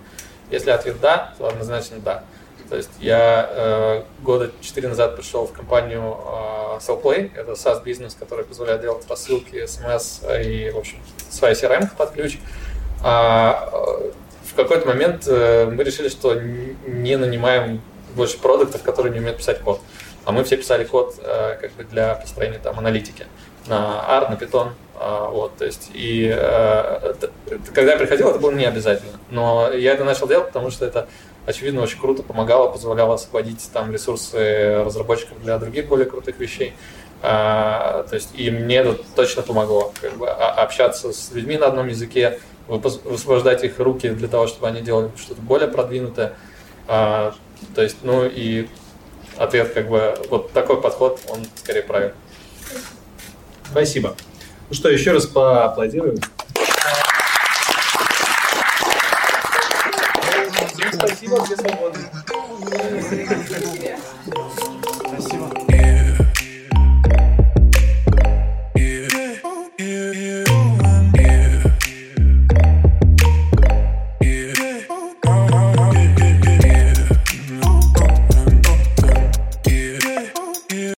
Если 0.51 0.71
ответ 0.71 1.01
да, 1.01 1.35
то 1.39 1.49
однозначно 1.49 1.99
да. 1.99 2.25
То 2.69 2.77
есть 2.77 2.91
я 3.01 3.49
э, 3.51 4.03
года 4.23 4.53
четыре 4.61 4.89
назад 4.89 5.17
пришел 5.17 5.47
в 5.47 5.53
компанию 5.53 6.17
э, 6.25 6.79
Sellplay, 6.79 7.33
это 7.35 7.53
SaaS 7.53 7.83
бизнес, 7.83 8.15
который 8.15 8.45
позволяет 8.45 8.81
делать 8.81 9.05
рассылки, 9.09 9.67
смс 9.67 10.21
и, 10.45 10.71
в 10.71 10.79
общем, 10.79 10.99
своя 11.29 11.55
CRM 11.55 11.89
под 11.97 12.13
ключ. 12.13 12.39
А, 13.03 13.69
э, 13.73 14.11
в 14.45 14.55
какой-то 14.55 14.87
момент 14.87 15.25
э, 15.27 15.67
мы 15.67 15.83
решили, 15.83 16.09
что 16.09 16.35
не 16.35 17.17
нанимаем 17.17 17.81
больше 18.15 18.39
продуктов, 18.39 18.83
которые 18.83 19.13
не 19.13 19.19
умеют 19.19 19.39
писать 19.39 19.61
код. 19.61 19.81
А 20.25 20.33
мы 20.33 20.45
все 20.45 20.57
писали 20.57 20.85
код 20.85 21.15
э, 21.23 21.59
как 21.61 21.73
бы 21.73 21.85
для 21.85 22.15
построения 22.15 22.59
там 22.59 22.79
аналитики 22.79 23.27
на 23.67 24.05
R, 24.07 24.31
на 24.31 24.35
Python. 24.35 24.71
А, 25.03 25.31
вот, 25.31 25.57
то 25.57 25.65
есть, 25.65 25.91
и 25.95 26.31
э, 26.31 27.15
когда 27.75 27.93
я 27.93 27.99
приходил, 27.99 28.29
это 28.29 28.39
было 28.39 28.51
не 28.51 28.67
обязательно. 28.67 29.19
Но 29.31 29.71
я 29.73 29.95
это 29.95 30.05
начал 30.05 30.29
делать, 30.29 30.49
потому 30.49 30.71
что 30.71 30.85
это, 30.85 31.09
очевидно, 31.47 31.81
очень 31.81 31.99
круто 31.99 32.23
помогало, 32.23 32.71
позволяло 32.71 33.15
освободить 33.15 33.71
там 33.73 33.91
ресурсы 33.91 34.83
разработчиков 34.85 35.43
для 35.43 35.59
других 35.59 35.89
более 35.89 36.07
крутых 36.07 36.39
вещей. 36.39 36.75
А, 37.23 38.05
то 38.09 38.15
есть, 38.15 38.31
и 38.35 38.51
мне 38.51 38.77
это 38.77 38.99
точно 39.15 39.43
помогло, 39.43 39.93
как 40.01 40.17
бы, 40.19 40.29
общаться 40.29 41.13
с 41.13 41.33
людьми 41.33 41.57
на 41.57 41.67
одном 41.67 41.89
языке, 41.89 42.39
высвобождать 42.69 43.65
их 43.65 43.79
руки 43.79 44.11
для 44.11 44.29
того, 44.29 44.47
чтобы 44.47 44.69
они 44.69 44.83
делали 44.83 45.11
что-то 45.17 45.41
более 45.41 45.69
продвинутое. 45.69 46.35
А, 46.89 47.35
то 47.75 47.83
есть, 47.83 47.99
ну 48.03 48.27
и 48.27 48.69
ответ, 49.41 49.73
как 49.73 49.89
бы, 49.89 50.15
вот 50.29 50.53
такой 50.53 50.81
подход, 50.81 51.19
он 51.29 51.47
скорее 51.57 51.83
правильный. 51.83 52.15
Спасибо. 53.71 54.15
Ну 54.69 54.75
что, 54.75 54.91
еще 54.91 55.13
раз 55.13 55.27
поаплодируем. 55.27 56.19
Спасибо, 60.93 61.45
все 61.45 61.57